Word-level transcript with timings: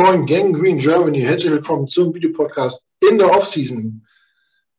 moin 0.00 0.20
moin 0.20 0.26
Gang 0.26 0.56
Green 0.56 0.78
Germany, 0.78 1.20
herzlich 1.20 1.52
willkommen 1.52 1.86
zum 1.86 2.14
Videopodcast 2.14 2.88
in 3.06 3.18
der 3.18 3.30
Offseason. 3.30 4.06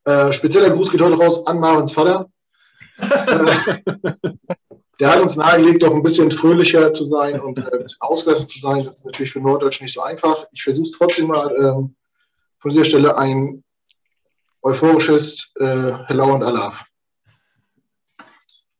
Äh, 0.04 0.32
spezieller 0.32 0.70
Gruß 0.70 0.90
geht 0.90 1.00
heute 1.00 1.16
raus 1.16 1.46
an 1.46 1.60
Marvins 1.60 1.92
Vater. 1.92 2.28
äh, 2.98 3.54
der 4.98 5.12
hat 5.12 5.20
uns 5.20 5.36
nahegelegt, 5.36 5.84
doch 5.84 5.94
ein 5.94 6.02
bisschen 6.02 6.28
fröhlicher 6.32 6.92
zu 6.92 7.04
sein 7.04 7.40
und 7.40 7.56
äh, 7.56 7.62
ein 7.62 7.82
bisschen 7.84 8.00
ausgelassen 8.00 8.48
zu 8.48 8.58
sein. 8.58 8.78
Das 8.78 8.96
ist 8.96 9.06
natürlich 9.06 9.30
für 9.30 9.40
Norddeutsch 9.40 9.80
nicht 9.80 9.94
so 9.94 10.02
einfach. 10.02 10.44
Ich 10.50 10.64
versuche 10.64 10.86
es 10.86 10.90
trotzdem 10.90 11.28
mal 11.28 11.54
ähm, 11.54 11.94
von 12.58 12.70
dieser 12.72 12.84
Stelle 12.84 13.16
ein 13.16 13.62
euphorisches 14.60 15.52
äh, 15.60 15.92
Hello 16.06 16.34
und 16.34 16.42
Alaf. 16.42 16.84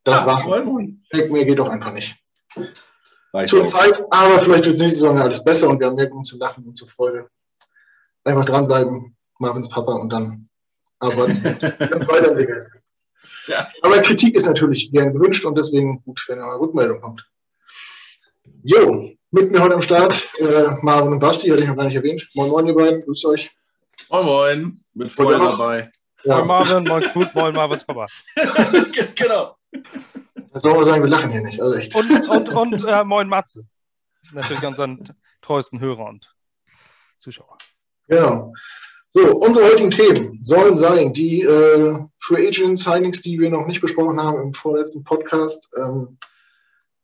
Das 0.03 0.23
ja, 0.23 0.27
war's. 0.27 0.47
Mehr 0.49 1.45
geht 1.45 1.59
doch 1.61 1.69
einfach 1.69 1.93
nicht. 1.93 2.17
Zur 3.47 3.65
Zeit, 3.65 4.03
aber 4.11 4.41
vielleicht 4.41 4.67
wird 4.67 4.75
es 4.75 4.81
nächste 4.81 5.01
Saison 5.01 5.19
alles 5.19 5.43
besser 5.43 5.69
und 5.69 5.81
wir 5.81 5.87
haben 5.87 5.97
mehr 5.97 6.09
Grund 6.09 6.27
zu 6.27 6.37
lachen 6.39 6.65
und 6.65 6.77
zur 6.77 6.89
Freude. 6.89 7.29
Einfach 8.25 8.45
dranbleiben, 8.45 9.17
Marvins 9.39 9.69
Papa 9.69 9.93
und 9.95 10.13
dann 10.13 10.49
arbeiten 10.99 11.33
und 11.33 11.63
weiterentwickeln. 12.09 12.67
Ja. 13.47 13.69
Aber 13.81 14.01
Kritik 14.03 14.35
ist 14.37 14.47
natürlich 14.47 14.93
gern 14.93 15.13
gewünscht 15.13 15.45
und 15.45 15.57
deswegen 15.57 16.03
gut, 16.05 16.23
wenn 16.29 16.39
eine 16.39 16.61
Rückmeldung 16.61 17.01
kommt. 17.01 17.27
Jo, 18.63 19.11
mit 19.31 19.51
mir 19.51 19.61
heute 19.61 19.75
am 19.75 19.83
Start 19.83 20.31
äh, 20.39 20.77
Marvin 20.83 21.15
und 21.15 21.21
Basti, 21.21 21.49
hatte 21.49 21.63
ich 21.63 21.69
noch 21.69 21.77
gar 21.77 21.87
nicht 21.87 21.97
erwähnt. 21.97 22.29
Moin, 22.35 22.51
moin, 22.51 22.67
ihr 22.67 22.75
beiden, 22.75 23.03
grüßt 23.03 23.25
euch. 23.27 23.51
Moin, 24.11 24.27
moin, 24.27 24.81
mit 24.95 25.11
Freude 25.11 25.39
dabei. 25.39 25.91
Ja. 26.25 26.37
Moin, 26.37 26.47
Marvin, 26.47 26.85
moin, 26.85 27.05
gut, 27.15 27.35
moin, 27.35 27.55
Marvins 27.55 27.85
Papa. 27.85 28.07
genau. 29.15 29.57
Das 30.53 30.63
soll 30.63 30.75
man 30.75 30.85
sagen, 30.85 31.03
wir 31.03 31.11
lachen 31.11 31.31
hier 31.31 31.41
nicht, 31.41 31.61
also 31.61 31.75
echt. 31.77 31.95
Und, 31.95 32.29
und, 32.29 32.49
und 32.55 32.85
äh, 32.85 33.05
moin, 33.05 33.29
Matze. 33.29 33.65
Natürlich 34.33 34.65
unseren 34.65 35.09
treuesten 35.41 35.81
Hörer 35.81 36.07
und 36.07 36.33
Zuschauer. 37.19 37.57
Genau. 38.09 38.53
So, 39.11 39.37
unsere 39.37 39.67
heutigen 39.67 39.91
Themen 39.91 40.39
sollen 40.43 40.77
sein 40.79 41.13
die 41.13 41.43
äh, 41.43 41.99
Free 42.19 42.49
Agent 42.49 42.79
Signings, 42.79 43.21
die 43.23 43.39
wir 43.39 43.51
noch 43.51 43.67
nicht 43.67 43.81
besprochen 43.81 44.21
haben 44.21 44.41
im 44.41 44.55
vorletzten 44.55 45.05
Podcast. 45.05 45.69
Ähm, 45.77 46.19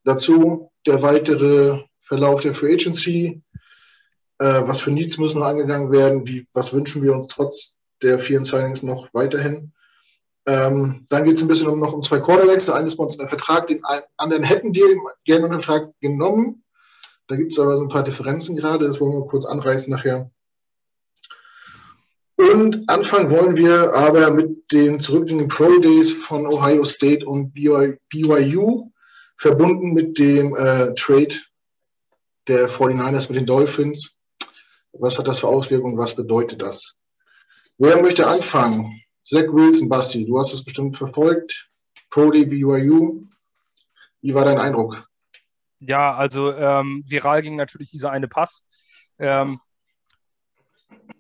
dazu 0.05 0.71
der 0.87 1.03
weitere 1.03 1.85
Verlauf 1.99 2.41
der 2.41 2.55
Free 2.55 2.75
Agency. 2.75 3.43
Äh, 4.39 4.63
was 4.67 4.81
für 4.81 4.91
Needs 4.91 5.19
müssen 5.19 5.41
noch 5.41 5.47
angegangen 5.47 5.91
werden? 5.93 6.27
Wie, 6.27 6.47
was 6.53 6.73
wünschen 6.73 7.03
wir 7.03 7.13
uns 7.13 7.27
trotz 7.27 7.81
der 8.03 8.19
vielen 8.19 8.45
Signings 8.45 8.83
noch 8.83 9.13
weiterhin? 9.13 9.73
Ähm, 10.49 11.05
dann 11.11 11.25
geht 11.25 11.37
es 11.37 11.43
ein 11.43 11.49
bisschen 11.49 11.69
um, 11.69 11.79
noch 11.79 11.93
um 11.93 12.03
zwei 12.03 12.21
Quarterbacks. 12.21 12.65
Der 12.65 12.77
eine 12.77 12.87
ist 12.87 12.97
bei 12.97 13.05
uns 13.05 13.15
in 13.15 13.19
der 13.19 13.29
Vertrag, 13.29 13.67
den 13.67 13.83
anderen 14.17 14.43
hätten 14.43 14.75
wir 14.75 14.87
gerne 15.25 15.45
in 15.45 15.53
den 15.53 15.61
Vertrag 15.61 15.93
genommen. 16.01 16.65
Da 17.27 17.37
gibt 17.37 17.53
es 17.53 17.59
aber 17.59 17.77
so 17.77 17.83
ein 17.83 17.91
paar 17.91 18.03
Differenzen 18.03 18.57
gerade, 18.57 18.87
das 18.87 18.99
wollen 18.99 19.13
wir 19.13 19.27
kurz 19.27 19.45
anreißen 19.45 19.93
nachher. 19.93 20.31
Und 22.37 22.89
anfangen 22.89 23.31
wollen 23.31 23.57
wir 23.57 23.93
aber 23.93 24.31
mit 24.31 24.73
den 24.73 25.01
zurückliegenden 25.01 25.49
Pro 25.49 25.81
Days 25.81 26.13
von 26.15 26.47
Ohio 26.47 26.83
State 26.85 27.27
und 27.27 27.53
BYU, 27.53 28.91
verbunden 29.37 29.93
mit 29.93 30.19
dem 30.19 30.57
äh, 30.57 30.95
Trade 30.95 31.35
der 32.47 32.71
49ers 32.71 33.29
mit 33.29 33.37
den 33.37 33.47
Dolphins. 33.47 34.17
Was 34.93 35.19
hat 35.19 35.29
das 35.29 35.41
für 35.41 35.49
Auswirkungen? 35.49 35.99
Was 35.99 36.17
bedeutet 36.17 36.63
das? 36.63 36.95
Wer 37.77 38.01
möchte 38.01 38.27
anfangen? 38.27 38.99
Zach 39.29 39.53
Wilson, 39.53 39.91
Basti, 39.91 40.25
du 40.25 40.39
hast 40.39 40.55
es 40.55 40.65
bestimmt 40.65 40.97
verfolgt. 40.97 41.69
Pro 42.09 42.31
Day 42.31 42.47
BYU. 42.47 43.27
Wie 44.23 44.35
war 44.35 44.47
dein 44.47 44.57
Eindruck? 44.57 45.07
Ja, 45.81 46.15
also 46.15 46.51
ähm, 46.55 47.03
viral 47.07 47.43
ging 47.43 47.55
natürlich 47.55 47.91
dieser 47.91 48.11
eine 48.11 48.27
Pass. 48.27 48.65
Ähm, 49.19 49.61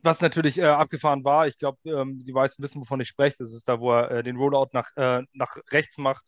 was 0.02 0.22
natürlich 0.22 0.56
äh, 0.56 0.64
abgefahren 0.64 1.22
war, 1.22 1.48
ich 1.48 1.58
glaube, 1.58 1.78
ähm, 1.84 2.24
die 2.24 2.32
meisten 2.32 2.62
wissen, 2.62 2.80
wovon 2.80 3.00
ich 3.00 3.08
spreche. 3.08 3.36
Das 3.40 3.52
ist 3.52 3.68
da, 3.68 3.78
wo 3.78 3.92
er 3.92 4.10
äh, 4.10 4.22
den 4.22 4.38
Rollout 4.38 4.70
nach, 4.72 4.88
äh, 4.96 5.22
nach 5.34 5.58
rechts 5.70 5.98
macht, 5.98 6.24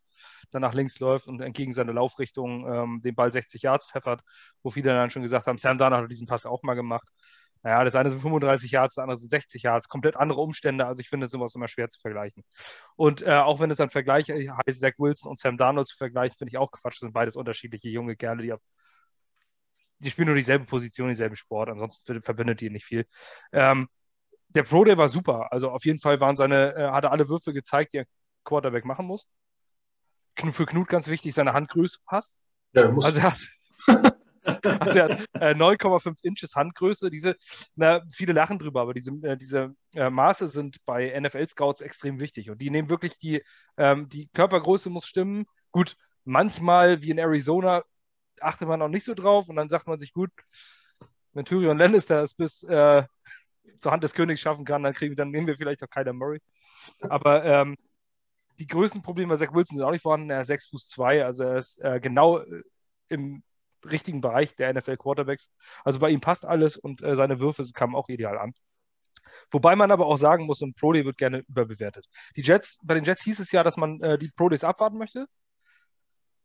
dann 0.51 0.61
nach 0.61 0.75
links 0.75 0.99
läuft 0.99 1.27
und 1.27 1.41
entgegen 1.41 1.73
seiner 1.73 1.93
Laufrichtung 1.93 2.71
ähm, 2.71 3.01
den 3.03 3.15
Ball 3.15 3.31
60 3.31 3.63
Yards 3.63 3.89
pfeffert, 3.89 4.21
wo 4.61 4.69
viele 4.69 4.93
dann 4.93 5.09
schon 5.09 5.23
gesagt 5.23 5.47
haben, 5.47 5.57
Sam 5.57 5.79
Darnold 5.79 6.03
hat 6.03 6.11
diesen 6.11 6.27
Pass 6.27 6.45
auch 6.45 6.61
mal 6.61 6.75
gemacht. 6.75 7.07
Naja, 7.63 7.83
das 7.83 7.95
eine 7.95 8.09
sind 8.09 8.21
35 8.21 8.71
Yards, 8.71 8.95
das 8.95 9.03
andere 9.03 9.19
sind 9.19 9.29
60 9.29 9.63
Yards, 9.63 9.87
komplett 9.87 10.15
andere 10.15 10.41
Umstände. 10.41 10.85
Also 10.85 11.01
ich 11.01 11.09
finde 11.09 11.27
sowas 11.27 11.53
immer 11.55 11.67
schwer 11.67 11.89
zu 11.89 11.99
vergleichen. 11.99 12.43
Und 12.95 13.21
äh, 13.21 13.33
auch 13.33 13.59
wenn 13.59 13.69
es 13.69 13.77
dann 13.77 13.89
Vergleich 13.89 14.29
heißt, 14.29 14.79
Zach 14.79 14.93
Wilson 14.97 15.29
und 15.29 15.39
Sam 15.39 15.57
Darnold 15.57 15.87
zu 15.87 15.97
vergleichen, 15.97 16.37
finde 16.37 16.49
ich 16.49 16.57
auch 16.57 16.71
Quatsch. 16.71 16.95
Das 16.95 16.99
sind 16.99 17.13
beides 17.13 17.35
unterschiedliche 17.35 17.89
junge 17.89 18.15
Kerle, 18.15 18.43
die 18.43 18.53
auf 18.53 18.61
die 20.01 20.09
spielen 20.09 20.27
nur 20.27 20.35
dieselbe 20.35 20.65
Position, 20.65 21.09
dieselben 21.09 21.35
Sport, 21.35 21.69
ansonsten 21.69 22.21
verbindet 22.23 22.61
die 22.61 22.69
nicht 22.69 22.85
viel. 22.85 23.05
Ähm, 23.51 23.87
der 24.49 24.63
Pro 24.63 24.83
Day 24.83 24.97
war 24.97 25.07
super. 25.07 25.51
Also 25.51 25.69
auf 25.69 25.85
jeden 25.85 25.99
Fall 25.99 26.19
waren 26.19 26.35
seine, 26.35 26.75
äh, 26.75 26.91
hat 26.91 27.03
er 27.03 27.11
alle 27.11 27.29
Würfe 27.29 27.53
gezeigt, 27.53 27.93
die 27.93 27.99
ein 27.99 28.05
Quarterback 28.43 28.85
machen 28.85 29.05
muss. 29.05 29.27
Für 30.53 30.65
Knut 30.65 30.87
ganz 30.87 31.07
wichtig, 31.07 31.33
seine 31.33 31.53
Handgröße 31.53 31.99
passt. 32.05 32.39
Ja, 32.73 32.89
muss. 32.89 33.05
Also 33.05 33.19
er 33.19 33.31
hat, 33.31 33.39
also 34.63 34.99
er 34.99 35.03
hat 35.09 35.25
äh, 35.33 35.53
9,5 35.53 36.17
Inches 36.23 36.55
Handgröße. 36.55 37.09
Diese, 37.09 37.35
na, 37.75 38.01
viele 38.11 38.33
lachen 38.33 38.59
drüber, 38.59 38.81
aber 38.81 38.93
diese, 38.93 39.11
äh, 39.23 39.37
diese 39.37 39.75
äh, 39.95 40.09
Maße 40.09 40.47
sind 40.47 40.83
bei 40.85 41.19
NFL-Scouts 41.19 41.81
extrem 41.81 42.19
wichtig. 42.19 42.49
Und 42.49 42.61
die 42.61 42.69
nehmen 42.69 42.89
wirklich 42.89 43.17
die, 43.19 43.43
ähm, 43.77 44.09
die 44.09 44.27
Körpergröße 44.33 44.89
muss 44.89 45.05
stimmen. 45.05 45.45
Gut, 45.71 45.95
manchmal, 46.23 47.01
wie 47.01 47.11
in 47.11 47.17
Arizona, 47.17 47.83
achtet 48.39 48.67
man 48.67 48.81
auch 48.81 48.87
nicht 48.87 49.03
so 49.03 49.13
drauf 49.13 49.49
und 49.49 49.55
dann 49.55 49.69
sagt 49.69 49.87
man 49.87 49.99
sich, 49.99 50.13
gut, 50.13 50.31
wenn 51.33 51.45
Tyrion 51.45 51.77
Lannister 51.77 52.21
es 52.23 52.33
bis 52.33 52.63
äh, 52.63 53.03
zur 53.79 53.91
Hand 53.91 54.03
des 54.03 54.13
Königs 54.13 54.41
schaffen 54.41 54.65
kann, 54.65 54.83
dann, 54.83 54.93
kriegen, 54.93 55.15
dann 55.15 55.31
nehmen 55.31 55.47
wir 55.47 55.57
vielleicht 55.57 55.83
auch 55.83 55.89
Kyler 55.89 56.13
Murray. 56.13 56.39
Aber 57.01 57.45
ähm, 57.45 57.77
die 58.59 58.67
größten 58.67 59.01
Probleme 59.01 59.33
bei 59.33 59.37
Zach 59.37 59.53
Wilson 59.53 59.77
sind 59.77 59.85
auch 59.85 59.91
nicht 59.91 60.03
vorhanden. 60.03 60.29
Er 60.29 60.41
ist 60.41 60.47
6 60.47 60.67
Fuß 60.67 60.87
2, 60.89 61.25
also 61.25 61.43
er 61.43 61.57
ist 61.57 61.79
äh, 61.79 61.99
genau 61.99 62.39
äh, 62.39 62.63
im 63.09 63.43
richtigen 63.85 64.21
Bereich 64.21 64.55
der 64.55 64.73
NFL 64.73 64.97
Quarterbacks. 64.97 65.51
Also 65.83 65.99
bei 65.99 66.09
ihm 66.09 66.21
passt 66.21 66.45
alles 66.45 66.77
und 66.77 67.01
äh, 67.03 67.15
seine 67.15 67.39
Würfe 67.39 67.65
kamen 67.73 67.95
auch 67.95 68.09
ideal 68.09 68.37
an. 68.37 68.53
Wobei 69.51 69.75
man 69.75 69.91
aber 69.91 70.07
auch 70.07 70.17
sagen 70.17 70.45
muss, 70.45 70.61
ein 70.61 70.73
Pro 70.73 70.93
Day 70.93 71.05
wird 71.05 71.17
gerne 71.17 71.39
überbewertet. 71.47 72.07
Die 72.35 72.41
Jets, 72.41 72.77
bei 72.83 72.93
den 72.93 73.03
Jets 73.03 73.23
hieß 73.23 73.39
es 73.39 73.51
ja, 73.51 73.63
dass 73.63 73.77
man 73.77 73.99
äh, 74.01 74.17
die 74.17 74.29
Pro 74.29 74.49
Days 74.49 74.63
abwarten 74.63 74.97
möchte. 74.97 75.27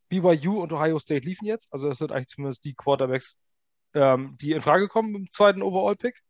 BYU 0.09 0.63
und 0.63 0.73
Ohio 0.73 0.99
State 0.99 1.25
liefen 1.25 1.47
jetzt. 1.47 1.73
Also 1.73 1.89
das 1.89 1.99
sind 1.99 2.13
eigentlich 2.13 2.29
zumindest 2.29 2.65
die 2.65 2.75
Quarterbacks, 2.75 3.37
ähm, 3.95 4.37
die 4.41 4.53
in 4.53 4.63
Frage 4.63 4.89
kommen 4.89 5.15
im 5.15 5.31
zweiten 5.33 5.63
Overall-Pick. 5.63 6.21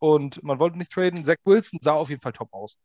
Und 0.00 0.42
man 0.42 0.58
wollte 0.58 0.78
nicht 0.78 0.92
traden. 0.92 1.24
Zach 1.24 1.36
Wilson 1.44 1.80
sah 1.82 1.92
auf 1.92 2.08
jeden 2.08 2.22
Fall 2.22 2.32
top 2.32 2.52
aus. 2.52 2.78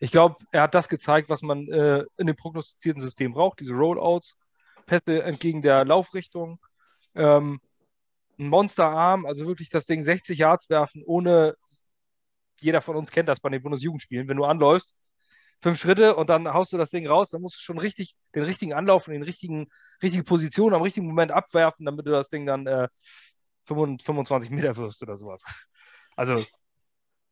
Ich 0.00 0.10
glaube, 0.10 0.36
er 0.50 0.62
hat 0.62 0.74
das 0.74 0.88
gezeigt, 0.88 1.28
was 1.30 1.42
man 1.42 1.68
äh, 1.68 2.04
in 2.16 2.26
dem 2.26 2.36
prognostizierten 2.36 3.02
System 3.02 3.32
braucht. 3.32 3.60
Diese 3.60 3.74
Rollouts, 3.74 4.36
Pässe 4.86 5.22
entgegen 5.22 5.62
der 5.62 5.84
Laufrichtung, 5.84 6.58
ähm, 7.14 7.60
ein 8.38 8.48
Monsterarm, 8.48 9.26
also 9.26 9.46
wirklich 9.46 9.68
das 9.68 9.84
Ding 9.84 10.02
60 10.02 10.38
Yards 10.38 10.68
werfen, 10.68 11.02
ohne 11.04 11.54
jeder 12.60 12.80
von 12.80 12.96
uns 12.96 13.10
kennt 13.10 13.28
das 13.28 13.40
bei 13.40 13.50
den 13.50 13.62
Bundesjugendspielen. 13.62 14.28
Wenn 14.28 14.36
du 14.36 14.44
anläufst, 14.44 14.94
fünf 15.62 15.78
Schritte 15.78 16.16
und 16.16 16.30
dann 16.30 16.52
haust 16.52 16.72
du 16.72 16.78
das 16.78 16.90
Ding 16.90 17.06
raus, 17.06 17.30
dann 17.30 17.42
musst 17.42 17.56
du 17.56 17.60
schon 17.60 17.78
richtig 17.78 18.14
den 18.34 18.44
richtigen 18.44 18.72
Anlauf 18.72 19.06
und 19.06 19.14
den 19.14 19.22
richtigen, 19.22 19.68
richtige 20.02 20.24
Position 20.24 20.74
am 20.74 20.82
richtigen 20.82 21.06
Moment 21.06 21.32
abwerfen, 21.32 21.86
damit 21.86 22.06
du 22.06 22.10
das 22.10 22.28
Ding 22.28 22.46
dann 22.46 22.66
äh, 22.66 22.88
25 23.66 24.50
Meter 24.50 24.76
wirst 24.76 25.02
oder 25.02 25.16
sowas. 25.16 25.42
Also 26.16 26.36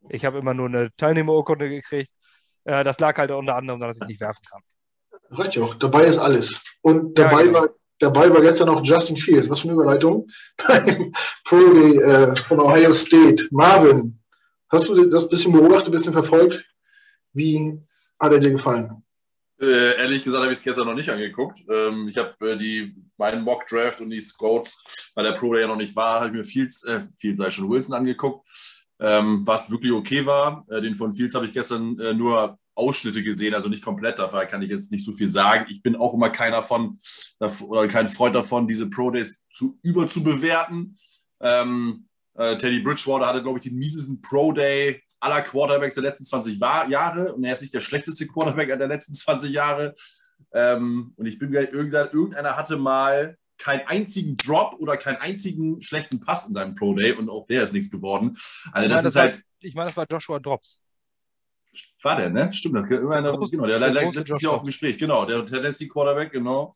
ich 0.08 0.24
habe 0.24 0.38
immer 0.38 0.54
nur 0.54 0.66
eine 0.66 0.90
Teilnehmerurkunde 0.96 1.68
gekriegt. 1.68 2.10
Äh, 2.64 2.82
das 2.82 2.98
lag 2.98 3.16
halt 3.16 3.30
unter 3.30 3.54
anderem 3.54 3.78
daran, 3.78 3.94
dass 3.94 4.02
ich 4.02 4.08
nicht 4.08 4.20
werfen 4.20 4.42
kann. 4.50 4.60
Reicht 5.30 5.54
ja 5.54 5.62
auch. 5.62 5.74
Dabei 5.74 6.04
ist 6.04 6.18
alles. 6.18 6.62
Und 6.80 7.16
dabei, 7.16 7.44
ja, 7.44 7.46
genau. 7.46 7.60
war, 7.60 7.68
dabei 8.02 8.30
war 8.30 8.40
gestern 8.40 8.68
auch 8.68 8.84
Justin 8.84 9.16
Fields. 9.16 9.48
Was 9.48 9.60
für 9.60 9.68
eine 9.68 9.74
Überleitung. 9.74 10.28
Pro 11.44 11.72
Day 11.74 11.98
äh, 11.98 12.36
von 12.36 12.60
Ohio 12.60 12.92
State. 12.92 13.48
Marvin, 13.50 14.18
hast 14.68 14.88
du 14.88 15.08
das 15.08 15.24
ein 15.24 15.30
bisschen 15.30 15.52
beobachtet, 15.52 15.88
ein 15.88 15.92
bisschen 15.92 16.12
verfolgt? 16.12 16.64
Wie 17.32 17.80
hat 18.18 18.32
er 18.32 18.38
dir 18.38 18.50
gefallen? 18.50 19.02
Äh, 19.60 19.96
ehrlich 19.96 20.24
gesagt 20.24 20.42
habe 20.42 20.52
ich 20.52 20.58
es 20.58 20.64
gestern 20.64 20.86
noch 20.86 20.94
nicht 20.94 21.10
angeguckt. 21.10 21.60
Ähm, 21.68 22.08
ich 22.08 22.16
habe 22.16 22.34
äh, 22.50 22.58
die 22.58 22.94
meinen 23.16 23.44
Mock 23.44 23.66
Draft 23.68 24.00
und 24.00 24.10
die 24.10 24.20
Scouts, 24.20 25.12
weil 25.14 25.24
der 25.24 25.32
Pro 25.32 25.52
Day 25.52 25.62
ja 25.62 25.68
noch 25.68 25.76
nicht 25.76 25.94
war, 25.94 26.16
habe 26.16 26.26
ich 26.26 26.32
mir 26.32 26.44
Fields, 26.44 26.82
äh, 26.82 27.00
Fields 27.16 27.38
sei 27.38 27.50
schon 27.52 27.70
Wilson 27.70 27.94
angeguckt, 27.94 28.48
ähm, 28.98 29.42
was 29.46 29.70
wirklich 29.70 29.92
okay 29.92 30.26
war. 30.26 30.66
Äh, 30.68 30.80
den 30.80 30.94
von 30.94 31.12
Fields 31.12 31.36
habe 31.36 31.46
ich 31.46 31.52
gestern 31.52 31.96
äh, 32.00 32.12
nur 32.12 32.58
Ausschnitte 32.74 33.22
gesehen, 33.22 33.54
also 33.54 33.68
nicht 33.68 33.84
komplett. 33.84 34.18
Dafür 34.18 34.46
kann 34.46 34.62
ich 34.62 34.70
jetzt 34.70 34.92
nicht 34.92 35.04
so 35.04 35.12
viel 35.12 35.26
sagen. 35.26 35.66
Ich 35.68 35.82
bin 35.82 35.96
auch 35.96 36.14
immer 36.14 36.30
keiner 36.30 36.62
von 36.62 36.98
oder 37.68 37.88
kein 37.88 38.08
Freund 38.08 38.34
davon, 38.34 38.66
diese 38.66 38.88
Pro 38.88 39.10
Days 39.10 39.46
zu 39.52 39.78
überzubewerten. 39.82 40.96
Ähm, 41.40 42.08
äh, 42.34 42.56
Teddy 42.56 42.80
Bridgewater 42.80 43.26
hatte, 43.26 43.42
glaube 43.42 43.58
ich, 43.58 43.64
den 43.64 43.76
miesesten 43.76 44.22
Pro 44.22 44.52
Day 44.52 45.02
aller 45.20 45.42
Quarterbacks 45.42 45.94
der 45.94 46.04
letzten 46.04 46.24
20 46.24 46.58
Jahre 46.58 47.32
und 47.34 47.44
er 47.44 47.52
ist 47.52 47.60
nicht 47.60 47.74
der 47.74 47.80
schlechteste 47.80 48.26
Quarterback 48.26 48.68
der 48.68 48.88
letzten 48.88 49.12
20 49.14 49.50
Jahre. 49.50 49.94
Ähm, 50.52 51.12
und 51.16 51.26
ich 51.26 51.38
bin 51.38 51.50
mir 51.50 51.72
irgendeiner, 51.72 52.56
hatte 52.56 52.76
mal 52.76 53.36
keinen 53.58 53.86
einzigen 53.86 54.36
Drop 54.36 54.74
oder 54.80 54.96
keinen 54.96 55.16
einzigen 55.16 55.80
schlechten 55.82 56.20
Pass 56.20 56.48
in 56.48 56.54
seinem 56.54 56.74
Pro 56.74 56.94
Day 56.94 57.12
und 57.12 57.30
auch 57.30 57.46
der 57.46 57.62
ist 57.62 57.72
nichts 57.72 57.90
geworden. 57.90 58.36
Also 58.72 58.88
das, 58.88 58.96
meine, 58.96 59.08
ist 59.08 59.16
halt. 59.16 59.34
War, 59.36 59.42
ich 59.60 59.74
meine, 59.74 59.88
das 59.88 59.96
war 59.96 60.06
Joshua 60.10 60.40
Drops. 60.40 60.80
War 62.02 62.16
der, 62.16 62.30
ne? 62.30 62.52
Stimmt, 62.52 62.74
das, 62.74 62.98
immer 62.98 63.22
der, 63.22 63.32
genau, 63.32 63.66
der, 63.66 63.78
der 63.78 63.90
letztes 63.92 64.42
Jahr 64.42 64.54
auch 64.54 64.60
im 64.60 64.66
Gespräch, 64.66 64.98
genau, 64.98 65.24
der 65.24 65.46
Tennessee 65.46 65.88
Quarterback, 65.88 66.32
genau, 66.32 66.74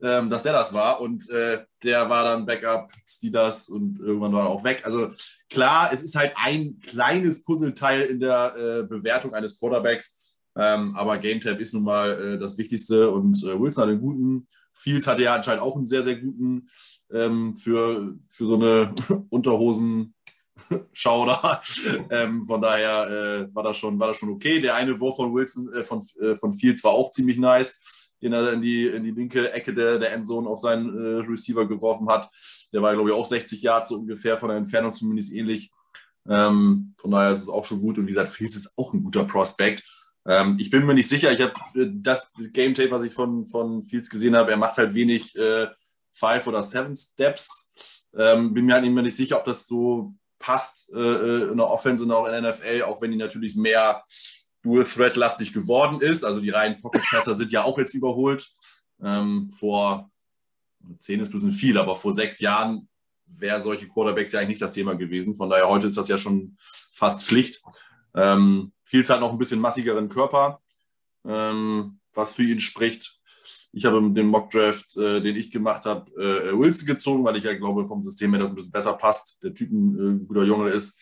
ähm, 0.00 0.30
dass 0.30 0.42
der 0.42 0.52
das 0.52 0.72
war 0.72 1.00
und 1.00 1.28
äh, 1.30 1.64
der 1.82 2.08
war 2.08 2.24
dann 2.24 2.46
Backup 2.46 2.90
Steelers 3.06 3.68
und 3.68 3.98
irgendwann 3.98 4.32
war 4.32 4.44
er 4.44 4.50
auch 4.50 4.64
weg. 4.64 4.82
Also 4.84 5.10
klar, 5.50 5.90
es 5.92 6.02
ist 6.02 6.14
halt 6.14 6.32
ein 6.36 6.78
kleines 6.80 7.42
Puzzleteil 7.42 8.02
in 8.02 8.20
der 8.20 8.54
äh, 8.56 8.82
Bewertung 8.84 9.34
eines 9.34 9.58
Quarterbacks, 9.58 10.38
ähm, 10.56 10.94
aber 10.96 11.18
Game 11.18 11.40
Tab 11.40 11.60
ist 11.60 11.74
nun 11.74 11.84
mal 11.84 12.10
äh, 12.12 12.38
das 12.38 12.56
Wichtigste 12.56 13.10
und 13.10 13.42
äh, 13.44 13.60
Wilson 13.60 13.82
hat 13.82 13.90
einen 13.90 14.00
guten. 14.00 14.48
Fields 14.72 15.08
hatte 15.08 15.24
ja 15.24 15.34
anscheinend 15.34 15.60
auch 15.60 15.74
einen 15.74 15.88
sehr, 15.88 16.02
sehr 16.02 16.16
guten 16.16 16.68
ähm, 17.10 17.56
für, 17.56 18.14
für 18.28 18.46
so 18.46 18.54
eine 18.54 18.94
Unterhosen- 19.28 20.14
Schau 20.92 21.26
da. 21.26 21.60
Ähm, 22.10 22.44
von 22.44 22.60
daher 22.60 23.08
äh, 23.08 23.54
war, 23.54 23.62
das 23.62 23.78
schon, 23.78 23.98
war 23.98 24.08
das 24.08 24.16
schon 24.16 24.30
okay. 24.30 24.60
Der 24.60 24.74
eine 24.74 24.98
Wurf 24.98 25.16
von 25.16 25.32
Wilson, 25.34 25.72
äh, 25.72 25.84
von, 25.84 26.02
äh, 26.20 26.36
von 26.36 26.52
Fields 26.52 26.84
war 26.84 26.92
auch 26.92 27.10
ziemlich 27.10 27.38
nice, 27.38 28.14
den 28.22 28.32
er 28.32 28.52
in 28.52 28.62
die, 28.62 28.86
in 28.86 29.04
die 29.04 29.10
linke 29.10 29.52
Ecke 29.52 29.74
der, 29.74 29.98
der 29.98 30.12
Endzone 30.12 30.48
auf 30.48 30.60
seinen 30.60 30.88
äh, 30.96 31.20
Receiver 31.28 31.66
geworfen 31.66 32.08
hat. 32.08 32.28
Der 32.72 32.82
war, 32.82 32.94
glaube 32.94 33.10
ich, 33.10 33.16
auch 33.16 33.26
60 33.26 33.62
Yards 33.62 33.90
so 33.90 33.96
ungefähr 33.96 34.38
von 34.38 34.48
der 34.48 34.58
Entfernung 34.58 34.92
zumindest 34.92 35.32
ähnlich. 35.32 35.70
Ähm, 36.28 36.94
von 36.98 37.10
daher 37.10 37.30
ist 37.30 37.42
es 37.42 37.48
auch 37.48 37.64
schon 37.64 37.80
gut. 37.80 37.98
Und 37.98 38.06
wie 38.06 38.12
gesagt, 38.12 38.28
Fields 38.28 38.56
ist 38.56 38.76
auch 38.76 38.92
ein 38.92 39.02
guter 39.02 39.24
Prospect. 39.24 39.82
Ähm, 40.26 40.56
ich 40.58 40.70
bin 40.70 40.84
mir 40.84 40.94
nicht 40.94 41.08
sicher. 41.08 41.32
Ich 41.32 41.40
habe 41.40 41.54
äh, 41.74 41.88
das 41.90 42.30
Game 42.52 42.74
Tape, 42.74 42.90
was 42.90 43.02
ich 43.02 43.12
von, 43.12 43.46
von 43.46 43.82
Fields 43.82 44.10
gesehen 44.10 44.36
habe, 44.36 44.50
er 44.50 44.56
macht 44.56 44.76
halt 44.76 44.94
wenig 44.94 45.36
äh, 45.36 45.68
Five 46.10 46.46
oder 46.46 46.62
Seven 46.62 46.94
Steps. 46.94 48.04
Ähm, 48.16 48.52
bin 48.52 48.66
mir 48.66 48.74
halt 48.74 48.84
nicht 48.84 49.16
sicher, 49.16 49.38
ob 49.38 49.44
das 49.44 49.66
so 49.66 50.14
passt 50.38 50.90
äh, 50.92 50.98
äh, 50.98 51.50
in 51.50 51.56
der 51.56 51.68
Offense 51.68 52.04
und 52.04 52.12
auch 52.12 52.26
in 52.26 52.32
der 52.32 52.50
NFL, 52.50 52.82
auch 52.82 53.00
wenn 53.02 53.10
die 53.10 53.16
natürlich 53.16 53.56
mehr 53.56 54.02
Dual-Threat-lastig 54.62 55.52
geworden 55.52 56.00
ist. 56.00 56.24
Also 56.24 56.40
die 56.40 56.50
reinen 56.50 56.80
Pocket-Passer 56.80 57.34
sind 57.34 57.52
ja 57.52 57.64
auch 57.64 57.78
jetzt 57.78 57.94
überholt. 57.94 58.48
Ähm, 59.02 59.50
vor 59.58 60.10
zehn 60.98 61.20
ist 61.20 61.28
ein 61.28 61.32
bisschen 61.32 61.52
viel, 61.52 61.78
aber 61.78 61.94
vor 61.94 62.12
sechs 62.12 62.40
Jahren 62.40 62.88
wäre 63.26 63.62
solche 63.62 63.88
Quarterbacks 63.88 64.32
ja 64.32 64.40
eigentlich 64.40 64.48
nicht 64.48 64.62
das 64.62 64.72
Thema 64.72 64.94
gewesen. 64.94 65.34
Von 65.34 65.50
daher 65.50 65.68
heute 65.68 65.86
ist 65.86 65.96
das 65.96 66.08
ja 66.08 66.18
schon 66.18 66.56
fast 66.58 67.24
Pflicht. 67.24 67.62
Ähm, 68.14 68.72
Fields 68.82 69.10
hat 69.10 69.20
noch 69.20 69.32
ein 69.32 69.38
bisschen 69.38 69.60
massigeren 69.60 70.08
Körper, 70.08 70.60
ähm, 71.26 72.00
was 72.14 72.32
für 72.32 72.42
ihn 72.42 72.60
spricht. 72.60 73.17
Ich 73.72 73.84
habe 73.84 74.10
den 74.10 74.26
Mockdraft, 74.26 74.96
äh, 74.96 75.20
den 75.20 75.36
ich 75.36 75.50
gemacht 75.50 75.84
habe, 75.84 76.10
äh, 76.12 76.58
Wilson 76.58 76.86
gezogen, 76.86 77.24
weil 77.24 77.36
ich 77.36 77.44
ja 77.44 77.54
glaube, 77.54 77.86
vom 77.86 78.02
System 78.02 78.32
her 78.32 78.40
das 78.40 78.50
ein 78.50 78.56
bisschen 78.56 78.70
besser 78.70 78.94
passt. 78.94 79.42
Der 79.42 79.54
Typ 79.54 79.70
ein 79.70 80.22
äh, 80.22 80.24
guter 80.26 80.44
Junge 80.44 80.70
ist. 80.70 80.98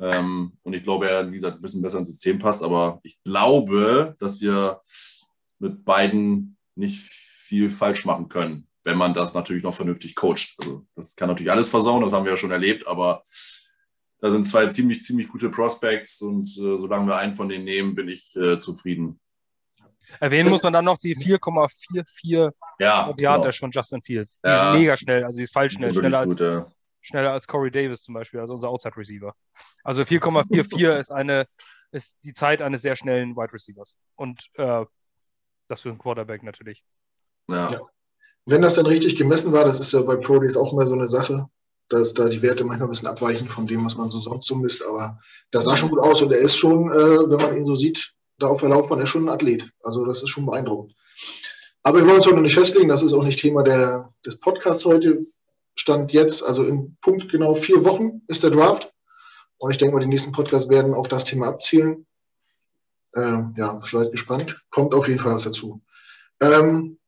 Ähm, 0.00 0.52
und 0.62 0.72
ich 0.74 0.82
glaube, 0.82 1.08
er, 1.08 1.30
wie 1.30 1.36
gesagt, 1.36 1.58
ein 1.58 1.62
bisschen 1.62 1.82
besser 1.82 1.98
ins 1.98 2.08
System 2.08 2.38
passt. 2.38 2.62
Aber 2.62 3.00
ich 3.02 3.18
glaube, 3.24 4.16
dass 4.18 4.40
wir 4.40 4.80
mit 5.58 5.84
beiden 5.84 6.56
nicht 6.74 7.00
viel 7.00 7.70
falsch 7.70 8.04
machen 8.04 8.28
können, 8.28 8.68
wenn 8.84 8.98
man 8.98 9.14
das 9.14 9.34
natürlich 9.34 9.62
noch 9.62 9.74
vernünftig 9.74 10.14
coacht. 10.14 10.54
Also, 10.58 10.86
das 10.94 11.16
kann 11.16 11.28
natürlich 11.28 11.50
alles 11.50 11.70
versauen, 11.70 12.02
das 12.02 12.12
haben 12.12 12.24
wir 12.24 12.32
ja 12.32 12.36
schon 12.36 12.50
erlebt, 12.50 12.86
aber 12.86 13.22
da 14.20 14.30
sind 14.30 14.44
zwei 14.44 14.66
ziemlich, 14.66 15.04
ziemlich 15.04 15.28
gute 15.28 15.50
Prospects 15.50 16.22
und 16.22 16.46
äh, 16.46 16.78
solange 16.78 17.06
wir 17.06 17.16
einen 17.16 17.32
von 17.32 17.48
denen 17.48 17.64
nehmen, 17.64 17.94
bin 17.94 18.08
ich 18.08 18.34
äh, 18.36 18.58
zufrieden. 18.58 19.20
Erwähnen 20.20 20.46
das 20.46 20.54
muss 20.54 20.62
man 20.62 20.72
dann 20.72 20.84
noch 20.84 20.98
die 20.98 21.16
4,44 21.16 22.52
ja, 22.78 23.12
genau. 23.12 23.52
von 23.52 23.70
Justin 23.70 24.02
Fields. 24.02 24.40
Die 24.44 24.48
ja. 24.48 24.72
ist 24.72 24.78
mega 24.78 24.96
schnell, 24.96 25.24
also 25.24 25.36
die 25.36 25.44
ist 25.44 25.52
falsch 25.52 25.74
schnell, 25.74 25.92
schneller 25.92 26.20
als, 26.20 26.30
gut, 26.30 26.40
ja. 26.40 26.66
schneller 27.00 27.32
als 27.32 27.46
Corey 27.46 27.70
Davis 27.70 28.02
zum 28.02 28.14
Beispiel, 28.14 28.40
also 28.40 28.54
unser 28.54 28.68
Outside 28.68 28.96
Receiver. 28.96 29.34
Also 29.84 30.02
4,44 30.02 30.98
ist 30.98 31.10
eine 31.10 31.46
ist 31.90 32.16
die 32.22 32.34
Zeit 32.34 32.62
eines 32.62 32.82
sehr 32.82 32.96
schnellen 32.96 33.36
Wide 33.36 33.52
Receivers. 33.52 33.94
Und 34.14 34.48
äh, 34.54 34.84
das 35.68 35.82
für 35.82 35.90
einen 35.90 35.98
Quarterback 35.98 36.42
natürlich. 36.42 36.84
Ja. 37.48 37.70
ja. 37.70 37.80
Wenn 38.46 38.62
das 38.62 38.74
dann 38.74 38.86
richtig 38.86 39.16
gemessen 39.16 39.52
war, 39.52 39.64
das 39.64 39.80
ist 39.80 39.92
ja 39.92 40.02
bei 40.02 40.16
Pro 40.16 40.38
Days 40.38 40.56
auch 40.56 40.72
immer 40.72 40.86
so 40.86 40.94
eine 40.94 41.08
Sache, 41.08 41.48
dass 41.88 42.14
da 42.14 42.28
die 42.28 42.42
Werte 42.42 42.64
manchmal 42.64 42.88
ein 42.88 42.90
bisschen 42.90 43.08
abweichen 43.08 43.48
von 43.48 43.66
dem, 43.66 43.84
was 43.84 43.96
man 43.96 44.10
so 44.10 44.20
sonst 44.20 44.46
so 44.46 44.56
misst, 44.56 44.84
aber 44.86 45.18
das 45.50 45.64
sah 45.64 45.76
schon 45.76 45.90
gut 45.90 45.98
aus 45.98 46.22
und 46.22 46.32
er 46.32 46.38
ist 46.38 46.56
schon, 46.56 46.90
äh, 46.90 47.30
wenn 47.30 47.40
man 47.40 47.56
ihn 47.56 47.64
so 47.64 47.76
sieht, 47.76 48.12
da 48.38 48.46
auf 48.46 48.60
der 48.60 48.70
Laufbahn 48.70 49.00
ist 49.00 49.10
schon 49.10 49.24
ein 49.24 49.28
Athlet. 49.28 49.70
Also 49.82 50.04
das 50.04 50.22
ist 50.22 50.28
schon 50.28 50.46
beeindruckend. 50.46 50.94
Aber 51.82 51.98
wir 51.98 52.06
wollen 52.06 52.16
uns 52.16 52.26
heute 52.26 52.36
noch 52.36 52.42
nicht 52.42 52.54
festlegen, 52.54 52.88
das 52.88 53.02
ist 53.02 53.12
auch 53.12 53.24
nicht 53.24 53.40
Thema 53.40 53.62
der, 53.62 54.12
des 54.24 54.38
Podcasts 54.38 54.84
heute. 54.84 55.26
Stand 55.74 56.12
jetzt, 56.12 56.44
also 56.44 56.64
in 56.64 56.96
Punkt 57.00 57.30
genau 57.30 57.54
vier 57.54 57.84
Wochen 57.84 58.22
ist 58.26 58.42
der 58.42 58.50
Draft. 58.50 58.92
Und 59.58 59.70
ich 59.70 59.78
denke 59.78 59.94
mal, 59.94 60.00
die 60.00 60.08
nächsten 60.08 60.32
Podcasts 60.32 60.68
werden 60.68 60.94
auf 60.94 61.08
das 61.08 61.24
Thema 61.24 61.48
abzielen. 61.48 62.06
Ähm, 63.14 63.54
ja, 63.56 63.80
seid 63.80 64.10
gespannt. 64.10 64.60
Kommt 64.70 64.92
auf 64.92 65.08
jeden 65.08 65.20
Fall 65.20 65.34
was 65.34 65.44
dazu. 65.44 65.80
Ähm, 66.40 66.98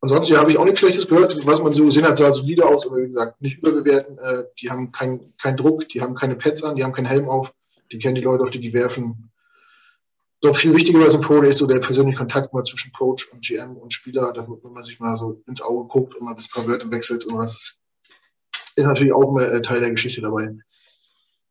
ansonsten 0.00 0.34
ja, 0.34 0.40
habe 0.40 0.50
ich 0.50 0.58
auch 0.58 0.64
nichts 0.64 0.80
Schlechtes 0.80 1.08
gehört. 1.08 1.46
Was 1.46 1.62
man 1.62 1.72
so 1.72 1.84
gesehen 1.84 2.06
hat, 2.06 2.16
sah 2.16 2.32
solide 2.32 2.66
aus, 2.66 2.86
aber 2.86 2.98
wie 2.98 3.08
gesagt, 3.08 3.40
nicht 3.40 3.58
überbewerten. 3.58 4.18
Äh, 4.18 4.44
die 4.60 4.70
haben 4.70 4.92
keinen 4.92 5.34
kein 5.36 5.56
Druck, 5.56 5.88
die 5.88 6.00
haben 6.00 6.14
keine 6.14 6.36
Pads 6.36 6.64
an, 6.64 6.76
die 6.76 6.84
haben 6.84 6.92
keinen 6.92 7.06
Helm 7.06 7.28
auf. 7.28 7.54
Die 7.92 7.98
kennen 7.98 8.14
die 8.14 8.22
Leute, 8.22 8.42
auf 8.42 8.50
die 8.50 8.60
die 8.60 8.72
werfen 8.72 9.29
doch 10.40 10.56
viel 10.56 10.74
wichtiger 10.74 11.08
so 11.10 11.18
einem 11.18 11.26
Pro 11.26 11.42
ist 11.42 11.58
so 11.58 11.66
der 11.66 11.80
persönliche 11.80 12.18
Kontakt 12.18 12.52
mal 12.52 12.64
zwischen 12.64 12.92
Coach 12.92 13.28
und 13.32 13.42
GM 13.42 13.76
und 13.76 13.92
Spieler, 13.92 14.32
damit 14.32 14.64
man 14.64 14.82
sich 14.82 14.98
mal 14.98 15.16
so 15.16 15.42
ins 15.46 15.60
Auge 15.60 15.86
guckt 15.88 16.14
und 16.14 16.24
mal 16.24 16.30
ein 16.30 16.36
bisschen 16.36 16.66
Wörter 16.66 16.90
wechselt 16.90 17.26
und 17.26 17.38
das 17.38 17.52
ist, 17.52 17.80
ist 18.76 18.84
natürlich 18.84 19.12
auch 19.12 19.32
mal 19.32 19.44
äh, 19.44 19.62
Teil 19.62 19.80
der 19.80 19.90
Geschichte 19.90 20.22
dabei. 20.22 20.54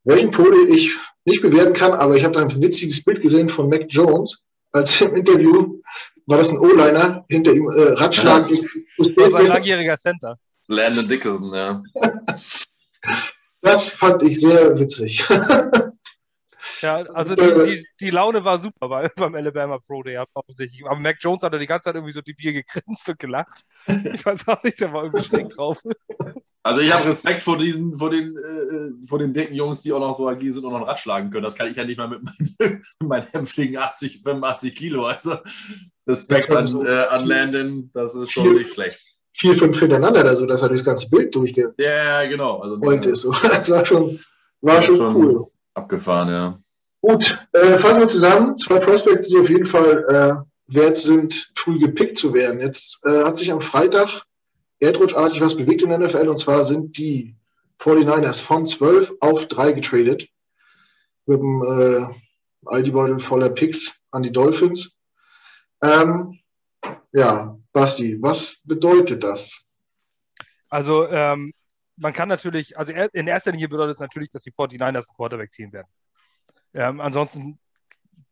Welchen 0.04 0.30
Pro 0.30 0.46
ich 0.68 0.96
nicht 1.24 1.42
bewerten 1.42 1.74
kann, 1.74 1.92
aber 1.92 2.16
ich 2.16 2.24
habe 2.24 2.34
da 2.34 2.40
ein 2.40 2.62
witziges 2.62 3.04
Bild 3.04 3.20
gesehen 3.20 3.48
von 3.48 3.68
Mac 3.68 3.86
Jones, 3.88 4.42
als 4.72 5.00
im 5.00 5.14
Interview 5.14 5.80
war 6.26 6.38
das 6.38 6.50
ein 6.50 6.58
O-Liner, 6.58 7.24
hinter 7.28 7.52
ihm 7.52 7.70
äh, 7.70 7.92
Ratschlag 7.92 8.46
ja. 8.46 8.54
ist, 8.54 8.64
ist 8.96 9.16
das 9.16 9.32
war 9.32 9.40
ein 9.40 9.46
langjähriger 9.46 9.96
Center. 9.96 10.38
Landon 10.68 11.08
Dickerson, 11.08 11.52
ja. 11.52 11.82
das 13.62 13.90
fand 13.90 14.22
ich 14.22 14.40
sehr 14.40 14.78
witzig. 14.78 15.24
Ja, 16.80 16.96
also 17.12 17.34
die, 17.34 17.42
die, 17.42 17.86
die, 18.00 18.10
Laune 18.10 18.44
war 18.44 18.58
super 18.58 18.88
bei, 18.88 19.08
beim 19.16 19.34
Alabama 19.34 19.78
Pro 19.78 20.02
Day, 20.02 20.18
offensichtlich. 20.34 20.84
Aber 20.86 20.98
Mac 20.98 21.16
Jones 21.20 21.42
hat 21.42 21.52
die 21.54 21.66
ganze 21.66 21.84
Zeit 21.84 21.94
irgendwie 21.94 22.12
so 22.12 22.20
die 22.20 22.34
Bier 22.34 22.52
gegrinst 22.52 23.08
und 23.08 23.18
gelacht. 23.18 23.64
Ich 24.12 24.24
weiß 24.24 24.48
auch 24.48 24.62
nicht, 24.62 24.80
der 24.80 24.92
war 24.92 25.04
irgendwie 25.04 25.24
schräg 25.24 25.48
drauf. 25.50 25.82
Also 26.62 26.82
ich 26.82 26.92
habe 26.92 27.08
Respekt 27.08 27.42
vor 27.42 27.56
diesen, 27.56 27.94
vor 27.94 28.10
den, 28.10 28.36
äh, 28.36 29.06
vor 29.06 29.18
den 29.18 29.32
dicken 29.32 29.54
Jungs, 29.54 29.80
die 29.80 29.92
auch 29.92 30.00
noch 30.00 30.18
so 30.18 30.28
agil 30.28 30.52
sind 30.52 30.64
und 30.64 30.72
noch 30.72 30.80
ein 30.80 30.86
Rad 30.86 30.98
schlagen 30.98 31.30
können. 31.30 31.44
Das 31.44 31.54
kann 31.54 31.70
ich 31.70 31.76
ja 31.76 31.84
nicht 31.84 31.96
mal 31.96 32.08
mit 32.08 32.22
meinen, 32.22 32.82
meinen 33.02 33.26
Hämpflingen 33.26 33.78
80, 33.78 34.22
85 34.22 34.74
Kilo. 34.74 35.04
Also 35.04 35.38
Respekt 36.06 36.50
an, 36.50 36.66
äh, 36.84 37.06
an 37.06 37.26
Landon, 37.26 37.90
das 37.94 38.14
ist 38.14 38.30
schon 38.30 38.54
nicht 38.54 38.74
schlecht. 38.74 39.00
Vier, 39.32 39.54
fünf 39.54 39.78
hintereinander, 39.78 40.24
also 40.24 40.44
dass 40.44 40.62
er 40.62 40.68
durchs 40.68 40.84
ganze 40.84 41.08
Bild 41.08 41.34
durchgeht. 41.34 41.70
Ja, 41.78 42.26
genau. 42.26 42.58
Also, 42.58 42.80
Wollte 42.80 43.14
so. 43.14 43.32
Das 43.42 43.70
war 43.70 43.86
schon, 43.86 44.18
war 44.60 44.82
schon, 44.82 44.96
schon 44.96 45.16
cool. 45.16 45.46
Abgefahren, 45.74 46.28
ja. 46.28 46.58
Gut, 47.02 47.48
äh, 47.52 47.78
fassen 47.78 48.00
wir 48.00 48.08
zusammen. 48.08 48.58
Zwei 48.58 48.78
Prospects, 48.78 49.28
die 49.28 49.38
auf 49.38 49.48
jeden 49.48 49.64
Fall 49.64 50.04
äh, 50.08 50.74
wert 50.74 50.96
sind, 50.96 51.52
früh 51.56 51.78
gepickt 51.78 52.18
zu 52.18 52.34
werden. 52.34 52.60
Jetzt 52.60 53.04
äh, 53.04 53.24
hat 53.24 53.38
sich 53.38 53.50
am 53.50 53.60
Freitag 53.60 54.24
erdrutschartig 54.80 55.40
was 55.40 55.56
bewegt 55.56 55.82
in 55.82 55.90
der 55.90 55.98
NFL 55.98 56.28
und 56.28 56.38
zwar 56.38 56.64
sind 56.64 56.96
die 56.98 57.36
49ers 57.80 58.42
von 58.42 58.66
12 58.66 59.14
auf 59.20 59.46
3 59.48 59.72
getradet. 59.72 60.28
Mit 61.26 61.40
dem 61.40 61.62
äh, 61.62 62.06
Aldi-Beutel 62.66 63.18
voller 63.18 63.50
Picks 63.50 64.00
an 64.10 64.22
die 64.22 64.32
Dolphins. 64.32 64.92
Ähm, 65.82 66.38
ja, 67.12 67.56
Basti, 67.72 68.20
was 68.20 68.62
bedeutet 68.64 69.24
das? 69.24 69.64
Also, 70.68 71.08
ähm, 71.08 71.52
man 71.96 72.12
kann 72.12 72.28
natürlich, 72.28 72.78
also 72.78 72.92
in 72.92 73.26
erster 73.26 73.52
Linie 73.52 73.68
bedeutet 73.68 73.94
es 73.94 74.00
natürlich, 74.00 74.30
dass 74.30 74.42
die 74.42 74.52
49ers 74.52 74.82
einen 74.82 75.16
Quarterback 75.16 75.52
ziehen 75.52 75.72
werden. 75.72 75.88
Ähm, 76.74 77.00
ansonsten 77.00 77.58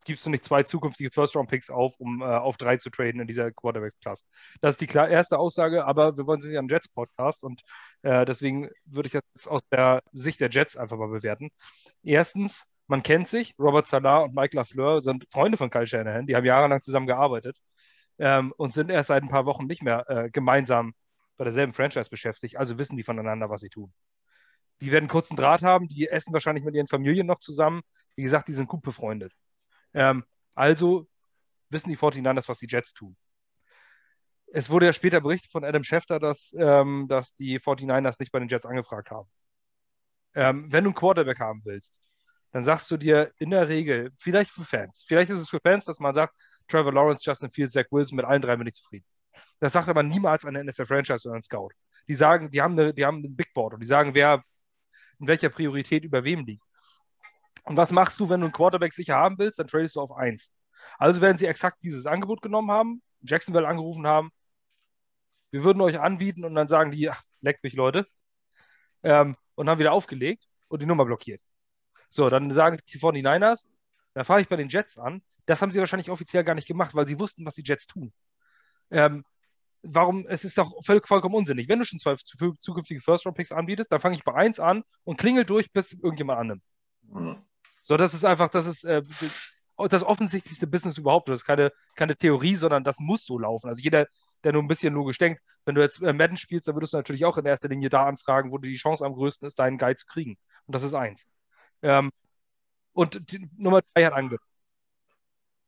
gibst 0.05 0.25
du 0.25 0.29
nicht 0.29 0.43
zwei 0.43 0.63
zukünftige 0.63 1.11
First-Round-Picks 1.11 1.69
auf, 1.69 1.99
um 1.99 2.21
äh, 2.21 2.25
auf 2.25 2.57
drei 2.57 2.77
zu 2.77 2.89
traden 2.89 3.21
in 3.21 3.27
dieser 3.27 3.51
Quarterback-Class. 3.51 4.23
Das 4.61 4.73
ist 4.73 4.81
die 4.81 4.87
klar, 4.87 5.09
erste 5.09 5.37
Aussage, 5.37 5.85
aber 5.85 6.17
wir 6.17 6.25
wollen 6.25 6.41
sich 6.41 6.51
ja 6.51 6.59
einen 6.59 6.69
Jets-Podcast 6.69 7.43
und 7.43 7.61
äh, 8.01 8.25
deswegen 8.25 8.69
würde 8.85 9.07
ich 9.07 9.13
das 9.13 9.47
aus 9.47 9.61
der 9.71 10.01
Sicht 10.11 10.41
der 10.41 10.49
Jets 10.49 10.77
einfach 10.77 10.97
mal 10.97 11.09
bewerten. 11.09 11.49
Erstens, 12.03 12.65
man 12.87 13.03
kennt 13.03 13.29
sich, 13.29 13.53
Robert 13.59 13.87
Salah 13.87 14.19
und 14.19 14.35
Mike 14.35 14.55
LaFleur 14.55 15.01
sind 15.01 15.25
Freunde 15.31 15.57
von 15.57 15.69
Kyle 15.69 15.87
Shanahan, 15.87 16.25
die 16.25 16.35
haben 16.35 16.45
jahrelang 16.45 16.81
zusammen 16.81 17.07
gearbeitet 17.07 17.57
ähm, 18.17 18.53
und 18.57 18.73
sind 18.73 18.89
erst 18.89 19.07
seit 19.07 19.23
ein 19.23 19.29
paar 19.29 19.45
Wochen 19.45 19.65
nicht 19.65 19.83
mehr 19.83 20.09
äh, 20.09 20.29
gemeinsam 20.31 20.93
bei 21.37 21.43
derselben 21.43 21.73
Franchise 21.73 22.09
beschäftigt, 22.09 22.57
also 22.57 22.79
wissen 22.79 22.97
die 22.97 23.03
voneinander, 23.03 23.49
was 23.49 23.61
sie 23.61 23.69
tun. 23.69 23.93
Die 24.81 24.91
werden 24.91 25.09
kurzen 25.09 25.35
Draht 25.35 25.63
haben, 25.63 25.87
die 25.87 26.07
essen 26.07 26.33
wahrscheinlich 26.33 26.63
mit 26.63 26.75
ihren 26.75 26.87
Familien 26.87 27.27
noch 27.27 27.39
zusammen. 27.39 27.81
Wie 28.15 28.23
gesagt, 28.23 28.47
die 28.47 28.53
sind 28.53 28.67
gut 28.67 28.81
befreundet. 28.81 29.33
Ähm, 29.93 30.23
also 30.55 31.07
wissen 31.69 31.89
die 31.89 31.97
49ers, 31.97 32.49
was 32.49 32.59
die 32.59 32.67
Jets 32.67 32.93
tun. 32.93 33.15
es 34.51 34.69
wurde 34.69 34.87
ja 34.87 34.93
später 34.93 35.21
berichtet 35.21 35.51
von 35.51 35.63
Adam 35.63 35.83
Schefter, 35.83 36.19
dass, 36.19 36.55
ähm, 36.57 37.07
dass 37.07 37.35
die 37.35 37.59
49ers 37.59 38.15
nicht 38.19 38.31
bei 38.31 38.39
den 38.39 38.47
Jets 38.47 38.65
angefragt 38.65 39.11
haben. 39.11 39.29
Ähm, 40.33 40.71
wenn 40.71 40.83
du 40.83 40.89
einen 40.89 40.95
Quarterback 40.95 41.39
haben 41.39 41.61
willst, 41.65 41.99
dann 42.51 42.63
sagst 42.63 42.89
du 42.89 42.97
dir 42.97 43.31
in 43.37 43.51
der 43.51 43.69
Regel, 43.69 44.11
vielleicht 44.15 44.51
für 44.51 44.63
Fans, 44.63 45.03
vielleicht 45.07 45.29
ist 45.29 45.39
es 45.39 45.49
für 45.49 45.59
Fans, 45.61 45.85
dass 45.85 45.99
man 45.99 46.15
sagt, 46.15 46.33
Trevor 46.67 46.93
Lawrence, 46.93 47.21
Justin 47.23 47.51
Fields, 47.51 47.73
Zach 47.73 47.85
Wilson, 47.91 48.15
mit 48.15 48.25
allen 48.25 48.41
drei 48.41 48.55
bin 48.55 48.67
ich 48.67 48.73
zufrieden. 48.75 49.05
Das 49.59 49.73
sagt 49.73 49.87
aber 49.87 50.03
niemals 50.03 50.45
eine 50.45 50.63
NFL-Franchise 50.63 51.27
oder 51.27 51.37
ein 51.37 51.41
Scout. 51.41 51.69
Die 52.07 52.15
sagen, 52.15 52.51
die 52.51 52.61
haben, 52.61 52.73
eine, 52.73 52.93
die 52.93 53.05
haben 53.05 53.23
ein 53.23 53.35
Big 53.35 53.53
Board 53.53 53.73
und 53.73 53.81
die 53.81 53.85
sagen, 53.85 54.15
wer 54.15 54.43
in 55.19 55.27
welcher 55.27 55.49
Priorität 55.49 56.03
über 56.03 56.23
wem 56.23 56.45
liegt. 56.45 56.63
Und 57.65 57.77
was 57.77 57.91
machst 57.91 58.19
du, 58.19 58.29
wenn 58.29 58.39
du 58.41 58.47
einen 58.47 58.53
Quarterback 58.53 58.93
sicher 58.93 59.15
haben 59.15 59.37
willst? 59.37 59.59
Dann 59.59 59.67
tradest 59.67 59.95
du 59.95 60.01
auf 60.01 60.11
eins. 60.11 60.49
Also 60.97 61.21
werden 61.21 61.37
sie 61.37 61.45
exakt 61.45 61.83
dieses 61.83 62.05
Angebot 62.05 62.41
genommen 62.41 62.71
haben, 62.71 63.01
Jacksonville 63.21 63.67
angerufen 63.67 64.07
haben, 64.07 64.31
wir 65.51 65.63
würden 65.63 65.81
euch 65.81 65.99
anbieten 65.99 66.45
und 66.45 66.55
dann 66.55 66.67
sagen 66.67 66.91
die, 66.91 67.09
ach, 67.09 67.23
leckt 67.41 67.63
mich, 67.63 67.73
Leute. 67.73 68.07
Ähm, 69.03 69.35
und 69.55 69.69
haben 69.69 69.79
wieder 69.79 69.93
aufgelegt 69.93 70.45
und 70.67 70.81
die 70.81 70.85
Nummer 70.85 71.05
blockiert. 71.05 71.41
So, 72.09 72.29
dann 72.29 72.51
sagen 72.51 72.77
die 72.87 72.99
49ers, 72.99 73.65
da 74.13 74.23
fahre 74.23 74.41
ich 74.41 74.47
bei 74.49 74.55
den 74.55 74.69
Jets 74.69 74.97
an. 74.97 75.21
Das 75.45 75.61
haben 75.61 75.71
sie 75.71 75.79
wahrscheinlich 75.79 76.11
offiziell 76.11 76.43
gar 76.43 76.55
nicht 76.55 76.67
gemacht, 76.67 76.95
weil 76.95 77.07
sie 77.07 77.19
wussten, 77.19 77.45
was 77.45 77.55
die 77.55 77.63
Jets 77.63 77.87
tun. 77.87 78.13
Ähm, 78.91 79.25
warum, 79.83 80.25
es 80.27 80.43
ist 80.43 80.57
doch 80.57 80.73
völlig 80.83 81.07
vollkommen 81.07 81.35
unsinnig. 81.35 81.67
Wenn 81.69 81.79
du 81.79 81.85
schon 81.85 81.99
zwei 81.99 82.15
zukünftige 82.15 83.01
First-Round-Picks 83.01 83.51
anbietest, 83.51 83.91
dann 83.91 83.99
fange 83.99 84.15
ich 84.15 84.23
bei 84.23 84.33
eins 84.33 84.59
an 84.59 84.83
und 85.03 85.17
klingel 85.17 85.45
durch, 85.45 85.71
bis 85.71 85.93
irgendjemand 85.93 86.39
annimmt. 86.39 86.63
Mhm. 87.03 87.37
So, 87.83 87.97
das 87.97 88.13
ist 88.13 88.25
einfach, 88.25 88.49
das 88.49 88.67
ist 88.67 88.83
äh, 88.83 89.01
das 89.77 90.03
offensichtlichste 90.03 90.67
Business 90.67 90.97
überhaupt. 90.97 91.29
Das 91.29 91.39
ist 91.39 91.45
keine, 91.45 91.71
keine 91.95 92.15
Theorie, 92.15 92.55
sondern 92.55 92.83
das 92.83 92.99
muss 92.99 93.25
so 93.25 93.39
laufen. 93.39 93.69
Also 93.69 93.81
jeder, 93.81 94.07
der 94.43 94.53
nur 94.53 94.61
ein 94.61 94.67
bisschen 94.67 94.93
logisch 94.93 95.17
denkt, 95.17 95.41
wenn 95.65 95.75
du 95.75 95.81
jetzt 95.81 96.01
äh, 96.01 96.13
Madden 96.13 96.37
spielst, 96.37 96.67
dann 96.67 96.75
würdest 96.75 96.93
du 96.93 96.97
natürlich 96.97 97.25
auch 97.25 97.37
in 97.37 97.45
erster 97.45 97.69
Linie 97.69 97.89
da 97.89 98.05
anfragen, 98.05 98.51
wo 98.51 98.57
die 98.57 98.75
Chance 98.75 99.05
am 99.05 99.13
größten 99.13 99.47
ist, 99.47 99.59
deinen 99.59 99.77
Guy 99.77 99.95
zu 99.95 100.05
kriegen. 100.05 100.37
Und 100.65 100.75
das 100.75 100.83
ist 100.83 100.93
eins. 100.93 101.25
Ähm, 101.81 102.11
und 102.93 103.31
die, 103.31 103.49
Nummer 103.57 103.81
drei 103.93 104.05
hat 104.05 104.13
angenommen. 104.13 104.43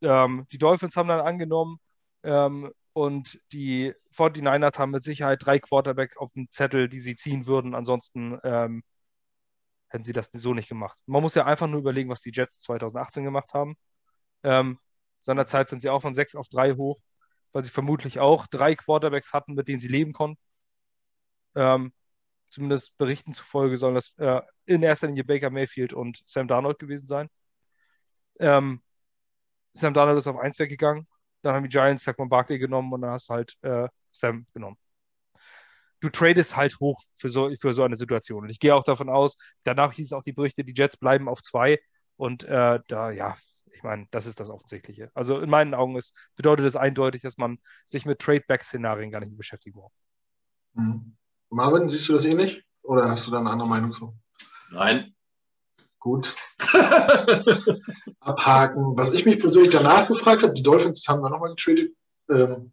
Ähm, 0.01 0.47
die 0.51 0.57
Dolphins 0.57 0.95
haben 0.95 1.07
dann 1.07 1.21
angenommen 1.21 1.79
ähm, 2.23 2.71
und 2.93 3.39
die 3.53 3.93
49ers 4.11 4.77
haben 4.77 4.91
mit 4.91 5.03
Sicherheit 5.03 5.45
drei 5.45 5.59
Quarterback 5.59 6.17
auf 6.17 6.31
dem 6.33 6.49
Zettel, 6.51 6.89
die 6.89 6.99
sie 6.99 7.15
ziehen 7.15 7.45
würden. 7.45 7.75
Ansonsten 7.75 8.37
ähm, 8.43 8.83
hätten 9.89 10.03
sie 10.03 10.13
das 10.13 10.29
so 10.33 10.53
nicht 10.53 10.69
gemacht. 10.69 10.97
Man 11.05 11.21
muss 11.21 11.35
ja 11.35 11.45
einfach 11.45 11.67
nur 11.67 11.79
überlegen, 11.79 12.09
was 12.09 12.21
die 12.21 12.31
Jets 12.33 12.61
2018 12.61 13.23
gemacht 13.23 13.53
haben. 13.53 13.75
Ähm, 14.43 14.79
seinerzeit 15.19 15.69
sind 15.69 15.81
sie 15.81 15.89
auch 15.89 16.01
von 16.01 16.13
sechs 16.13 16.35
auf 16.35 16.49
drei 16.49 16.73
hoch, 16.75 16.99
weil 17.53 17.63
sie 17.63 17.71
vermutlich 17.71 18.19
auch 18.19 18.47
drei 18.47 18.75
Quarterbacks 18.75 19.33
hatten, 19.33 19.53
mit 19.55 19.67
denen 19.67 19.79
sie 19.79 19.87
leben 19.89 20.13
konnten. 20.13 20.39
Ähm, 21.55 21.93
zumindest 22.49 22.97
Berichten 22.97 23.33
zufolge 23.33 23.77
sollen 23.77 23.95
das 23.95 24.13
äh, 24.17 24.41
in 24.65 24.83
erster 24.83 25.07
Linie 25.07 25.23
Baker 25.25 25.49
Mayfield 25.49 25.93
und 25.93 26.21
Sam 26.25 26.47
Darnold 26.47 26.79
gewesen 26.79 27.07
sein. 27.07 27.29
Ähm, 28.39 28.81
Sam 29.73 29.93
Darnold 29.93 30.17
ist 30.17 30.27
auf 30.27 30.37
eins 30.37 30.59
weggegangen. 30.59 31.07
Dann 31.41 31.55
haben 31.55 31.63
die 31.63 31.69
Giants 31.69 32.03
Saquon 32.03 32.29
Barkley 32.29 32.59
genommen 32.59 32.91
und 32.93 33.01
dann 33.01 33.11
hast 33.11 33.29
du 33.29 33.33
halt 33.33 33.55
äh, 33.61 33.87
Sam 34.11 34.45
genommen. 34.53 34.77
Du 35.99 36.09
tradest 36.09 36.55
halt 36.55 36.79
hoch 36.79 37.01
für 37.15 37.29
so, 37.29 37.51
für 37.59 37.73
so 37.73 37.83
eine 37.83 37.95
Situation. 37.95 38.43
Und 38.43 38.49
ich 38.49 38.59
gehe 38.59 38.73
auch 38.75 38.83
davon 38.83 39.09
aus, 39.09 39.37
danach 39.63 39.93
hieß 39.93 40.13
auch 40.13 40.23
die 40.23 40.33
Berichte, 40.33 40.63
die 40.63 40.73
Jets 40.75 40.97
bleiben 40.97 41.29
auf 41.29 41.41
zwei. 41.41 41.79
Und 42.17 42.43
äh, 42.43 42.79
da, 42.87 43.11
ja, 43.11 43.37
ich 43.73 43.83
meine, 43.83 44.07
das 44.11 44.25
ist 44.25 44.39
das 44.39 44.49
Offensichtliche. 44.49 45.11
Also 45.13 45.39
in 45.39 45.49
meinen 45.49 45.73
Augen 45.73 45.97
ist, 45.97 46.15
bedeutet 46.35 46.65
das 46.65 46.75
eindeutig, 46.75 47.21
dass 47.21 47.37
man 47.37 47.59
sich 47.85 48.05
mit 48.05 48.19
Trade-Back-Szenarien 48.19 49.11
gar 49.11 49.19
nicht 49.19 49.29
mehr 49.29 49.37
beschäftigen 49.37 49.79
braucht. 49.79 49.93
Mhm. 50.73 51.17
Marvin, 51.49 51.89
siehst 51.89 52.07
du 52.07 52.13
das 52.13 52.25
ähnlich? 52.25 52.63
Oder 52.83 53.09
hast 53.09 53.27
du 53.27 53.31
da 53.31 53.39
eine 53.39 53.49
andere 53.49 53.67
Meinung 53.67 53.91
zu? 53.91 54.15
Nein. 54.71 55.13
Gut. 56.01 56.33
Abhaken. 58.19 58.97
Was 58.97 59.13
ich 59.13 59.25
mich 59.25 59.39
persönlich 59.39 59.71
danach 59.71 60.07
gefragt 60.07 60.41
habe, 60.41 60.53
die 60.53 60.63
Dolphins 60.63 61.07
haben 61.07 61.21
da 61.21 61.29
nochmal 61.29 61.53
getradet 61.53 61.93
ähm, 62.27 62.71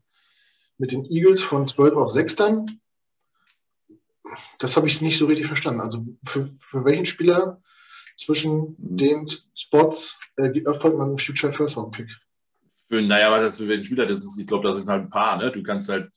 mit 0.78 0.92
den 0.92 1.04
Eagles 1.04 1.42
von 1.42 1.66
12 1.66 1.94
auf 1.96 2.10
6 2.10 2.36
dann. 2.36 2.80
Das 4.58 4.76
habe 4.76 4.86
ich 4.86 5.02
nicht 5.02 5.18
so 5.18 5.26
richtig 5.26 5.46
verstanden. 5.46 5.82
Also 5.82 6.06
für, 6.24 6.46
für 6.58 6.86
welchen 6.86 7.04
Spieler 7.04 7.60
zwischen 8.16 8.74
den 8.78 9.26
Spots 9.54 10.18
äh, 10.36 10.58
erfolgt 10.64 10.96
man 10.96 11.10
einen 11.10 11.18
Future 11.18 11.52
First 11.52 11.76
Round 11.76 11.94
Pick. 11.94 12.08
Für, 12.88 13.02
naja, 13.02 13.30
was 13.30 13.42
das 13.42 13.58
für 13.58 13.66
den 13.66 13.84
Spieler, 13.84 14.06
das 14.06 14.20
ist, 14.20 14.38
ich 14.38 14.46
glaube, 14.46 14.66
da 14.66 14.74
sind 14.74 14.88
halt 14.88 15.02
ein 15.02 15.10
paar, 15.10 15.36
ne? 15.36 15.52
Du 15.52 15.62
kannst 15.62 15.90
halt, 15.90 16.10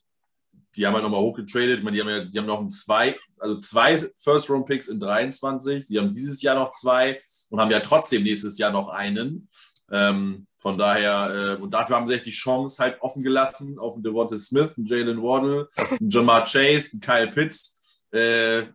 die 0.78 0.88
haben 0.88 0.94
halt 0.94 1.04
nochmal 1.04 1.20
hochgetradet, 1.20 1.80
ich 1.80 1.84
meine, 1.84 1.96
die 1.96 2.02
haben 2.02 2.10
ja, 2.10 2.24
die 2.24 2.40
haben 2.40 2.46
noch 2.46 2.62
ein 2.62 2.70
zwei, 2.70 3.20
also 3.42 3.58
zwei 3.58 3.98
First 3.98 4.50
Round 4.50 4.66
Picks 4.66 4.88
in 4.88 5.00
23, 5.00 5.88
die 5.88 5.98
haben 5.98 6.12
dieses 6.12 6.42
Jahr 6.42 6.56
noch 6.56 6.70
zwei 6.70 7.22
und 7.50 7.60
haben 7.60 7.72
ja 7.72 7.80
trotzdem 7.80 8.24
nächstes 8.24 8.58
Jahr 8.58 8.72
noch 8.72 8.90
einen. 8.90 9.48
Ähm, 9.92 10.48
von 10.58 10.78
daher, 10.78 11.58
äh, 11.58 11.62
und 11.62 11.74
dafür 11.74 11.96
haben 11.96 12.08
sie 12.08 12.14
echt 12.14 12.28
die 12.28 12.32
Chance 12.32 12.82
halt 12.82 13.02
offen 13.02 13.24
gelassen 13.24 13.80
auf 13.80 13.96
einen 13.96 14.04
Devonta 14.04 14.38
Smith, 14.38 14.76
einen 14.78 14.86
Jalen 14.86 15.22
Waddle, 15.22 15.68
einen 15.76 16.10
Jamar 16.10 16.44
Chase, 16.44 16.92
einen 16.94 17.02
Kyle 17.02 17.32
Pitts. 17.32 18.02
Äh, 18.12 18.68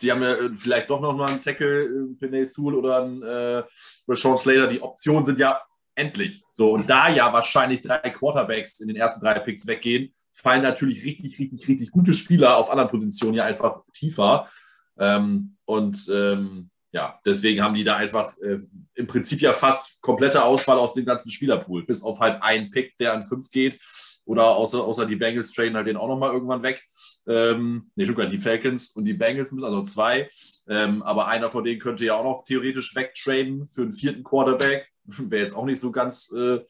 die 0.00 0.12
haben 0.12 0.22
ja 0.22 0.34
äh, 0.34 0.50
vielleicht 0.54 0.88
doch 0.90 1.00
noch 1.00 1.14
mal 1.14 1.28
einen 1.28 1.42
Tackle, 1.42 1.84
äh, 1.84 2.14
Pinay 2.18 2.44
Tool 2.44 2.74
oder 2.74 3.02
einen 3.02 3.22
äh, 3.22 3.64
Rashawn 4.06 4.38
Slater. 4.38 4.68
Die 4.68 4.80
Optionen 4.80 5.26
sind 5.26 5.38
ja 5.38 5.60
endlich. 5.94 6.43
So, 6.56 6.70
und 6.70 6.88
da 6.88 7.08
ja 7.08 7.32
wahrscheinlich 7.32 7.80
drei 7.80 7.98
Quarterbacks 7.98 8.80
in 8.80 8.88
den 8.88 8.96
ersten 8.96 9.20
drei 9.20 9.38
Picks 9.40 9.66
weggehen, 9.66 10.12
fallen 10.30 10.62
natürlich 10.62 11.04
richtig, 11.04 11.38
richtig, 11.38 11.68
richtig 11.68 11.90
gute 11.90 12.14
Spieler 12.14 12.56
auf 12.56 12.70
anderen 12.70 12.90
Positionen 12.90 13.34
ja 13.34 13.44
einfach 13.44 13.82
tiefer. 13.92 14.48
Ähm, 14.96 15.56
und 15.64 16.08
ähm, 16.12 16.70
ja, 16.92 17.18
deswegen 17.26 17.60
haben 17.60 17.74
die 17.74 17.82
da 17.82 17.96
einfach 17.96 18.38
äh, 18.38 18.56
im 18.94 19.08
Prinzip 19.08 19.40
ja 19.40 19.52
fast 19.52 20.00
komplette 20.00 20.44
Auswahl 20.44 20.78
aus 20.78 20.92
dem 20.92 21.04
ganzen 21.04 21.28
Spielerpool, 21.28 21.84
bis 21.84 22.04
auf 22.04 22.20
halt 22.20 22.40
einen 22.40 22.70
Pick, 22.70 22.96
der 22.98 23.14
an 23.14 23.24
fünf 23.24 23.50
geht. 23.50 23.80
Oder 24.26 24.46
außer, 24.50 24.82
außer 24.82 25.04
die 25.04 25.16
Bengals 25.16 25.50
traden 25.50 25.74
halt 25.74 25.88
den 25.88 25.96
auch 25.96 26.06
nochmal 26.06 26.32
irgendwann 26.32 26.62
weg. 26.62 26.84
Ähm, 27.26 27.90
nee, 27.96 28.04
sogar 28.04 28.26
die 28.26 28.38
Falcons 28.38 28.90
und 28.90 29.06
die 29.06 29.14
Bengals 29.14 29.50
müssen, 29.50 29.64
also 29.64 29.82
zwei. 29.82 30.28
Ähm, 30.68 31.02
aber 31.02 31.26
einer 31.26 31.48
von 31.48 31.64
denen 31.64 31.80
könnte 31.80 32.04
ja 32.04 32.14
auch 32.14 32.22
noch 32.22 32.44
theoretisch 32.44 32.94
wegtraden 32.94 33.66
für 33.66 33.82
einen 33.82 33.92
vierten 33.92 34.22
Quarterback. 34.22 34.88
Wäre 35.28 35.42
jetzt 35.42 35.54
auch 35.54 35.64
nicht 35.64 35.80
so 35.80 35.90
ganz 35.90 36.32
äh, 36.36 36.60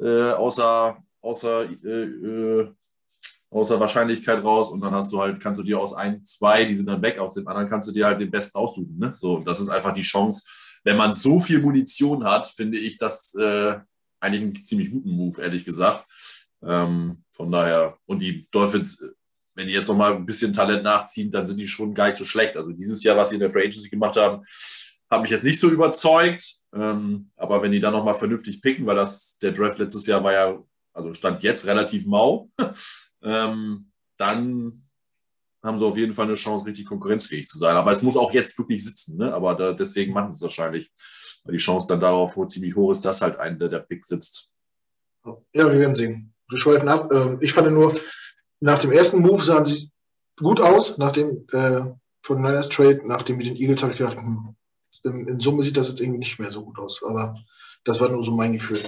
äh, 0.00 0.32
außer, 0.32 0.96
außer 1.20 1.70
äh, 1.84 2.02
äh 2.02 2.72
außer 3.50 3.78
Wahrscheinlichkeit 3.78 4.42
raus 4.42 4.68
und 4.70 4.80
dann 4.80 4.92
hast 4.92 5.12
du 5.12 5.20
halt, 5.20 5.40
kannst 5.40 5.58
du 5.58 5.62
dir 5.62 5.78
aus 5.78 5.92
ein, 5.92 6.20
zwei, 6.20 6.64
die 6.64 6.74
sind 6.74 6.86
dann 6.86 7.00
weg, 7.02 7.18
aus 7.18 7.34
dem 7.34 7.46
anderen 7.46 7.68
kannst 7.68 7.88
du 7.88 7.92
dir 7.92 8.06
halt 8.06 8.20
den 8.20 8.30
besten 8.30 8.58
aussuchen. 8.58 8.98
Ne? 8.98 9.12
So, 9.14 9.38
das 9.38 9.60
ist 9.60 9.68
einfach 9.68 9.94
die 9.94 10.02
Chance. 10.02 10.44
Wenn 10.84 10.96
man 10.96 11.14
so 11.14 11.40
viel 11.40 11.60
Munition 11.60 12.24
hat, 12.24 12.46
finde 12.46 12.78
ich 12.78 12.98
das 12.98 13.34
äh, 13.34 13.78
eigentlich 14.20 14.42
einen 14.42 14.64
ziemlich 14.64 14.90
guten 14.90 15.10
Move, 15.10 15.40
ehrlich 15.40 15.64
gesagt. 15.64 16.04
Ähm, 16.62 17.22
von 17.32 17.50
daher, 17.50 17.96
und 18.06 18.20
die 18.20 18.48
Dolphins, 18.50 19.02
wenn 19.54 19.68
die 19.68 19.72
jetzt 19.72 19.88
noch 19.88 19.96
mal 19.96 20.14
ein 20.14 20.26
bisschen 20.26 20.52
Talent 20.52 20.82
nachziehen, 20.82 21.30
dann 21.30 21.46
sind 21.46 21.58
die 21.58 21.68
schon 21.68 21.94
gar 21.94 22.08
nicht 22.08 22.18
so 22.18 22.24
schlecht. 22.24 22.56
Also 22.56 22.72
dieses 22.72 23.02
Jahr, 23.02 23.16
was 23.16 23.30
sie 23.30 23.36
in 23.36 23.40
der 23.40 23.50
Free 23.50 23.66
Agency 23.66 23.88
gemacht 23.88 24.16
haben, 24.16 24.44
hat 25.10 25.22
mich 25.22 25.30
jetzt 25.30 25.44
nicht 25.44 25.60
so 25.60 25.68
überzeugt. 25.68 26.56
Ähm, 26.74 27.30
aber 27.36 27.62
wenn 27.62 27.72
die 27.72 27.80
dann 27.80 27.92
noch 27.92 28.04
mal 28.04 28.14
vernünftig 28.14 28.60
picken, 28.60 28.86
weil 28.86 28.96
das 28.96 29.38
der 29.38 29.52
Draft 29.52 29.78
letztes 29.78 30.06
Jahr 30.06 30.22
war 30.22 30.32
ja, 30.32 30.62
also 30.92 31.14
stand 31.14 31.42
jetzt 31.42 31.66
relativ 31.66 32.06
mau. 32.06 32.48
ähm, 33.22 33.90
dann 34.18 34.86
haben 35.62 35.78
sie 35.78 35.84
auf 35.84 35.96
jeden 35.96 36.12
Fall 36.12 36.26
eine 36.26 36.34
Chance, 36.34 36.66
richtig 36.66 36.86
konkurrenzfähig 36.86 37.46
zu 37.46 37.58
sein. 37.58 37.76
Aber 37.76 37.90
es 37.90 38.02
muss 38.02 38.16
auch 38.16 38.32
jetzt 38.32 38.56
wirklich 38.58 38.84
sitzen. 38.84 39.18
Ne? 39.18 39.32
Aber 39.32 39.54
da, 39.54 39.72
deswegen 39.72 40.12
machen 40.12 40.30
sie 40.30 40.36
es 40.36 40.42
wahrscheinlich, 40.42 40.92
weil 41.44 41.52
die 41.52 41.62
Chance 41.62 41.88
dann 41.88 42.00
darauf 42.00 42.36
ziemlich 42.48 42.76
hoch 42.76 42.92
ist, 42.92 43.04
dass 43.04 43.22
halt 43.22 43.38
ein 43.38 43.58
der, 43.58 43.68
der 43.68 43.80
Pick 43.80 44.04
sitzt. 44.04 44.52
Ja, 45.24 45.70
wir 45.70 45.78
werden 45.78 45.94
sehen. 45.94 46.34
Wir 46.48 46.58
schweifen 46.58 46.88
ab. 46.88 47.10
Ähm, 47.12 47.38
ich 47.40 47.52
fand 47.52 47.70
nur, 47.72 47.94
nach 48.60 48.78
dem 48.78 48.92
ersten 48.92 49.20
Move 49.20 49.42
sahen 49.42 49.64
sie 49.64 49.90
gut 50.36 50.60
aus. 50.60 50.98
Nach 50.98 51.12
dem 51.12 51.46
äh, 51.52 51.92
von 52.22 52.40
Niners 52.40 52.68
Trade, 52.68 53.00
nach 53.04 53.22
dem 53.22 53.36
mit 53.36 53.46
den 53.46 53.56
Eagles, 53.56 53.82
habe 53.82 53.92
ich 53.92 53.98
gedacht, 53.98 54.18
hm, 54.18 54.54
in, 55.06 55.26
in 55.28 55.40
Summe 55.40 55.62
sieht 55.62 55.76
das 55.76 55.88
jetzt 55.88 56.00
irgendwie 56.00 56.18
nicht 56.18 56.38
mehr 56.38 56.50
so 56.50 56.62
gut 56.62 56.78
aus. 56.78 57.02
Aber 57.02 57.34
das 57.84 58.00
war 58.00 58.08
nur 58.08 58.22
so 58.22 58.32
mein 58.32 58.52
Gefühl. 58.52 58.80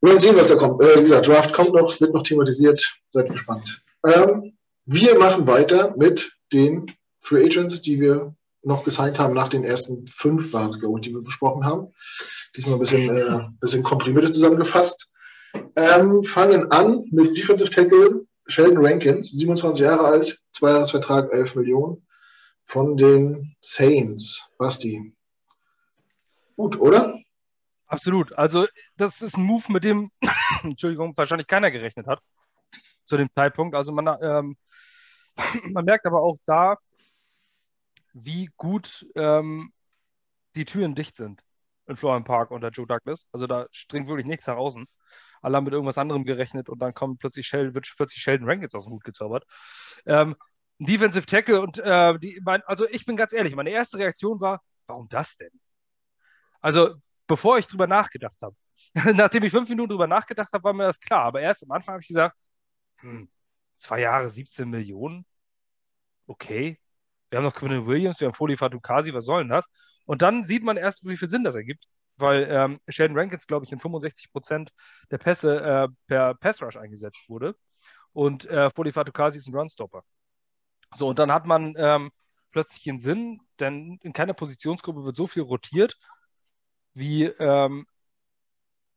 Wir 0.00 0.10
werden 0.10 0.20
sehen, 0.20 0.36
was 0.36 0.48
da 0.48 0.56
kommt. 0.56 0.82
Äh, 0.82 1.06
ja, 1.08 1.20
Draft 1.20 1.52
kommt 1.52 1.72
noch, 1.72 1.98
wird 2.00 2.14
noch 2.14 2.22
thematisiert. 2.22 2.98
Seid 3.12 3.30
gespannt. 3.30 3.82
Ähm, 4.06 4.56
wir 4.84 5.18
machen 5.18 5.46
weiter 5.46 5.94
mit 5.96 6.32
den 6.52 6.86
Free 7.20 7.44
Agents, 7.44 7.80
die 7.80 8.00
wir 8.00 8.34
noch 8.62 8.84
gesigned 8.84 9.18
haben 9.18 9.34
nach 9.34 9.48
den 9.48 9.64
ersten 9.64 10.06
fünf 10.06 10.52
waren 10.52 10.70
es, 10.70 10.78
glaube 10.78 10.98
ich, 10.98 11.06
die 11.06 11.14
wir 11.14 11.22
besprochen 11.22 11.64
haben. 11.64 11.88
Diesmal 12.56 12.74
ein 12.74 12.80
bisschen, 12.80 13.16
äh, 13.16 13.48
bisschen 13.60 13.82
komprimierter 13.82 14.32
zusammengefasst. 14.32 15.08
Ähm, 15.76 16.22
fangen 16.22 16.70
an 16.70 17.04
mit 17.10 17.36
Defensive 17.36 17.70
Tackle 17.70 18.26
Sheldon 18.46 18.84
Rankins, 18.84 19.30
27 19.30 19.82
Jahre 19.82 20.04
alt, 20.04 20.38
Zweijahresvertrag, 20.52 21.32
11 21.32 21.56
Millionen 21.56 22.06
von 22.64 22.96
den 22.96 23.56
Saints. 23.60 24.50
Basti. 24.58 25.14
Gut, 26.56 26.78
oder? 26.78 27.18
Absolut. 27.86 28.32
Also, 28.32 28.66
das 28.96 29.22
ist 29.22 29.36
ein 29.36 29.44
Move, 29.44 29.72
mit 29.72 29.84
dem, 29.84 30.10
Entschuldigung, 30.62 31.16
wahrscheinlich 31.16 31.46
keiner 31.46 31.70
gerechnet 31.70 32.06
hat. 32.06 32.20
zu 33.04 33.16
dem 33.16 33.28
Zeitpunkt. 33.34 33.74
Also 33.76 33.92
man, 33.92 34.06
ähm, 34.22 34.56
man 35.72 35.84
merkt 35.84 36.06
aber 36.06 36.22
auch 36.22 36.38
da, 36.46 36.78
wie 38.12 38.50
gut 38.56 39.06
ähm, 39.14 39.72
die 40.54 40.64
Türen 40.64 40.94
dicht 40.94 41.16
sind 41.16 41.42
in 41.86 41.96
Florian 41.96 42.24
Park 42.24 42.50
unter 42.50 42.70
Joe 42.70 42.86
Douglas. 42.86 43.26
Also 43.32 43.46
da 43.46 43.66
dringt 43.88 44.08
wirklich 44.08 44.26
nichts 44.26 44.46
nach 44.46 44.56
außen. 44.56 44.86
Alle 45.42 45.56
haben 45.56 45.64
mit 45.64 45.74
irgendwas 45.74 45.98
anderem 45.98 46.24
gerechnet 46.24 46.68
und 46.68 46.80
dann 46.80 46.94
kommt 46.94 47.20
plötzlich 47.20 47.46
Sheldon, 47.46 47.74
wird 47.74 47.92
plötzlich 47.96 48.22
Sheldon 48.22 48.48
Rankins 48.48 48.74
aus 48.74 48.84
dem 48.84 48.94
Hut 48.94 49.04
gezaubert. 49.04 49.44
Ähm, 50.06 50.36
Defensive 50.78 51.26
Tackle 51.26 51.60
und 51.60 51.78
äh, 51.78 52.18
die, 52.18 52.40
mein, 52.44 52.62
also 52.62 52.88
ich 52.88 53.06
bin 53.06 53.16
ganz 53.16 53.32
ehrlich, 53.32 53.54
meine 53.54 53.70
erste 53.70 53.98
Reaktion 53.98 54.40
war, 54.40 54.60
warum 54.86 55.08
das 55.08 55.36
denn? 55.36 55.50
Also 56.60 56.94
bevor 57.26 57.58
ich 57.58 57.66
drüber 57.66 57.86
nachgedacht 57.86 58.40
habe. 58.42 58.56
Nachdem 59.14 59.44
ich 59.44 59.52
fünf 59.52 59.68
Minuten 59.68 59.90
drüber 59.90 60.06
nachgedacht 60.06 60.52
habe, 60.52 60.64
war 60.64 60.72
mir 60.72 60.84
das 60.84 61.00
klar. 61.00 61.24
Aber 61.24 61.40
erst 61.40 61.62
am 61.62 61.70
Anfang 61.70 61.94
habe 61.94 62.02
ich 62.02 62.08
gesagt, 62.08 62.36
hm, 63.00 63.28
zwei 63.76 64.00
Jahre 64.00 64.30
17 64.30 64.68
Millionen, 64.68 65.26
okay. 66.26 66.78
Wir 67.30 67.38
haben 67.38 67.44
noch 67.44 67.54
Quinn 67.54 67.86
Williams, 67.86 68.20
wir 68.20 68.28
haben 68.28 68.34
Foley 68.34 68.56
Fatukasi, 68.56 69.12
was 69.12 69.24
soll 69.24 69.42
denn 69.42 69.48
das? 69.50 69.66
Und 70.06 70.22
dann 70.22 70.44
sieht 70.46 70.62
man 70.62 70.76
erst, 70.76 71.06
wie 71.06 71.16
viel 71.16 71.28
Sinn 71.28 71.44
das 71.44 71.54
ergibt, 71.56 71.86
weil 72.16 72.46
ähm, 72.48 72.80
Sheldon 72.88 73.18
Rankins, 73.18 73.46
glaube 73.46 73.64
ich, 73.66 73.72
in 73.72 73.80
65 73.80 74.30
Prozent 74.32 74.70
der 75.10 75.18
Pässe 75.18 75.60
äh, 75.60 75.88
per 76.06 76.34
Pass 76.34 76.62
Rush 76.62 76.76
eingesetzt 76.76 77.28
wurde. 77.28 77.56
Und 78.12 78.46
äh, 78.46 78.70
Foley 78.70 78.92
Fatukasi 78.92 79.38
ist 79.38 79.48
ein 79.48 79.54
Runstopper. 79.54 80.04
So, 80.96 81.08
und 81.08 81.18
dann 81.18 81.32
hat 81.32 81.46
man 81.46 81.74
ähm, 81.76 82.10
plötzlich 82.52 82.88
einen 82.88 82.98
Sinn, 82.98 83.40
denn 83.60 83.98
in 84.02 84.12
keiner 84.12 84.34
Positionsgruppe 84.34 85.04
wird 85.04 85.16
so 85.16 85.26
viel 85.26 85.42
rotiert 85.42 85.98
wie 86.94 87.24
ähm, 87.24 87.86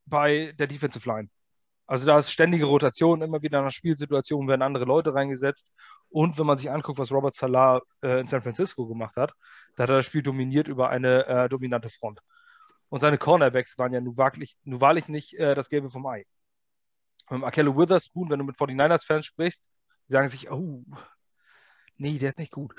bei 0.06 0.52
der 0.58 0.66
Defensive 0.66 1.08
Line. 1.08 1.28
Also 1.86 2.06
da 2.06 2.18
ist 2.18 2.30
ständige 2.30 2.66
Rotation, 2.66 3.22
immer 3.22 3.42
wieder 3.42 3.62
nach 3.62 3.72
Spielsituationen 3.72 4.48
werden 4.48 4.62
andere 4.62 4.84
Leute 4.84 5.14
reingesetzt. 5.14 5.72
Und 6.10 6.38
wenn 6.38 6.46
man 6.46 6.58
sich 6.58 6.70
anguckt, 6.70 6.98
was 6.98 7.10
Robert 7.12 7.34
Salah 7.34 7.80
äh, 8.02 8.20
in 8.20 8.26
San 8.26 8.42
Francisco 8.42 8.86
gemacht 8.86 9.16
hat, 9.16 9.32
da 9.74 9.84
hat 9.84 9.90
er 9.90 9.96
das 9.96 10.06
Spiel 10.06 10.22
dominiert 10.22 10.68
über 10.68 10.90
eine 10.90 11.26
äh, 11.26 11.48
dominante 11.48 11.88
Front. 11.88 12.20
Und 12.90 13.00
seine 13.00 13.18
Cornerbacks 13.18 13.78
waren 13.78 13.92
ja 13.92 14.00
nun 14.00 14.16
wahrlich, 14.16 14.56
nun 14.64 14.80
wahrlich 14.80 15.08
nicht 15.08 15.34
äh, 15.34 15.54
das 15.54 15.68
Gelbe 15.68 15.90
vom 15.90 16.06
Ei. 16.06 16.26
Mit 17.30 17.42
Akello 17.42 17.76
Witherspoon, 17.76 18.30
wenn 18.30 18.38
du 18.38 18.44
mit 18.44 18.56
49ers-Fans 18.56 19.26
sprichst, 19.26 19.68
die 20.08 20.12
sagen 20.12 20.28
sich, 20.28 20.50
oh, 20.50 20.84
nee, 21.98 22.18
der 22.18 22.30
ist 22.30 22.38
nicht 22.38 22.52
gut. 22.52 22.74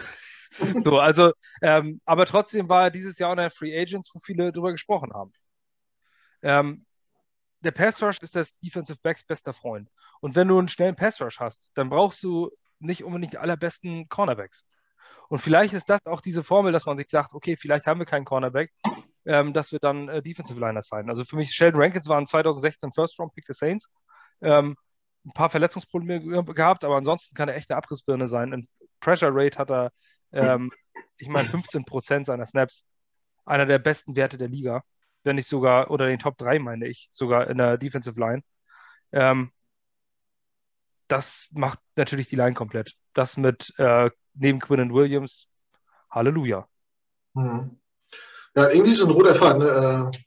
so, 0.84 1.00
also, 1.00 1.32
ähm, 1.62 2.02
aber 2.06 2.26
trotzdem 2.26 2.70
war 2.70 2.86
er 2.86 2.92
dieses 2.92 3.20
Jahr 3.20 3.32
unter 3.32 3.50
Free 3.50 3.80
Agents, 3.80 4.10
wo 4.14 4.20
viele 4.20 4.52
drüber 4.52 4.72
gesprochen 4.72 5.14
haben. 5.14 5.32
Ähm, 6.42 6.86
der 7.62 7.72
Pass 7.72 8.02
Rush 8.02 8.20
ist 8.22 8.36
das 8.36 8.58
Defensive 8.60 9.00
Backs 9.02 9.26
bester 9.26 9.54
Freund. 9.54 9.90
Und 10.22 10.36
wenn 10.36 10.48
du 10.48 10.58
einen 10.58 10.70
schnellen 10.70 10.96
Pass 10.96 11.22
Rush 11.22 11.40
hast, 11.40 11.72
dann 11.74 11.90
brauchst 11.90 12.24
du 12.24 12.50
nicht 12.80 13.04
unbedingt 13.04 13.34
die 13.34 13.38
allerbesten 13.38 14.08
Cornerbacks. 14.10 14.66
Und 15.28 15.40
vielleicht 15.40 15.74
ist 15.74 15.90
das 15.90 16.06
auch 16.06 16.22
diese 16.22 16.44
Formel, 16.44 16.72
dass 16.72 16.86
man 16.86 16.98
sich 16.98 17.10
sagt, 17.10 17.34
okay, 17.34 17.56
vielleicht 17.56 17.86
haben 17.86 18.00
wir 18.00 18.06
keinen 18.06 18.26
Cornerback, 18.26 18.72
ähm, 19.26 19.54
dass 19.54 19.72
wir 19.72 19.80
dann 19.80 20.10
äh, 20.10 20.24
Defensive 20.24 20.60
Liners 20.60 20.88
sein. 20.88 21.10
Also 21.10 21.26
für 21.26 21.36
mich, 21.36 21.52
Sheldon 21.52 21.82
Rankins 21.82 22.08
waren 22.08 22.26
2016 22.26 22.94
First 22.94 23.20
Round 23.20 23.34
Pick 23.34 23.46
der 23.46 23.56
Saints. 23.56 23.90
Ähm, 24.42 24.76
ein 25.26 25.34
paar 25.34 25.50
Verletzungsprobleme 25.50 26.44
gehabt, 26.46 26.86
aber 26.86 26.96
ansonsten 26.96 27.36
kann 27.36 27.50
er 27.50 27.56
echt 27.56 27.70
eine 27.70 27.78
Abrissbirne 27.78 28.28
sein. 28.28 28.54
In 28.54 28.66
Pressure 29.00 29.32
Rate 29.32 29.58
hat 29.58 29.72
er, 29.72 29.92
ähm, 30.32 30.72
ich 31.18 31.28
meine, 31.28 31.48
15 31.48 31.86
Prozent 31.86 32.26
seiner 32.26 32.46
Snaps. 32.46 32.86
Einer 33.46 33.66
der 33.66 33.80
besten 33.80 34.16
Werte 34.16 34.38
der 34.38 34.48
Liga 34.48 34.84
wenn 35.24 35.36
nicht 35.36 35.48
sogar, 35.48 35.92
oder 35.92 36.08
den 36.08 36.20
Top 36.20 36.38
3 36.38 36.60
meine 36.60 36.88
ich, 36.88 37.10
sogar 37.12 37.50
in 37.50 37.58
der 37.58 37.78
Defensive 37.78 38.20
Line. 38.20 38.44
Ähm, 39.12 39.52
das 41.08 41.48
macht 41.52 41.80
natürlich 41.96 42.28
die 42.28 42.36
Line 42.36 42.54
komplett. 42.54 42.96
Das 43.14 43.38
mit 43.38 43.74
äh, 43.78 44.10
neben 44.36 44.60
Quinn 44.60 44.82
und 44.82 44.94
Williams, 44.94 45.48
Halleluja. 46.10 46.68
Mhm. 47.34 47.80
Ja, 48.56 48.70
irgendwie 48.70 48.92
ist 48.92 49.02
es 49.02 49.06
ein 49.06 49.12
roter 49.12 49.36
Faden. 49.36 49.62
Ne? 49.62 50.12
Äh, 50.14 50.18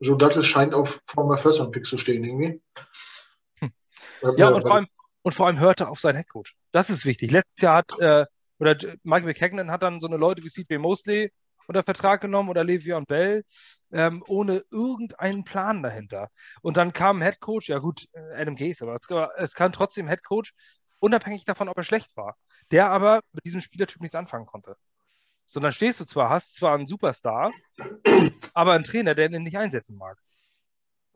Joe 0.00 0.16
Douglas 0.16 0.46
scheint 0.46 0.74
auf 0.74 1.00
former 1.06 1.38
First 1.38 1.60
Round 1.60 1.72
Pick 1.72 1.86
zu 1.86 1.98
stehen, 1.98 2.24
irgendwie. 2.24 2.60
Hm. 3.58 3.72
Ja, 4.36 4.48
und 4.48 4.62
vor, 4.62 4.74
allem, 4.74 4.88
und 5.22 5.34
vor 5.34 5.46
allem 5.46 5.60
hört 5.60 5.80
er 5.80 5.90
auf 5.90 6.00
seinen 6.00 6.16
Headcoach. 6.16 6.56
Das 6.72 6.90
ist 6.90 7.06
wichtig. 7.06 7.30
Letztes 7.30 7.62
Jahr 7.62 7.76
hat, 7.76 7.98
äh, 8.00 8.26
oder 8.58 8.76
Mike 9.02 9.26
McHagnon 9.26 9.70
hat 9.70 9.82
dann 9.82 10.00
so 10.00 10.06
eine 10.06 10.16
Leute 10.16 10.42
wie 10.42 10.48
CJ 10.48 10.78
Mosley 10.78 11.30
unter 11.66 11.82
Vertrag 11.82 12.20
genommen 12.20 12.48
oder 12.48 12.62
Le'Veon 12.62 13.06
Bell, 13.06 13.44
ähm, 13.92 14.22
ohne 14.26 14.64
irgendeinen 14.70 15.44
Plan 15.44 15.82
dahinter. 15.82 16.28
Und 16.60 16.76
dann 16.76 16.92
kam 16.92 17.18
ein 17.18 17.22
Head 17.22 17.40
Coach, 17.40 17.68
ja 17.68 17.78
gut, 17.78 18.08
äh, 18.12 18.40
Adam 18.40 18.56
Gase, 18.56 18.84
aber 18.84 18.96
es, 18.96 19.08
es 19.36 19.54
kam 19.54 19.72
trotzdem 19.72 20.08
Head 20.08 20.24
Coach, 20.24 20.54
unabhängig 20.98 21.44
davon, 21.44 21.68
ob 21.68 21.76
er 21.76 21.84
schlecht 21.84 22.16
war, 22.16 22.36
der 22.70 22.90
aber 22.90 23.22
mit 23.32 23.44
diesem 23.44 23.60
Spielertyp 23.60 24.00
nichts 24.00 24.14
anfangen 24.14 24.46
konnte. 24.46 24.76
Sondern 25.46 25.72
stehst 25.72 26.00
du 26.00 26.04
zwar, 26.04 26.30
hast 26.30 26.54
zwar 26.54 26.74
einen 26.74 26.86
Superstar, 26.86 27.52
aber 28.54 28.72
einen 28.72 28.84
Trainer, 28.84 29.14
der 29.14 29.30
ihn 29.30 29.42
nicht 29.42 29.58
einsetzen 29.58 29.96
mag. 29.96 30.18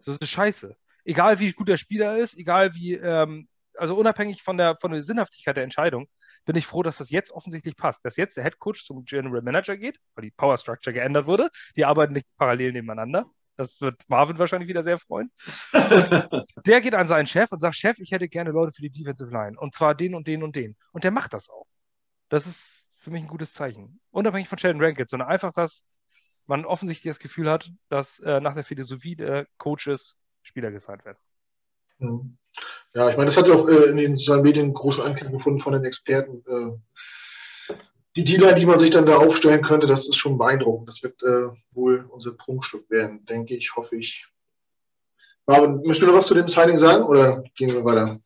Das 0.05 0.17
ist 0.17 0.29
scheiße. 0.29 0.77
Egal 1.05 1.39
wie 1.39 1.53
gut 1.53 1.69
der 1.69 1.77
Spieler 1.77 2.19
ist, 2.19 2.37
egal 2.37 2.75
wie, 2.75 2.95
ähm, 2.95 3.49
also 3.79 3.97
unabhängig 3.97 4.43
von 4.43 4.57
der, 4.57 4.77
von 4.81 4.93
der 4.93 5.03
Sinnhaftigkeit 5.03 5.57
der 5.57 5.65
Entscheidung, 5.65 6.09
bin 6.45 6.57
ich 6.57 6.67
froh, 6.67 6.83
dass 6.83 6.99
das 6.99 7.11
jetzt 7.11 7.33
offensichtlich 7.33 7.77
passt. 7.77 8.05
Dass 8.05 8.17
jetzt 8.17 8.37
der 8.37 8.45
Head 8.45 8.59
Coach 8.59 8.85
zum 8.85 9.05
General 9.05 9.43
Manager 9.43 9.77
geht, 9.77 9.99
weil 10.15 10.25
die 10.25 10.31
Power 10.31 10.57
Structure 10.57 10.95
geändert 10.95 11.27
wurde. 11.27 11.51
Die 11.77 11.85
arbeiten 11.85 12.15
nicht 12.15 12.27
parallel 12.37 12.73
nebeneinander. 12.73 13.27
Das 13.57 13.81
wird 13.81 14.01
Marvin 14.09 14.39
wahrscheinlich 14.39 14.69
wieder 14.69 14.83
sehr 14.83 14.99
freuen. 14.99 15.31
Und 15.73 16.47
der 16.67 16.81
geht 16.81 16.95
an 16.95 17.09
seinen 17.09 17.27
Chef 17.27 17.51
und 17.51 17.59
sagt: 17.59 17.75
Chef, 17.75 17.99
ich 17.99 18.13
hätte 18.13 18.29
gerne 18.29 18.51
Leute 18.51 18.73
für 18.73 18.83
die 18.83 18.91
Defensive 18.91 19.31
Line. 19.31 19.59
Und 19.59 19.75
zwar 19.75 19.95
den 19.95 20.15
und 20.15 20.29
den 20.29 20.43
und 20.43 20.57
den. 20.57 20.77
Und 20.93 21.05
der 21.05 21.11
macht 21.11 21.33
das 21.33 21.49
auch. 21.49 21.67
Das 22.29 22.47
ist 22.47 22.89
für 22.97 23.11
mich 23.11 23.23
ein 23.23 23.29
gutes 23.29 23.53
Zeichen. 23.53 24.01
Unabhängig 24.11 24.49
von 24.49 24.59
Sheldon 24.59 24.83
Rankins, 24.83 25.11
sondern 25.11 25.29
einfach, 25.29 25.53
dass 25.53 25.83
man 26.47 26.65
offensichtlich 26.65 27.11
das 27.11 27.19
Gefühl 27.19 27.51
hat, 27.51 27.71
dass 27.89 28.19
äh, 28.21 28.41
nach 28.41 28.55
der 28.55 28.65
Philosophie 28.65 29.17
der 29.17 29.47
Coaches 29.59 30.17
Spieler 30.43 30.71
gesigned 30.71 31.05
werden. 31.05 31.19
Ja, 31.99 33.11
ich 33.11 33.17
meine, 33.17 33.27
das 33.27 33.37
hat 33.37 33.49
ja 33.49 33.55
auch 33.55 33.69
äh, 33.69 33.91
in 33.91 33.97
den 33.97 34.17
sozialen 34.17 34.43
Medien 34.43 34.73
großen 34.73 35.05
Anklang 35.05 35.33
gefunden 35.33 35.61
von 35.61 35.73
den 35.73 35.85
Experten. 35.85 36.43
Äh, 36.47 37.75
die 38.17 38.25
Dealer, 38.25 38.55
die 38.55 38.65
man 38.65 38.79
sich 38.79 38.91
dann 38.91 39.05
da 39.05 39.19
aufstellen 39.19 39.61
könnte, 39.61 39.87
das 39.87 40.09
ist 40.09 40.17
schon 40.17 40.39
beeindruckend. 40.39 40.89
Das 40.89 41.03
wird 41.03 41.23
äh, 41.23 41.49
wohl 41.73 42.07
unser 42.09 42.33
Prunkstück 42.33 42.89
werden, 42.91 43.27
denke 43.27 43.55
ich, 43.55 43.77
hoffe 43.77 43.97
ich. 43.97 44.27
Aber 45.45 45.69
müssen 45.69 46.01
wir 46.03 46.09
noch 46.09 46.19
was 46.19 46.27
zu 46.27 46.35
dem 46.35 46.49
Signing 46.49 46.79
sagen 46.79 47.05
oder 47.05 47.45
gehen 47.55 47.73
wir 47.73 47.85
weiter? 47.85 48.19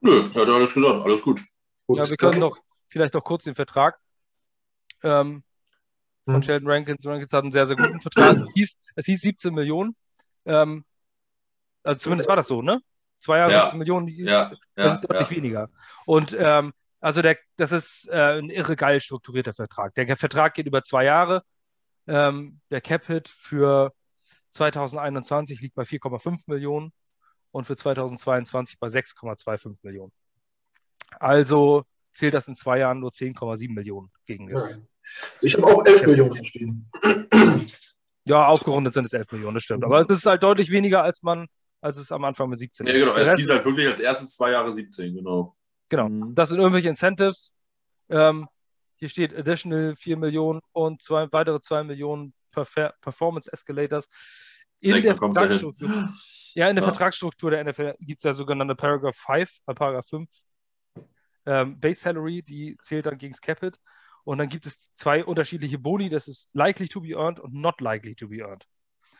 Nö, 0.00 0.22
er 0.34 0.42
hat 0.42 0.48
alles 0.48 0.74
gesagt, 0.74 1.04
alles 1.04 1.22
gut. 1.22 1.40
gut. 1.86 1.98
Ja, 1.98 2.08
wir 2.08 2.16
können 2.16 2.40
doch 2.40 2.58
vielleicht 2.88 3.16
auch 3.16 3.24
kurz 3.24 3.44
den 3.44 3.54
Vertrag 3.54 3.98
ähm, 5.02 5.42
von 6.26 6.34
hm. 6.34 6.42
Sheldon 6.42 6.70
Rankins. 6.70 7.06
Rankins 7.06 7.32
hat 7.32 7.42
einen 7.42 7.52
sehr, 7.52 7.66
sehr 7.66 7.76
guten 7.76 8.00
Vertrag. 8.00 8.36
Es 8.36 8.52
hieß, 8.54 8.76
es 8.96 9.06
hieß 9.06 9.20
17 9.22 9.54
Millionen. 9.54 9.96
Ähm, 10.44 10.84
also 11.88 12.00
zumindest 12.00 12.28
war 12.28 12.36
das 12.36 12.48
so, 12.48 12.60
ne? 12.60 12.82
Zwei 13.18 13.38
Jahre, 13.38 13.52
ja. 13.52 13.62
17 13.62 13.78
Millionen, 13.78 14.08
ja. 14.08 14.52
das 14.74 14.94
ist 14.94 15.00
deutlich 15.00 15.30
ja. 15.30 15.36
weniger. 15.36 15.70
Und 16.04 16.36
ähm, 16.38 16.72
also 17.00 17.22
der, 17.22 17.38
das 17.56 17.72
ist 17.72 18.08
äh, 18.10 18.38
ein 18.38 18.50
irre 18.50 18.76
geil 18.76 19.00
strukturierter 19.00 19.54
Vertrag. 19.54 19.94
Der 19.94 20.16
Vertrag 20.16 20.52
geht 20.54 20.66
über 20.66 20.84
zwei 20.84 21.04
Jahre. 21.04 21.42
Ähm, 22.06 22.60
der 22.70 22.82
Cap-Hit 22.82 23.28
für 23.28 23.92
2021 24.50 25.60
liegt 25.60 25.74
bei 25.74 25.84
4,5 25.84 26.42
Millionen 26.46 26.92
und 27.52 27.64
für 27.64 27.74
2022 27.74 28.78
bei 28.78 28.88
6,25 28.88 29.76
Millionen. 29.82 30.12
Also 31.18 31.84
zählt 32.12 32.34
das 32.34 32.48
in 32.48 32.54
zwei 32.54 32.78
Jahren 32.80 33.00
nur 33.00 33.10
10,7 33.12 33.72
Millionen 33.72 34.10
gegen 34.26 34.50
das. 34.50 34.62
Also 34.62 35.46
ich 35.46 35.54
habe 35.54 35.66
auch 35.66 35.84
11 35.84 36.06
Millionen 36.06 36.36
verstehen. 36.36 36.90
Ja, 38.24 38.44
aufgerundet 38.46 38.92
sind 38.92 39.06
es 39.06 39.14
11 39.14 39.32
Millionen, 39.32 39.54
das 39.54 39.62
stimmt. 39.62 39.84
Aber 39.84 40.00
es 40.00 40.08
ist 40.08 40.26
halt 40.26 40.42
deutlich 40.42 40.70
weniger, 40.70 41.02
als 41.02 41.22
man 41.22 41.48
als 41.80 41.96
es 41.96 42.12
am 42.12 42.24
Anfang 42.24 42.48
mit 42.48 42.58
17 42.58 42.86
Ja, 42.86 42.92
genau. 42.92 43.14
Es 43.14 43.34
hieß 43.34 43.50
halt 43.50 43.64
wirklich 43.64 43.86
als 43.86 44.00
erstes 44.00 44.34
zwei 44.34 44.50
Jahre 44.50 44.74
17, 44.74 45.14
genau. 45.14 45.56
Genau. 45.88 46.08
Mhm. 46.08 46.34
Das 46.34 46.48
sind 46.48 46.58
irgendwelche 46.58 46.88
Incentives. 46.88 47.54
Ähm, 48.08 48.48
hier 48.96 49.08
steht 49.08 49.34
additional 49.34 49.94
4 49.96 50.16
Millionen 50.16 50.60
und 50.72 51.02
zwei, 51.02 51.30
weitere 51.32 51.60
2 51.60 51.84
Millionen 51.84 52.34
Perfer 52.50 52.94
Performance 53.00 53.50
Escalators. 53.52 54.08
In 54.80 54.92
Sechs, 54.92 55.06
der 55.06 55.16
Vertragsstruktur, 55.16 56.08
ja, 56.54 56.68
in 56.68 56.76
der 56.76 56.84
ja. 56.84 56.90
Vertragsstruktur 56.90 57.50
der 57.50 57.64
NFL 57.64 57.94
gibt 57.98 58.20
es 58.20 58.24
ja 58.24 58.32
sogenannte 58.32 58.76
Paragraph 58.76 59.16
5, 59.16 59.50
äh, 59.66 59.74
Paragraph 59.74 60.06
5 60.06 60.28
ähm, 61.46 61.80
Base 61.80 62.00
Salary, 62.00 62.42
die 62.42 62.76
zählt 62.82 63.06
dann 63.06 63.18
gegen 63.18 63.32
das 63.32 63.40
Capit. 63.40 63.78
Und 64.24 64.38
dann 64.38 64.48
gibt 64.48 64.66
es 64.66 64.78
zwei 64.94 65.24
unterschiedliche 65.24 65.78
Boni, 65.78 66.10
das 66.10 66.28
ist 66.28 66.50
likely 66.52 66.86
to 66.88 67.00
be 67.00 67.14
earned 67.14 67.40
und 67.40 67.54
not 67.54 67.80
likely 67.80 68.14
to 68.14 68.28
be 68.28 68.38
earned. 68.38 68.66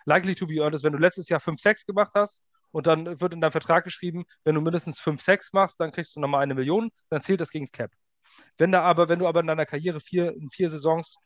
Likely 0.04 0.34
to 0.34 0.46
be 0.46 0.56
earned 0.56 0.74
ist, 0.74 0.84
wenn 0.84 0.92
du 0.92 0.98
letztes 0.98 1.28
Jahr 1.28 1.40
5 1.40 1.58
6 1.58 1.86
gemacht 1.86 2.12
hast, 2.14 2.42
und 2.72 2.86
dann 2.86 3.20
wird 3.20 3.34
in 3.34 3.40
deinem 3.40 3.52
Vertrag 3.52 3.84
geschrieben, 3.84 4.24
wenn 4.44 4.54
du 4.54 4.60
mindestens 4.60 5.00
5 5.00 5.20
6 5.20 5.52
machst, 5.52 5.80
dann 5.80 5.92
kriegst 5.92 6.16
du 6.16 6.20
nochmal 6.20 6.42
eine 6.42 6.54
Million, 6.54 6.90
dann 7.10 7.22
zählt 7.22 7.40
das 7.40 7.50
gegen 7.50 7.64
das 7.64 7.72
Cap. 7.72 7.90
Wenn, 8.58 8.72
da 8.72 8.82
aber, 8.82 9.08
wenn 9.08 9.18
du 9.18 9.26
aber 9.26 9.40
in 9.40 9.46
deiner 9.46 9.66
Karriere 9.66 10.00
vier, 10.00 10.34
in 10.34 10.50
vier 10.50 10.70
Saisons 10.70 11.18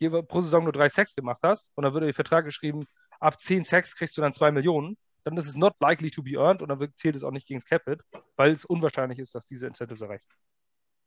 pro 0.00 0.40
Saison 0.40 0.64
nur 0.64 0.72
drei 0.72 0.88
Sex 0.88 1.14
gemacht 1.14 1.40
hast 1.42 1.70
und 1.74 1.84
dann 1.84 1.94
wird 1.94 2.04
der 2.04 2.14
Vertrag 2.14 2.44
geschrieben, 2.44 2.84
ab 3.20 3.40
10 3.40 3.64
Sex 3.64 3.96
kriegst 3.96 4.16
du 4.16 4.20
dann 4.20 4.32
2 4.32 4.52
Millionen, 4.52 4.96
dann 5.24 5.36
ist 5.36 5.46
es 5.46 5.56
not 5.56 5.74
likely 5.80 6.10
to 6.10 6.22
be 6.22 6.36
earned 6.36 6.62
und 6.62 6.68
dann 6.68 6.92
zählt 6.94 7.16
es 7.16 7.24
auch 7.24 7.30
nicht 7.30 7.46
gegen 7.46 7.60
das 7.60 7.68
Capit, 7.68 8.00
weil 8.36 8.52
es 8.52 8.64
unwahrscheinlich 8.64 9.18
ist, 9.18 9.34
dass 9.34 9.46
diese 9.46 9.66
Incentives 9.66 10.00
erreicht. 10.00 10.26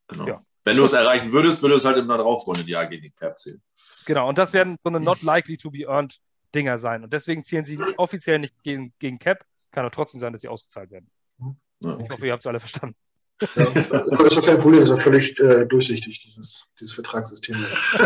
Genau. 0.08 0.28
Ja. 0.28 0.46
Wenn 0.64 0.78
du 0.78 0.84
es 0.84 0.94
erreichen 0.94 1.32
würdest, 1.34 1.62
würde 1.62 1.76
es 1.76 1.86
halt 1.86 1.98
im 1.98 2.08
darauffolgenden 2.08 2.70
Jahr 2.70 2.86
gegen 2.86 3.02
den 3.02 3.16
Cap 3.16 3.40
zählen. 3.40 3.62
Genau, 4.06 4.30
und 4.30 4.38
das 4.38 4.54
werden 4.54 4.78
so 4.84 4.90
eine 4.90 5.00
not 5.00 5.22
likely 5.24 5.58
to 5.58 5.72
be 5.72 5.86
earned 5.86 6.20
Dinger 6.54 6.78
sein. 6.80 7.04
Und 7.04 7.14
deswegen 7.14 7.44
zählen 7.44 7.66
sie 7.66 7.80
offiziell 7.98 8.40
nicht 8.40 8.62
gegen, 8.64 8.94
gegen 9.00 9.20
Cap, 9.20 9.46
kann 9.72 9.86
aber 9.86 9.92
trotzdem 9.92 10.20
sein, 10.20 10.34
dass 10.34 10.42
sie 10.42 10.48
ausgezahlt 10.48 10.92
werden. 10.92 11.10
Ja, 11.40 11.94
okay. 11.94 12.04
Ich 12.04 12.10
hoffe, 12.12 12.26
ihr 12.28 12.34
habt 12.34 12.44
es 12.44 12.48
alle 12.48 12.60
verstanden. 12.60 12.96
Ja, 13.42 13.48
das 13.48 14.28
ist 14.28 14.38
doch 14.38 14.46
kein 14.46 14.60
Problem, 14.60 14.82
das 14.82 14.92
ist 14.92 14.98
ja 14.98 15.02
völlig 15.02 15.40
äh, 15.40 15.66
durchsichtig, 15.66 16.22
dieses, 16.24 16.68
dieses 16.80 16.94
Vertragssystem. 16.94 17.56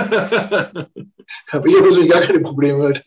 Habe 1.49 1.69
ich 1.69 1.77
persönlich 1.77 2.09
gar 2.09 2.21
keine 2.21 2.39
Probleme 2.39 2.87
mit. 2.87 3.03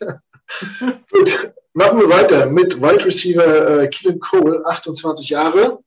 Gut, 1.11 1.53
machen 1.73 1.99
wir 1.99 2.09
weiter 2.09 2.45
mit 2.47 2.79
Wide 2.79 3.05
Receiver 3.05 3.81
äh, 3.81 3.87
Keelan 3.87 4.19
Cole, 4.19 4.63
28 4.63 5.29
Jahre, 5.29 5.79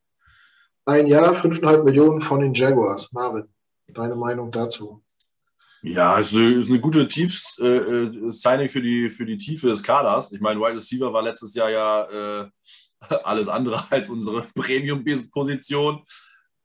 ein 0.84 1.06
Jahr, 1.06 1.32
5,5 1.32 1.84
Millionen 1.84 2.20
von 2.20 2.40
den 2.40 2.54
Jaguars. 2.54 3.12
Marvin, 3.12 3.48
deine 3.88 4.16
Meinung 4.16 4.50
dazu? 4.50 5.00
Ja, 5.84 6.20
es 6.20 6.32
ist 6.32 6.68
eine 6.68 6.80
gute 6.80 7.08
Tiefs-Signing 7.08 8.66
äh, 8.66 8.68
für, 8.68 8.80
die, 8.80 9.10
für 9.10 9.26
die 9.26 9.36
Tiefe 9.36 9.66
des 9.66 9.82
Kaders. 9.82 10.32
Ich 10.32 10.40
meine, 10.40 10.60
Wide 10.60 10.76
Receiver 10.76 11.12
war 11.12 11.22
letztes 11.22 11.54
Jahr 11.54 11.70
ja 11.70 12.42
äh, 12.42 12.50
alles 13.24 13.48
andere 13.48 13.84
als 13.90 14.08
unsere 14.08 14.42
Premium-Position. 14.54 16.02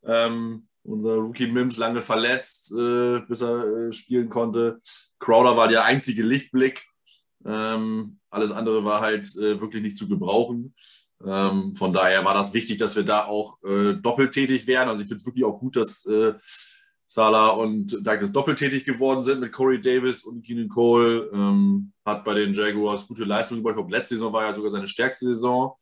Ähm, 0.06 0.68
unser 0.84 1.16
Rookie 1.16 1.48
Mims 1.48 1.78
lange 1.78 2.04
verletzt, 2.04 2.72
äh, 2.72 3.20
bis 3.22 3.42
er 3.42 3.88
äh, 3.88 3.92
spielen 3.92 4.30
konnte. 4.30 4.80
Crowder 5.20 5.58
war 5.58 5.68
der 5.68 5.84
einzige 5.84 6.22
Lichtblick. 6.22 6.86
Ähm, 7.44 8.20
alles 8.30 8.52
andere 8.52 8.86
war 8.86 9.02
halt 9.02 9.26
äh, 9.38 9.60
wirklich 9.60 9.82
nicht 9.82 9.98
zu 9.98 10.08
gebrauchen. 10.08 10.76
Ähm, 11.26 11.74
von 11.74 11.92
daher 11.92 12.24
war 12.24 12.36
das 12.36 12.54
wichtig, 12.54 12.78
dass 12.78 12.96
wir 12.96 13.04
da 13.04 13.26
auch 13.26 13.58
äh, 13.64 13.96
doppeltätig 13.96 14.68
werden. 14.68 14.90
Also 14.90 15.02
ich 15.02 15.08
finde 15.08 15.22
es 15.22 15.26
wirklich 15.26 15.44
auch 15.44 15.60
gut, 15.60 15.76
dass 15.76 16.06
äh, 16.06 16.36
Salah 17.10 17.50
und 17.52 17.94
Douglas 18.06 18.34
doppeltätig 18.34 18.84
geworden 18.84 19.24
sind 19.24 19.40
mit 19.40 19.54
Corey 19.54 19.80
Davis 19.80 20.24
und 20.24 20.46
Keenan 20.46 20.68
Cole. 20.68 21.30
Ähm, 21.34 21.94
hat 22.06 22.26
bei 22.26 22.34
den 22.34 22.54
Jaguars 22.54 23.08
gute 23.08 23.24
Leistungen 23.24 23.64
gebracht. 23.64 23.90
Letzte 23.90 24.16
Saison 24.16 24.34
war 24.34 24.44
ja 24.44 24.54
sogar 24.54 24.72
seine 24.72 24.90
stärkste 24.90 25.26
Saison. 25.28 25.76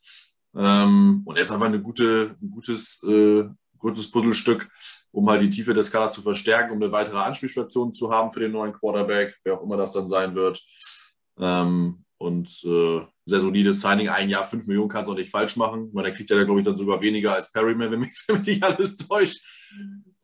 Ähm, 0.56 1.24
und 1.26 1.36
er 1.36 1.42
ist 1.42 1.52
einfach 1.52 1.66
eine 1.66 1.82
gute, 1.82 2.36
ein 2.42 2.52
gutes, 2.52 3.04
äh, 3.04 3.44
gutes 3.78 4.10
Puzzlestück, 4.10 4.70
um 5.12 5.28
halt 5.30 5.42
die 5.42 5.50
Tiefe 5.50 5.74
des 5.74 5.92
Kaders 5.92 6.14
zu 6.14 6.22
verstärken, 6.22 6.72
um 6.72 6.82
eine 6.82 6.92
weitere 6.92 7.18
Anspielstation 7.18 7.94
zu 7.94 8.12
haben 8.12 8.32
für 8.32 8.40
den 8.40 8.52
neuen 8.52 8.74
Quarterback, 8.74 9.36
wer 9.44 9.56
auch 9.56 9.64
immer 9.64 9.78
das 9.78 9.92
dann 9.92 10.08
sein 10.08 10.36
wird. 10.36 10.62
Ähm, 11.40 12.06
und 12.18 12.48
äh, 12.64 13.02
sehr 13.26 13.40
solides 13.40 13.82
Signing, 13.82 14.10
ein 14.10 14.30
Jahr, 14.30 14.44
fünf 14.44 14.68
Millionen 14.68 14.90
kannst 14.90 15.10
du 15.10 15.14
auch 15.14 15.18
nicht 15.18 15.32
falsch 15.32 15.58
machen. 15.58 15.90
weil 15.94 16.06
er 16.06 16.12
kriegt 16.12 16.30
ja, 16.30 16.44
glaube 16.44 16.60
ich, 16.60 16.66
dann 16.66 16.78
sogar 16.78 17.02
weniger 17.02 17.34
als 17.34 17.52
Perryman, 17.52 17.92
wenn 17.92 18.00
mich 18.00 18.16
nicht 18.46 18.64
alles 18.64 18.98
täuscht. 18.98 19.42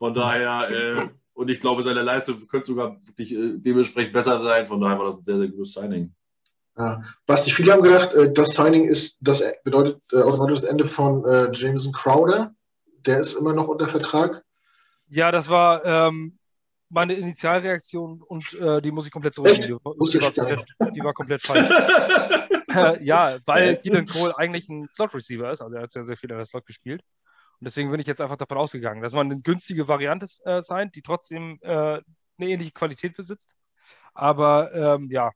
Von 0.02 0.14
daher, 0.14 0.68
äh, 0.68 1.08
und 1.32 1.48
ich 1.48 1.60
glaube, 1.60 1.84
seine 1.84 2.02
Leistung 2.02 2.48
könnte 2.48 2.72
sogar 2.72 2.96
wirklich 3.04 3.32
äh, 3.32 3.52
dementsprechend 3.58 4.12
besser 4.12 4.42
sein. 4.42 4.66
Von 4.66 4.80
daher 4.80 4.98
war 4.98 5.06
das 5.06 5.18
ein 5.18 5.22
sehr, 5.22 5.38
sehr 5.38 5.46
gutes 5.46 5.74
Signing. 5.74 6.12
Ja. 6.76 7.02
Was 7.28 7.44
nicht 7.44 7.54
viele 7.54 7.72
haben 7.72 7.84
gedacht, 7.84 8.12
äh, 8.12 8.32
das 8.32 8.54
Signing 8.54 8.88
ist, 8.88 9.20
das 9.20 9.44
bedeutet 9.62 10.02
äh, 10.10 10.16
automatisch 10.16 10.62
das 10.62 10.68
Ende 10.68 10.86
von 10.86 11.24
äh, 11.24 11.52
Jameson 11.52 11.92
Crowder. 11.92 12.52
Der 13.06 13.20
ist 13.20 13.34
immer 13.34 13.52
noch 13.52 13.68
unter 13.68 13.86
Vertrag. 13.86 14.42
Ja, 15.06 15.30
das 15.30 15.48
war 15.48 15.84
ähm, 15.84 16.36
meine 16.88 17.14
Initialreaktion 17.14 18.22
und 18.22 18.54
äh, 18.54 18.82
die 18.82 18.90
muss 18.90 19.06
ich 19.06 19.12
komplett 19.12 19.34
zurücknehmen. 19.36 19.78
Die, 19.78 20.18
die, 20.18 20.20
war 20.20 20.32
komplett, 20.32 20.96
die 20.96 21.04
war 21.04 21.14
komplett 21.14 21.42
falsch. 21.42 22.98
ja, 23.02 23.38
weil 23.46 23.76
Keelan 23.76 24.06
Cole 24.06 24.36
eigentlich 24.36 24.68
ein 24.68 24.88
Slot-Receiver 24.96 25.52
ist, 25.52 25.62
also 25.62 25.76
er 25.76 25.82
hat 25.82 25.92
sehr, 25.92 26.02
sehr 26.02 26.16
viel 26.16 26.28
in 26.28 26.38
der 26.38 26.44
Slot 26.44 26.66
gespielt. 26.66 27.04
Und 27.62 27.66
deswegen 27.66 27.92
bin 27.92 28.00
ich 28.00 28.08
jetzt 28.08 28.20
einfach 28.20 28.38
davon 28.38 28.58
ausgegangen, 28.58 29.02
dass 29.02 29.12
man 29.12 29.30
eine 29.30 29.40
günstige 29.40 29.86
Variante 29.86 30.26
äh, 30.44 30.62
sein, 30.62 30.90
die 30.90 31.00
trotzdem 31.00 31.60
äh, 31.62 31.68
eine 31.68 32.02
ähnliche 32.38 32.72
Qualität 32.72 33.14
besitzt. 33.16 33.54
Aber 34.14 34.74
ähm, 34.74 35.08
ja, 35.12 35.30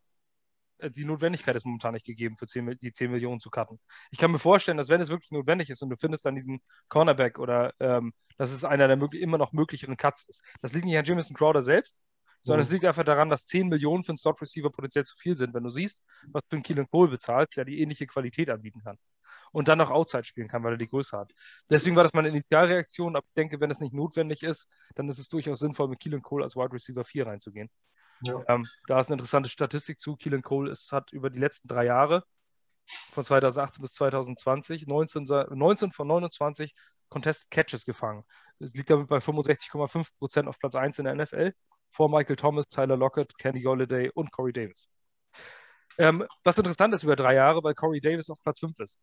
äh, 0.78 0.90
die 0.90 1.04
Notwendigkeit 1.04 1.54
ist 1.54 1.64
momentan 1.64 1.94
nicht 1.94 2.04
gegeben, 2.04 2.36
für 2.36 2.48
10, 2.48 2.78
die 2.82 2.92
10 2.92 3.12
Millionen 3.12 3.38
zu 3.38 3.48
cutten. 3.48 3.78
Ich 4.10 4.18
kann 4.18 4.32
mir 4.32 4.40
vorstellen, 4.40 4.76
dass 4.76 4.88
wenn 4.88 5.00
es 5.00 5.08
wirklich 5.08 5.30
notwendig 5.30 5.70
ist 5.70 5.82
und 5.84 5.90
du 5.90 5.96
findest 5.96 6.26
dann 6.26 6.34
diesen 6.34 6.58
Cornerback 6.88 7.38
oder 7.38 7.72
ähm, 7.78 8.12
dass 8.38 8.50
es 8.50 8.64
einer 8.64 8.88
der 8.88 9.00
immer 9.12 9.38
noch 9.38 9.52
möglicheren 9.52 9.96
Cuts 9.96 10.28
ist, 10.28 10.42
das 10.62 10.72
liegt 10.72 10.86
nicht 10.86 10.98
an 10.98 11.04
Jamison 11.04 11.36
Crowder 11.36 11.62
selbst, 11.62 11.96
sondern 12.40 12.58
mhm. 12.58 12.66
es 12.66 12.72
liegt 12.72 12.86
einfach 12.86 13.04
daran, 13.04 13.30
dass 13.30 13.46
10 13.46 13.68
Millionen 13.68 14.02
für 14.02 14.10
einen 14.10 14.18
Slot 14.18 14.40
Receiver 14.40 14.72
potenziell 14.72 15.04
zu 15.04 15.16
viel 15.16 15.36
sind, 15.36 15.54
wenn 15.54 15.62
du 15.62 15.70
siehst, 15.70 16.02
was 16.32 16.42
für 16.50 16.56
einen 16.56 16.64
Keelan 16.64 16.88
Cole 16.90 17.08
bezahlt, 17.08 17.56
der 17.56 17.64
die 17.64 17.80
ähnliche 17.80 18.08
Qualität 18.08 18.50
anbieten 18.50 18.80
kann. 18.82 18.98
Und 19.56 19.68
dann 19.68 19.78
noch 19.78 19.90
Outside 19.90 20.24
spielen 20.24 20.48
kann, 20.48 20.62
weil 20.64 20.74
er 20.74 20.76
die 20.76 20.86
Größe 20.86 21.16
hat. 21.16 21.32
Deswegen 21.70 21.96
war 21.96 22.02
das 22.02 22.12
meine 22.12 22.28
Initialreaktion, 22.28 23.16
aber 23.16 23.24
ich 23.26 23.32
denke, 23.32 23.58
wenn 23.58 23.70
es 23.70 23.80
nicht 23.80 23.94
notwendig 23.94 24.42
ist, 24.42 24.68
dann 24.96 25.08
ist 25.08 25.18
es 25.18 25.30
durchaus 25.30 25.60
sinnvoll, 25.60 25.88
mit 25.88 25.98
Keelan 25.98 26.20
Cole 26.20 26.44
als 26.44 26.56
Wide 26.56 26.74
Receiver 26.74 27.02
4 27.06 27.26
reinzugehen. 27.26 27.70
Ja. 28.20 28.44
Ähm, 28.48 28.66
da 28.86 29.00
ist 29.00 29.06
eine 29.06 29.14
interessante 29.14 29.48
Statistik 29.48 29.98
zu. 29.98 30.14
Keelan 30.14 30.42
Cole 30.42 30.70
ist, 30.70 30.92
hat 30.92 31.10
über 31.10 31.30
die 31.30 31.38
letzten 31.38 31.68
drei 31.68 31.86
Jahre, 31.86 32.22
von 32.84 33.24
2018 33.24 33.80
bis 33.80 33.94
2020, 33.94 34.86
19, 34.86 35.24
19 35.24 35.90
von 35.90 36.06
29 36.06 36.74
Contest 37.08 37.50
Catches 37.50 37.86
gefangen. 37.86 38.24
Es 38.58 38.74
liegt 38.74 38.90
damit 38.90 39.08
bei 39.08 39.20
65,5 39.20 40.18
Prozent 40.18 40.48
auf 40.48 40.58
Platz 40.58 40.74
1 40.74 40.98
in 40.98 41.06
der 41.06 41.14
NFL, 41.14 41.54
vor 41.88 42.10
Michael 42.10 42.36
Thomas, 42.36 42.68
Tyler 42.68 42.98
Lockett, 42.98 43.38
Kenny 43.38 43.62
Golladay 43.62 44.10
und 44.12 44.30
Corey 44.32 44.52
Davis. 44.52 44.90
Ähm, 45.96 46.26
was 46.44 46.58
interessant 46.58 46.92
ist 46.92 47.04
über 47.04 47.16
drei 47.16 47.36
Jahre, 47.36 47.64
weil 47.64 47.74
Corey 47.74 48.02
Davis 48.02 48.28
auf 48.28 48.42
Platz 48.42 48.60
5 48.60 48.78
ist. 48.80 49.02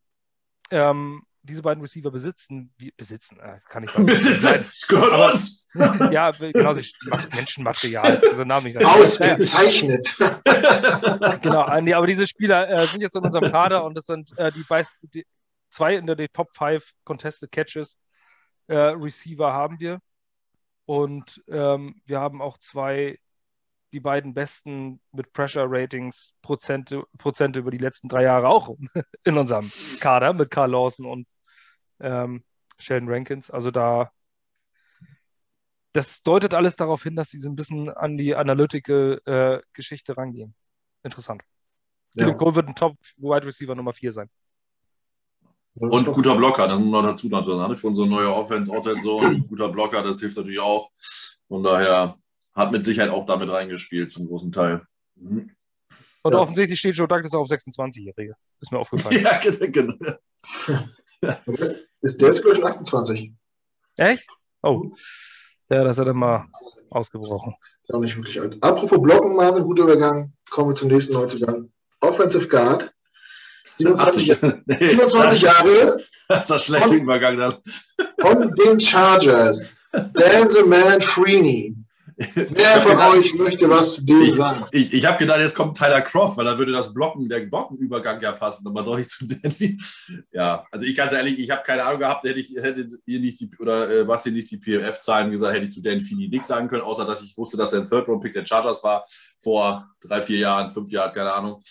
Ähm, 0.74 1.24
diese 1.44 1.62
beiden 1.62 1.82
Receiver 1.82 2.10
besitzen, 2.10 2.74
wie, 2.78 2.92
besitzen, 2.92 3.40
äh, 3.40 3.60
kann 3.70 3.84
ich. 3.84 3.92
Besitzen, 3.92 4.66
gehört 4.88 5.34
uns. 5.34 5.68
ja, 6.12 6.32
genau, 6.32 6.74
sie 6.74 6.90
Menschenmaterial. 7.36 8.22
Also 8.30 8.44
Namen 8.44 8.68
nicht 8.68 8.84
Ausgezeichnet. 8.84 10.16
genau, 11.42 11.82
nee, 11.82 11.94
aber 11.94 12.08
diese 12.08 12.26
Spieler 12.26 12.70
äh, 12.70 12.88
sind 12.88 13.02
jetzt 13.02 13.16
in 13.16 13.24
unserem 13.24 13.52
Kader 13.52 13.84
und 13.84 13.96
das 13.96 14.06
sind 14.06 14.38
äh, 14.38 14.52
die, 14.52 14.64
die, 15.14 15.26
zwei 15.70 15.96
in 15.96 16.06
der 16.06 16.16
Top 16.32 16.56
5 16.56 16.92
Contested 17.04 17.52
Catches 17.52 18.00
äh, 18.68 18.76
Receiver 18.76 19.52
haben 19.54 19.80
wir. 19.80 20.00
Und 20.86 21.42
ähm, 21.50 22.02
wir 22.06 22.20
haben 22.20 22.42
auch 22.42 22.58
zwei 22.58 23.20
die 23.94 24.00
beiden 24.00 24.34
besten 24.34 25.00
mit 25.12 25.32
Pressure 25.34 25.66
Ratings 25.68 26.34
Prozente, 26.42 27.04
Prozente 27.18 27.60
über 27.60 27.72
die 27.72 27.78
letzten 27.78 28.10
drei 28.10 28.24
Jahre 28.24 28.48
auch 28.48 28.76
in 29.24 29.38
unserem 29.38 29.70
Kader 30.00 30.34
mit 30.34 30.50
Carl 30.50 30.72
Lawson 30.72 31.06
und 31.06 31.28
ähm, 32.00 32.44
Sheldon 32.78 33.10
Rankins. 33.10 33.52
Also 33.52 33.72
da, 33.72 34.12
das 35.94 36.24
deutet 36.24 36.54
alles 36.54 36.76
darauf 36.76 37.04
hin, 37.04 37.16
dass 37.16 37.30
sie 37.30 37.40
so 37.40 37.50
ein 37.50 37.56
bisschen 37.56 37.90
an 37.90 38.18
die 38.18 38.36
Analytical-Geschichte 38.36 40.12
äh, 40.12 40.16
rangehen. 40.16 40.56
Interessant. 41.04 41.44
Ja. 42.16 42.34
Cole 42.34 42.56
wird 42.56 42.68
ein 42.68 42.76
Top-Wide 42.76 43.46
Receiver 43.46 43.76
Nummer 43.76 43.94
4 43.94 44.12
sein. 44.12 44.30
Und 45.76 46.06
guter 46.06 46.36
Blocker, 46.36 46.68
das 46.68 46.78
muss 46.78 46.92
man 46.92 47.06
dazu 47.06 47.30
sagen. 47.30 47.76
Für 47.76 47.88
unsere 47.88 48.08
neue 48.08 48.32
Offense, 48.32 48.72
Offense 48.72 49.02
so 49.02 49.20
ein 49.20 49.46
guter 49.48 49.70
Blocker, 49.70 50.04
das 50.04 50.20
hilft 50.20 50.38
natürlich 50.38 50.60
auch. 50.60 50.92
Von 51.48 51.64
daher 51.64 52.18
hat 52.54 52.72
mit 52.72 52.86
Sicherheit 52.86 53.12
auch 53.12 53.26
damit 53.26 53.52
reingespielt, 53.52 54.12
zum 54.12 54.28
großen 54.28 54.52
Teil. 54.52 54.82
Mhm. 55.16 55.52
Und 56.24 56.34
ja. 56.34 56.40
offensichtlich 56.40 56.80
steht 56.80 56.96
Joe 56.96 57.08
Douglas 57.08 57.34
auch 57.34 57.42
auf 57.42 57.50
26-Jährige. 57.50 58.36
Ist 58.62 58.72
mir 58.72 58.80
aufgefallen. 58.80 59.22
ja, 59.24 59.40
genau. 59.40 59.94
ist 62.02 62.22
der 62.22 62.30
ist 62.30 62.44
schon 62.44 62.64
28. 62.64 63.34
Echt? 63.98 64.28
Oh. 64.62 64.92
Ja, 65.70 65.84
das 65.84 65.98
hat 65.98 66.08
er 66.08 66.14
mal 66.14 66.48
ausgebrochen. 66.90 67.56
Ist 67.82 67.94
auch 67.94 68.00
nicht 68.00 68.16
wirklich 68.16 68.40
alt. 68.40 68.58
Apropos 68.62 69.02
Blocken, 69.02 69.36
Marvin, 69.36 69.64
guter 69.64 69.84
Übergang. 69.84 70.34
Kommen 70.50 70.70
wir 70.70 70.76
zum 70.76 70.88
nächsten 70.90 71.14
Neuzugang. 71.14 71.72
Offensive 72.00 72.48
Guard. 72.48 72.94
27, 73.78 74.38
27 74.68 75.42
Jahre. 75.42 75.98
Das 76.28 76.42
ist 76.42 76.50
das 76.50 76.66
schlechte 76.66 76.96
Übergang 76.96 77.38
dann. 77.38 77.58
Von 78.22 78.54
den 78.54 78.80
Chargers. 78.80 79.70
Dan 79.92 80.50
the 80.50 80.64
Man 80.64 81.02
Freeney. 81.02 81.76
Wer 82.18 82.80
von 82.80 82.98
euch 83.18 83.34
möchte 83.36 83.70
was 83.70 83.96
zu 83.96 84.06
dem 84.06 84.34
sagen? 84.34 84.64
Ich, 84.72 84.94
ich 84.94 85.06
habe 85.06 85.18
gedacht, 85.18 85.40
jetzt 85.40 85.56
kommt 85.56 85.78
Tyler 85.78 86.02
Croft, 86.02 86.38
weil 86.38 86.46
da 86.46 86.58
würde 86.58 86.72
das 86.72 86.94
Blocken, 86.94 87.28
der 87.28 87.42
Blockenübergang 87.42 88.22
ja 88.22 88.32
passen, 88.32 88.68
aber 88.68 88.84
doch 88.84 88.98
nicht 88.98 89.10
zu 89.10 89.26
Danby. 89.28 89.80
Ja, 90.32 90.66
also 90.72 90.86
ich 90.86 90.96
ganz 90.96 91.14
ehrlich, 91.14 91.40
ich 91.40 91.50
habe 91.52 91.64
keine 91.64 91.84
Ahnung 91.84 92.00
gehabt, 92.00 92.24
hätte 92.24 92.40
ich 92.40 92.56
hätte 92.56 92.88
ihr 93.06 93.20
nicht 93.20 93.40
die, 93.40 93.50
oder 93.60 93.90
äh, 93.90 94.08
was 94.08 94.24
hier 94.24 94.34
nicht 94.34 94.52
die 94.52 94.58
PFF-Zahlen 94.58 95.32
gesagt, 95.32 95.56
hätte 95.56 95.66
ich 95.66 95.72
zu 95.72 95.82
Dan 95.82 96.02
Fini 96.02 96.28
nichts 96.28 96.48
sagen 96.48 96.68
können, 96.68 96.84
außer 96.84 97.06
dass 97.06 97.24
ich 97.24 97.38
wusste, 97.38 97.58
dass 97.58 97.74
er 97.74 97.82
ein 97.82 97.88
Third-Round-Pick 97.88 98.34
der 98.34 98.46
Chargers 98.46 98.84
war 98.84 99.06
vor 99.40 99.90
drei, 100.02 100.22
vier 100.22 100.40
Jahren, 100.40 100.72
fünf 100.72 100.92
Jahren, 100.92 101.14
keine 101.14 101.34
Ahnung. 101.34 101.62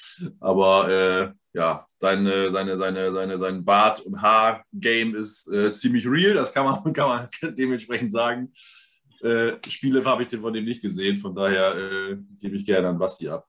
Aber 0.40 0.88
äh, 0.88 1.31
ja, 1.55 1.87
seine, 1.98 2.50
seine, 2.50 2.76
seine, 2.76 3.12
seine, 3.12 3.38
sein 3.38 3.64
Bart- 3.64 4.00
und 4.00 4.22
Haar-Game 4.22 5.14
ist 5.14 5.50
äh, 5.52 5.70
ziemlich 5.70 6.07
real, 6.07 6.35
das 6.35 6.52
kann 6.52 6.64
man, 6.64 6.92
kann 6.92 7.09
man 7.09 7.57
dementsprechend 7.57 8.12
sagen. 8.12 8.52
Äh, 9.22 9.58
Spiele 9.68 10.04
habe 10.04 10.22
ich 10.22 10.28
den 10.28 10.42
von 10.42 10.52
dem 10.52 10.64
nicht 10.64 10.82
gesehen, 10.82 11.16
von 11.16 11.35
daher 11.35 11.76
äh, 11.76 12.16
gebe 12.40 12.56
ich 12.56 12.66
gerne 12.66 12.88
an 12.88 12.98
Basti 12.98 13.28
ab. 13.28 13.46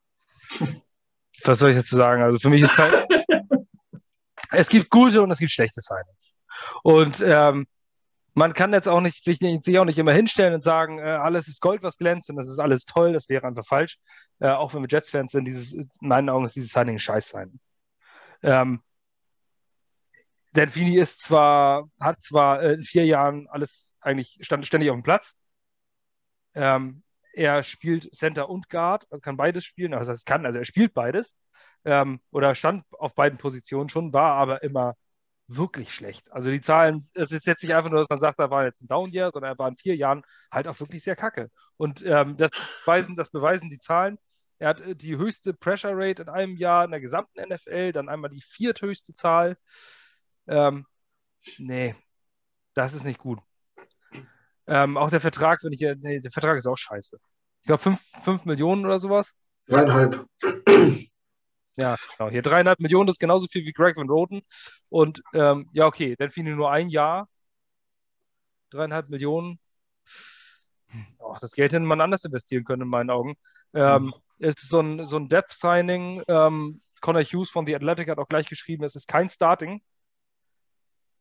Was 1.43 1.59
soll 1.59 1.71
ich 1.71 1.77
jetzt 1.77 1.89
sagen? 1.89 2.21
Also 2.21 2.38
für 2.38 2.49
mich 2.49 2.62
ist 2.62 2.75
kein, 2.75 2.91
es 4.51 4.69
gibt 4.69 4.89
gute 4.89 5.21
und 5.21 5.31
es 5.31 5.39
gibt 5.39 5.51
schlechte 5.51 5.81
Signings. 5.81 6.38
Und 6.83 7.21
ähm, 7.25 7.65
man 8.36 8.53
kann 8.53 8.71
jetzt 8.73 8.88
auch 8.88 9.01
nicht 9.01 9.23
sich, 9.23 9.39
sich, 9.39 9.79
auch 9.79 9.86
nicht 9.86 9.97
immer 9.97 10.13
hinstellen 10.13 10.53
und 10.53 10.63
sagen, 10.63 10.99
äh, 10.99 11.03
alles 11.03 11.47
ist 11.47 11.62
Gold, 11.62 11.83
was 11.83 11.97
glänzt 11.97 12.29
und 12.29 12.36
das 12.36 12.49
ist 12.49 12.59
alles 12.59 12.86
toll. 12.86 13.13
Das 13.13 13.29
wäre 13.29 13.45
einfach 13.45 13.65
falsch. 13.65 13.97
Äh, 14.39 14.49
auch 14.49 14.73
wenn 14.73 14.81
wir 14.81 14.89
Jets-Fans 14.89 15.31
sind, 15.31 15.45
dieses, 15.45 15.73
in 15.73 15.89
meinen 16.01 16.29
Augen 16.29 16.45
ist 16.45 16.55
dieses 16.55 16.71
Signing 16.71 16.99
scheiß 16.99 17.29
sein. 17.29 17.59
Ähm, 18.41 18.81
Delfini 20.55 20.97
ist 20.97 21.21
zwar, 21.21 21.89
hat 21.99 22.21
zwar 22.21 22.62
äh, 22.62 22.73
in 22.73 22.83
vier 22.83 23.05
Jahren 23.05 23.47
alles 23.49 23.95
eigentlich 24.01 24.38
stand 24.41 24.65
ständig 24.65 24.89
auf 24.89 24.97
dem 24.97 25.03
Platz. 25.03 25.36
Ähm, 26.56 27.04
er 27.34 27.63
spielt 27.63 28.13
Center 28.16 28.50
und 28.50 28.70
Guard, 28.70 29.06
also 29.12 29.22
kann 29.22 29.38
beides 29.38 29.66
spielen. 29.66 29.94
Also 29.94 30.12
das 30.12 30.26
kann, 30.26 30.46
also 30.46 30.60
er 30.60 30.66
spielt 30.66 30.94
beides. 30.94 31.34
Ähm, 31.86 32.22
oder 32.32 32.56
stand 32.56 32.84
auf 32.92 33.16
beiden 33.16 33.38
Positionen 33.39 33.89
schon, 33.89 34.13
war 34.13 34.34
aber 34.36 34.63
immer 34.63 34.96
wirklich 35.48 35.94
schlecht. 35.94 36.32
Also 36.32 36.50
die 36.52 36.62
Zahlen, 36.62 37.10
es 37.13 37.32
ist 37.32 37.46
jetzt 37.46 37.63
nicht 37.63 37.74
einfach 37.74 37.89
nur, 37.89 38.00
dass 38.00 38.10
man 38.10 38.20
sagt, 38.20 38.39
da 38.39 38.50
war 38.50 38.66
jetzt 38.66 38.82
ein 38.82 38.88
Down-Year, 38.88 39.32
sondern 39.34 39.54
er 39.54 39.60
war 39.60 39.68
in 39.68 39.78
vier 39.78 39.96
Jahren 39.96 40.24
halt 40.52 40.68
auch 40.68 40.80
wirklich 40.80 41.04
sehr 41.04 41.16
kacke. 41.16 41.50
Und 41.78 42.06
ähm, 42.06 42.38
das, 42.38 42.52
beweisen, 42.86 43.16
das 43.16 43.30
beweisen 43.30 43.70
die 43.70 43.80
Zahlen. 43.80 44.18
Er 44.60 44.70
hat 44.70 44.82
äh, 44.82 44.96
die 44.96 45.18
höchste 45.18 45.54
Pressure 45.54 45.92
Rate 45.94 46.22
in 46.24 46.30
einem 46.30 46.56
Jahr 46.58 46.86
in 46.86 46.92
der 46.92 47.02
gesamten 47.02 47.42
NFL, 47.42 47.92
dann 47.92 48.10
einmal 48.10 48.30
die 48.30 48.42
vierthöchste 48.42 49.13
Zahl. 49.13 49.58
Ähm, 50.48 50.86
nee, 51.58 51.96
das 52.74 52.94
ist 52.94 53.04
nicht 53.06 53.20
gut. 53.20 53.39
Ähm, 54.67 54.97
auch 54.97 55.10
der 55.10 55.21
Vertrag, 55.21 55.63
wenn 55.63 55.73
ich, 55.73 55.82
nee, 55.82 56.19
der 56.19 56.32
Vertrag 56.32 56.58
ist 56.58 56.67
auch 56.67 56.78
scheiße. 56.78 57.17
Ich 57.62 57.67
glaube, 57.67 57.97
5 58.23 58.45
Millionen 58.45 58.86
oder 58.86 58.99
sowas. 58.99 59.34
Dreieinhalb. 59.67 60.26
Ja, 61.76 61.95
genau. 62.17 62.30
Hier 62.30 62.41
dreieinhalb 62.41 62.80
Millionen, 62.80 63.08
das 63.08 63.15
ist 63.15 63.19
genauso 63.19 63.47
viel 63.47 63.65
wie 63.65 63.73
Greg 63.73 63.97
Van 63.97 64.10
Roten. 64.10 64.41
Und 64.89 65.23
ähm, 65.34 65.69
ja, 65.73 65.86
okay, 65.86 66.15
Delfine 66.15 66.56
nur 66.56 66.71
ein 66.71 66.89
Jahr. 66.89 67.28
Dreieinhalb 68.69 69.10
Millionen. 69.10 69.60
Oh, 71.17 71.36
das 71.41 71.54
Geld 71.54 71.73
hätte 71.73 71.84
man 71.84 72.02
anders 72.02 72.26
investieren 72.26 72.63
können, 72.63 72.84
in 72.84 72.88
meinen 72.88 73.10
Augen. 73.10 73.36
Ähm, 73.73 74.06
mhm. 74.06 74.13
Es 74.39 74.56
ist 74.62 74.69
so 74.69 74.82
ein, 74.82 75.06
so 75.06 75.17
ein 75.17 75.30
Depth-Signing. 75.30 76.23
Ähm, 76.28 76.82
Connor 77.02 77.23
Hughes 77.23 77.49
von 77.49 77.65
The 77.65 77.76
Athletic 77.76 78.10
hat 78.10 78.19
auch 78.19 78.28
gleich 78.28 78.47
geschrieben, 78.47 78.84
es 78.84 78.95
ist 78.95 79.08
kein 79.08 79.30
Starting. 79.30 79.82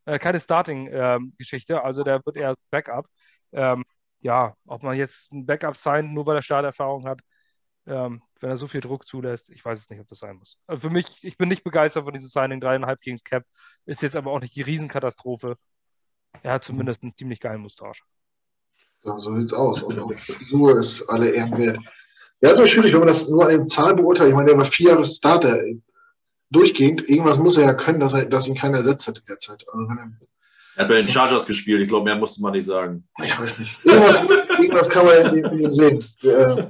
Äh, 0.05 0.19
keine 0.19 0.41
Starting-Geschichte, 0.41 1.75
ähm, 1.75 1.81
also 1.83 2.03
der 2.03 2.25
wird 2.25 2.37
eher 2.37 2.55
Backup. 2.71 3.07
Ähm, 3.53 3.85
ja, 4.21 4.55
ob 4.67 4.83
man 4.83 4.97
jetzt 4.97 5.33
ein 5.33 5.47
Backup 5.47 5.77
sein, 5.77 6.13
nur 6.13 6.27
weil 6.27 6.37
er 6.37 6.43
Starterfahrung 6.43 7.07
hat, 7.07 7.21
ähm, 7.87 8.23
wenn 8.41 8.51
er 8.51 8.57
so 8.57 8.69
viel 8.69 8.81
Druck 8.81 9.07
zulässt, 9.07 9.51
ich 9.51 9.65
weiß 9.65 9.79
es 9.79 9.91
nicht, 9.91 10.01
ob 10.01 10.09
das 10.09 10.21
sein 10.21 10.37
muss. 10.37 10.59
Also 10.67 10.89
für 10.89 10.93
mich, 10.93 11.23
ich 11.23 11.37
bin 11.37 11.49
nicht 11.49 11.65
begeistert 11.65 12.05
von 12.05 12.13
diesem 12.13 12.29
Signing, 12.29 12.61
dreieinhalb 12.61 13.01
gegen 13.01 13.19
Cap, 13.19 13.45
ist 13.85 14.03
jetzt 14.03 14.17
aber 14.17 14.31
auch 14.31 14.41
nicht 14.41 14.55
die 14.55 14.63
Riesenkatastrophe. 14.63 15.57
Er 16.43 16.53
hat 16.53 16.65
zumindest 16.65 17.03
einen 17.03 17.17
ziemlich 17.17 17.41
geilen 17.41 17.61
Mustache. 17.61 18.03
Ja, 19.05 19.19
so 19.19 19.35
sieht's 19.37 19.53
aus. 19.53 19.83
Und 19.83 19.99
auch 19.99 20.13
Frisur 20.15 20.79
ist 20.79 21.03
alle 21.09 21.31
Ehren 21.31 21.59
wert. 21.59 21.79
Ja, 22.41 22.51
ist 22.51 22.71
schwierig, 22.71 22.93
wenn 22.93 23.01
man 23.01 23.09
das 23.09 23.29
nur 23.29 23.45
an 23.45 23.51
den 23.51 23.69
Zahlen 23.69 23.97
beurteilt. 23.97 24.31
Ich 24.31 24.35
meine, 24.35 24.49
der 24.49 24.59
war 24.59 24.65
vier 24.65 24.91
Jahre 24.91 25.05
Starter 25.05 25.61
durchgehend. 26.53 27.09
Irgendwas 27.09 27.39
muss 27.39 27.57
er 27.57 27.65
ja 27.65 27.75
können, 27.75 28.01
dass, 28.01 28.15
er, 28.15 28.27
dass 28.27 28.47
ihn 28.47 28.55
keiner 28.55 28.79
ersetzt 28.79 29.09
hat 29.09 29.19
in 29.19 29.25
der 29.29 29.39
Zeit. 29.39 29.65
Also 29.73 29.87
er, 29.87 30.11
er, 30.77 30.83
hat 30.83 30.89
bei 30.89 30.95
den 30.95 31.11
Chargers 31.11 31.47
gespielt. 31.47 31.83
Ich 31.83 31.89
glaube, 31.89 32.05
mehr 32.05 32.17
musste 32.17 32.41
man 32.43 32.53
nicht 32.53 32.67
sagen. 32.67 33.09
Ich 33.23 33.39
weiß 33.39 33.59
nicht. 33.59 33.85
Irgendwas, 33.85 34.21
irgendwas 34.59 34.89
kann 34.89 35.07
man 35.07 35.39
in, 35.39 35.45
in 35.45 35.59
ihm 35.59 35.73
sehen. 35.73 36.05
Äh, 36.23 36.65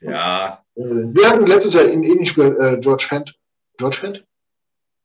ja. 0.00 0.62
Wir 0.74 1.30
hatten 1.30 1.46
letztes 1.46 1.74
Jahr 1.74 1.84
in 1.84 2.02
ähnlich 2.02 2.30
Spiel 2.30 2.56
äh, 2.60 2.78
George 2.80 3.04
Fent. 3.08 3.34
George 3.78 3.96
Fent? 3.96 4.24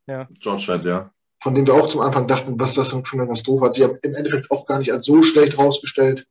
Ja. 0.07 0.27
George 0.39 0.63
Fent, 0.65 0.85
ja. 0.85 1.11
Von 1.41 1.55
dem 1.55 1.65
wir 1.65 1.73
auch 1.73 1.87
zum 1.87 2.01
Anfang 2.01 2.27
dachten, 2.27 2.59
was 2.59 2.73
das 2.73 2.89
für 2.89 2.97
eine 3.13 3.23
Katastrophe 3.23 3.65
hat. 3.65 3.73
Sie 3.73 3.83
haben 3.83 3.97
im 4.01 4.13
Endeffekt 4.13 4.51
auch 4.51 4.65
gar 4.65 4.79
nicht 4.79 4.91
als 4.91 5.05
so 5.05 5.23
schlecht 5.23 5.57
rausgestellt. 5.57 6.27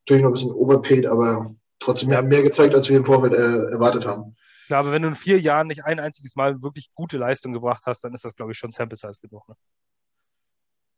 Natürlich 0.00 0.22
noch 0.22 0.30
ein 0.30 0.34
bisschen 0.34 0.52
overpaid, 0.52 1.06
aber 1.06 1.50
trotzdem 1.78 2.10
mehr, 2.10 2.22
mehr 2.22 2.42
gezeigt, 2.42 2.74
als 2.74 2.90
wir 2.90 2.96
im 2.96 3.06
Vorfeld 3.06 3.32
äh, 3.32 3.70
erwartet 3.72 4.06
haben. 4.06 4.36
Ja, 4.68 4.78
aber 4.78 4.92
wenn 4.92 5.02
du 5.02 5.08
in 5.08 5.16
vier 5.16 5.40
Jahren 5.40 5.66
nicht 5.66 5.84
ein 5.84 6.00
einziges 6.00 6.36
Mal 6.36 6.62
wirklich 6.62 6.90
gute 6.94 7.18
Leistung 7.18 7.52
gebracht 7.52 7.82
hast, 7.86 8.00
dann 8.00 8.14
ist 8.14 8.24
das, 8.24 8.34
glaube 8.34 8.52
ich, 8.52 8.58
schon 8.58 8.70
Sample 8.70 8.96
Size 8.96 9.20
genug. 9.20 9.48
Ne? 9.48 9.56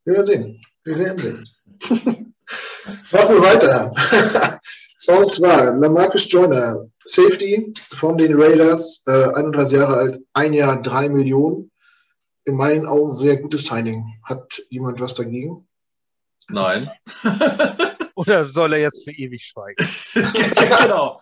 Wir 0.05 0.15
werden 0.15 0.27
sehen. 0.27 0.63
Wir 0.85 0.99
werden 0.99 1.19
sehen. 1.19 1.47
Machen 3.13 3.35
wir 3.35 3.43
weiter. 3.43 3.93
Und 5.09 5.31
zwar 5.31 5.77
Lamarcus 5.77 6.31
Joyner, 6.31 6.89
Safety 7.05 7.73
von 7.91 8.17
den 8.19 8.41
Raiders, 8.41 9.03
äh, 9.07 9.33
31 9.35 9.79
Jahre 9.79 9.97
alt, 9.97 10.23
ein 10.33 10.53
Jahr, 10.53 10.83
drei 10.83 11.09
Millionen. 11.09 11.71
In 12.45 12.57
meinen 12.57 12.87
Augen 12.87 13.13
sehr 13.13 13.37
gutes 13.39 13.67
Signing. 13.67 14.05
Hat 14.23 14.63
jemand 14.69 15.01
was 15.01 15.15
dagegen? 15.15 15.67
Nein. 16.49 16.91
Oder 18.17 18.47
soll 18.49 18.73
er 18.73 18.81
jetzt 18.81 19.05
für 19.05 19.13
ewig 19.13 19.45
schweigen? 19.45 19.77
genau. 20.15 21.21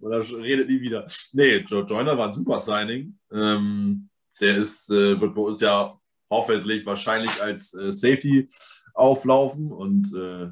Oder 0.00 0.22
redet 0.38 0.68
nie 0.68 0.80
wieder. 0.80 1.06
Nee, 1.32 1.64
Joe 1.66 1.84
Joyner 1.84 2.18
war 2.18 2.28
ein 2.28 2.34
super 2.34 2.60
Signing. 2.60 3.18
Ähm, 3.32 4.10
der 4.40 4.56
ist, 4.58 4.90
äh, 4.90 5.20
wird 5.20 5.34
bei 5.34 5.40
uns 5.40 5.60
ja 5.60 5.98
hoffentlich 6.30 6.84
wahrscheinlich 6.84 7.42
als 7.42 7.74
äh, 7.74 7.90
Safety 7.90 8.46
auflaufen 8.92 9.72
und 9.72 10.14
äh, 10.14 10.50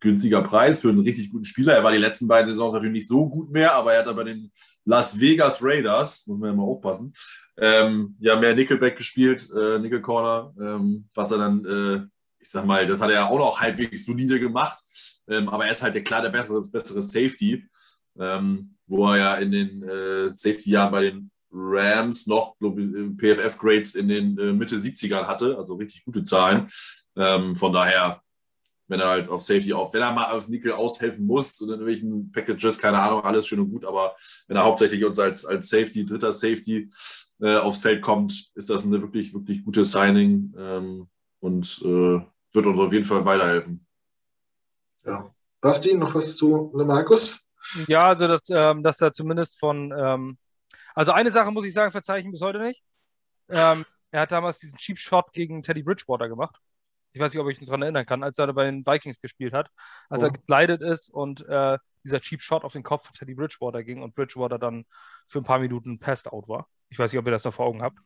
günstiger 0.00 0.42
Preis 0.42 0.80
für 0.80 0.88
einen 0.88 1.00
richtig 1.00 1.30
guten 1.30 1.44
Spieler. 1.44 1.74
Er 1.74 1.84
war 1.84 1.92
die 1.92 1.98
letzten 1.98 2.28
beiden 2.28 2.48
Saisons 2.48 2.72
natürlich 2.72 2.92
nicht 2.92 3.08
so 3.08 3.28
gut 3.28 3.50
mehr, 3.50 3.74
aber 3.74 3.92
er 3.92 4.06
hat 4.06 4.16
bei 4.16 4.24
den 4.24 4.50
Las 4.84 5.20
Vegas 5.20 5.62
Raiders, 5.62 6.26
muss 6.26 6.38
man 6.38 6.50
ja 6.50 6.56
mal 6.56 6.62
aufpassen, 6.62 7.12
ähm, 7.58 8.16
ja 8.20 8.36
mehr 8.36 8.54
Nickelback 8.54 8.96
gespielt, 8.96 9.48
äh, 9.54 9.78
Nickel 9.78 10.00
Corner, 10.00 10.54
ähm, 10.60 11.08
was 11.14 11.32
er 11.32 11.38
dann, 11.38 11.64
äh, 11.64 12.06
ich 12.40 12.50
sag 12.50 12.64
mal, 12.66 12.86
das 12.86 13.00
hat 13.00 13.10
er 13.10 13.28
auch 13.28 13.38
noch 13.38 13.60
halbwegs 13.60 14.04
solide 14.04 14.38
gemacht, 14.40 14.78
ähm, 15.28 15.48
aber 15.48 15.66
er 15.66 15.72
ist 15.72 15.82
halt 15.82 15.94
der 15.94 16.04
klar 16.04 16.22
der 16.22 16.30
bessere, 16.30 16.62
bessere 16.62 17.02
Safety, 17.02 17.64
ähm, 18.18 18.74
wo 18.86 19.08
er 19.08 19.16
ja 19.16 19.34
in 19.36 19.52
den 19.52 19.82
äh, 19.82 20.30
Safety-Jahren 20.30 20.92
bei 20.92 21.00
den 21.02 21.30
Rams 21.50 22.26
noch 22.26 22.56
PFF-Grades 22.58 23.94
in 23.94 24.08
den 24.08 24.38
äh, 24.38 24.52
Mitte 24.52 24.76
70ern 24.76 25.26
hatte, 25.26 25.56
also 25.56 25.74
richtig 25.74 26.04
gute 26.04 26.22
Zahlen. 26.22 26.66
Ähm, 27.16 27.56
von 27.56 27.72
daher 27.72 28.22
wenn 28.88 29.00
er 29.00 29.08
halt 29.08 29.28
auf 29.28 29.42
Safety 29.42 29.72
auf, 29.72 29.92
wenn 29.92 30.02
er 30.02 30.12
mal 30.12 30.32
auf 30.32 30.48
Nickel 30.48 30.72
aushelfen 30.72 31.26
muss 31.26 31.60
und 31.60 31.68
in 31.68 31.80
irgendwelchen 31.80 32.32
Packages, 32.32 32.78
keine 32.78 33.00
Ahnung, 33.00 33.22
alles 33.22 33.46
schön 33.46 33.60
und 33.60 33.70
gut, 33.70 33.84
aber 33.84 34.16
wenn 34.48 34.56
er 34.56 34.64
hauptsächlich 34.64 35.04
uns 35.04 35.18
als, 35.18 35.44
als 35.44 35.68
Safety, 35.68 36.04
dritter 36.04 36.32
Safety 36.32 36.88
äh, 37.40 37.56
aufs 37.56 37.80
Feld 37.80 38.02
kommt, 38.02 38.50
ist 38.54 38.70
das 38.70 38.84
eine 38.84 39.00
wirklich, 39.00 39.32
wirklich 39.34 39.62
gute 39.62 39.84
Signing. 39.84 40.54
Ähm, 40.58 41.08
und 41.40 41.80
äh, 41.84 42.20
wird 42.52 42.66
uns 42.66 42.80
auf 42.80 42.92
jeden 42.92 43.04
Fall 43.04 43.24
weiterhelfen. 43.24 43.86
Ja. 45.04 45.34
Basti, 45.60 45.94
noch 45.94 46.14
was 46.14 46.36
zu 46.36 46.70
Markus? 46.74 47.48
Ja, 47.86 48.00
also 48.00 48.28
dass, 48.28 48.42
ähm, 48.48 48.82
dass 48.82 48.98
da 48.98 49.12
zumindest 49.12 49.58
von, 49.58 49.92
ähm, 49.96 50.38
also 50.94 51.12
eine 51.12 51.30
Sache 51.30 51.50
muss 51.50 51.64
ich 51.64 51.74
sagen, 51.74 51.92
verzeichnen 51.92 52.32
bis 52.32 52.40
heute 52.40 52.60
nicht. 52.60 52.82
Ähm, 53.48 53.84
er 54.10 54.22
hat 54.22 54.32
damals 54.32 54.58
diesen 54.58 54.78
Cheap 54.78 54.98
Shot 54.98 55.32
gegen 55.32 55.62
Teddy 55.62 55.82
Bridgewater 55.82 56.28
gemacht 56.28 56.60
ich 57.12 57.20
weiß 57.20 57.32
nicht, 57.32 57.42
ob 57.42 57.48
ich 57.48 57.60
mich 57.60 57.68
daran 57.68 57.82
erinnern 57.82 58.06
kann, 58.06 58.22
als 58.22 58.38
er 58.38 58.52
bei 58.52 58.64
den 58.64 58.86
Vikings 58.86 59.20
gespielt 59.20 59.52
hat, 59.52 59.70
als 60.08 60.22
oh. 60.22 60.26
er 60.26 60.32
gekleidet 60.32 60.82
ist 60.82 61.10
und 61.10 61.46
äh, 61.48 61.78
dieser 62.04 62.20
Cheap 62.20 62.40
Shot 62.40 62.64
auf 62.64 62.72
den 62.72 62.82
Kopf 62.82 63.06
von 63.06 63.14
Teddy 63.14 63.34
Bridgewater 63.34 63.82
ging 63.82 64.02
und 64.02 64.14
Bridgewater 64.14 64.58
dann 64.58 64.84
für 65.26 65.38
ein 65.38 65.44
paar 65.44 65.58
Minuten 65.58 65.98
passed 65.98 66.32
out 66.32 66.48
war. 66.48 66.68
Ich 66.90 66.98
weiß 66.98 67.12
nicht, 67.12 67.18
ob 67.18 67.26
ihr 67.26 67.32
das 67.32 67.44
noch 67.44 67.54
vor 67.54 67.66
Augen 67.66 67.82
habt. 67.82 67.98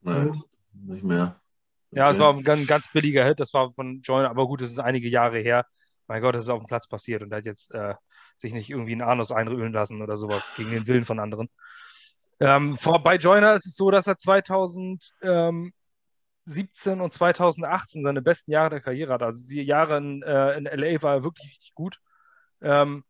Nein, 0.00 0.42
nicht 0.72 1.04
mehr. 1.04 1.40
Ja, 1.90 2.10
es 2.10 2.18
war 2.18 2.34
ein 2.34 2.44
ganz, 2.44 2.66
ganz 2.66 2.90
billiger 2.92 3.24
Hit, 3.24 3.40
das 3.40 3.54
war 3.54 3.72
von 3.72 4.02
Joyner, 4.02 4.30
aber 4.30 4.46
gut, 4.46 4.60
das 4.60 4.70
ist 4.70 4.78
einige 4.78 5.08
Jahre 5.08 5.38
her. 5.38 5.64
Mein 6.06 6.22
Gott, 6.22 6.34
das 6.34 6.42
ist 6.42 6.48
auf 6.48 6.60
dem 6.60 6.66
Platz 6.66 6.86
passiert 6.86 7.22
und 7.22 7.32
er 7.32 7.38
hat 7.38 7.46
jetzt 7.46 7.72
äh, 7.72 7.94
sich 8.36 8.52
nicht 8.52 8.70
irgendwie 8.70 8.92
einen 8.92 9.02
Anus 9.02 9.32
einrühren 9.32 9.72
lassen 9.72 10.02
oder 10.02 10.16
sowas 10.16 10.52
gegen 10.56 10.70
den 10.70 10.86
Willen 10.86 11.04
von 11.04 11.18
anderen. 11.18 11.48
Ähm, 12.40 12.76
vor, 12.76 13.02
bei 13.02 13.16
Joyner 13.16 13.54
ist 13.54 13.66
es 13.66 13.74
so, 13.74 13.90
dass 13.90 14.06
er 14.06 14.16
2000, 14.16 15.12
ähm, 15.22 15.72
2017 16.48 17.00
und 17.00 17.12
2018 17.12 18.02
seine 18.02 18.22
besten 18.22 18.52
Jahre 18.52 18.70
der 18.70 18.80
Karriere 18.80 19.12
hat. 19.12 19.22
Also 19.22 19.46
die 19.48 19.62
Jahre 19.62 19.98
in, 19.98 20.22
äh, 20.22 20.56
in 20.56 20.66
LA 20.66 21.02
war 21.02 21.14
er 21.16 21.24
wirklich 21.24 21.48
richtig 21.48 21.74
gut. 21.74 21.98
Ähm, 22.60 23.04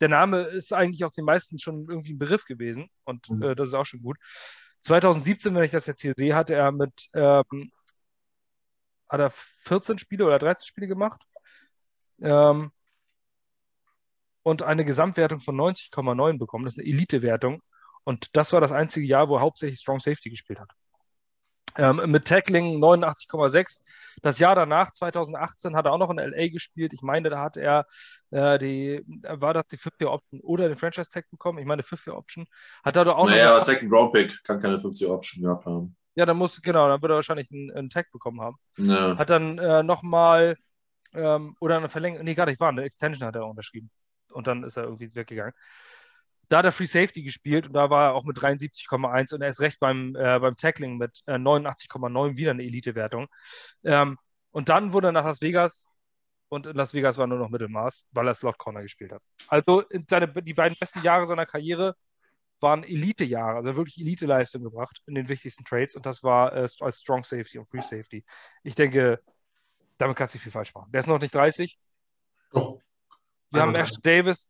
der 0.00 0.08
Name 0.08 0.42
ist 0.42 0.72
eigentlich 0.72 1.04
auch 1.04 1.12
den 1.12 1.24
meisten 1.24 1.58
schon 1.58 1.86
irgendwie 1.88 2.14
ein 2.14 2.18
Begriff 2.18 2.44
gewesen 2.44 2.88
und 3.04 3.28
mhm. 3.30 3.42
äh, 3.42 3.54
das 3.54 3.68
ist 3.68 3.74
auch 3.74 3.86
schon 3.86 4.02
gut. 4.02 4.16
2017, 4.82 5.54
wenn 5.54 5.62
ich 5.62 5.70
das 5.70 5.86
jetzt 5.86 6.00
hier 6.00 6.14
sehe, 6.16 6.34
hatte 6.34 6.54
er 6.54 6.72
mit 6.72 7.08
ähm, 7.12 7.70
hat 9.10 9.20
er 9.20 9.30
14 9.30 9.98
Spiele 9.98 10.24
oder 10.24 10.38
13 10.38 10.66
Spiele 10.66 10.86
gemacht 10.86 11.20
ähm, 12.22 12.70
und 14.42 14.62
eine 14.62 14.84
Gesamtwertung 14.84 15.40
von 15.40 15.56
90,9 15.56 16.38
bekommen. 16.38 16.64
Das 16.64 16.74
ist 16.74 16.80
eine 16.80 16.88
Elite-Wertung 16.88 17.60
und 18.04 18.34
das 18.36 18.52
war 18.52 18.60
das 18.60 18.72
einzige 18.72 19.06
Jahr, 19.06 19.28
wo 19.28 19.36
er 19.36 19.42
hauptsächlich 19.42 19.80
Strong 19.80 20.00
Safety 20.00 20.30
gespielt 20.30 20.60
hat. 20.60 20.70
Ähm, 21.76 22.10
mit 22.10 22.24
Tackling 22.24 22.82
89,6. 22.82 23.80
Das 24.22 24.38
Jahr 24.38 24.54
danach, 24.54 24.90
2018, 24.90 25.76
hat 25.76 25.86
er 25.86 25.92
auch 25.92 25.98
noch 25.98 26.10
in 26.10 26.18
LA 26.18 26.48
gespielt. 26.48 26.92
Ich 26.92 27.02
meine, 27.02 27.30
da 27.30 27.40
hat 27.40 27.56
er 27.56 27.86
äh, 28.30 28.58
die, 28.58 29.04
war 29.22 29.54
das 29.54 29.66
die 29.68 29.76
Fifth-Year-Option 29.76 30.40
oder 30.40 30.68
den 30.68 30.76
Franchise-Tag 30.76 31.30
bekommen? 31.30 31.58
Ich 31.58 31.66
meine, 31.66 31.82
Fifth-Year-Option. 31.82 32.46
Hat 32.82 32.96
er 32.96 33.04
da 33.04 33.12
auch 33.12 33.28
naja, 33.28 33.60
Second-Round-Pick 33.60 34.42
kann 34.42 34.60
keine 34.60 34.78
Fifth-Year-Option 34.78 35.44
gehabt 35.44 35.66
haben. 35.66 35.96
Ja, 36.14 36.26
dann 36.26 36.36
muss, 36.36 36.60
genau, 36.60 36.88
dann 36.88 37.00
wird 37.02 37.12
er 37.12 37.16
wahrscheinlich 37.16 37.50
einen, 37.50 37.70
einen 37.70 37.90
Tag 37.90 38.10
bekommen 38.10 38.40
haben. 38.40 38.56
Ja. 38.76 39.16
Hat 39.16 39.30
dann 39.30 39.58
äh, 39.58 39.82
nochmal 39.82 40.56
ähm, 41.14 41.56
oder 41.60 41.76
eine 41.76 41.88
Verlängerung, 41.88 42.24
nee, 42.24 42.34
gar 42.34 42.46
nicht 42.46 42.60
wahr, 42.60 42.70
eine 42.70 42.82
Extension 42.82 43.26
hat 43.26 43.36
er 43.36 43.46
unterschrieben. 43.46 43.90
Und 44.30 44.46
dann 44.46 44.64
ist 44.64 44.76
er 44.76 44.84
irgendwie 44.84 45.14
weggegangen. 45.14 45.54
Da 46.48 46.58
hat 46.58 46.64
er 46.64 46.72
Free 46.72 46.86
Safety 46.86 47.22
gespielt 47.22 47.68
und 47.68 47.74
da 47.74 47.90
war 47.90 48.08
er 48.08 48.14
auch 48.14 48.24
mit 48.24 48.36
73,1 48.36 49.34
und 49.34 49.42
er 49.42 49.48
ist 49.48 49.60
recht 49.60 49.78
beim, 49.78 50.16
äh, 50.16 50.38
beim 50.40 50.56
Tackling 50.56 50.98
mit 50.98 51.20
äh, 51.26 51.34
89,9 51.34 52.36
wieder 52.36 52.50
eine 52.50 52.64
Elite-Wertung. 52.64 53.28
Ähm, 53.84 54.18
und 54.50 54.68
dann 54.68 54.92
wurde 54.92 55.08
er 55.08 55.12
nach 55.12 55.24
Las 55.24 55.40
Vegas 55.40 55.88
und 56.48 56.66
in 56.66 56.76
Las 56.76 56.92
Vegas 56.92 57.18
war 57.18 57.28
nur 57.28 57.38
noch 57.38 57.50
Mittelmaß, 57.50 58.04
weil 58.10 58.26
er 58.26 58.34
Slot 58.34 58.58
Corner 58.58 58.82
gespielt 58.82 59.12
hat. 59.12 59.22
Also 59.46 59.84
seine, 60.08 60.28
die 60.28 60.54
beiden 60.54 60.76
besten 60.78 61.02
Jahre 61.02 61.26
seiner 61.26 61.46
Karriere 61.46 61.94
waren 62.60 62.84
Elite-Jahre, 62.84 63.56
also 63.56 63.76
wirklich 63.76 64.00
Elite-Leistung 64.00 64.62
gebracht 64.62 65.02
in 65.06 65.14
den 65.14 65.28
wichtigsten 65.28 65.64
Trades 65.64 65.94
und 65.94 66.06
das 66.06 66.22
war 66.22 66.54
äh, 66.54 66.68
als 66.80 67.00
Strong 67.00 67.24
Safety 67.24 67.58
und 67.58 67.68
Free 67.68 67.80
Safety. 67.80 68.24
Ich 68.62 68.74
denke, 68.74 69.20
damit 69.98 70.16
kannst 70.16 70.34
du 70.34 70.36
nicht 70.36 70.44
viel 70.44 70.52
falsch 70.52 70.74
machen. 70.74 70.90
Der 70.92 71.00
ist 71.00 71.06
noch 71.06 71.20
nicht 71.20 71.34
30. 71.34 71.78
Doch. 72.52 72.80
Wir 73.50 73.62
haben 73.62 73.74
Ashton 73.74 74.02
Davis, 74.02 74.48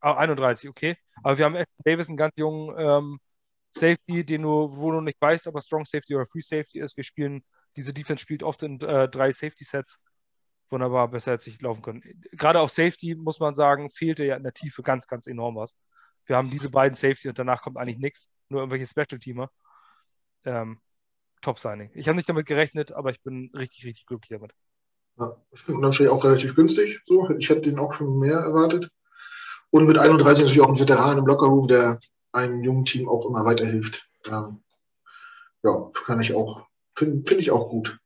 ah, 0.00 0.14
31, 0.14 0.68
okay. 0.68 0.96
Aber 1.22 1.38
wir 1.38 1.44
haben 1.44 1.54
Ashton 1.54 1.84
Davis, 1.84 2.08
einen 2.08 2.16
ganz 2.16 2.34
jungen 2.36 2.74
ähm, 2.78 3.20
Safety, 3.72 4.24
den 4.24 4.42
du, 4.42 4.70
wo 4.72 4.90
du 4.90 5.00
nicht 5.00 5.20
weißt, 5.20 5.46
ob 5.46 5.54
er 5.54 5.60
Strong 5.60 5.84
Safety 5.84 6.14
oder 6.14 6.26
Free 6.26 6.40
Safety 6.40 6.80
ist. 6.80 6.96
Wir 6.96 7.04
spielen, 7.04 7.44
diese 7.76 7.92
Defense 7.94 8.20
spielt 8.20 8.42
oft 8.42 8.62
in 8.62 8.80
äh, 8.80 9.08
drei 9.08 9.30
Safety-Sets. 9.30 10.00
Wunderbar, 10.70 11.08
besser 11.08 11.32
hätte 11.32 11.44
sich 11.44 11.60
laufen 11.60 11.82
können. 11.82 12.02
Gerade 12.32 12.60
auf 12.60 12.70
Safety, 12.70 13.14
muss 13.14 13.40
man 13.40 13.54
sagen, 13.54 13.90
fehlte 13.90 14.24
ja 14.24 14.36
in 14.36 14.42
der 14.42 14.52
Tiefe 14.52 14.82
ganz, 14.82 15.06
ganz 15.06 15.26
enorm 15.26 15.56
was. 15.56 15.76
Wir 16.30 16.36
haben 16.36 16.48
diese 16.48 16.70
beiden 16.70 16.96
Safety 16.96 17.28
und 17.28 17.40
danach 17.40 17.60
kommt 17.60 17.76
eigentlich 17.76 17.98
nichts, 17.98 18.28
nur 18.50 18.60
irgendwelche 18.60 18.86
Special-Teamer. 18.86 19.50
Ähm, 20.44 20.78
Top-Signing. 21.42 21.90
Ich 21.94 22.06
habe 22.06 22.14
nicht 22.14 22.28
damit 22.28 22.46
gerechnet, 22.46 22.92
aber 22.92 23.10
ich 23.10 23.20
bin 23.20 23.50
richtig, 23.52 23.84
richtig 23.84 24.06
glücklich 24.06 24.38
damit. 24.38 24.52
Ja, 25.18 25.36
ich 25.50 25.60
finde 25.60 25.80
natürlich 25.80 26.12
auch 26.12 26.22
relativ 26.22 26.54
günstig. 26.54 27.00
So. 27.04 27.28
Ich 27.30 27.50
hätte 27.50 27.62
den 27.62 27.80
auch 27.80 27.92
schon 27.92 28.20
mehr 28.20 28.38
erwartet. 28.38 28.90
Und 29.70 29.88
mit 29.88 29.98
31 29.98 30.44
natürlich 30.44 30.62
auch 30.62 30.68
ein 30.68 30.78
Veteran 30.78 31.18
im 31.18 31.26
Lockerroom, 31.26 31.66
der 31.66 31.98
einem 32.30 32.62
jungen 32.62 32.84
Team 32.84 33.08
auch 33.08 33.26
immer 33.26 33.44
weiterhilft. 33.44 34.08
Ähm, 34.28 34.62
ja, 35.64 35.90
kann 36.06 36.20
ich 36.20 36.32
auch, 36.32 36.64
finde 36.94 37.28
find 37.28 37.40
ich 37.40 37.50
auch 37.50 37.68
gut. 37.68 37.98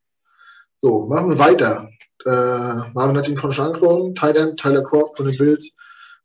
So, 0.79 1.05
machen 1.09 1.29
wir 1.29 1.39
weiter. 1.39 1.91
Äh, 2.25 2.91
Marvin 2.95 3.19
hat 3.19 3.29
ihn 3.29 3.37
von 3.37 3.53
schon 3.53 3.67
angesprochen. 3.67 4.15
Tyler, 4.15 4.83
Croft 4.83 5.19
von 5.19 5.27
den 5.27 5.37
Bills. 5.37 5.75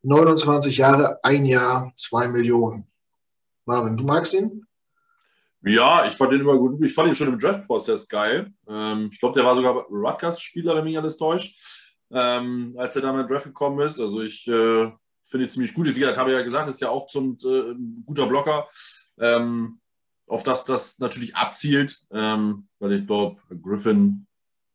29 0.02 0.78
Jahre, 0.78 1.20
ein 1.24 1.46
Jahr, 1.46 1.92
zwei 1.96 2.28
Millionen. 2.28 2.88
Marvin, 3.66 3.98
du 3.98 4.04
magst 4.04 4.34
ihn? 4.34 4.66
Ja, 5.62 6.06
ich 6.06 6.14
fand 6.14 6.32
den 6.32 6.42
immer 6.42 6.58
gut. 6.58 6.84
Ich 6.84 6.94
fand 6.94 7.10
ihn 7.10 7.16
schon 7.16 7.28
im 7.28 7.40
Draft-Prozess 7.40 8.08
geil. 8.08 8.54
Ähm, 8.68 9.10
ich 9.12 9.20
glaube, 9.20 9.36
der 9.36 9.46
war 9.46 9.56
sogar 9.56 9.86
Rutgers-Spieler, 9.90 10.76
wenn 10.76 10.86
mich 10.86 10.98
alles 10.98 11.18
täuscht, 11.18 11.94
ähm, 12.12 12.76
als 12.78 12.96
er 12.96 13.02
da 13.02 13.12
den 13.12 13.28
Draft 13.28 13.46
gekommen 13.46 13.80
ist. 13.82 14.00
Also 14.00 14.22
ich 14.22 14.48
äh, 14.48 14.90
finde 15.26 15.46
ihn 15.46 15.52
ziemlich 15.52 15.74
gut. 15.74 15.86
Wie 15.88 16.00
gesagt, 16.00 16.18
habe 16.18 16.32
ich 16.32 16.38
ja 16.38 16.44
gesagt, 16.44 16.70
ist 16.70 16.82
ja 16.82 16.90
auch 16.90 17.08
zum, 17.08 17.38
äh, 17.44 17.72
ein 17.72 18.04
guter 18.06 18.28
Blocker. 18.28 18.68
Ähm, 19.20 19.80
auf 20.28 20.44
das 20.44 20.64
das 20.64 21.00
natürlich 21.00 21.36
abzielt, 21.36 22.06
ähm, 22.12 22.68
weil 22.80 22.94
ich 22.94 23.08
glaube, 23.08 23.42
Griffin 23.62 24.28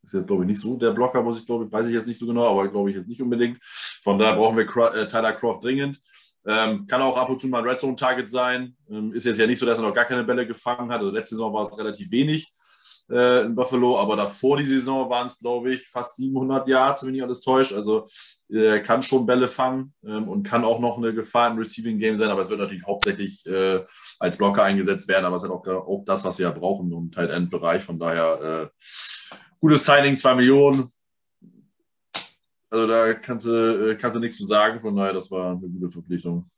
ist 0.03 0.13
jetzt, 0.13 0.27
glaube 0.27 0.43
ich, 0.43 0.49
nicht 0.49 0.61
so 0.61 0.77
der 0.77 0.91
Blocker, 0.91 1.23
muss 1.23 1.41
ich 1.41 1.47
glaube, 1.47 1.71
weiß 1.71 1.87
ich 1.87 1.93
jetzt 1.93 2.09
nicht 2.09 2.19
so 2.19 2.27
genau, 2.27 2.51
aber 2.51 2.69
glaube 2.69 2.91
ich 2.91 2.97
jetzt 2.97 3.09
nicht 3.09 3.23
unbedingt. 3.23 3.59
Von 4.05 4.19
daher 4.19 4.37
brauchen 4.37 4.59
wir 4.59 4.95
äh, 4.95 5.09
Tyler 5.09 5.33
Croft 5.33 5.64
dringend. 5.64 5.99
Ähm, 6.47 6.87
kann 6.87 7.01
auch 7.01 7.17
ab 7.17 7.31
und 7.31 7.40
zu 7.40 7.49
mal 7.49 7.61
ein 7.61 7.69
Red 7.69 7.81
Zone 7.81 7.97
Target 7.97 8.29
sein. 8.29 8.77
Ähm, 8.90 9.14
ist 9.14 9.25
jetzt 9.25 9.38
ja 9.38 9.47
nicht 9.47 9.59
so, 9.59 9.64
dass 9.64 9.79
er 9.79 9.85
noch 9.85 9.95
gar 9.95 10.05
keine 10.05 10.25
Bälle 10.25 10.47
gefangen 10.47 10.93
hat. 10.93 11.01
Also 11.01 11.11
letzte 11.11 11.37
Saison 11.37 11.55
war 11.55 11.67
es 11.67 11.79
relativ 11.79 12.11
wenig 12.11 12.53
äh, 13.11 13.47
in 13.47 13.55
Buffalo, 13.55 13.99
aber 13.99 14.14
davor 14.14 14.59
die 14.59 14.67
Saison 14.67 15.09
waren 15.09 15.27
es, 15.27 15.38
glaube 15.38 15.73
ich, 15.73 15.88
fast 15.88 16.17
700 16.17 16.69
Yards, 16.69 17.07
wenn 17.07 17.14
ich 17.14 17.23
alles 17.23 17.40
täuscht. 17.40 17.73
Also 17.73 18.07
äh, 18.51 18.81
kann 18.81 19.03
schon 19.03 19.25
Bälle 19.25 19.49
fangen 19.49 19.95
ähm, 20.05 20.29
und 20.29 20.43
kann 20.43 20.67
auch 20.67 20.81
noch 20.81 20.99
eine 20.99 21.14
Gefahr 21.14 21.51
im 21.51 21.57
Receiving 21.57 21.99
Game 21.99 22.19
sein, 22.19 22.29
aber 22.29 22.43
es 22.43 22.51
wird 22.51 22.61
natürlich 22.61 22.87
hauptsächlich 22.87 23.47
äh, 23.47 23.83
als 24.21 24.37
Blocker 24.37 24.64
eingesetzt 24.64 25.09
werden, 25.09 25.25
aber 25.25 25.37
es 25.37 25.45
ist 25.45 25.51
auch, 25.51 25.67
auch 25.67 26.05
das, 26.05 26.27
was 26.27 26.38
wir 26.38 26.49
ja 26.49 26.53
brauchen 26.53 26.93
im 26.93 27.11
Tight 27.11 27.31
End 27.31 27.51
Bereich. 27.51 27.83
Von 27.83 27.99
daher 27.99 28.69
äh, 28.69 28.69
gutes 29.61 29.87
Signing, 29.87 30.19
2 30.19 30.35
Millionen. 30.35 30.90
Also 32.75 32.89
da 32.89 33.15
kannst 33.15 33.47
du, 33.47 33.91
äh, 33.91 33.95
kannst 33.95 34.17
du 34.17 34.21
nichts 34.21 34.37
zu 34.37 34.45
sagen, 34.47 34.81
von 34.81 34.97
daher, 34.97 35.13
das 35.13 35.31
war 35.31 35.53
eine 35.53 35.61
gute 35.61 35.89
Verpflichtung. 35.89 36.51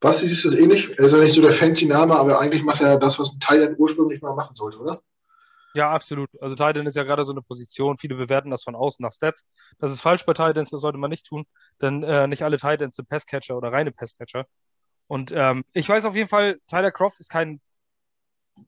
Basti 0.00 0.24
ist 0.24 0.46
das 0.46 0.54
ähnlich. 0.54 0.98
Er 0.98 1.04
ist 1.04 1.12
ja 1.12 1.18
nicht 1.18 1.34
so 1.34 1.42
der 1.42 1.52
fancy 1.52 1.84
Name, 1.84 2.16
aber 2.16 2.40
eigentlich 2.40 2.62
macht 2.62 2.80
er 2.80 2.98
das, 2.98 3.18
was 3.18 3.34
ein 3.34 3.40
Thailand 3.40 3.78
ursprünglich 3.78 4.22
mal 4.22 4.34
machen 4.34 4.54
sollte, 4.54 4.78
oder? 4.78 4.98
Ja, 5.74 5.90
absolut. 5.90 6.30
Also 6.40 6.54
Thailand 6.54 6.88
ist 6.88 6.94
ja 6.96 7.02
gerade 7.02 7.22
so 7.24 7.32
eine 7.32 7.42
Position. 7.42 7.98
Viele 7.98 8.14
bewerten 8.14 8.48
das 8.50 8.64
von 8.64 8.74
außen 8.74 9.02
nach 9.02 9.12
Stats. 9.12 9.46
Das 9.78 9.92
ist 9.92 10.00
falsch 10.00 10.24
bei 10.24 10.32
Titans, 10.32 10.70
das 10.70 10.80
sollte 10.80 10.96
man 10.96 11.10
nicht 11.10 11.26
tun, 11.26 11.44
denn 11.82 12.02
äh, 12.02 12.26
nicht 12.26 12.42
alle 12.42 12.56
Titans 12.56 12.96
sind 12.96 13.10
Passcatcher 13.10 13.58
oder 13.58 13.70
reine 13.70 13.92
Passcatcher. 13.92 14.46
Und 15.06 15.32
ähm, 15.32 15.66
ich 15.74 15.86
weiß 15.86 16.06
auf 16.06 16.16
jeden 16.16 16.30
Fall, 16.30 16.60
Tyler 16.66 16.92
Croft 16.92 17.20
ist 17.20 17.28
kein 17.28 17.60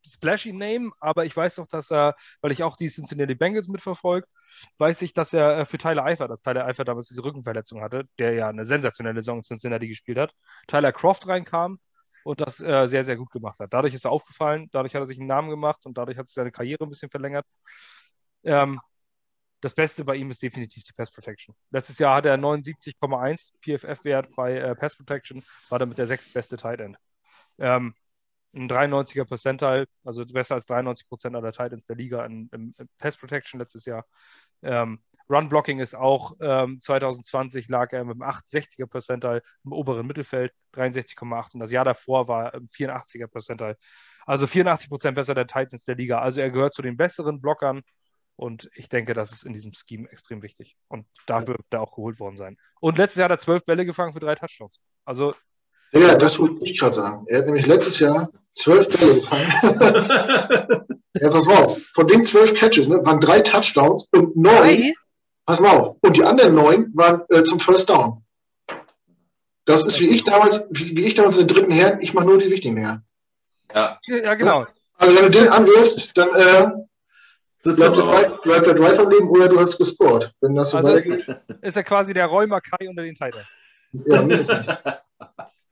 splashy 0.06 0.52
Name, 0.52 0.90
aber 1.00 1.24
ich 1.24 1.36
weiß 1.36 1.56
doch, 1.56 1.66
dass 1.66 1.90
er, 1.90 2.14
weil 2.40 2.52
ich 2.52 2.62
auch 2.62 2.76
die 2.76 2.88
Cincinnati 2.88 3.34
Bengals 3.34 3.68
mitverfolge, 3.68 4.26
weiß 4.78 5.02
ich, 5.02 5.12
dass 5.12 5.32
er 5.32 5.58
äh, 5.58 5.64
für 5.64 5.78
Tyler 5.78 6.04
Eifert, 6.04 6.30
dass 6.30 6.42
Tyler 6.42 6.66
Eifert 6.66 6.88
damals 6.88 7.08
diese 7.08 7.24
Rückenverletzung 7.24 7.80
hatte, 7.82 8.04
der 8.18 8.34
ja 8.34 8.48
eine 8.48 8.64
sensationelle 8.64 9.22
Saison 9.22 9.38
in 9.38 9.44
Cincinnati 9.44 9.88
gespielt 9.88 10.18
hat, 10.18 10.32
Tyler 10.66 10.92
Croft 10.92 11.26
reinkam 11.26 11.78
und 12.24 12.40
das 12.40 12.60
äh, 12.60 12.86
sehr, 12.86 13.04
sehr 13.04 13.16
gut 13.16 13.30
gemacht 13.30 13.58
hat. 13.60 13.72
Dadurch 13.72 13.94
ist 13.94 14.04
er 14.04 14.10
aufgefallen, 14.10 14.68
dadurch 14.72 14.94
hat 14.94 15.02
er 15.02 15.06
sich 15.06 15.18
einen 15.18 15.28
Namen 15.28 15.50
gemacht 15.50 15.86
und 15.86 15.96
dadurch 15.98 16.18
hat 16.18 16.28
sich 16.28 16.34
seine 16.34 16.52
Karriere 16.52 16.84
ein 16.84 16.90
bisschen 16.90 17.10
verlängert. 17.10 17.46
Ähm, 18.44 18.80
das 19.60 19.74
Beste 19.74 20.04
bei 20.04 20.16
ihm 20.16 20.30
ist 20.30 20.42
definitiv 20.42 20.84
die 20.84 20.92
Pass 20.92 21.10
Protection. 21.10 21.54
Letztes 21.70 21.98
Jahr 21.98 22.16
hatte 22.16 22.30
er 22.30 22.38
79,1 22.38 23.52
PFF-Wert 23.60 24.34
bei 24.34 24.56
äh, 24.56 24.74
Pass 24.74 24.96
Protection, 24.96 25.42
war 25.68 25.78
damit 25.78 25.98
der 25.98 26.06
sechstbeste 26.06 26.56
Tight 26.56 26.80
End. 26.80 26.96
Ähm, 27.58 27.94
ein 28.54 28.68
93er 28.68 29.24
Percentile, 29.24 29.86
also 30.04 30.24
besser 30.26 30.54
als 30.54 30.66
93 30.66 31.08
Prozent 31.08 31.36
aller 31.36 31.52
Titans 31.52 31.86
der 31.86 31.96
Liga 31.96 32.24
in, 32.24 32.48
im 32.52 32.72
Pass 32.98 33.16
Protection 33.16 33.60
letztes 33.60 33.84
Jahr. 33.84 34.06
Ähm, 34.62 35.00
Run 35.28 35.48
Blocking 35.48 35.78
ist 35.78 35.94
auch 35.94 36.32
ähm, 36.40 36.80
2020 36.80 37.68
lag 37.68 37.92
er 37.92 38.04
mit 38.04 38.20
einem 38.20 38.28
68er 38.28 38.86
Percentile 38.86 39.42
im 39.64 39.72
oberen 39.72 40.06
Mittelfeld, 40.06 40.52
63,8 40.74 41.54
und 41.54 41.60
das 41.60 41.70
Jahr 41.70 41.84
davor 41.84 42.26
war 42.26 42.52
im 42.54 42.66
84er 42.66 43.28
Percentile. 43.28 43.76
Also 44.26 44.48
84 44.48 44.88
Prozent 44.88 45.14
besser 45.14 45.34
der 45.34 45.46
Titans 45.46 45.84
der 45.84 45.94
Liga. 45.94 46.20
Also 46.20 46.40
er 46.40 46.50
gehört 46.50 46.74
zu 46.74 46.82
den 46.82 46.96
besseren 46.96 47.40
Blockern 47.40 47.82
und 48.34 48.68
ich 48.74 48.88
denke, 48.88 49.14
das 49.14 49.30
ist 49.30 49.44
in 49.44 49.52
diesem 49.52 49.72
Scheme 49.72 50.10
extrem 50.10 50.42
wichtig 50.42 50.76
und 50.88 51.06
dafür 51.26 51.58
wird 51.58 51.66
er 51.70 51.82
auch 51.82 51.92
geholt 51.92 52.18
worden 52.18 52.36
sein. 52.36 52.56
Und 52.80 52.98
letztes 52.98 53.20
Jahr 53.20 53.26
hat 53.26 53.38
er 53.38 53.38
zwölf 53.38 53.64
Bälle 53.64 53.86
gefangen 53.86 54.12
für 54.12 54.20
drei 54.20 54.34
Touchdowns. 54.34 54.80
Also 55.04 55.34
ja, 55.92 56.16
das 56.16 56.38
wollte 56.38 56.64
ich 56.64 56.78
gerade 56.78 56.94
sagen. 56.94 57.24
Er 57.28 57.38
hat 57.38 57.46
nämlich 57.46 57.66
letztes 57.66 57.98
Jahr 57.98 58.30
zwölf 58.52 58.88
Bälle 58.88 59.14
gefangen. 59.16 59.52
ja, 61.14 61.30
pass 61.30 61.46
mal 61.46 61.64
auf. 61.64 61.80
Von 61.94 62.06
den 62.06 62.24
zwölf 62.24 62.54
Catches 62.54 62.88
ne, 62.88 63.04
waren 63.04 63.20
drei 63.20 63.40
Touchdowns 63.40 64.06
und 64.12 64.36
neun. 64.36 64.92
Pass 65.46 65.60
mal 65.60 65.76
auf. 65.76 65.96
Und 66.00 66.16
die 66.16 66.24
anderen 66.24 66.54
neun 66.54 66.90
waren 66.94 67.22
äh, 67.28 67.42
zum 67.42 67.60
First 67.60 67.90
Down. 67.90 68.24
Das 69.64 69.84
ist 69.84 70.00
wie 70.00 70.08
ich 70.08 70.24
damals, 70.24 70.64
wie, 70.70 70.96
wie 70.96 71.04
ich 71.04 71.14
damals 71.14 71.38
in 71.38 71.46
den 71.46 71.54
dritten 71.54 71.72
Herren, 71.72 72.00
ich 72.00 72.14
mache 72.14 72.26
nur 72.26 72.38
die 72.38 72.50
wichtigen 72.50 72.76
Herren. 72.76 73.04
Ja. 73.74 73.98
ja, 74.06 74.34
genau. 74.34 74.66
Also 74.96 75.16
wenn 75.16 75.24
du 75.24 75.30
den 75.30 75.48
anwirfst, 75.48 76.16
dann 76.16 76.28
äh, 76.30 76.70
bleibt, 77.62 77.78
der 77.78 77.90
Drive, 77.90 78.40
bleibt 78.42 78.66
der 78.66 78.74
Drive 78.74 78.98
am 78.98 79.10
Leben 79.10 79.28
oder 79.28 79.48
du 79.48 79.60
hast 79.60 79.78
gescored, 79.78 80.32
wenn 80.40 80.54
das 80.54 80.70
so 80.70 80.78
also 80.78 80.90
weitergeht. 80.90 81.26
Ist 81.62 81.76
er 81.76 81.84
quasi 81.84 82.12
der 82.12 82.26
Räumer 82.26 82.60
Kai 82.60 82.88
unter 82.88 83.02
den 83.02 83.14
Titans. 83.14 83.46
Ja, 83.92 84.22
mindestens. 84.22 84.68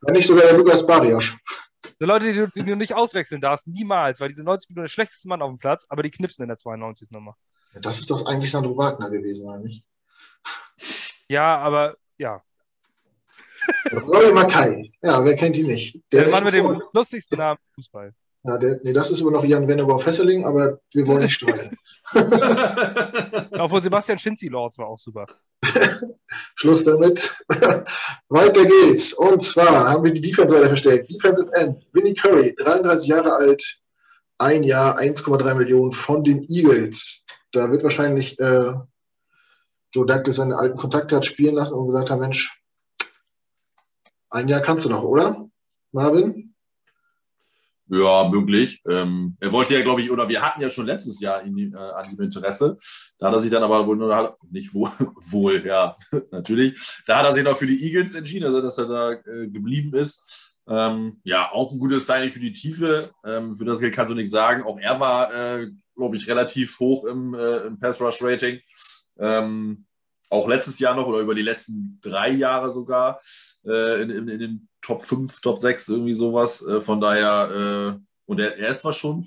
Wenn 0.01 0.15
nicht 0.15 0.27
sogar 0.27 0.45
der 0.45 0.57
Lukas 0.57 0.87
Barrios. 0.87 1.33
So 1.99 2.07
Leute, 2.07 2.33
die 2.33 2.39
du, 2.39 2.47
die 2.49 2.65
du, 2.65 2.77
nicht 2.77 2.95
auswechseln 2.95 3.41
darfst, 3.41 3.67
niemals, 3.67 4.21
weil 4.21 4.29
diese 4.29 4.45
90 4.45 4.71
Minuten 4.71 4.85
der 4.85 4.89
schlechteste 4.89 5.29
Mann 5.29 5.43
auf 5.43 5.51
dem 5.51 5.59
Platz, 5.59 5.87
aber 5.89 6.03
die 6.03 6.11
knipsen 6.11 6.43
in 6.43 6.49
der 6.49 6.59
92. 6.59 7.11
Nummer. 7.11 7.37
Ja, 7.75 7.81
das 7.81 7.99
ist 7.99 8.11
doch 8.11 8.27
eigentlich 8.27 8.51
Sandro 8.51 8.77
Wagner 8.77 9.11
gewesen, 9.11 9.49
eigentlich. 9.49 9.85
Ja, 11.29 11.59
aber 11.59 11.97
ja. 12.17 12.43
Rory 13.93 14.33
Mackay. 14.33 14.93
Ja, 15.03 15.25
wer 15.25 15.37
kennt 15.37 15.59
ihn 15.59 15.67
nicht? 15.67 16.01
Der, 16.13 16.25
der 16.25 16.33
Mann 16.33 16.45
mit 16.45 16.55
dem 16.55 16.83
lustigsten 16.93 17.39
Namen 17.39 17.59
Fußball. 17.75 18.15
Ja, 18.45 18.57
der, 18.57 18.81
nee, 18.83 18.93
das 18.93 19.11
ist 19.11 19.21
immer 19.21 19.33
noch 19.33 19.45
Jan 19.45 19.67
Wennebaum 19.67 19.99
Fesseling, 19.99 20.45
aber 20.45 20.81
wir 20.93 21.07
wollen 21.07 21.23
nicht 21.23 21.35
streiten. 21.35 21.77
Obwohl 23.59 23.83
Sebastian 23.83 24.19
Schinzi 24.19 24.49
Lords 24.49 24.79
war 24.79 24.87
auch 24.87 24.99
super. 24.99 25.27
Schluss 26.55 26.85
damit. 26.85 27.37
Weiter 28.29 28.65
geht's. 28.65 29.13
Und 29.13 29.43
zwar 29.43 29.91
haben 29.91 30.05
wir 30.05 30.13
die 30.13 30.21
Defense 30.21 30.55
weiter 30.55 30.69
verstärkt. 30.69 31.11
Defensive 31.11 31.51
End, 31.55 31.85
Vinnie 31.93 32.15
Curry, 32.15 32.55
33 32.57 33.09
Jahre 33.09 33.35
alt, 33.35 33.81
ein 34.39 34.63
Jahr, 34.63 34.99
1,3 34.99 35.55
Millionen 35.55 35.93
von 35.93 36.23
den 36.23 36.45
Eagles. 36.49 37.27
Da 37.53 37.71
wird 37.71 37.83
wahrscheinlich 37.83 38.39
äh, 38.39 38.73
Joe 39.93 40.07
Douglas 40.07 40.37
seine 40.37 40.57
alten 40.57 40.77
Kontakte 40.77 41.17
hat 41.17 41.25
spielen 41.25 41.55
lassen 41.55 41.75
und 41.75 41.87
gesagt 41.87 42.11
hat, 42.11 42.21
Mensch, 42.21 42.63
ein 44.31 44.49
Jahr 44.49 44.61
kannst 44.61 44.85
du 44.85 44.91
noch, 44.91 45.03
oder? 45.03 45.49
Marvin? 45.93 46.48
Ja, 47.91 48.29
möglich. 48.29 48.83
Ähm, 48.89 49.37
er 49.41 49.51
wollte 49.51 49.75
ja, 49.75 49.83
glaube 49.83 50.03
ich, 50.03 50.11
oder 50.11 50.29
wir 50.29 50.43
hatten 50.43 50.61
ja 50.61 50.69
schon 50.69 50.87
letztes 50.87 51.21
Jahr 51.21 51.43
ihn, 51.45 51.73
äh, 51.73 51.77
an 51.77 52.11
ihm 52.11 52.21
Interesse. 52.21 52.77
Da 53.19 53.29
hat 53.29 53.35
er 53.35 53.41
sich 53.41 53.51
dann 53.51 53.63
aber 53.63 53.87
wohl 53.87 53.97
nur, 53.97 54.37
nicht 54.51 54.75
wohl, 54.75 54.91
wohl, 55.31 55.65
ja, 55.65 55.97
natürlich. 56.31 56.79
Da 57.07 57.19
hat 57.19 57.25
er 57.25 57.35
sich 57.35 57.45
noch 57.45 57.57
für 57.57 57.67
die 57.67 57.83
Eagles 57.83 58.15
entschieden, 58.15 58.47
also 58.47 58.61
dass 58.61 58.77
er 58.77 58.87
da 58.87 59.13
äh, 59.13 59.49
geblieben 59.49 59.95
ist. 59.95 60.57
Ähm, 60.69 61.21
ja, 61.25 61.51
auch 61.51 61.73
ein 61.73 61.79
gutes 61.79 62.07
Signing 62.07 62.31
für 62.31 62.41
die 62.41 62.53
Tiefe. 62.53 63.11
Ähm, 63.25 63.57
für 63.57 63.65
das 63.65 63.81
kann 63.81 64.07
du 64.07 64.15
nichts 64.15 64.33
sagen. 64.33 64.65
Auch 64.65 64.79
er 64.79 65.01
war, 65.01 65.33
äh, 65.33 65.71
glaube 65.97 66.17
ich, 66.17 66.29
relativ 66.29 66.79
hoch 66.79 67.05
im, 67.05 67.33
äh, 67.33 67.67
im 67.67 67.79
Pass-Rush-Rating. 67.79 68.61
Ähm, 69.19 69.87
auch 70.31 70.49
letztes 70.49 70.79
Jahr 70.79 70.95
noch 70.95 71.07
oder 71.07 71.21
über 71.21 71.35
die 71.35 71.43
letzten 71.43 71.99
drei 72.03 72.31
Jahre 72.31 72.71
sogar 72.71 73.21
äh, 73.65 74.03
in, 74.03 74.11
in, 74.11 74.29
in, 74.29 74.39
den 74.39 74.69
Top 74.81 75.03
5, 75.03 75.41
Top 75.41 75.61
6, 75.61 75.89
irgendwie 75.89 76.15
sowas. 76.15 76.65
Äh, 76.67 76.81
von 76.81 77.01
daher, 77.01 77.97
äh, 77.97 78.01
und 78.27 78.41
er, 78.41 78.57
er 78.57 78.71
ist 78.71 78.81
zwar 78.81 78.93
schon 78.93 79.27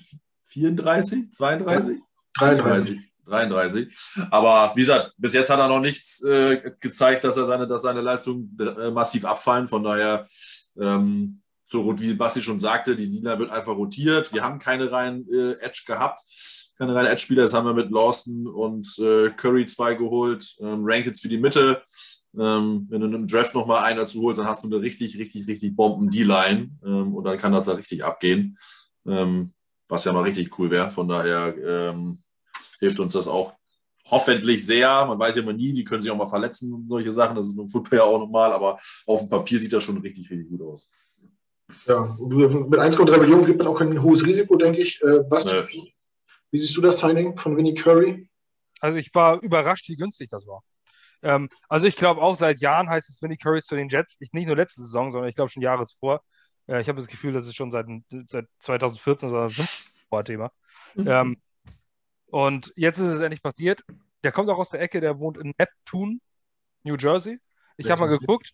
34, 0.49 1.31
32? 1.31 1.99
33. 2.37 2.99
33. 3.25 3.87
Aber 4.29 4.73
wie 4.75 4.81
gesagt, 4.81 5.13
bis 5.17 5.33
jetzt 5.33 5.49
hat 5.49 5.59
er 5.59 5.67
noch 5.67 5.79
nichts 5.79 6.23
äh, 6.23 6.71
gezeigt, 6.79 7.23
dass 7.23 7.37
er 7.37 7.45
seine, 7.45 7.67
dass 7.67 7.83
seine 7.83 8.01
Leistungen 8.01 8.57
äh, 8.59 8.91
massiv 8.91 9.25
abfallen. 9.25 9.67
Von 9.67 9.83
daher, 9.83 10.25
ähm, 10.79 11.40
so 11.71 11.97
wie 11.99 12.13
Basti 12.13 12.41
schon 12.41 12.59
sagte, 12.59 12.95
die 12.95 13.05
Liga 13.05 13.39
wird 13.39 13.49
einfach 13.49 13.75
rotiert. 13.75 14.33
Wir 14.33 14.43
haben 14.43 14.59
keine 14.59 14.91
reinen 14.91 15.25
äh, 15.29 15.53
Edge 15.61 15.83
gehabt, 15.87 16.21
keine 16.77 16.93
reinen 16.93 17.07
Edge-Spieler. 17.07 17.43
Das 17.43 17.53
haben 17.53 17.65
wir 17.65 17.73
mit 17.73 17.91
Lawson 17.91 18.45
und 18.47 18.99
äh, 18.99 19.29
Curry 19.31 19.65
zwei 19.65 19.93
geholt. 19.93 20.57
Ähm, 20.59 20.81
Rankins 20.83 21.21
für 21.21 21.29
die 21.29 21.37
Mitte. 21.37 21.81
Ähm, 22.37 22.87
wenn 22.89 23.01
du 23.01 23.07
im 23.07 23.27
Draft 23.27 23.55
nochmal 23.55 23.83
einen 23.83 23.99
dazu 23.99 24.21
holst, 24.21 24.39
dann 24.39 24.47
hast 24.47 24.63
du 24.63 24.67
eine 24.67 24.81
richtig, 24.81 25.17
richtig, 25.17 25.47
richtig 25.47 25.75
Bomben-D-Line 25.75 26.71
ähm, 26.85 27.15
und 27.15 27.23
dann 27.23 27.37
kann 27.37 27.53
das 27.53 27.65
da 27.65 27.73
richtig 27.73 28.03
abgehen. 28.03 28.57
Ähm, 29.07 29.53
was 29.87 30.05
ja 30.05 30.13
mal 30.13 30.23
richtig 30.23 30.57
cool 30.59 30.71
wäre. 30.71 30.91
Von 30.91 31.07
daher 31.07 31.55
ähm, 31.57 32.19
hilft 32.79 32.99
uns 32.99 33.13
das 33.13 33.27
auch 33.27 33.53
hoffentlich 34.05 34.65
sehr. 34.65 35.05
Man 35.05 35.19
weiß 35.19 35.35
ja 35.35 35.41
immer 35.41 35.53
nie, 35.53 35.73
die 35.73 35.83
können 35.83 36.01
sich 36.01 36.11
auch 36.11 36.17
mal 36.17 36.25
verletzen 36.25 36.73
und 36.73 36.87
solche 36.87 37.11
Sachen. 37.11 37.35
Das 37.35 37.47
ist 37.47 37.55
beim 37.55 37.69
Football 37.69 37.99
ja 37.99 38.03
auch 38.03 38.19
normal, 38.19 38.51
aber 38.53 38.79
auf 39.05 39.21
dem 39.21 39.29
Papier 39.29 39.59
sieht 39.59 39.73
das 39.73 39.83
schon 39.83 39.97
richtig, 39.97 40.29
richtig 40.29 40.49
gut 40.49 40.61
aus. 40.61 40.89
Ja, 41.85 42.15
mit 42.19 42.79
1,3 42.79 43.17
Millionen 43.17 43.45
gibt 43.45 43.59
man 43.59 43.67
auch 43.67 43.79
kein 43.79 44.01
hohes 44.01 44.25
Risiko, 44.25 44.55
denke 44.57 44.79
ich. 44.79 45.01
Äh, 45.03 45.23
Basti, 45.29 45.53
nee. 45.53 45.93
wie 46.51 46.57
siehst 46.57 46.75
du 46.75 46.81
das 46.81 46.99
Signing 46.99 47.37
von 47.37 47.57
Vinnie 47.57 47.73
Curry? 47.73 48.29
Also 48.79 48.97
ich 48.97 49.13
war 49.13 49.41
überrascht, 49.41 49.87
wie 49.89 49.95
günstig 49.95 50.29
das 50.29 50.47
war. 50.47 50.63
Ähm, 51.23 51.49
also 51.69 51.87
ich 51.87 51.95
glaube 51.95 52.21
auch 52.21 52.35
seit 52.35 52.59
Jahren 52.61 52.89
heißt 52.89 53.09
es 53.09 53.21
Vinnie 53.21 53.37
Curry 53.37 53.61
zu 53.61 53.75
den 53.75 53.89
Jets, 53.89 54.15
ich, 54.19 54.33
nicht 54.33 54.47
nur 54.47 54.55
letzte 54.55 54.81
Saison, 54.81 55.11
sondern 55.11 55.29
ich 55.29 55.35
glaube 55.35 55.49
schon 55.49 55.61
Jahre 55.61 55.85
zuvor. 55.85 56.21
Äh, 56.67 56.81
ich 56.81 56.87
habe 56.87 56.97
das 56.97 57.07
Gefühl, 57.07 57.31
das 57.31 57.45
ist 57.45 57.55
schon 57.55 57.71
seit, 57.71 57.85
seit 58.27 58.47
2014 58.59 59.29
oder 59.29 59.47
2015 59.47 59.91
ein 60.11 60.25
Thema. 60.25 60.51
Mhm. 60.95 61.07
Ähm, 61.07 61.41
und 62.27 62.73
jetzt 62.75 62.97
ist 62.97 63.07
es 63.07 63.21
endlich 63.21 63.43
passiert. 63.43 63.83
Der 64.23 64.31
kommt 64.31 64.49
auch 64.49 64.59
aus 64.59 64.69
der 64.69 64.81
Ecke, 64.81 65.01
der 65.01 65.19
wohnt 65.19 65.37
in 65.37 65.53
Neptune, 65.57 66.19
New 66.83 66.95
Jersey. 66.95 67.39
Ich 67.77 67.89
habe 67.89 68.01
mal 68.01 68.07
geguckt, 68.07 68.53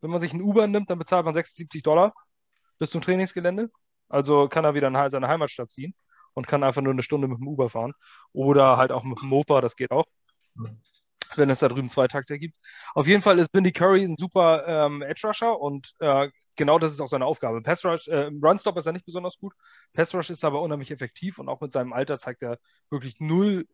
wenn 0.00 0.10
man 0.10 0.20
sich 0.20 0.32
ein 0.32 0.42
Uber 0.42 0.66
nimmt, 0.66 0.90
dann 0.90 0.98
bezahlt 0.98 1.24
man 1.24 1.34
76 1.34 1.82
Dollar 1.82 2.12
bis 2.78 2.90
zum 2.90 3.00
Trainingsgelände. 3.00 3.70
Also 4.08 4.48
kann 4.48 4.64
er 4.64 4.74
wieder 4.74 4.88
in 4.88 5.10
seine 5.10 5.28
Heimatstadt 5.28 5.70
ziehen 5.70 5.94
und 6.34 6.46
kann 6.46 6.62
einfach 6.62 6.82
nur 6.82 6.92
eine 6.92 7.02
Stunde 7.02 7.28
mit 7.28 7.38
dem 7.38 7.48
Uber 7.48 7.68
fahren. 7.68 7.92
Oder 8.32 8.76
halt 8.76 8.92
auch 8.92 9.04
mit 9.04 9.20
dem 9.20 9.28
Mofa, 9.28 9.60
das 9.60 9.76
geht 9.76 9.90
auch. 9.90 10.06
Wenn 11.34 11.48
es 11.48 11.60
da 11.60 11.68
drüben 11.68 11.88
zwei 11.88 12.08
Takte 12.08 12.38
gibt. 12.38 12.56
Auf 12.94 13.06
jeden 13.06 13.22
Fall 13.22 13.38
ist 13.38 13.52
Bindy 13.52 13.72
Curry 13.72 14.04
ein 14.04 14.16
super 14.18 14.66
ähm, 14.66 15.00
Edge 15.00 15.26
Rusher 15.26 15.58
und 15.58 15.94
äh, 16.00 16.28
genau 16.56 16.78
das 16.78 16.92
ist 16.92 17.00
auch 17.00 17.08
seine 17.08 17.24
Aufgabe. 17.24 17.62
Pass 17.62 17.84
Rush, 17.84 18.08
äh, 18.08 18.30
Runstop 18.42 18.76
ist 18.76 18.86
er 18.86 18.92
nicht 18.92 19.06
besonders 19.06 19.38
gut. 19.38 19.54
Pass 19.94 20.14
Rush 20.14 20.30
ist 20.30 20.44
aber 20.44 20.60
unheimlich 20.60 20.90
effektiv 20.90 21.38
und 21.38 21.48
auch 21.48 21.60
mit 21.60 21.72
seinem 21.72 21.92
Alter 21.92 22.18
zeigt 22.18 22.42
er 22.42 22.58
wirklich 22.90 23.18
null 23.18 23.66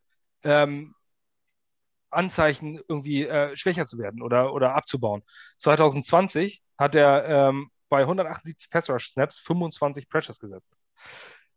ähm, 0.45 0.95
Anzeichen, 2.11 2.81
irgendwie 2.89 3.25
äh, 3.25 3.55
schwächer 3.57 3.87
zu 3.87 3.99
werden 3.99 4.23
oder, 4.23 4.55
oder 4.55 4.75
abzubauen. 4.75 5.23
2020 5.59 6.63
hat 6.79 6.95
er 6.95 7.25
ähm, 7.27 7.71
bei 7.89 8.01
178 8.03 8.71
Pass 8.71 8.89
Rush 8.91 9.11
Snaps 9.11 9.39
25 9.39 10.09
Pressures 10.09 10.39
gesetzt. 10.39 10.69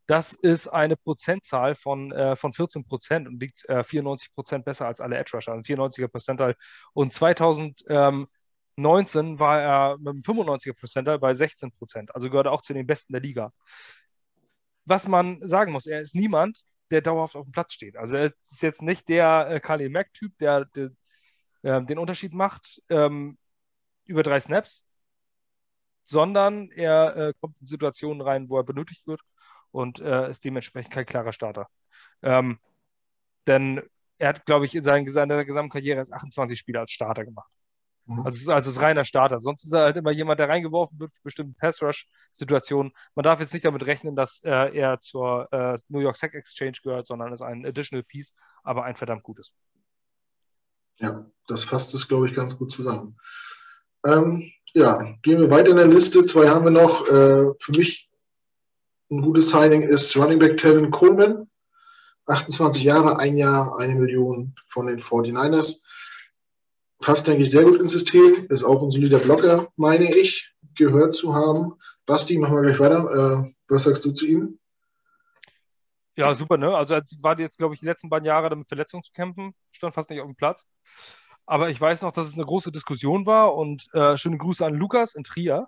Das 0.07 0.33
ist 0.33 0.67
eine 0.67 0.97
Prozentzahl 0.97 1.75
von, 1.75 2.11
äh, 2.11 2.35
von 2.35 2.51
14 2.53 2.83
Prozent 2.85 3.27
und 3.27 3.39
liegt 3.41 3.63
äh, 3.69 3.83
94 3.83 4.33
Prozent 4.33 4.65
besser 4.65 4.87
als 4.87 4.99
alle 4.99 5.17
Edge 5.17 5.31
Rusher, 5.33 5.53
ein 5.53 5.63
94er 5.63 6.07
Prozentteil. 6.09 6.55
Und 6.93 7.13
2019 7.13 8.27
war 9.39 9.61
er 9.61 9.97
mit 9.99 10.09
einem 10.09 10.21
95er 10.21 10.73
Prozentteil 10.73 11.19
bei 11.19 11.33
16 11.33 11.71
Prozent, 11.71 12.13
also 12.15 12.29
gehört 12.29 12.47
auch 12.47 12.61
zu 12.61 12.73
den 12.73 12.87
Besten 12.87 13.13
der 13.13 13.21
Liga. 13.21 13.53
Was 14.85 15.07
man 15.07 15.39
sagen 15.47 15.71
muss, 15.71 15.85
er 15.85 16.01
ist 16.01 16.15
niemand, 16.15 16.61
der 16.89 17.01
dauerhaft 17.01 17.35
auf 17.35 17.45
dem 17.45 17.51
Platz 17.51 17.73
steht. 17.73 17.95
Also 17.95 18.17
er 18.17 18.25
ist 18.25 18.61
jetzt 18.61 18.81
nicht 18.81 19.07
der 19.09 19.47
äh, 19.49 19.59
Kali 19.59 19.89
Mack-Typ, 19.89 20.37
der, 20.39 20.65
der 20.65 20.89
äh, 21.61 21.81
den 21.83 21.99
Unterschied 21.99 22.33
macht 22.33 22.81
ähm, 22.89 23.37
über 24.05 24.23
drei 24.23 24.39
Snaps, 24.39 24.83
sondern 26.03 26.69
er 26.71 27.15
äh, 27.15 27.33
kommt 27.39 27.55
in 27.59 27.65
Situationen 27.65 28.21
rein, 28.21 28.49
wo 28.49 28.57
er 28.57 28.63
benötigt 28.63 29.07
wird 29.07 29.21
und 29.71 29.99
äh, 29.99 30.29
ist 30.29 30.43
dementsprechend 30.43 30.93
kein 30.93 31.05
klarer 31.05 31.33
Starter. 31.33 31.67
Ähm, 32.21 32.59
denn 33.47 33.81
er 34.17 34.29
hat, 34.29 34.45
glaube 34.45 34.65
ich, 34.65 34.75
in 34.75 34.83
seiner, 34.83 35.09
seiner 35.09 35.45
gesamten 35.45 35.71
Karriere 35.71 35.97
erst 35.97 36.13
28 36.13 36.59
Spiele 36.59 36.79
als 36.79 36.91
Starter 36.91 37.25
gemacht. 37.25 37.49
Mhm. 38.05 38.19
Also 38.19 38.35
es 38.35 38.41
ist 38.41 38.49
also 38.49 38.69
es 38.69 38.81
reiner 38.81 39.03
Starter. 39.03 39.39
Sonst 39.39 39.63
ist 39.65 39.73
er 39.73 39.81
halt 39.81 39.97
immer 39.97 40.11
jemand, 40.11 40.39
der 40.39 40.49
reingeworfen 40.49 40.99
wird 40.99 41.13
für 41.13 41.21
bestimmte 41.23 41.57
Pass-Rush-Situationen. 41.59 42.91
Man 43.15 43.23
darf 43.23 43.39
jetzt 43.39 43.53
nicht 43.53 43.65
damit 43.65 43.85
rechnen, 43.85 44.15
dass 44.15 44.41
äh, 44.43 44.77
er 44.77 44.99
zur 44.99 45.51
äh, 45.51 45.77
New 45.87 45.99
York 45.99 46.17
Sack 46.17 46.35
Exchange 46.35 46.77
gehört, 46.83 47.07
sondern 47.07 47.33
ist 47.33 47.41
ein 47.41 47.65
Additional 47.65 48.03
Piece, 48.03 48.35
aber 48.63 48.83
ein 48.83 48.95
verdammt 48.95 49.23
gutes. 49.23 49.53
Ja, 50.97 51.25
das 51.47 51.63
fasst 51.63 51.93
es, 51.95 52.07
glaube 52.07 52.27
ich, 52.27 52.35
ganz 52.35 52.57
gut 52.57 52.71
zusammen. 52.71 53.17
Ähm, 54.05 54.51
ja, 54.73 55.15
gehen 55.21 55.39
wir 55.39 55.51
weiter 55.51 55.71
in 55.71 55.77
der 55.77 55.87
Liste. 55.87 56.23
Zwei 56.23 56.49
haben 56.49 56.65
wir 56.65 56.71
noch. 56.71 57.07
Äh, 57.07 57.53
für 57.59 57.71
mich 57.71 58.09
ein 59.09 59.21
gutes 59.21 59.49
Signing 59.49 59.81
ist 59.81 60.15
Running 60.15 60.39
Back 60.39 60.57
Tevin 60.57 60.91
Coleman. 60.91 61.49
28 62.27 62.83
Jahre, 62.83 63.19
ein 63.19 63.35
Jahr, 63.35 63.77
eine 63.77 63.95
Million 63.95 64.55
von 64.67 64.87
den 64.87 65.01
49ers. 65.01 65.81
Passt, 66.99 67.27
denke 67.27 67.43
ich, 67.43 67.51
sehr 67.51 67.63
gut 67.63 67.79
ins 67.79 67.91
System. 67.91 68.45
Ist 68.49 68.63
auch 68.63 68.81
ein 68.81 68.91
solider 68.91 69.19
Blocker, 69.19 69.67
meine 69.75 70.15
ich, 70.15 70.53
gehört 70.75 71.13
zu 71.13 71.33
haben. 71.33 71.73
Basti, 72.05 72.37
machen 72.37 72.55
wir 72.55 72.61
gleich 72.61 72.79
weiter. 72.79 73.43
Äh, 73.43 73.53
was 73.67 73.83
sagst 73.83 74.05
du 74.05 74.11
zu 74.11 74.25
ihm? 74.27 74.59
Ja, 76.15 76.35
super, 76.35 76.57
ne? 76.57 76.75
Also 76.75 76.95
er 76.95 77.03
war 77.21 77.39
jetzt, 77.39 77.57
glaube 77.57 77.73
ich, 77.73 77.79
die 77.79 77.85
letzten 77.85 78.09
beiden 78.09 78.25
Jahre 78.25 78.49
damit 78.49 78.67
Verletzungen 78.67 79.03
zu 79.03 79.11
kämpfen, 79.11 79.53
stand 79.71 79.95
fast 79.95 80.09
nicht 80.09 80.21
auf 80.21 80.27
dem 80.27 80.35
Platz. 80.35 80.65
Aber 81.51 81.69
ich 81.69 81.81
weiß 81.81 82.03
noch, 82.03 82.13
dass 82.13 82.27
es 82.27 82.35
eine 82.35 82.45
große 82.45 82.71
Diskussion 82.71 83.25
war 83.25 83.55
und 83.55 83.93
äh, 83.93 84.15
schöne 84.15 84.37
Grüße 84.37 84.65
an 84.65 84.73
Lukas 84.73 85.15
in 85.15 85.25
Trier. 85.25 85.67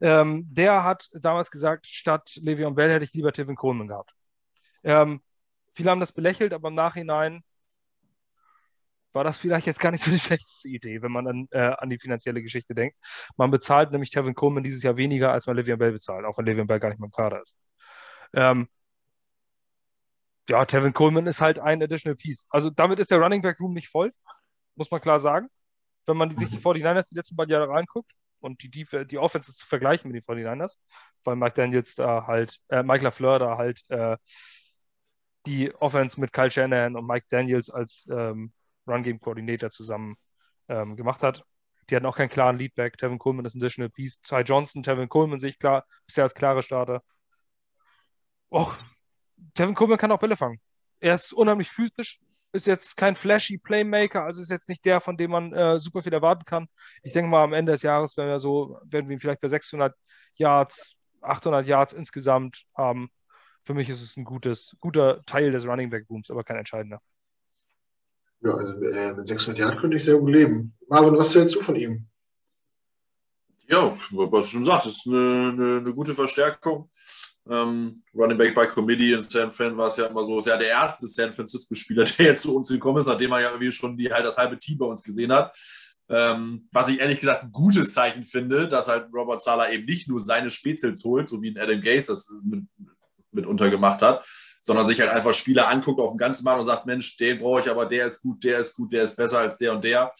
Ähm, 0.00 0.46
der 0.48 0.84
hat 0.84 1.08
damals 1.14 1.50
gesagt, 1.50 1.88
statt 1.88 2.38
Le'Veon 2.40 2.76
Bell 2.76 2.92
hätte 2.92 3.04
ich 3.04 3.12
lieber 3.12 3.32
Tevin 3.32 3.56
Coleman 3.56 3.88
gehabt. 3.88 4.12
Ähm, 4.84 5.20
viele 5.74 5.90
haben 5.90 5.98
das 5.98 6.12
belächelt, 6.12 6.52
aber 6.52 6.68
im 6.68 6.76
Nachhinein 6.76 7.42
war 9.14 9.24
das 9.24 9.36
vielleicht 9.36 9.66
jetzt 9.66 9.80
gar 9.80 9.90
nicht 9.90 10.04
so 10.04 10.12
die 10.12 10.20
schlechteste 10.20 10.68
Idee, 10.68 11.02
wenn 11.02 11.10
man 11.10 11.24
dann 11.24 11.48
äh, 11.50 11.74
an 11.76 11.90
die 11.90 11.98
finanzielle 11.98 12.40
Geschichte 12.40 12.76
denkt. 12.76 12.96
Man 13.36 13.50
bezahlt 13.50 13.90
nämlich 13.90 14.10
Tevin 14.10 14.36
Coleman 14.36 14.62
dieses 14.62 14.84
Jahr 14.84 14.96
weniger, 14.96 15.32
als 15.32 15.48
man 15.48 15.56
Le'Veon 15.58 15.78
Bell 15.78 15.90
bezahlt, 15.90 16.24
auch 16.24 16.38
wenn 16.38 16.46
Le'Veon 16.46 16.68
Bell 16.68 16.78
gar 16.78 16.90
nicht 16.90 17.00
mehr 17.00 17.08
im 17.08 17.10
Kader 17.10 17.42
ist. 17.42 17.56
Ähm, 18.32 18.68
ja, 20.48 20.64
Tevin 20.64 20.92
Coleman 20.92 21.26
ist 21.26 21.40
halt 21.40 21.58
ein 21.58 21.82
Additional 21.82 22.14
Piece. 22.14 22.46
Also 22.48 22.70
damit 22.70 23.00
ist 23.00 23.10
der 23.10 23.18
Running 23.18 23.42
Back 23.42 23.58
Room 23.58 23.72
nicht 23.74 23.88
voll 23.88 24.12
muss 24.76 24.90
man 24.90 25.00
klar 25.00 25.20
sagen. 25.20 25.48
Wenn 26.06 26.16
man 26.16 26.30
sich 26.30 26.48
die 26.48 26.58
49ers 26.58 27.08
die 27.08 27.16
letzten 27.16 27.36
beiden 27.36 27.52
Jahre 27.52 27.68
reinguckt 27.68 28.12
und 28.40 28.62
die, 28.62 28.70
die, 28.70 28.86
die 29.06 29.18
Offenses 29.18 29.56
zu 29.56 29.66
vergleichen 29.66 30.10
mit 30.10 30.22
den 30.22 30.36
49ers, 30.36 30.78
weil 31.24 31.36
Mike 31.36 31.54
Daniels 31.54 31.96
da 31.96 32.26
halt, 32.26 32.60
äh, 32.68 32.82
Mike 32.82 33.02
LaFleur 33.02 33.38
da 33.38 33.58
halt 33.58 33.82
äh, 33.88 34.16
die 35.46 35.74
Offense 35.74 36.20
mit 36.20 36.32
Kyle 36.32 36.50
Shanahan 36.50 36.96
und 36.96 37.06
Mike 37.06 37.26
Daniels 37.28 37.70
als 37.70 38.06
ähm, 38.10 38.52
Run-Game-Koordinator 38.86 39.70
zusammen 39.70 40.16
ähm, 40.68 40.96
gemacht 40.96 41.22
hat. 41.22 41.44
Die 41.88 41.96
hatten 41.96 42.06
auch 42.06 42.16
keinen 42.16 42.28
klaren 42.28 42.58
Leadback. 42.58 42.98
Tevin 42.98 43.18
Coleman 43.18 43.44
ist 43.44 43.54
ein 43.54 43.62
Additional 43.62 43.90
Piece. 43.90 44.20
Ty 44.20 44.40
Johnson, 44.40 44.82
Tevin 44.82 45.08
Coleman 45.08 45.38
sehe 45.38 45.50
ich 45.50 45.58
klar, 45.58 45.84
bisher 46.06 46.24
als 46.24 46.34
klare 46.34 46.62
Starter. 46.62 47.02
Oh, 48.50 48.72
Tevin 49.54 49.74
Coleman 49.74 49.98
kann 49.98 50.12
auch 50.12 50.18
Bälle 50.18 50.36
fangen. 50.36 50.60
Er 51.00 51.14
ist 51.14 51.32
unheimlich 51.32 51.70
physisch, 51.70 52.20
ist 52.52 52.66
jetzt 52.66 52.96
kein 52.96 53.16
flashy 53.16 53.58
Playmaker, 53.58 54.24
also 54.24 54.40
ist 54.40 54.50
jetzt 54.50 54.68
nicht 54.68 54.84
der, 54.84 55.00
von 55.00 55.16
dem 55.16 55.30
man 55.30 55.52
äh, 55.52 55.78
super 55.78 56.02
viel 56.02 56.12
erwarten 56.12 56.44
kann. 56.44 56.68
Ich 57.02 57.12
denke 57.12 57.30
mal, 57.30 57.44
am 57.44 57.52
Ende 57.52 57.72
des 57.72 57.82
Jahres 57.82 58.16
werden 58.16 58.30
wir 58.30 58.38
so, 58.38 58.78
werden 58.84 59.08
wir 59.08 59.16
ihn 59.16 59.20
vielleicht 59.20 59.40
bei 59.40 59.48
600 59.48 59.94
Yards, 60.34 60.96
800 61.20 61.66
Yards 61.66 61.92
insgesamt 61.92 62.64
haben. 62.76 63.10
Für 63.62 63.74
mich 63.74 63.88
ist 63.88 64.02
es 64.02 64.16
ein 64.16 64.24
gutes, 64.24 64.76
guter 64.80 65.22
Teil 65.26 65.50
des 65.50 65.66
Running 65.66 65.90
Back 65.90 66.06
Rooms, 66.08 66.30
aber 66.30 66.44
kein 66.44 66.56
entscheidender. 66.56 67.00
Ja, 68.40 68.52
also 68.52 68.84
äh, 68.84 69.14
mit 69.14 69.26
600 69.26 69.58
Yards 69.58 69.80
könnte 69.80 69.96
ich 69.96 70.04
sehr 70.04 70.18
gut 70.18 70.30
leben. 70.30 70.74
Marvin, 70.88 71.18
was 71.18 71.34
hältst 71.34 71.54
du 71.54 71.60
von 71.60 71.76
ihm? 71.76 72.06
Ja, 73.68 73.96
was 74.10 74.46
du 74.46 74.52
schon 74.52 74.64
sagst, 74.64 74.86
ist 74.86 75.06
eine, 75.06 75.52
eine, 75.52 75.76
eine 75.78 75.92
gute 75.92 76.14
Verstärkung. 76.14 76.90
Ähm, 77.48 78.02
Running 78.14 78.38
Back 78.38 78.54
by 78.54 78.66
Committee 78.66 79.12
in 79.12 79.22
San 79.22 79.50
Fran 79.50 79.76
war 79.76 79.86
es 79.86 79.96
ja 79.96 80.06
immer 80.06 80.24
so, 80.24 80.38
ist 80.38 80.46
ja 80.46 80.56
der 80.56 80.68
erste 80.68 81.06
San 81.06 81.32
Francisco-Spieler, 81.32 82.04
der 82.18 82.26
jetzt 82.26 82.42
zu 82.42 82.56
uns 82.56 82.68
gekommen 82.68 82.98
ist, 82.98 83.06
nachdem 83.06 83.32
er 83.32 83.40
ja 83.40 83.48
irgendwie 83.50 83.72
schon 83.72 83.96
die, 83.96 84.12
halt 84.12 84.24
das 84.24 84.36
halbe 84.36 84.58
Team 84.58 84.78
bei 84.78 84.86
uns 84.86 85.02
gesehen 85.02 85.32
hat. 85.32 85.56
Ähm, 86.08 86.68
was 86.72 86.88
ich 86.88 87.00
ehrlich 87.00 87.18
gesagt 87.18 87.44
ein 87.44 87.52
gutes 87.52 87.92
Zeichen 87.92 88.24
finde, 88.24 88.68
dass 88.68 88.88
halt 88.88 89.08
Robert 89.12 89.42
Sala 89.42 89.70
eben 89.70 89.86
nicht 89.86 90.08
nur 90.08 90.20
seine 90.20 90.50
Spezels 90.50 91.04
holt, 91.04 91.28
so 91.28 91.42
wie 91.42 91.50
ein 91.50 91.58
Adam 91.58 91.80
Gaze 91.80 92.08
das 92.08 92.32
mit, 92.44 92.64
mitunter 93.32 93.70
gemacht 93.70 94.02
hat, 94.02 94.24
sondern 94.60 94.86
sich 94.86 95.00
halt 95.00 95.10
einfach 95.10 95.34
Spieler 95.34 95.68
anguckt 95.68 96.00
auf 96.00 96.12
dem 96.12 96.18
ganzen 96.18 96.44
Markt 96.44 96.60
und 96.60 96.64
sagt, 96.64 96.86
Mensch, 96.86 97.16
den 97.16 97.38
brauche 97.38 97.60
ich, 97.60 97.70
aber 97.70 97.86
der 97.86 98.06
ist 98.06 98.20
gut, 98.20 98.42
der 98.42 98.60
ist 98.60 98.74
gut, 98.74 98.92
der 98.92 99.02
ist 99.02 99.16
besser 99.16 99.38
als 99.38 99.56
der 99.56 99.72
und 99.72 99.84
der. 99.84 100.12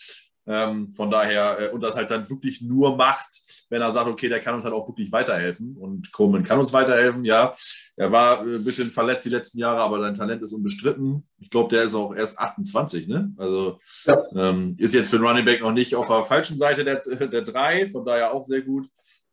Ähm, 0.48 0.92
von 0.92 1.10
daher, 1.10 1.58
äh, 1.58 1.68
und 1.70 1.80
das 1.80 1.96
halt 1.96 2.10
dann 2.10 2.30
wirklich 2.30 2.62
nur 2.62 2.96
macht, 2.96 3.66
wenn 3.68 3.82
er 3.82 3.90
sagt, 3.90 4.06
okay, 4.06 4.28
der 4.28 4.40
kann 4.40 4.54
uns 4.54 4.64
halt 4.64 4.74
auch 4.74 4.86
wirklich 4.86 5.10
weiterhelfen. 5.10 5.76
Und 5.76 6.12
Coleman 6.12 6.44
kann 6.44 6.60
uns 6.60 6.72
weiterhelfen, 6.72 7.24
ja. 7.24 7.52
Er 7.96 8.12
war 8.12 8.46
äh, 8.46 8.56
ein 8.56 8.64
bisschen 8.64 8.90
verletzt 8.90 9.24
die 9.24 9.30
letzten 9.30 9.58
Jahre, 9.58 9.80
aber 9.80 10.00
sein 10.00 10.14
Talent 10.14 10.42
ist 10.42 10.52
unbestritten. 10.52 11.24
Ich 11.38 11.50
glaube, 11.50 11.74
der 11.74 11.84
ist 11.84 11.96
auch 11.96 12.14
erst 12.14 12.38
28, 12.38 13.08
ne? 13.08 13.32
Also 13.36 13.78
ja. 14.04 14.22
ähm, 14.36 14.76
ist 14.78 14.94
jetzt 14.94 15.10
für 15.10 15.18
den 15.18 15.26
Running 15.26 15.44
Back 15.44 15.62
noch 15.62 15.72
nicht 15.72 15.96
auf 15.96 16.06
der 16.06 16.22
falschen 16.22 16.58
Seite 16.58 16.84
der, 16.84 17.00
der 17.28 17.42
drei, 17.42 17.88
von 17.88 18.04
daher 18.04 18.32
auch 18.32 18.46
sehr 18.46 18.62
gut. 18.62 18.86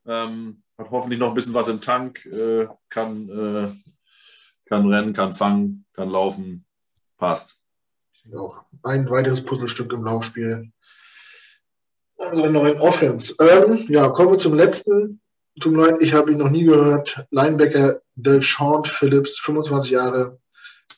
Ähm, 0.07 0.63
hat 0.77 0.89
hoffentlich 0.89 1.19
noch 1.19 1.29
ein 1.29 1.35
bisschen 1.35 1.53
was 1.53 1.67
im 1.67 1.79
Tank, 1.79 2.25
äh, 2.25 2.67
kann, 2.89 3.29
äh, 3.29 3.67
kann 4.65 4.87
rennen, 4.87 5.13
kann 5.13 5.33
fangen, 5.33 5.85
kann 5.93 6.09
laufen, 6.09 6.65
passt. 7.17 7.59
Auch 8.35 8.63
ein 8.83 9.09
weiteres 9.09 9.43
Puzzlestück 9.43 9.93
im 9.93 10.05
Laufspiel 10.05 10.71
unserer 12.17 12.49
neuen 12.49 12.79
Offense. 12.79 13.33
Ähm, 13.39 13.85
ja, 13.89 14.09
kommen 14.09 14.31
wir 14.31 14.37
zum 14.37 14.55
letzten. 14.55 15.21
Tut 15.59 15.73
mir 15.73 15.91
leid, 15.91 16.01
ich 16.01 16.13
habe 16.13 16.31
ihn 16.31 16.39
noch 16.39 16.49
nie 16.49 16.63
gehört. 16.63 17.25
Linebacker 17.29 18.01
Delshant 18.15 18.87
Phillips, 18.87 19.39
25 19.39 19.91
Jahre, 19.91 20.39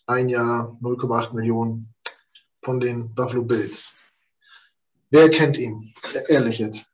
ein 0.06 0.30
Jahr, 0.30 0.78
0,8 0.82 1.34
Millionen 1.34 1.94
von 2.64 2.80
den 2.80 3.14
Buffalo 3.16 3.44
Bills. 3.44 3.94
Wer 5.10 5.30
kennt 5.30 5.58
ihn? 5.58 5.94
Ehrlich 6.28 6.60
jetzt. 6.60 6.92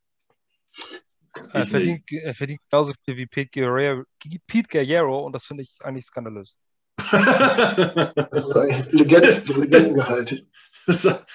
Er 1.54 1.66
verdient, 1.66 2.04
er 2.12 2.34
verdient 2.34 2.62
genauso 2.70 2.94
viel 3.06 3.18
wie 3.18 3.26
Pete 3.26 3.50
Guerrero, 3.52 4.04
Pete 4.48 4.68
Guerrero 4.70 5.26
und 5.26 5.34
das 5.34 5.46
finde 5.46 5.64
ich 5.64 5.76
eigentlich 5.82 6.06
skandalös. 6.06 6.56
das 6.98 8.46
ist 8.46 8.56
ein 8.56 8.88
Legenden, 8.92 9.62
Legendengehalt. 9.62 10.46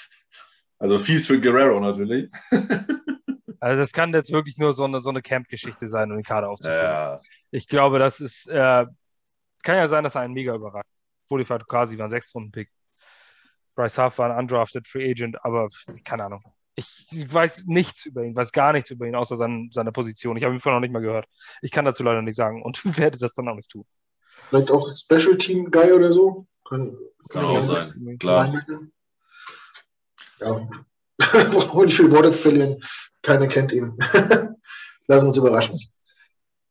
Also 0.79 0.99
fies 0.99 1.27
für 1.27 1.41
Guerrero 1.41 1.81
natürlich. 1.81 2.31
Also 3.59 3.81
das 3.81 3.93
kann 3.93 4.13
jetzt 4.13 4.31
wirklich 4.31 4.59
nur 4.59 4.73
so 4.75 4.85
eine, 4.85 5.01
so 5.01 5.11
eine 5.11 5.23
Camp-Geschichte 5.23 5.89
sein, 5.89 6.11
um 6.11 6.19
den 6.19 6.25
Kader 6.25 6.51
aufzuführen. 6.51 6.85
Ja. 6.85 7.21
Ich 7.51 7.67
glaube, 7.67 7.99
das 7.99 8.21
ist, 8.21 8.47
äh, 8.47 8.87
kann 9.63 9.77
ja 9.77 9.89
sein, 9.89 10.05
dass 10.05 10.15
er 10.15 10.21
einen 10.21 10.35
mega 10.35 10.55
überrascht. 10.55 10.89
Folifat 11.27 11.63
Tukasi 11.63 11.99
war 11.99 12.07
ein 12.07 12.11
Sechs-Runden-Pick. 12.11 12.71
Bryce 13.75 13.99
Huff 13.99 14.19
war 14.19 14.31
ein 14.31 14.39
undrafted 14.39 14.87
Free 14.87 15.11
Agent, 15.11 15.45
aber 15.45 15.69
keine 16.05 16.25
Ahnung. 16.25 16.43
Ich, 16.77 17.07
ich, 17.11 17.33
weiß 17.33 17.65
nichts 17.67 18.07
über 18.07 18.23
ihn, 18.23 18.37
weiß 18.37 18.53
gar 18.53 18.73
nichts 18.73 18.91
über 18.91 19.07
ihn, 19.07 19.17
außer 19.17 19.37
sein, 19.37 19.71
seiner 19.73 19.93
Position. 19.93 20.37
Ich 20.37 20.45
habe 20.45 20.55
ihn 20.55 20.61
vorher 20.61 20.79
noch 20.79 20.85
nicht 20.85 20.93
mal 20.93 21.01
gehört. 21.01 21.27
Ich 21.63 21.71
kann 21.71 21.85
dazu 21.85 22.03
leider 22.03 22.23
nicht 22.23 22.37
sagen 22.37 22.63
und 22.63 22.85
werde 22.99 23.19
das 23.19 23.33
dann 23.35 23.49
auch 23.49 23.57
nicht 23.57 23.71
tun. 23.71 23.85
Vielleicht 24.49 24.71
auch 24.71 24.87
Special 24.87 25.39
Team 25.39 25.71
Guy 25.71 25.93
oder 25.93 26.13
so? 26.13 26.47
Kann, 26.69 26.97
kann 27.31 27.45
auch 27.45 27.61
sein, 27.61 28.17
klar. 28.19 28.65
Ja, 30.41 30.69
brauche 31.19 31.85
nicht 31.85 31.97
viel 31.97 32.11
Worte 32.11 32.33
verlieren. 32.33 32.83
Keiner 33.23 33.47
kennt 33.47 33.73
ihn. 33.73 33.97
Lassen 35.09 35.25
wir 35.25 35.29
uns 35.29 35.39
überraschen. 35.39 35.81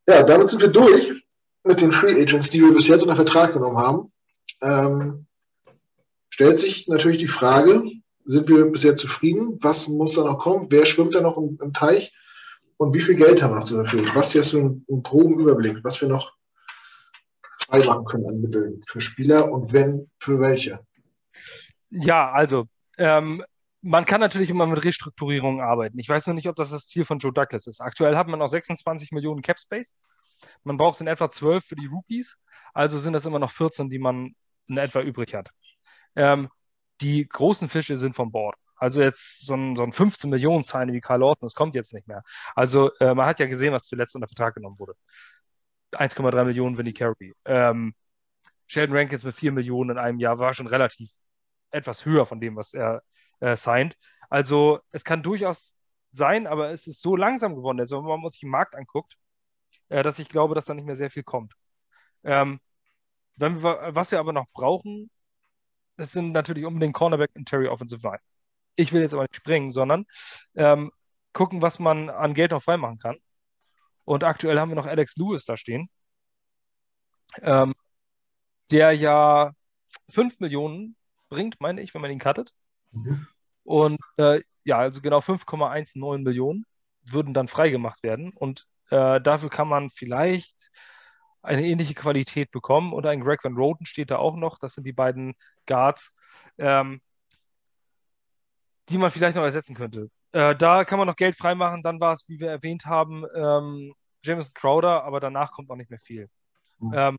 Ja, 0.07 0.23
damit 0.23 0.49
sind 0.49 0.61
wir 0.61 0.69
durch 0.69 1.13
mit 1.63 1.81
den 1.81 1.91
Free 1.91 2.21
Agents, 2.21 2.49
die 2.49 2.61
wir 2.61 2.73
bis 2.73 2.87
jetzt 2.87 3.01
unter 3.01 3.15
Vertrag 3.15 3.53
genommen 3.53 3.77
haben. 3.77 4.11
Ähm, 4.61 5.25
stellt 6.29 6.59
sich 6.59 6.87
natürlich 6.87 7.17
die 7.17 7.27
Frage, 7.27 7.83
sind 8.25 8.47
wir 8.47 8.65
bisher 8.65 8.95
zufrieden? 8.95 9.57
Was 9.61 9.87
muss 9.87 10.13
da 10.13 10.23
noch 10.23 10.39
kommen? 10.39 10.67
Wer 10.69 10.85
schwimmt 10.85 11.15
da 11.15 11.21
noch 11.21 11.37
im, 11.37 11.57
im 11.61 11.73
Teich? 11.73 12.13
Und 12.77 12.93
wie 12.93 13.01
viel 13.01 13.15
Geld 13.15 13.41
haben 13.41 13.53
wir 13.53 13.59
noch 13.59 13.65
zur 13.65 13.85
Verfügung? 13.85 14.15
Was 14.15 14.35
hast 14.35 14.53
du 14.53 14.59
einen, 14.59 14.85
einen 14.89 15.03
groben 15.03 15.39
Überblick, 15.39 15.77
was 15.83 16.01
wir 16.01 16.09
noch 16.09 16.33
frei 17.67 17.83
machen 17.83 18.05
können 18.05 18.27
an 18.27 18.41
Mitteln 18.41 18.81
für 18.85 19.01
Spieler 19.01 19.51
und 19.51 19.73
wenn, 19.73 20.09
für 20.19 20.39
welche? 20.39 20.79
Ja, 21.89 22.31
also 22.31 22.67
ähm, 22.97 23.43
man 23.85 24.05
kann 24.05 24.19
natürlich 24.19 24.49
immer 24.49 24.65
mit 24.65 24.83
Restrukturierungen 24.83 25.61
arbeiten. 25.61 25.99
Ich 25.99 26.09
weiß 26.09 26.25
noch 26.25 26.33
nicht, 26.33 26.49
ob 26.49 26.55
das 26.55 26.71
das 26.71 26.87
Ziel 26.87 27.05
von 27.05 27.19
Joe 27.19 27.31
Douglas 27.31 27.67
ist. 27.67 27.81
Aktuell 27.81 28.17
hat 28.17 28.27
man 28.27 28.39
noch 28.39 28.47
26 28.47 29.11
Millionen 29.11 29.43
Cap 29.43 29.59
Space. 29.59 29.93
Man 30.63 30.77
braucht 30.77 31.01
in 31.01 31.07
etwa 31.07 31.29
12 31.29 31.63
für 31.63 31.75
die 31.75 31.85
Rookies. 31.85 32.37
Also 32.73 32.97
sind 32.97 33.13
das 33.13 33.25
immer 33.25 33.37
noch 33.37 33.51
14, 33.51 33.91
die 33.91 33.99
man 33.99 34.35
in 34.65 34.77
etwa 34.77 35.01
übrig 35.01 35.35
hat. 35.35 35.51
Ähm, 36.15 36.49
die 36.99 37.27
großen 37.27 37.69
Fische 37.69 37.95
sind 37.95 38.15
vom 38.15 38.31
Board. 38.31 38.55
Also 38.75 39.03
jetzt 39.03 39.45
so 39.45 39.53
ein, 39.53 39.75
so 39.75 39.83
ein 39.83 39.91
15 39.91 40.31
Millionen 40.31 40.63
Sign 40.63 40.91
wie 40.91 40.99
Karl 40.99 41.21
Orton, 41.21 41.45
das 41.45 41.53
kommt 41.53 41.75
jetzt 41.75 41.93
nicht 41.93 42.07
mehr. 42.07 42.23
Also 42.55 42.91
äh, 42.99 43.13
man 43.13 43.27
hat 43.27 43.39
ja 43.39 43.45
gesehen, 43.45 43.71
was 43.71 43.85
zuletzt 43.85 44.15
unter 44.15 44.27
Vertrag 44.27 44.55
genommen 44.55 44.79
wurde. 44.79 44.95
1,3 45.91 46.43
Millionen 46.43 46.79
Vinny 46.79 46.93
Carey. 46.93 47.35
Ähm, 47.45 47.93
Sheldon 48.65 48.97
Rankins 48.97 49.23
mit 49.23 49.35
4 49.35 49.51
Millionen 49.51 49.91
in 49.91 49.97
einem 49.99 50.17
Jahr 50.17 50.39
war 50.39 50.55
schon 50.55 50.65
relativ 50.65 51.11
etwas 51.69 52.03
höher 52.03 52.25
von 52.25 52.39
dem, 52.41 52.55
was 52.55 52.73
er 52.73 53.03
äh, 53.39 53.55
signed. 53.55 53.97
Also 54.29 54.79
es 54.91 55.03
kann 55.03 55.23
durchaus 55.23 55.75
sein, 56.11 56.47
aber 56.47 56.71
es 56.71 56.87
ist 56.87 57.01
so 57.01 57.15
langsam 57.15 57.55
geworden, 57.55 57.79
also 57.79 57.97
wenn 58.05 58.21
man 58.21 58.31
sich 58.31 58.41
den 58.41 58.49
Markt 58.49 58.75
anguckt, 58.75 59.17
äh, 59.89 60.03
dass 60.03 60.19
ich 60.19 60.29
glaube, 60.29 60.55
dass 60.55 60.65
da 60.65 60.73
nicht 60.73 60.85
mehr 60.85 60.95
sehr 60.95 61.11
viel 61.11 61.23
kommt. 61.23 61.53
Ähm, 62.23 62.59
wenn 63.37 63.63
wir, 63.63 63.95
was 63.95 64.11
wir 64.11 64.19
aber 64.19 64.33
noch 64.33 64.47
brauchen, 64.53 65.09
das 65.97 66.11
sind 66.11 66.31
natürlich 66.31 66.65
unbedingt 66.65 66.93
Cornerback 66.95 67.31
und 67.35 67.47
Terry 67.47 67.67
Offensive 67.67 68.05
Line. 68.05 68.19
Ich 68.75 68.93
will 68.93 69.01
jetzt 69.01 69.13
aber 69.13 69.23
nicht 69.23 69.35
springen, 69.35 69.71
sondern 69.71 70.05
ähm, 70.55 70.91
gucken, 71.33 71.61
was 71.61 71.79
man 71.79 72.09
an 72.09 72.33
Geld 72.33 72.51
noch 72.51 72.63
freimachen 72.63 72.99
kann. 72.99 73.17
Und 74.05 74.23
aktuell 74.23 74.59
haben 74.59 74.69
wir 74.69 74.75
noch 74.75 74.85
Alex 74.87 75.15
Lewis 75.17 75.45
da 75.45 75.57
stehen, 75.57 75.89
ähm, 77.41 77.73
der 78.71 78.91
ja 78.93 79.51
5 80.09 80.39
Millionen 80.39 80.95
bringt, 81.29 81.59
meine 81.61 81.81
ich, 81.81 81.93
wenn 81.93 82.01
man 82.01 82.11
ihn 82.11 82.19
cuttet. 82.19 82.53
Mhm. 82.95 83.27
Und 83.63 83.99
äh, 84.17 84.41
ja, 84.63 84.77
also 84.77 85.01
genau 85.01 85.19
5,19 85.19 86.23
Millionen 86.23 86.65
würden 87.03 87.33
dann 87.33 87.47
freigemacht 87.47 88.03
werden. 88.03 88.31
Und 88.33 88.65
äh, 88.89 89.21
dafür 89.21 89.49
kann 89.49 89.67
man 89.67 89.89
vielleicht 89.89 90.71
eine 91.41 91.65
ähnliche 91.65 91.93
Qualität 91.93 92.51
bekommen. 92.51 92.93
Und 92.93 93.05
ein 93.05 93.21
Greg 93.21 93.43
Van 93.43 93.55
Roten 93.55 93.85
steht 93.85 94.11
da 94.11 94.17
auch 94.17 94.35
noch. 94.35 94.57
Das 94.57 94.73
sind 94.73 94.85
die 94.85 94.93
beiden 94.93 95.35
Guards, 95.67 96.15
ähm, 96.57 97.01
die 98.89 98.97
man 98.97 99.11
vielleicht 99.11 99.35
noch 99.35 99.43
ersetzen 99.43 99.75
könnte. 99.75 100.09
Äh, 100.31 100.55
da 100.55 100.83
kann 100.83 100.99
man 100.99 101.07
noch 101.07 101.15
Geld 101.15 101.35
freimachen. 101.35 101.83
Dann 101.83 102.01
war 102.01 102.13
es, 102.13 102.27
wie 102.27 102.39
wir 102.39 102.49
erwähnt 102.49 102.85
haben, 102.85 103.25
ähm, 103.35 103.93
Jameson 104.23 104.53
Crowder, 104.53 105.03
aber 105.03 105.19
danach 105.19 105.51
kommt 105.51 105.69
auch 105.69 105.75
nicht 105.75 105.89
mehr 105.89 105.99
viel. 105.99 106.29
Mhm. 106.79 106.93
Ähm, 106.93 107.17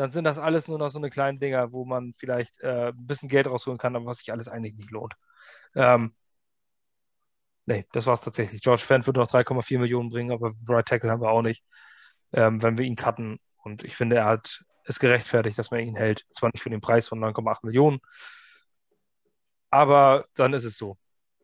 dann 0.00 0.12
sind 0.12 0.24
das 0.24 0.38
alles 0.38 0.66
nur 0.66 0.78
noch 0.78 0.88
so 0.88 0.98
eine 0.98 1.10
kleinen 1.10 1.38
Dinger, 1.40 1.72
wo 1.72 1.84
man 1.84 2.14
vielleicht 2.16 2.58
äh, 2.60 2.88
ein 2.88 3.06
bisschen 3.06 3.28
Geld 3.28 3.46
rausholen 3.46 3.78
kann, 3.78 3.94
aber 3.94 4.06
was 4.06 4.20
sich 4.20 4.32
alles 4.32 4.48
eigentlich 4.48 4.74
nicht 4.74 4.90
lohnt. 4.90 5.12
Ähm, 5.74 6.14
nee, 7.66 7.84
das 7.92 8.06
war 8.06 8.14
es 8.14 8.22
tatsächlich. 8.22 8.62
George 8.62 8.80
Fent 8.80 9.06
würde 9.06 9.20
noch 9.20 9.30
3,4 9.30 9.78
Millionen 9.78 10.08
bringen, 10.08 10.32
aber 10.32 10.54
Right 10.66 10.88
Tackle 10.88 11.10
haben 11.10 11.20
wir 11.20 11.30
auch 11.30 11.42
nicht, 11.42 11.62
ähm, 12.32 12.62
wenn 12.62 12.78
wir 12.78 12.86
ihn 12.86 12.96
cutten. 12.96 13.40
Und 13.62 13.84
ich 13.84 13.94
finde, 13.94 14.16
er 14.16 14.24
hat 14.24 14.64
es 14.84 15.00
gerechtfertigt, 15.00 15.58
dass 15.58 15.70
man 15.70 15.80
ihn 15.80 15.96
hält. 15.96 16.24
Zwar 16.32 16.48
nicht 16.50 16.62
für 16.62 16.70
den 16.70 16.80
Preis 16.80 17.06
von 17.06 17.18
9,8 17.20 17.58
Millionen, 17.66 18.00
aber 19.70 20.24
dann 20.34 20.54
ist 20.54 20.64
es 20.64 20.78
so. 20.78 20.96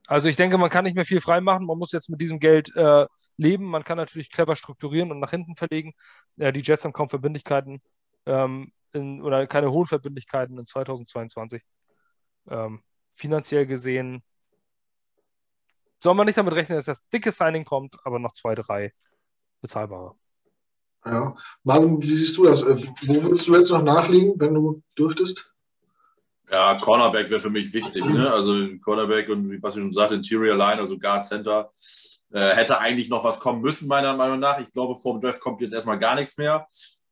Also 0.06 0.30
ich 0.30 0.36
denke, 0.36 0.56
man 0.56 0.70
kann 0.70 0.84
nicht 0.84 0.94
mehr 0.96 1.04
viel 1.04 1.20
freimachen. 1.20 1.66
Man 1.66 1.76
muss 1.76 1.92
jetzt 1.92 2.08
mit 2.08 2.22
diesem 2.22 2.40
Geld 2.40 2.74
äh, 2.74 3.06
leben. 3.36 3.66
Man 3.66 3.84
kann 3.84 3.98
natürlich 3.98 4.30
clever 4.30 4.56
strukturieren 4.56 5.10
und 5.10 5.20
nach 5.20 5.30
hinten 5.32 5.56
verlegen. 5.56 5.92
Äh, 6.38 6.54
die 6.54 6.62
Jets 6.62 6.84
haben 6.84 6.94
kaum 6.94 7.10
Verbindlichkeiten 7.10 7.82
ähm, 8.26 8.72
in, 8.92 9.22
oder 9.22 9.46
keine 9.46 9.70
hohen 9.70 9.86
Verbindlichkeiten 9.86 10.58
in 10.58 10.66
2022. 10.66 11.62
Ähm, 12.48 12.82
finanziell 13.14 13.66
gesehen 13.66 14.22
soll 15.98 16.14
man 16.14 16.26
nicht 16.26 16.38
damit 16.38 16.54
rechnen, 16.54 16.76
dass 16.76 16.84
das 16.84 17.08
dicke 17.08 17.32
Signing 17.32 17.64
kommt, 17.64 17.96
aber 18.04 18.18
noch 18.18 18.32
zwei, 18.34 18.54
drei 18.54 18.92
bezahlbare. 19.60 20.14
Ja, 21.04 21.36
Marvin, 21.62 22.02
wie 22.02 22.14
siehst 22.14 22.36
du 22.36 22.44
das? 22.44 22.62
Äh, 22.62 22.76
wo 23.06 23.22
würdest 23.22 23.46
du 23.46 23.54
jetzt 23.54 23.70
noch 23.70 23.82
nachliegen, 23.82 24.34
wenn 24.38 24.54
du 24.54 24.82
dürftest? 24.98 25.52
Ja, 26.50 26.78
Cornerback 26.78 27.28
wäre 27.28 27.40
für 27.40 27.50
mich 27.50 27.72
wichtig. 27.72 28.04
Ne? 28.04 28.30
Also 28.30 28.68
Cornerback 28.80 29.28
und 29.28 29.50
wie 29.50 29.58
Basti 29.58 29.80
schon 29.80 29.92
sagt, 29.92 30.12
Interior 30.12 30.56
Line, 30.56 30.80
also 30.80 30.96
Guard 30.96 31.26
Center, 31.26 31.68
äh, 32.32 32.54
hätte 32.54 32.78
eigentlich 32.78 33.08
noch 33.08 33.24
was 33.24 33.40
kommen 33.40 33.62
müssen, 33.62 33.88
meiner 33.88 34.14
Meinung 34.14 34.38
nach. 34.38 34.60
Ich 34.60 34.72
glaube, 34.72 34.94
vor 34.96 35.14
dem 35.14 35.20
Draft 35.20 35.40
kommt 35.40 35.60
jetzt 35.60 35.74
erstmal 35.74 35.98
gar 35.98 36.14
nichts 36.14 36.38
mehr. 36.38 36.66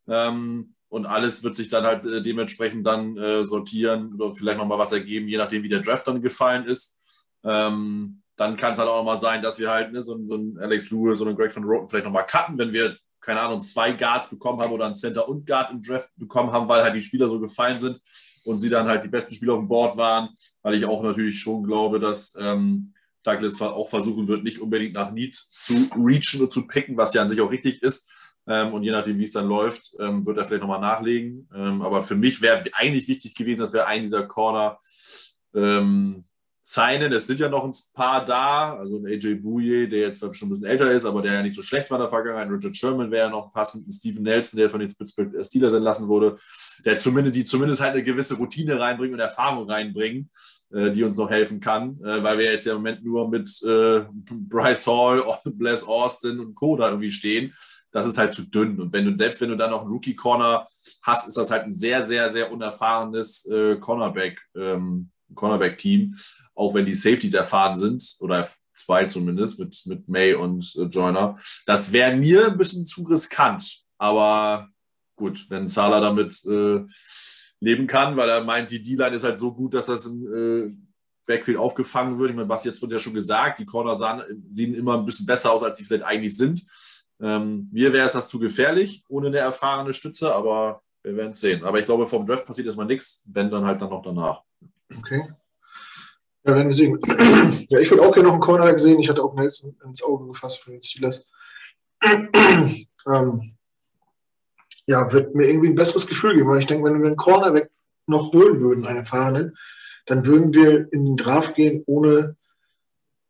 Ähm, 0.07 0.75
und 0.95 1.07
alles 1.07 1.43
wird 1.43 1.57
sich 1.57 1.69
dann 1.69 1.85
halt 1.85 2.07
äh, 2.07 2.23
dementsprechend 2.23 2.87
dann 2.87 3.17
äh, 3.17 3.43
sortieren 3.43 4.15
oder 4.15 4.33
vielleicht 4.33 4.59
nochmal 4.59 4.79
was 4.79 4.93
ergeben, 4.93 5.27
je 5.27 5.39
nachdem, 5.39 5.65
wie 5.65 5.69
der 5.69 5.81
Draft 5.81 6.07
dann 6.07 6.23
gefallen 6.23 6.67
ist. 6.67 6.97
Ähm, 7.43 8.23
dann 8.37 8.55
kann 8.55 8.73
es 8.73 8.79
halt 8.79 8.89
auch 8.89 8.99
nochmal 8.99 9.19
sein, 9.19 9.43
dass 9.43 9.59
wir 9.59 9.71
halt 9.71 9.93
ne, 9.93 10.03
so, 10.03 10.17
so 10.25 10.35
einen 10.35 10.57
Alex 10.57 10.93
Lewis 10.93 11.21
oder 11.21 11.31
einen 11.31 11.39
Greg 11.39 11.53
von 11.53 11.65
Roten 11.65 11.89
vielleicht 11.89 12.05
nochmal 12.05 12.27
cutten, 12.27 12.57
wenn 12.59 12.73
wir 12.73 12.95
keine 13.21 13.41
Ahnung, 13.41 13.61
zwei 13.61 13.93
Guards 13.93 14.29
bekommen 14.29 14.61
haben 14.61 14.71
oder 14.71 14.87
ein 14.87 14.95
Center 14.95 15.29
und 15.29 15.47
Guard 15.47 15.73
im 15.73 15.83
Draft 15.83 16.11
bekommen 16.17 16.53
haben, 16.53 16.69
weil 16.69 16.83
halt 16.85 16.95
die 16.95 17.01
Spieler 17.01 17.29
so 17.29 17.41
gefallen 17.41 17.79
sind 17.79 18.01
und 18.45 18.61
sie 18.61 18.69
dann 18.69 18.87
halt 18.87 19.03
die 19.03 19.09
besten 19.09 19.35
Spieler 19.35 19.55
auf 19.55 19.61
dem 19.61 19.69
Board 19.69 19.97
waren, 19.97 20.29
weil 20.63 20.75
ich 20.75 20.85
auch 20.85 21.03
natürlich 21.03 21.41
schon 21.41 21.65
glaube, 21.65 21.99
dass 21.99 22.35
ähm, 22.39 22.93
Douglas 23.25 23.61
auch 23.61 23.89
versuchen 23.89 24.29
wird, 24.29 24.45
nicht 24.45 24.61
unbedingt 24.61 24.95
nach 24.95 25.11
Needs 25.11 25.51
zu 25.51 25.89
reachen 25.97 26.43
und 26.43 26.53
zu 26.53 26.69
picken, 26.69 26.97
was 26.97 27.15
ja 27.15 27.23
an 27.23 27.29
sich 27.29 27.41
auch 27.41 27.51
richtig 27.51 27.83
ist. 27.83 28.09
Ähm, 28.47 28.75
und 28.75 28.83
je 28.83 28.91
nachdem, 28.91 29.19
wie 29.19 29.25
es 29.25 29.33
dann 29.33 29.49
läuft, 29.49 29.95
ähm, 29.99 30.27
wird 30.27 30.39
er 30.39 30.45
vielleicht 30.45 30.63
nochmal 30.63 30.81
nachlegen. 30.81 31.49
Ähm, 31.55 31.83
aber 31.83 32.03
für 32.03 32.15
mich 32.15 32.43
wäre 32.43 32.63
eigentlich 32.73 33.09
wichtig 33.09 33.35
gewesen, 33.35 33.61
dass 33.61 33.73
wir 33.73 33.87
einen 33.87 34.05
dieser 34.05 34.25
Corner 34.25 34.79
ähm, 35.55 36.25
signen. 36.65 37.13
Es 37.13 37.27
sind 37.27 37.39
ja 37.39 37.49
noch 37.49 37.63
ein 37.63 37.73
paar 37.93 38.25
da, 38.25 38.77
also 38.77 38.97
ein 38.97 39.07
AJ 39.07 39.37
Bouye, 39.37 39.87
der 39.87 40.01
jetzt 40.01 40.21
schon 40.21 40.49
ein 40.49 40.51
bisschen 40.51 40.65
älter 40.65 40.91
ist, 40.91 41.05
aber 41.05 41.21
der 41.21 41.35
ja 41.35 41.43
nicht 41.43 41.55
so 41.55 41.63
schlecht 41.63 41.91
war 41.91 41.99
in 41.99 42.03
der 42.03 42.09
Vergangenheit. 42.09 42.51
Richard 42.51 42.75
Sherman 42.75 43.11
wäre 43.11 43.27
ja 43.27 43.31
noch 43.31 43.53
passend. 43.53 43.87
Ein 43.87 43.91
Steven 43.91 44.23
Nelson, 44.23 44.59
der 44.59 44.71
von 44.71 44.81
den 44.81 44.89
Pittsburgh 44.89 45.45
Steelers 45.45 45.75
entlassen 45.75 46.09
wurde, 46.09 46.39
der 46.85 46.97
zumindest, 46.97 47.37
die 47.37 47.45
zumindest 47.45 47.83
halt 47.83 47.93
eine 47.93 48.03
gewisse 48.03 48.37
Routine 48.37 48.81
reinbringen 48.81 49.15
und 49.15 49.21
Erfahrung 49.21 49.71
reinbringen, 49.71 50.31
äh, 50.73 50.91
die 50.91 51.05
uns 51.05 51.19
noch 51.19 51.29
helfen 51.29 51.61
kann, 51.61 52.01
äh, 52.03 52.23
weil 52.23 52.39
wir 52.39 52.51
jetzt 52.51 52.65
ja 52.65 52.73
im 52.73 52.79
Moment 52.79 53.05
nur 53.05 53.29
mit 53.29 53.63
äh, 53.63 54.05
Bryce 54.31 54.87
Hall, 54.87 55.23
Bless 55.45 55.83
Austin 55.83 56.41
und 56.41 56.55
Co. 56.55 56.77
da 56.77 56.89
irgendwie 56.89 57.11
stehen. 57.11 57.53
Das 57.95 58.05
ist 58.05 58.19
halt 58.19 58.33
zu 58.33 58.43
dünn. 58.43 58.79
Und 58.79 58.93
wenn 58.93 59.07
du, 59.07 59.17
selbst 59.17 59.41
wenn 59.41 59.49
du 59.49 59.57
dann 59.57 59.71
noch 59.71 59.81
einen 59.81 59.91
Rookie-Corner 59.91 60.67
hast, 61.03 61.29
ist 61.29 61.39
das 61.39 61.51
halt 61.51 61.63
ein 61.63 61.73
sehr, 61.73 62.03
sehr, 62.03 62.31
sehr 62.31 62.53
unerfahrenes 62.53 63.47
äh, 63.47 63.77
Cornerback, 63.77 64.43
ähm, 64.55 65.11
Cornerback-Team 65.35 66.15
auch 66.55 66.75
wenn 66.75 66.87
die 66.87 66.95
Safeties 66.95 67.35
erfahren 67.35 67.77
sind, 67.77 68.17
oder 68.21 68.49
zwei 68.75 69.07
zumindest, 69.07 69.59
mit, 69.59 69.83
mit 69.87 70.09
May 70.09 70.35
und 70.35 70.75
äh, 70.77 70.85
Joyner. 70.85 71.37
Das 71.67 71.93
wäre 71.93 72.17
mir 72.17 72.47
ein 72.47 72.59
bisschen 72.59 72.85
zu 72.85 73.03
riskant. 73.03 73.83
Aber 73.99 74.69
gut, 75.17 75.47
wenn 75.49 75.69
Zahler 75.69 76.01
damit 76.01 76.45
äh, 76.45 76.85
leben 77.61 77.87
kann, 77.87 78.17
weil 78.17 78.29
er 78.29 78.45
meint, 78.45 78.71
die 78.71 78.83
D-Line 78.83 79.17
ist 79.17 79.25
halt 79.25 79.39
so 79.39 79.55
gut, 79.55 79.75
dass 79.75 79.87
das 79.87 80.07
im 80.07 80.27
äh, 80.33 80.77
Backfield 81.27 81.57
aufgefangen 81.57 82.19
wird. 82.19 82.31
Ich 82.31 82.37
meine, 82.37 82.49
was 82.49 82.65
jetzt 82.65 82.83
wird 82.83 82.93
ja 82.93 82.99
schon 82.99 83.15
gesagt, 83.15 83.59
die 83.59 83.67
Corner 83.67 83.97
sahen, 83.97 84.23
sehen 84.51 84.75
immer 84.75 84.99
ein 84.99 85.07
bisschen 85.07 85.27
besser 85.27 85.53
aus, 85.53 85.63
als 85.63 85.79
sie 85.79 85.85
vielleicht 85.85 86.05
eigentlich 86.05 86.37
sind. 86.37 86.63
Ähm, 87.25 87.71
mir 87.73 87.95
wäre 87.95 88.07
es 88.07 88.13
das 88.13 88.29
zu 88.29 88.39
gefährlich, 88.39 89.03
ohne 89.09 89.29
eine 89.29 89.39
erfahrene 89.39 89.95
Stütze, 89.95 90.35
aber 90.35 90.83
wir 91.03 91.17
werden 91.17 91.33
es 91.33 91.41
sehen. 91.41 91.65
Aber 91.65 91.79
ich 91.79 91.87
glaube, 91.87 92.07
vom 92.07 92.27
Draft 92.27 92.45
passiert 92.45 92.67
erstmal 92.67 92.85
nichts, 92.85 93.23
wenn 93.33 93.51
dann 93.51 93.65
halt 93.65 93.81
dann 93.81 93.89
noch 93.89 94.03
danach. 94.03 94.43
Okay. 94.95 95.33
Ja, 96.45 96.55
werden 96.55 96.67
wir 96.67 96.75
sehen. 96.75 97.01
ja, 97.71 97.79
ich 97.79 97.91
würde 97.91 98.03
auch 98.03 98.13
gerne 98.13 98.27
noch 98.27 98.35
einen 98.35 98.43
Cornerback 98.43 98.79
sehen. 98.79 99.01
Ich 99.01 99.09
hatte 99.09 99.23
auch 99.23 99.35
Nelson 99.35 99.75
ins 99.87 100.03
Auge 100.03 100.27
gefasst 100.27 100.63
von 100.63 100.75
den 100.75 100.83
Steelers. 100.83 101.33
ähm, 102.03 103.55
ja, 104.87 105.11
wird 105.11 105.35
mir 105.35 105.49
irgendwie 105.49 105.69
ein 105.69 105.77
besseres 105.77 106.07
Gefühl 106.07 106.35
geben, 106.35 106.51
weil 106.51 106.61
ich 106.61 106.67
denke, 106.67 106.85
wenn 106.85 107.01
wir 107.01 107.07
einen 107.07 107.17
Cornerback 107.17 107.71
noch 108.07 108.35
holen 108.35 108.61
würden, 108.61 108.87
einen 108.87 108.99
erfahrenen, 108.99 109.57
dann 110.05 110.27
würden 110.27 110.53
wir 110.53 110.93
in 110.93 111.07
den 111.07 111.17
Draft 111.17 111.55
gehen, 111.55 111.83
ohne 111.87 112.37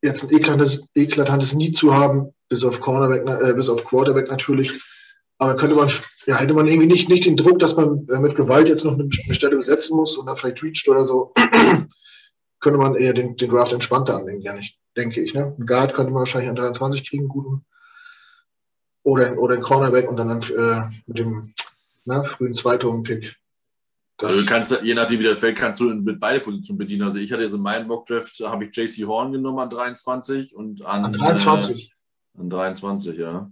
jetzt 0.05 0.23
ein 0.23 0.31
eklatantes, 0.31 0.89
eklatantes 0.95 1.55
Need 1.55 1.77
zu 1.77 1.95
haben, 1.95 2.33
bis 2.49 2.65
auf 2.65 2.81
Cornerback, 2.81 3.27
äh, 3.27 3.55
bis 3.55 3.69
auf 3.69 3.85
Quarterback 3.85 4.29
natürlich. 4.29 4.81
Aber 5.39 5.57
könnte 5.57 5.75
man, 5.75 5.91
ja, 6.27 6.39
hätte 6.39 6.55
man 6.55 6.69
irgendwie 6.69 6.87
nicht, 6.87 7.09
nicht 7.09 7.25
den 7.25 7.37
Druck, 7.37 7.59
dass 7.59 7.77
man 7.77 8.07
äh, 8.09 8.19
mit 8.19 8.37
Gewalt 8.37 8.69
jetzt 8.69 8.85
noch 8.85 8.93
eine, 8.93 9.09
Stelle 9.11 9.57
besetzen 9.57 9.97
muss 9.97 10.17
und 10.17 10.27
da 10.27 10.37
vielleicht 10.37 10.63
reacht 10.63 10.87
oder 10.89 11.07
so 11.07 11.33
könnte 12.61 12.79
man 12.79 12.95
eher 12.95 13.15
den, 13.15 13.37
den 13.37 13.51
Draft 13.51 13.73
entspannter 13.73 14.17
anlegen, 14.17 14.43
ja 14.43 14.55
nicht, 14.55 14.79
denke 14.97 15.21
ich. 15.21 15.35
Ne? 15.35 15.55
Ein 15.59 15.67
Guard 15.67 15.95
könnte 15.95 16.13
man 16.13 16.21
wahrscheinlich 16.21 16.51
an 16.51 16.57
23 16.57 17.09
kriegen, 17.09 17.29
guten. 17.29 17.65
Oder, 19.03 19.37
oder 19.39 19.57
ein 19.57 19.63
Cornerback 19.63 20.09
und 20.09 20.17
dann 20.17 20.31
äh, 20.31 20.83
mit 21.07 21.19
dem 21.19 21.53
ne, 22.05 22.25
frühen 22.25 22.55
Zweitrunden-Pick. 22.55 23.37
Also 24.23 24.41
du 24.41 24.47
kannst, 24.47 24.71
je 24.83 24.95
nachdem, 24.95 25.19
wie 25.19 25.25
der 25.25 25.37
fällt, 25.37 25.57
kannst 25.57 25.81
du 25.81 25.93
mit 25.93 26.21
beide 26.21 26.41
Positionen 26.41 26.79
bedienen. 26.79 27.03
Also 27.03 27.19
ich 27.19 27.33
hatte 27.33 27.43
jetzt 27.43 27.55
in 27.55 27.61
meinem 27.61 27.89
Mockdraft, 27.89 28.39
habe 28.41 28.65
ich 28.65 28.77
JC 28.77 29.07
Horn 29.07 29.33
genommen 29.33 29.59
an 29.59 29.71
23 29.71 30.55
und 30.55 30.85
an, 30.85 31.07
an 31.07 31.12
23. 31.12 31.93
Äh, 32.37 32.41
an 32.41 32.51
23, 32.51 33.19
ja. 33.19 33.51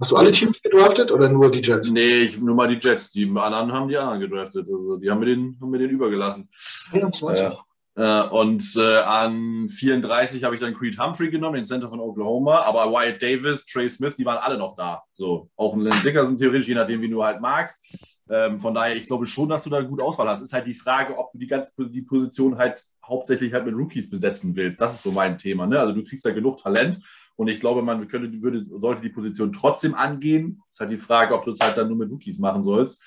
Hast 0.00 0.10
du 0.10 0.16
alle 0.16 0.32
Teams 0.32 0.60
gedraftet 0.60 1.12
oder 1.12 1.28
nur 1.28 1.50
die 1.50 1.60
Jets? 1.60 1.88
Nee, 1.90 2.22
ich, 2.22 2.40
nur 2.40 2.54
mal 2.54 2.68
die 2.68 2.84
Jets. 2.84 3.12
Die 3.12 3.26
anderen 3.26 3.72
haben 3.72 3.88
die 3.88 3.96
anderen 3.96 4.20
gedraftet. 4.20 4.68
Also 4.68 4.96
die 4.96 5.10
haben 5.10 5.20
mir 5.20 5.26
den, 5.26 5.56
haben 5.60 5.70
mir 5.70 5.78
den 5.78 5.90
übergelassen. 5.90 6.48
21. 6.92 7.44
Äh, 7.44 7.52
äh, 7.96 8.22
und 8.28 8.74
äh, 8.76 8.98
an 8.98 9.68
34 9.68 10.42
habe 10.42 10.56
ich 10.56 10.60
dann 10.60 10.74
Creed 10.74 10.98
Humphrey 10.98 11.30
genommen, 11.30 11.56
den 11.56 11.66
Center 11.66 11.88
von 11.88 12.00
Oklahoma. 12.00 12.62
Aber 12.62 12.90
Wyatt 12.90 13.22
Davis, 13.22 13.66
Trey 13.66 13.88
Smith, 13.88 14.16
die 14.16 14.24
waren 14.24 14.38
alle 14.38 14.58
noch 14.58 14.74
da. 14.74 15.04
So, 15.14 15.48
auch 15.56 15.74
ein 15.74 15.80
Lynn 15.80 15.94
Dickerson 16.02 16.36
theoretisch, 16.36 16.66
je 16.66 16.74
nachdem, 16.74 17.00
wie 17.00 17.08
du 17.08 17.22
halt 17.22 17.40
magst. 17.40 18.13
Ähm, 18.30 18.58
von 18.58 18.74
daher, 18.74 18.96
ich 18.96 19.06
glaube 19.06 19.26
schon, 19.26 19.48
dass 19.48 19.64
du 19.64 19.70
da 19.70 19.82
gut 19.82 20.02
Auswahl 20.02 20.28
hast. 20.28 20.40
Ist 20.40 20.52
halt 20.52 20.66
die 20.66 20.74
Frage, 20.74 21.18
ob 21.18 21.32
du 21.32 21.38
die 21.38 21.46
ganze 21.46 21.72
die 21.78 22.02
Position 22.02 22.56
halt 22.56 22.84
hauptsächlich 23.04 23.52
halt 23.52 23.66
mit 23.66 23.74
Rookies 23.74 24.08
besetzen 24.08 24.56
willst. 24.56 24.80
Das 24.80 24.94
ist 24.94 25.02
so 25.02 25.12
mein 25.12 25.36
Thema. 25.36 25.66
Ne? 25.66 25.78
Also 25.78 25.92
du 25.92 26.02
kriegst 26.04 26.24
da 26.24 26.30
genug 26.30 26.58
Talent. 26.58 27.00
Und 27.36 27.48
ich 27.48 27.58
glaube, 27.60 27.82
man 27.82 28.06
könnte, 28.06 28.30
würde, 28.42 28.62
sollte 28.62 29.02
die 29.02 29.08
Position 29.08 29.52
trotzdem 29.52 29.94
angehen. 29.94 30.62
Ist 30.70 30.80
halt 30.80 30.90
die 30.90 30.96
Frage, 30.96 31.34
ob 31.34 31.44
du 31.44 31.50
es 31.50 31.60
halt 31.60 31.76
dann 31.76 31.88
nur 31.88 31.96
mit 31.96 32.10
Rookies 32.10 32.38
machen 32.38 32.62
sollst. 32.62 33.02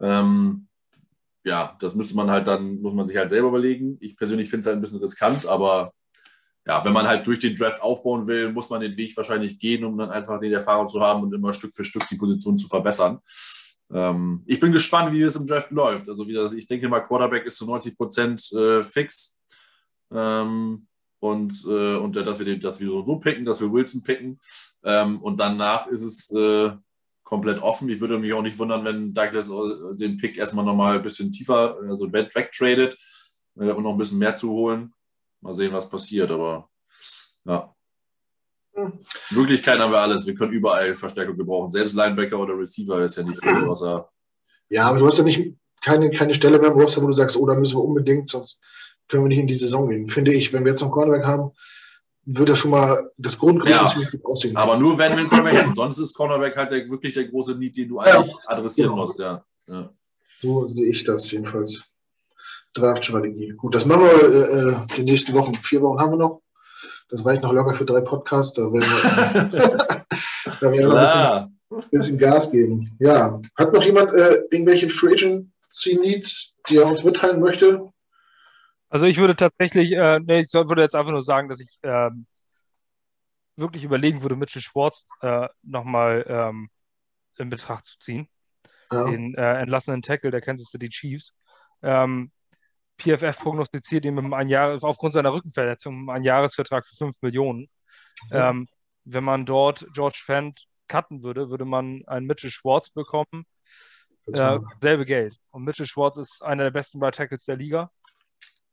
Ähm, 0.00 0.66
ja, 1.44 1.76
das 1.78 1.94
müsste 1.94 2.16
man 2.16 2.30
halt 2.30 2.48
dann, 2.48 2.80
muss 2.80 2.94
man 2.94 3.06
sich 3.06 3.16
halt 3.16 3.30
selber 3.30 3.48
überlegen. 3.48 3.98
Ich 4.00 4.16
persönlich 4.16 4.48
finde 4.48 4.60
es 4.60 4.66
halt 4.66 4.78
ein 4.78 4.80
bisschen 4.80 4.98
riskant, 4.98 5.46
aber 5.46 5.92
ja, 6.66 6.84
wenn 6.84 6.92
man 6.92 7.06
halt 7.06 7.24
durch 7.26 7.38
den 7.38 7.54
Draft 7.54 7.80
aufbauen 7.80 8.26
will, 8.26 8.50
muss 8.52 8.70
man 8.70 8.80
den 8.80 8.96
Weg 8.96 9.16
wahrscheinlich 9.16 9.60
gehen, 9.60 9.84
um 9.84 9.96
dann 9.96 10.10
einfach 10.10 10.40
die 10.40 10.52
Erfahrung 10.52 10.88
zu 10.88 11.00
haben 11.00 11.22
und 11.22 11.32
immer 11.32 11.52
Stück 11.52 11.72
für 11.72 11.84
Stück 11.84 12.08
die 12.08 12.16
Position 12.16 12.58
zu 12.58 12.66
verbessern. 12.66 13.20
Ähm, 13.92 14.42
ich 14.46 14.60
bin 14.60 14.72
gespannt, 14.72 15.12
wie 15.12 15.22
es 15.22 15.36
im 15.36 15.46
Draft 15.46 15.70
läuft. 15.70 16.08
Also 16.08 16.26
wieder, 16.26 16.52
ich 16.52 16.66
denke 16.66 16.88
mal, 16.88 17.00
Quarterback 17.00 17.46
ist 17.46 17.56
zu 17.58 17.66
90 17.66 17.96
Prozent 17.96 18.52
äh, 18.52 18.82
fix. 18.82 19.38
Ähm, 20.12 20.86
und, 21.18 21.64
äh, 21.66 21.96
und 21.96 22.14
dass 22.14 22.38
wir, 22.38 22.46
den, 22.46 22.60
dass 22.60 22.80
wir 22.80 22.88
so 22.88 23.16
picken, 23.16 23.44
dass 23.44 23.60
wir 23.60 23.72
Wilson 23.72 24.02
picken. 24.02 24.40
Ähm, 24.84 25.20
und 25.22 25.38
danach 25.38 25.86
ist 25.86 26.02
es 26.02 26.30
äh, 26.30 26.72
komplett 27.22 27.60
offen. 27.60 27.88
Ich 27.88 28.00
würde 28.00 28.18
mich 28.18 28.32
auch 28.32 28.42
nicht 28.42 28.58
wundern, 28.58 28.84
wenn 28.84 29.14
Douglas 29.14 29.48
äh, 29.48 29.96
den 29.96 30.16
Pick 30.16 30.36
erstmal 30.36 30.64
nochmal 30.64 30.96
ein 30.96 31.02
bisschen 31.02 31.32
tiefer, 31.32 31.76
also 31.88 32.12
wegtradet, 32.12 32.96
äh, 33.58 33.70
um 33.70 33.82
noch 33.82 33.92
ein 33.92 33.98
bisschen 33.98 34.18
mehr 34.18 34.34
zu 34.34 34.50
holen. 34.50 34.92
Mal 35.40 35.54
sehen, 35.54 35.72
was 35.72 35.88
passiert, 35.88 36.30
aber 36.30 36.68
ja. 37.44 37.75
Möglichkeiten 39.30 39.80
haben 39.80 39.92
wir 39.92 40.00
alles. 40.00 40.26
Wir 40.26 40.34
können 40.34 40.52
überall 40.52 40.94
Verstärkung 40.94 41.36
gebrauchen. 41.36 41.70
Selbst 41.70 41.94
Linebacker 41.94 42.38
oder 42.38 42.58
Receiver 42.58 43.02
ist 43.02 43.16
ja 43.16 43.24
nicht 43.24 43.42
viel, 43.42 43.64
außer. 43.64 44.08
Ja, 44.68 44.84
aber 44.84 44.98
du 44.98 45.06
hast 45.06 45.18
ja 45.18 45.24
nicht 45.24 45.54
keine, 45.82 46.10
keine 46.10 46.34
Stelle 46.34 46.58
mehr 46.58 46.72
im 46.72 46.78
Roster, 46.78 47.02
wo 47.02 47.06
du 47.06 47.12
sagst, 47.12 47.36
oh, 47.36 47.46
da 47.46 47.54
müssen 47.54 47.76
wir 47.76 47.84
unbedingt, 47.84 48.28
sonst 48.28 48.62
können 49.08 49.24
wir 49.24 49.28
nicht 49.28 49.38
in 49.38 49.46
die 49.46 49.54
Saison 49.54 49.88
gehen. 49.88 50.08
Finde 50.08 50.32
ich, 50.32 50.52
wenn 50.52 50.64
wir 50.64 50.72
jetzt 50.72 50.82
noch 50.82 50.90
Cornerback 50.90 51.24
haben, 51.24 51.52
wird 52.24 52.48
das 52.48 52.58
schon 52.58 52.72
mal 52.72 53.10
das 53.16 53.38
Grundgerüst 53.38 53.80
ja, 53.80 53.86
ziemlich 53.86 54.10
gut 54.10 54.24
aussehen. 54.24 54.56
Aber 54.56 54.76
nur 54.76 54.98
wenn 54.98 55.12
wir 55.12 55.18
einen 55.18 55.28
Cornerback 55.28 55.54
hätten. 55.54 55.74
Sonst 55.76 55.98
ist 55.98 56.14
Cornerback 56.14 56.56
halt 56.56 56.72
der, 56.72 56.90
wirklich 56.90 57.12
der 57.12 57.28
große 57.28 57.54
Need, 57.54 57.76
den 57.76 57.88
du 57.88 58.00
eigentlich 58.00 58.34
ja, 58.34 58.38
adressieren 58.46 58.90
genau. 58.90 59.02
musst. 59.02 59.18
Ja. 59.20 59.44
ja. 59.68 59.90
So 60.40 60.66
sehe 60.66 60.90
ich 60.90 61.04
das 61.04 61.30
jedenfalls. 61.30 61.84
Draft-Strategie. 62.76 63.54
Gut, 63.56 63.74
das 63.74 63.86
machen 63.86 64.02
wir 64.02 64.32
äh, 64.32 64.68
äh, 64.68 64.76
die 64.96 65.02
nächsten 65.02 65.32
Wochen. 65.32 65.54
Vier 65.54 65.82
Wochen 65.82 65.98
haben 65.98 66.12
wir 66.12 66.18
noch. 66.18 66.42
Das 67.08 67.24
reicht 67.24 67.42
noch 67.42 67.52
locker 67.52 67.74
für 67.74 67.84
drei 67.84 68.00
Podcasts. 68.00 68.54
Da 68.54 68.62
werden 68.62 68.82
wir, 68.82 69.76
da 70.60 70.72
werden 70.72 70.90
wir 70.90 70.96
ein 70.96 71.58
bisschen, 71.70 71.90
bisschen, 71.90 72.18
Gas 72.18 72.50
geben. 72.50 72.96
Ja. 72.98 73.40
Hat 73.56 73.72
noch 73.72 73.82
jemand 73.84 74.12
äh, 74.12 74.42
irgendwelche 74.50 74.88
Free 74.88 75.12
Agency 75.12 75.98
Needs, 76.00 76.54
die 76.68 76.78
er 76.78 76.86
uns 76.86 77.04
mitteilen 77.04 77.40
möchte? 77.40 77.88
Also 78.88 79.06
ich 79.06 79.18
würde 79.18 79.36
tatsächlich, 79.36 79.92
äh, 79.92 80.20
nee, 80.20 80.40
ich 80.40 80.52
würde 80.52 80.82
jetzt 80.82 80.94
einfach 80.94 81.12
nur 81.12 81.22
sagen, 81.22 81.48
dass 81.48 81.60
ich 81.60 81.78
ähm, 81.82 82.26
wirklich 83.56 83.84
überlegen 83.84 84.22
würde, 84.22 84.36
Mitchell 84.36 84.62
Schwartz 84.62 85.06
äh, 85.20 85.48
nochmal 85.62 86.24
ähm, 86.28 86.68
in 87.38 87.50
Betracht 87.50 87.84
zu 87.84 87.98
ziehen. 87.98 88.28
Ja. 88.90 89.04
Den 89.10 89.34
äh, 89.34 89.60
entlassenen 89.60 90.02
Tackle 90.02 90.30
der 90.30 90.40
Kansas 90.40 90.70
City 90.70 90.88
Chiefs. 90.88 91.36
Ähm, 91.82 92.30
PFF 92.98 93.38
prognostiziert 93.38 94.04
ihm 94.04 94.18
im 94.18 94.32
ein 94.32 94.48
Jahr, 94.48 94.78
aufgrund 94.82 95.12
seiner 95.12 95.32
Rückenverletzung 95.32 96.10
einen 96.10 96.24
Jahresvertrag 96.24 96.86
für 96.86 96.96
5 96.96 97.22
Millionen. 97.22 97.68
Okay. 98.26 98.50
Ähm, 98.50 98.68
wenn 99.04 99.24
man 99.24 99.46
dort 99.46 99.86
George 99.92 100.20
Fent 100.24 100.66
cutten 100.88 101.22
würde, 101.22 101.50
würde 101.50 101.64
man 101.64 102.02
einen 102.06 102.26
Mitchell 102.26 102.50
Schwartz 102.50 102.90
bekommen. 102.90 103.46
Äh, 104.32 104.58
selbe 104.80 105.04
Geld. 105.04 105.36
Und 105.50 105.64
Mitchell 105.64 105.86
Schwartz 105.86 106.16
ist 106.16 106.42
einer 106.42 106.64
der 106.64 106.70
besten 106.70 107.02
Right 107.02 107.14
Tackles 107.14 107.44
der 107.44 107.56
Liga. 107.56 107.90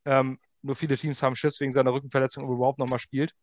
Ähm, 0.06 0.40
nur 0.62 0.76
viele 0.76 0.98
Teams 0.98 1.22
haben 1.22 1.36
Schiss 1.36 1.60
wegen 1.60 1.72
seiner 1.72 1.94
Rückenverletzung, 1.94 2.44
ob 2.44 2.50
er 2.50 2.56
überhaupt 2.56 2.80
nochmal 2.80 3.00
spielt. 3.00 3.34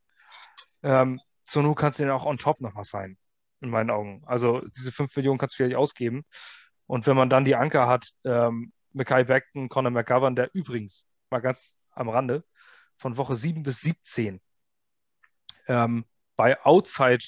Ähm, 0.83 1.21
so 1.45 1.63
nun 1.63 1.75
kannst 1.75 1.99
du 1.99 2.05
den 2.05 2.13
auch 2.13 2.27
on 2.27 2.39
top 2.39 2.61
nochmal 2.61 2.85
sein, 2.85 3.19
in 3.61 3.71
meinen 3.71 3.91
Augen. 3.91 4.23
Also 4.27 4.63
diese 4.77 4.91
5 4.91 5.15
Millionen 5.17 5.39
kannst 5.39 5.55
du 5.55 5.57
vielleicht 5.59 5.77
ausgeben. 5.77 6.25
Und 6.87 7.07
wenn 7.07 7.17
man 7.17 7.31
dann 7.31 7.45
die 7.45 7.55
Anker 7.55 7.87
hat, 7.87 8.11
ähm, 8.25 8.73
Mackay 8.93 9.25
Beckton, 9.25 9.69
Conor 9.69 9.91
McGovern, 9.91 10.37
der 10.37 10.51
übrigens, 10.55 11.05
mal 11.31 11.41
ganz 11.41 11.79
am 11.93 12.09
Rande, 12.09 12.45
von 12.97 13.17
Woche 13.17 13.37
7 13.37 13.63
bis 13.63 13.81
17 13.81 14.41
ähm, 15.69 16.05
bei 16.37 16.61
Outside 16.65 17.25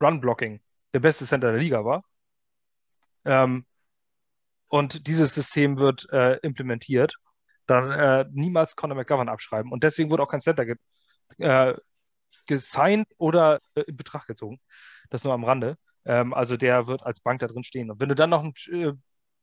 Run 0.00 0.20
Blocking 0.20 0.60
der 0.94 1.00
beste 1.00 1.26
Center 1.26 1.52
der 1.52 1.60
Liga 1.60 1.84
war. 1.84 2.04
Ähm, 3.24 3.66
und 4.68 5.06
dieses 5.06 5.34
System 5.34 5.78
wird 5.78 6.08
äh, 6.12 6.36
implementiert, 6.42 7.14
dann 7.66 7.90
äh, 7.90 8.26
niemals 8.30 8.76
Conor 8.76 8.96
McGovern 8.96 9.28
abschreiben. 9.28 9.72
Und 9.72 9.82
deswegen 9.82 10.10
wurde 10.10 10.22
auch 10.22 10.28
kein 10.30 10.40
Center 10.40 10.64
ge 10.64 10.76
äh, 11.38 11.74
gesigned 12.46 13.08
oder 13.18 13.60
äh, 13.74 13.82
in 13.82 13.96
Betracht 13.96 14.26
gezogen. 14.26 14.60
Das 15.10 15.24
nur 15.24 15.34
am 15.34 15.44
Rande. 15.44 15.76
Ähm, 16.04 16.34
also 16.34 16.56
der 16.56 16.86
wird 16.86 17.02
als 17.02 17.20
Bank 17.20 17.40
da 17.40 17.48
drin 17.48 17.64
stehen. 17.64 17.90
Und 17.90 18.00
wenn 18.00 18.08
du 18.08 18.14
dann 18.14 18.30
noch 18.30 18.42
einen 18.42 18.54
äh, 18.72 18.92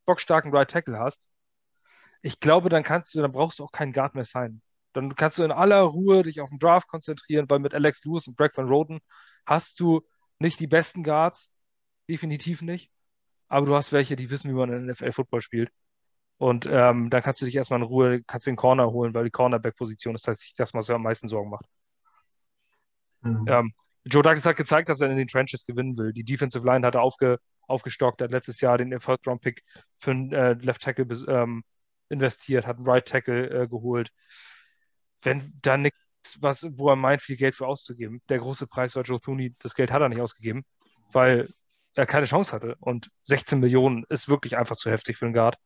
bockstarken 0.08 0.52
Right 0.56 0.70
Tackle 0.70 0.98
hast, 0.98 1.30
ich 2.24 2.40
glaube, 2.40 2.70
dann 2.70 2.84
kannst 2.84 3.14
du, 3.14 3.22
dann 3.22 3.32
brauchst 3.32 3.60
du 3.60 3.64
auch 3.64 3.72
keinen 3.72 3.94
Guard 3.94 4.16
mehr 4.16 4.26
sein. 4.26 4.62
Dann 4.94 5.16
kannst 5.16 5.38
du 5.38 5.44
in 5.44 5.52
aller 5.52 5.82
Ruhe 5.82 6.24
dich 6.24 6.42
auf 6.42 6.50
den 6.50 6.60
Draft 6.60 6.88
konzentrieren, 6.88 7.46
weil 7.50 7.60
mit 7.60 7.76
Alex 7.76 8.04
Lewis 8.04 8.28
und 8.28 8.38
Greg 8.38 8.58
Van 8.58 8.68
Roden 8.68 9.00
hast 9.46 9.80
du 9.80 10.02
nicht 10.40 10.60
die 10.60 10.68
besten 10.68 11.04
Guards, 11.04 11.52
definitiv 12.10 12.62
nicht. 12.64 12.92
Aber 13.48 13.66
du 13.66 13.76
hast 13.76 13.94
welche, 13.94 14.16
die 14.16 14.30
wissen, 14.30 14.50
wie 14.50 14.56
man 14.56 14.74
in 14.74 14.88
NFL 14.88 15.12
Football 15.12 15.42
spielt. 15.42 15.72
Und 16.38 16.68
ähm, 16.68 17.10
dann 17.10 17.22
kannst 17.22 17.42
du 17.42 17.46
dich 17.46 17.56
erstmal 17.56 17.80
in 17.80 17.86
Ruhe, 17.86 18.24
kannst 18.24 18.48
den 18.48 18.56
Corner 18.56 18.92
holen, 18.92 19.14
weil 19.14 19.26
die 19.26 19.32
Cornerback-Position 19.32 20.16
ist 20.16 20.24
tatsächlich 20.24 20.56
das, 20.56 20.74
was 20.74 20.88
mir 20.88 20.96
am 20.96 21.04
meisten 21.04 21.28
Sorgen 21.28 21.50
macht. 21.50 21.66
Mhm. 23.22 23.46
Ähm, 23.48 23.74
Joe 24.06 24.22
Douglas 24.22 24.46
hat 24.46 24.58
gezeigt, 24.58 24.90
dass 24.90 25.02
er 25.02 25.10
in 25.10 25.18
den 25.18 25.28
Trenches 25.28 25.66
gewinnen 25.66 25.98
will. 25.98 26.14
Die 26.14 26.24
Defensive 26.24 26.66
Line 26.66 26.86
hat 26.86 26.96
er 26.96 27.02
aufge, 27.02 27.40
aufgestockt, 27.68 28.22
hat 28.22 28.32
letztes 28.32 28.62
Jahr 28.62 28.78
den 28.78 29.00
First-Round-Pick 29.00 29.64
für 30.00 30.12
einen 30.12 30.34
äh, 30.34 30.54
Left 30.54 30.82
Tackle 30.82 31.06
ähm, 31.28 31.64
investiert, 32.10 32.66
hat 32.66 32.78
einen 32.78 32.88
Right 32.88 33.06
Tackle 33.08 33.50
äh, 33.50 33.68
geholt. 33.68 34.12
Wenn 35.22 35.54
da 35.62 35.78
nichts, 35.78 36.00
was, 36.40 36.66
wo 36.72 36.90
er 36.90 36.96
meint, 36.96 37.22
viel 37.22 37.38
Geld 37.38 37.56
für 37.56 37.68
auszugeben. 37.68 38.22
Der 38.30 38.40
große 38.40 38.68
Preis 38.68 38.96
war 38.96 39.04
Joe 39.04 39.20
Thuney, 39.20 39.56
das 39.60 39.76
Geld 39.76 39.92
hat 39.92 40.02
er 40.02 40.10
nicht 40.10 40.22
ausgegeben, 40.22 40.66
weil 41.12 41.54
er 41.94 42.06
keine 42.06 42.26
Chance 42.26 42.54
hatte. 42.54 42.76
Und 42.80 43.10
16 43.24 43.60
Millionen 43.60 44.06
ist 44.10 44.30
wirklich 44.30 44.58
einfach 44.58 44.76
zu 44.76 44.90
heftig 44.90 45.18
für 45.18 45.26
einen 45.26 45.34
Guard. 45.34 45.58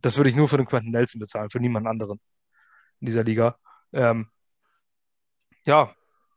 Das 0.00 0.16
würde 0.16 0.30
ich 0.30 0.36
nur 0.36 0.48
für 0.48 0.56
den 0.56 0.66
Quentin 0.66 0.92
Nelson 0.92 1.20
bezahlen, 1.20 1.50
für 1.50 1.60
niemanden 1.60 1.88
anderen 1.88 2.20
in 3.00 3.06
dieser 3.06 3.24
Liga. 3.24 3.56
Ähm, 3.92 4.28
ja, 5.64 5.94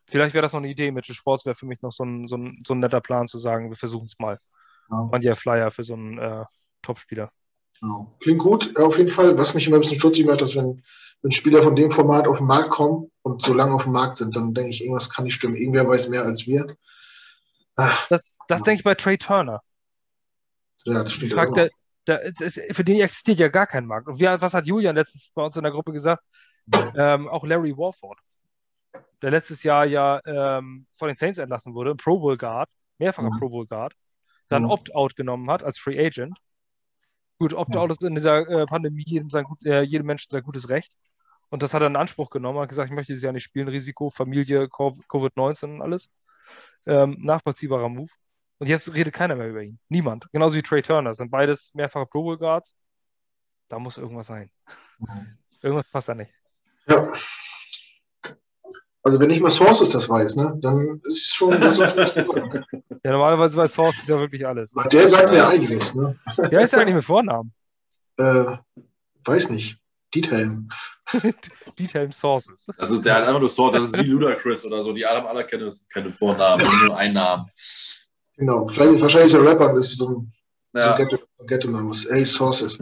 vielleicht 0.07 0.33
wäre 0.33 0.43
das 0.43 0.53
noch 0.53 0.59
eine 0.59 0.69
Idee. 0.69 0.91
Mitchell 0.91 1.15
Sports 1.15 1.45
wäre 1.45 1.55
für 1.55 1.65
mich 1.65 1.81
noch 1.81 1.91
so 1.91 2.03
ein, 2.03 2.27
so, 2.27 2.37
ein, 2.37 2.63
so 2.65 2.73
ein 2.73 2.79
netter 2.79 3.01
Plan 3.01 3.27
zu 3.27 3.37
sagen, 3.37 3.69
wir 3.69 3.77
versuchen 3.77 4.05
es 4.05 4.19
mal. 4.19 4.39
Ja. 4.89 5.09
Man 5.11 5.21
ja 5.21 5.35
Flyer 5.35 5.71
für 5.71 5.83
so 5.83 5.93
einen 5.93 6.17
äh, 6.17 6.45
Topspieler. 6.81 7.31
Genau. 7.81 8.15
Klingt 8.21 8.39
gut, 8.39 8.77
auf 8.77 8.97
jeden 8.97 9.11
Fall. 9.11 9.37
Was 9.37 9.53
mich 9.53 9.67
immer 9.67 9.77
ein 9.77 9.81
bisschen 9.81 9.99
stutzig 9.99 10.25
macht, 10.25 10.41
dass 10.41 10.55
wenn, 10.55 10.83
wenn 11.21 11.31
Spieler 11.31 11.61
von 11.61 11.75
dem 11.75 11.91
Format 11.91 12.27
auf 12.27 12.37
den 12.37 12.47
Markt 12.47 12.69
kommen 12.69 13.11
und 13.21 13.41
so 13.41 13.53
lange 13.53 13.73
auf 13.73 13.83
dem 13.83 13.93
Markt 13.93 14.17
sind, 14.17 14.35
dann 14.35 14.53
denke 14.53 14.69
ich, 14.69 14.81
irgendwas 14.81 15.09
kann 15.09 15.25
nicht 15.25 15.33
stimmen. 15.33 15.55
Irgendwer 15.55 15.87
weiß 15.87 16.09
mehr 16.09 16.23
als 16.23 16.47
wir. 16.47 16.75
Ach, 17.75 18.07
das 18.07 18.35
das 18.47 18.63
denke 18.63 18.79
ich 18.79 18.83
bei 18.83 18.95
Trey 18.95 19.17
Turner. 19.17 19.61
Ja, 20.83 21.03
das 21.03 21.13
stimmt. 21.13 21.33
Frag, 21.33 21.53
der, 21.53 21.69
der, 22.07 22.21
ist, 22.21 22.59
für 22.71 22.83
den 22.83 23.01
existiert 23.01 23.39
ja 23.39 23.47
gar 23.47 23.67
kein 23.67 23.85
Markt. 23.85 24.07
Und 24.07 24.19
wie, 24.19 24.25
was 24.25 24.53
hat 24.53 24.67
Julian 24.67 24.95
letztens 24.95 25.31
bei 25.33 25.43
uns 25.43 25.55
in 25.57 25.63
der 25.63 25.71
Gruppe 25.71 25.91
gesagt? 25.91 26.23
Ähm, 26.95 27.27
auch 27.27 27.45
Larry 27.45 27.77
Warford, 27.77 28.19
der 29.21 29.31
letztes 29.31 29.61
Jahr 29.63 29.85
ja 29.85 30.19
ähm, 30.25 30.87
von 30.97 31.07
den 31.07 31.15
Saints 31.15 31.37
entlassen 31.37 31.75
wurde, 31.75 31.95
Pro 31.95 32.19
Bowl 32.19 32.37
Guard, 32.37 32.69
mehrfacher 32.97 33.29
ja. 33.29 33.37
Pro 33.37 33.49
Bowl 33.49 33.67
Guard, 33.67 33.93
dann 34.47 34.63
ja. 34.63 34.69
Opt-out 34.69 35.15
genommen 35.15 35.49
hat 35.49 35.63
als 35.63 35.77
Free 35.77 36.03
Agent 36.03 36.37
Gut, 37.37 37.53
Opt-out 37.53 37.91
ist 37.91 38.03
in 38.03 38.15
dieser 38.15 38.47
äh, 38.47 38.65
Pandemie 38.65 39.03
jedem, 39.05 39.29
sein, 39.29 39.45
äh, 39.65 39.81
jedem 39.81 40.07
Menschen 40.07 40.29
sein 40.31 40.43
gutes 40.43 40.69
Recht. 40.69 40.93
Und 41.49 41.63
das 41.63 41.73
hat 41.73 41.81
er 41.81 41.87
in 41.87 41.95
Anspruch 41.95 42.29
genommen, 42.29 42.59
hat 42.59 42.69
gesagt, 42.69 42.89
ich 42.89 42.95
möchte 42.95 43.11
dieses 43.13 43.23
Jahr 43.23 43.33
nicht 43.33 43.43
spielen, 43.43 43.67
Risiko, 43.67 44.09
Familie, 44.09 44.63
Covid-19 44.65 45.75
und 45.75 45.81
alles. 45.81 46.09
Ähm, 46.85 47.17
nachvollziehbarer 47.19 47.89
Move. 47.89 48.09
Und 48.57 48.67
jetzt 48.67 48.93
redet 48.93 49.13
keiner 49.13 49.35
mehr 49.35 49.49
über 49.49 49.63
ihn. 49.63 49.79
Niemand. 49.89 50.27
Genauso 50.31 50.55
wie 50.55 50.61
Trey 50.61 50.81
Turner. 50.81 51.09
Das 51.09 51.17
sind 51.17 51.29
beides 51.29 51.73
mehrfache 51.73 52.05
Pro 52.05 52.23
Bowl 52.23 52.37
Guards. 52.37 52.73
Da 53.67 53.79
muss 53.79 53.97
irgendwas 53.97 54.27
sein. 54.27 54.49
Mhm. 54.99 55.37
Irgendwas 55.61 55.89
passt 55.91 56.09
da 56.09 56.15
nicht. 56.15 56.31
Ja. 56.87 57.11
Also 59.05 59.19
wenn 59.19 59.27
nicht 59.27 59.41
mal 59.41 59.51
Sources 59.51 59.91
das 59.91 60.09
weiß, 60.09 60.35
ne, 60.35 60.57
dann 60.61 60.99
ist 61.03 61.27
es 61.27 61.33
schon. 61.35 61.51
Das 61.61 61.77
ja, 61.77 63.11
normalerweise 63.11 63.55
weiß 63.55 63.71
Sources 63.71 64.07
ja 64.07 64.19
wirklich 64.19 64.47
alles. 64.47 64.71
Der 64.91 65.07
sagt 65.07 65.31
mir 65.31 65.47
einiges. 65.47 65.93
Ne? 65.93 66.17
Wer 66.49 66.61
ist 66.61 66.73
ja 66.73 66.79
eigentlich 66.79 66.95
mit 66.95 67.05
Vornamen? 67.05 67.53
Äh, 68.17 68.45
weiß 69.25 69.49
nicht. 69.49 69.77
Detail. 70.15 70.63
Detail 71.77 72.13
Sources. 72.13 72.65
Das 72.77 72.89
ist, 72.89 73.05
der 73.05 73.15
hat 73.15 73.23
einfach 73.27 73.41
nur 73.41 73.49
Source, 73.49 73.75
das 73.75 73.83
ist 73.87 73.97
wie 73.97 74.03
Ludacris 74.03 74.65
oder 74.65 74.81
so. 74.81 74.93
Die 74.93 75.05
haben 75.05 75.27
alle 75.27 75.45
keine, 75.45 75.69
keine 75.93 76.13
Vornamen, 76.13 76.65
nur 76.87 76.97
einen 76.97 77.15
Namen. 77.15 77.51
Genau. 78.37 78.69
Vielleicht, 78.69 79.01
wahrscheinlich 79.01 79.33
ist 79.33 79.33
der 79.33 79.45
Rapper 79.45 79.73
das 79.73 79.91
ist 79.91 79.97
so 79.97 80.07
ein 80.07 80.33
ja. 80.73 80.97
so 80.97 81.17
Ghetto-Name. 81.43 81.91
Hey, 82.09 82.25
Sources. 82.25 82.77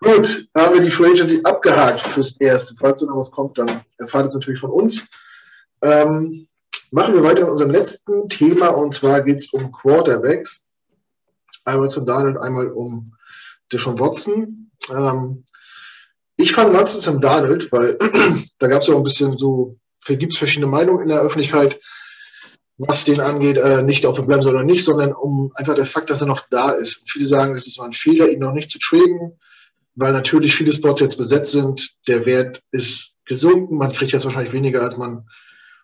Gut, 0.00 0.48
haben 0.56 0.74
wir 0.74 0.80
die 0.80 0.90
Free 0.90 1.10
Agency 1.10 1.40
abgehakt 1.44 2.00
fürs 2.00 2.36
Erste. 2.40 2.74
Falls 2.74 3.02
noch 3.02 3.16
was 3.16 3.30
kommt, 3.30 3.58
dann 3.58 3.84
erfahrt 3.98 4.26
es 4.26 4.34
natürlich 4.34 4.60
von 4.60 4.70
uns. 4.70 5.06
Ähm, 5.82 6.48
machen 6.90 7.14
wir 7.14 7.22
weiter 7.22 7.42
mit 7.42 7.50
unserem 7.50 7.70
letzten 7.70 8.28
Thema 8.28 8.68
und 8.68 8.92
zwar 8.92 9.22
geht 9.22 9.38
es 9.38 9.52
um 9.52 9.72
Quarterbacks. 9.72 10.64
Einmal 11.64 11.88
zum 11.88 12.06
Daniel, 12.06 12.38
einmal 12.38 12.68
um 12.68 13.14
Deshaun 13.72 13.98
Watson. 13.98 14.70
Ähm, 14.90 15.44
ich 16.36 16.52
fand 16.52 16.72
ganz 16.72 16.98
zum 16.98 17.20
Donald, 17.20 17.70
weil 17.70 17.96
da 18.58 18.66
gab 18.66 18.82
es 18.82 18.88
ja 18.88 18.94
auch 18.94 18.98
ein 18.98 19.04
bisschen 19.04 19.38
so, 19.38 19.76
gibt 20.06 20.32
es 20.32 20.38
verschiedene 20.38 20.70
Meinungen 20.70 21.02
in 21.02 21.08
der 21.08 21.20
Öffentlichkeit, 21.20 21.78
was 22.86 23.04
den 23.04 23.20
angeht, 23.20 23.56
äh, 23.56 23.82
nicht 23.82 24.04
er 24.04 24.12
bleiben 24.12 24.42
soll 24.42 24.54
oder 24.54 24.64
nicht, 24.64 24.84
sondern 24.84 25.12
um 25.12 25.52
einfach 25.54 25.74
der 25.74 25.86
Fakt, 25.86 26.10
dass 26.10 26.20
er 26.20 26.26
noch 26.26 26.42
da 26.50 26.70
ist. 26.70 27.00
Und 27.00 27.10
viele 27.10 27.26
sagen, 27.26 27.54
es 27.54 27.66
ist 27.66 27.80
ein 27.80 27.92
Fehler, 27.92 28.30
ihn 28.30 28.40
noch 28.40 28.52
nicht 28.52 28.70
zu 28.70 28.78
traden 28.78 29.38
weil 29.94 30.12
natürlich 30.12 30.54
viele 30.54 30.72
Spots 30.72 31.00
jetzt 31.00 31.16
besetzt 31.16 31.52
sind. 31.52 31.94
Der 32.08 32.24
Wert 32.26 32.62
ist 32.70 33.14
gesunken. 33.26 33.76
Man 33.76 33.92
kriegt 33.92 34.12
jetzt 34.12 34.24
wahrscheinlich 34.24 34.52
weniger, 34.52 34.82
als 34.82 34.96
man 34.96 35.26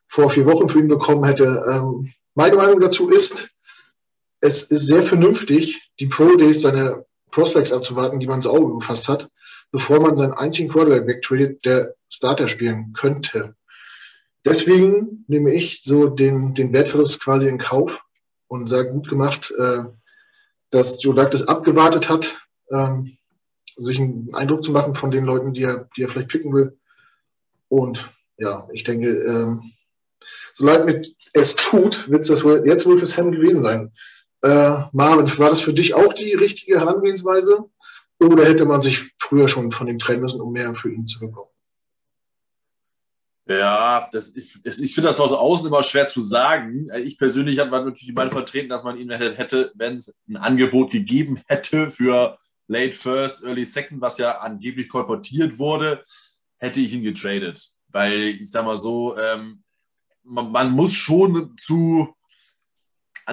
vor 0.07 0.31
vier 0.31 0.47
Wochen 0.47 0.69
für 0.69 0.79
ihn 0.79 0.89
bekommen 0.89 1.25
hätte. 1.25 1.65
Ähm, 1.71 2.13
meine 2.35 2.57
Meinung 2.57 2.81
dazu 2.81 3.11
ist, 3.11 3.49
es 4.41 4.63
ist 4.63 4.87
sehr 4.87 5.03
vernünftig, 5.03 5.81
die 6.01 6.07
Pro 6.07 6.37
Days 6.37 6.63
seine 6.63 7.05
Prospects 7.31 7.73
abzuwarten, 7.73 8.21
die 8.21 8.27
man 8.27 8.37
ins 8.37 8.47
Auge 8.47 8.79
gefasst 8.79 9.09
hat, 9.09 9.29
bevor 9.73 10.01
man 10.01 10.17
seinen 10.17 10.33
einzigen 10.33 10.69
Quarterback 10.69 11.07
wegtradet, 11.07 11.65
der 11.65 11.95
Starter 12.11 12.49
spielen 12.49 12.93
könnte. 12.95 13.55
Deswegen 14.49 15.25
nehme 15.29 15.53
ich 15.53 15.83
so 15.83 16.09
den, 16.09 16.55
den 16.55 16.73
Wertverlust 16.73 17.21
quasi 17.21 17.49
in 17.49 17.59
Kauf 17.59 18.03
und 18.47 18.67
sage 18.67 18.93
gut 18.93 19.09
gemacht, 19.09 19.53
äh, 19.59 19.85
dass 20.71 21.03
Joe 21.03 21.15
Doug 21.15 21.31
das 21.31 21.47
abgewartet 21.47 22.09
hat. 22.09 22.37
Ähm, 22.71 23.19
sich 23.77 24.01
einen 24.01 24.35
Eindruck 24.35 24.65
zu 24.65 24.73
machen 24.73 24.95
von 24.95 25.11
den 25.11 25.25
Leuten, 25.25 25.53
die 25.53 25.63
er, 25.63 25.89
die 25.97 26.03
er 26.03 26.09
vielleicht 26.09 26.29
picken 26.29 26.53
will. 26.53 26.77
Und 27.69 28.11
ja, 28.39 28.67
ich 28.73 28.85
denke, 28.85 29.09
ähm, 29.09 29.63
solange 30.55 31.03
es 31.35 31.55
tut, 31.55 32.09
wird 32.11 32.23
es 32.23 32.29
das 32.29 32.43
wohl, 32.43 32.65
jetzt 32.67 32.87
wohl 32.87 32.99
für 32.99 33.07
Sam 33.07 33.31
gewesen 33.31 33.63
sein. 33.63 33.93
Äh, 34.43 34.79
Marvin, 34.93 35.39
war 35.39 35.51
das 35.51 35.61
für 35.61 35.75
dich 35.75 35.95
auch 35.95 36.13
die 36.15 36.35
richtige 36.35 36.79
Herangehensweise? 36.81 37.65
Oder 38.21 38.47
hätte 38.47 38.65
man 38.65 38.81
sich 38.81 39.13
früher 39.19 39.47
schon 39.47 39.71
von 39.71 39.87
ihm 39.89 39.99
trennen 39.99 40.23
müssen, 40.23 40.41
um 40.41 40.53
mehr 40.53 40.75
für 40.75 40.91
ihn 40.91 41.07
zu 41.07 41.21
bekommen? 41.21 41.51
Ja, 43.49 44.09
das, 44.13 44.37
ich, 44.37 44.57
ich 44.63 44.95
finde 44.95 45.09
das 45.09 45.21
aus 45.21 45.33
außen 45.33 45.67
immer 45.67 45.83
schwer 45.83 46.07
zu 46.07 46.21
sagen. 46.21 46.91
Ich 47.03 47.17
persönlich 47.17 47.59
habe 47.59 47.71
natürlich 47.71 48.05
die 48.05 48.13
Meinung 48.13 48.33
vertreten, 48.33 48.69
dass 48.69 48.85
man 48.85 48.99
ihn 48.99 49.11
hätte, 49.11 49.73
wenn 49.75 49.95
es 49.95 50.15
ein 50.29 50.37
Angebot 50.37 50.91
gegeben 50.91 51.41
hätte 51.49 51.91
für 51.91 52.39
Late 52.67 52.93
First, 52.93 53.43
Early 53.43 53.65
Second, 53.65 54.03
was 54.03 54.19
ja 54.19 54.39
angeblich 54.41 54.91
kolportiert 54.91 55.59
wurde, 55.59 56.05
hätte 56.59 56.83
ich 56.83 56.93
ihn 56.93 57.03
getradet. 57.03 57.71
Weil 57.89 58.13
ich 58.13 58.51
sag 58.51 58.67
mal 58.67 58.77
so, 58.77 59.17
ähm, 59.17 59.63
man, 60.23 60.53
man, 60.53 60.71
muss 60.71 60.93
schon 60.93 61.57
zu 61.59 62.15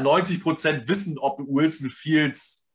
90 0.02 0.42
Prozent 0.42 0.88
wissen, 0.88 1.18
ob 1.18 1.40
Wilson 1.40 1.90
Fields 1.90 2.66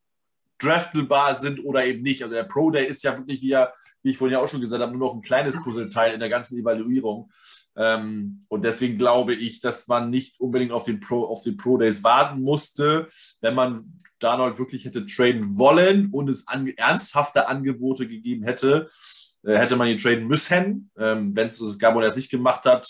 draftbar 0.59 1.35
sind 1.35 1.65
oder 1.65 1.87
eben 1.87 2.03
nicht. 2.03 2.23
Also 2.23 2.35
der 2.35 2.45
Pro 2.45 2.71
Day 2.71 2.87
ist 2.87 3.03
ja 3.03 3.17
wirklich, 3.17 3.41
wie, 3.41 3.57
wie 4.03 4.11
ich 4.11 4.19
vorhin 4.19 4.35
ja 4.35 4.43
auch 4.43 4.49
schon 4.49 4.61
gesagt 4.61 4.83
habe, 4.83 4.97
nur 4.97 5.09
noch 5.09 5.15
ein 5.15 5.23
kleines 5.23 5.63
Puzzleteil 5.63 6.15
in 6.15 6.21
der 6.21 6.29
ganzen 6.29 6.59
Evaluierung. 6.59 7.31
Ähm, 7.77 8.45
und 8.49 8.65
deswegen 8.65 8.99
glaube 8.99 9.35
ich, 9.35 9.61
dass 9.61 9.89
man 9.89 10.11
nicht 10.11 10.41
unbedingt 10.41 10.73
auf 10.73 10.85
den 10.85 11.01
Pro, 11.01 11.25
auf 11.25 11.43
den 11.43 11.57
Pro 11.57 11.77
Days 11.77 12.03
warten 12.03 12.43
musste, 12.43 13.07
wenn 13.41 13.55
man 13.55 14.01
Darnold 14.19 14.59
wirklich 14.59 14.85
hätte 14.85 15.07
traden 15.07 15.59
wollen 15.59 16.11
und 16.11 16.29
es 16.29 16.47
an, 16.47 16.67
ernsthafte 16.67 17.49
Angebote 17.49 18.07
gegeben 18.07 18.45
hätte, 18.45 18.87
äh, 19.45 19.57
hätte 19.57 19.77
man 19.77 19.89
ihn 19.89 19.99
traden 19.99 20.27
müssen. 20.27 20.91
Ähm, 20.99 21.35
Wenn 21.35 21.49
es 21.49 21.79
Gabonet 21.79 22.17
nicht 22.17 22.31
gemacht 22.31 22.67
hat, 22.67 22.87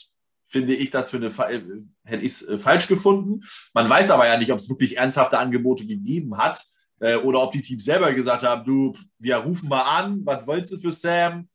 finde 0.47 0.75
ich 0.75 0.91
das 0.91 1.11
für 1.11 1.19
eine 1.19 1.27
äh, 1.27 1.63
hätte 2.05 2.25
ich 2.25 2.33
es 2.33 2.49
äh, 2.49 2.59
falsch 2.59 2.89
gefunden. 2.89 3.41
Man 3.73 3.89
weiß 3.89 4.11
aber 4.11 4.27
ja 4.27 4.37
nicht, 4.37 4.53
ob 4.53 4.59
es 4.59 4.69
wirklich 4.69 4.97
ernsthafte 4.97 5.39
Angebote 5.39 5.87
gegeben 5.87 6.37
hat 6.37 6.65
äh, 7.01 7.17
oder 7.17 7.43
ob 7.43 7.53
die 7.53 7.63
Teams 7.63 7.85
selber 7.85 8.13
gesagt 8.13 8.45
haben, 8.45 8.65
du, 8.65 8.93
wir 9.19 9.37
rufen 9.37 9.69
mal 9.69 9.83
an, 9.83 10.21
was 10.25 10.47
wolltest 10.47 10.75
du 10.75 10.79
für 10.79 10.93
Sam? 10.93 11.49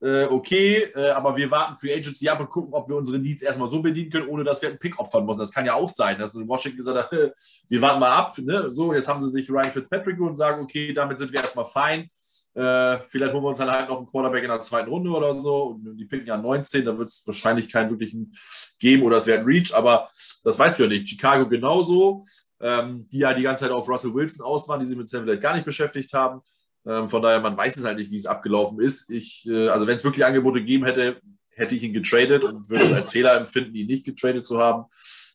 äh, 0.00 0.24
okay, 0.24 0.90
äh, 0.94 1.10
aber 1.10 1.36
wir 1.36 1.50
warten 1.50 1.74
für 1.74 1.92
Agency 1.92 2.28
ab 2.28 2.40
und 2.40 2.48
gucken, 2.48 2.72
ob 2.72 2.88
wir 2.88 2.96
unsere 2.96 3.18
Needs 3.18 3.42
erstmal 3.42 3.70
so 3.70 3.82
bedienen 3.82 4.10
können, 4.10 4.28
ohne 4.28 4.44
dass 4.44 4.62
wir 4.62 4.68
einen 4.68 4.78
Pick 4.78 4.98
opfern 4.98 5.26
müssen. 5.26 5.40
Das 5.40 5.52
kann 5.52 5.66
ja 5.66 5.74
auch 5.74 5.88
sein, 5.88 6.18
dass 6.18 6.34
in 6.34 6.46
Washington 6.46 6.78
gesagt 6.78 7.10
hat, 7.10 7.10
wir 7.68 7.80
warten 7.80 8.00
mal 8.00 8.10
ab. 8.10 8.36
Ne? 8.38 8.70
So, 8.70 8.94
jetzt 8.94 9.08
haben 9.08 9.22
sie 9.22 9.30
sich 9.30 9.50
Ryan 9.50 9.64
Fitzpatrick 9.64 10.20
und 10.20 10.36
sagen, 10.36 10.62
okay, 10.62 10.92
damit 10.92 11.18
sind 11.18 11.32
wir 11.32 11.40
erstmal 11.40 11.64
fein. 11.64 12.08
Äh, 12.54 12.98
vielleicht 13.06 13.32
holen 13.32 13.42
wir 13.42 13.48
uns 13.48 13.58
dann 13.58 13.70
halt 13.70 13.88
noch 13.88 13.98
einen 13.98 14.06
Quarterback 14.06 14.44
in 14.44 14.50
der 14.50 14.60
zweiten 14.60 14.88
Runde 14.88 15.10
oder 15.10 15.34
so. 15.34 15.70
Und 15.70 15.96
die 15.96 16.04
picken 16.04 16.26
ja 16.26 16.36
19, 16.36 16.84
da 16.84 16.96
wird 16.96 17.08
es 17.08 17.24
wahrscheinlich 17.26 17.68
keinen 17.68 17.90
wirklichen 17.90 18.32
geben 18.78 19.02
oder 19.02 19.16
es 19.16 19.26
wäre 19.26 19.40
ein 19.40 19.44
Reach, 19.44 19.74
aber 19.74 20.08
das 20.44 20.58
weißt 20.58 20.78
du 20.78 20.84
ja 20.84 20.88
nicht. 20.88 21.08
Chicago 21.08 21.48
genauso, 21.48 22.22
ähm, 22.60 23.08
die 23.10 23.18
ja 23.18 23.34
die 23.34 23.42
ganze 23.42 23.64
Zeit 23.64 23.72
auf 23.72 23.88
Russell 23.88 24.14
Wilson 24.14 24.44
aus 24.44 24.68
waren, 24.68 24.80
die 24.80 24.86
sich 24.86 24.96
mit 24.96 25.08
Sam 25.08 25.24
vielleicht 25.24 25.42
gar 25.42 25.54
nicht 25.54 25.64
beschäftigt 25.64 26.12
haben. 26.12 26.40
Ähm, 26.86 27.08
von 27.08 27.22
daher, 27.22 27.40
man 27.40 27.56
weiß 27.56 27.76
es 27.76 27.84
halt 27.84 27.98
nicht, 27.98 28.10
wie 28.10 28.16
es 28.16 28.26
abgelaufen 28.26 28.80
ist. 28.80 29.10
Ich, 29.10 29.46
äh, 29.46 29.68
also 29.68 29.86
wenn 29.86 29.96
es 29.96 30.04
wirklich 30.04 30.24
Angebote 30.24 30.60
gegeben 30.60 30.84
hätte, 30.84 31.20
hätte 31.50 31.74
ich 31.74 31.82
ihn 31.82 31.92
getradet 31.92 32.44
und 32.44 32.68
würde 32.70 32.84
es 32.84 32.92
als 32.92 33.10
Fehler 33.10 33.36
empfinden, 33.36 33.74
ihn 33.74 33.86
nicht 33.86 34.04
getradet 34.04 34.44
zu 34.44 34.58
haben. 34.58 34.84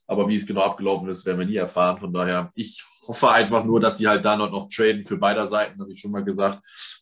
Aber 0.08 0.28
wie 0.28 0.36
es 0.36 0.46
genau 0.46 0.62
abgelaufen 0.62 1.08
ist, 1.10 1.26
werden 1.26 1.40
wir 1.40 1.46
nie 1.46 1.56
erfahren. 1.56 2.00
Von 2.00 2.14
daher, 2.14 2.52
ich 2.56 2.84
hoffe 3.08 3.30
einfach 3.32 3.64
nur, 3.64 3.80
dass 3.80 3.98
sie 3.98 4.08
halt 4.08 4.24
da 4.24 4.36
noch 4.36 4.68
traden 4.70 5.04
für 5.04 5.18
beide 5.18 5.46
Seiten, 5.48 5.80
habe 5.80 5.92
ich 5.92 6.00
schon 6.00 6.12
mal 6.12 6.24
gesagt, 6.24 6.60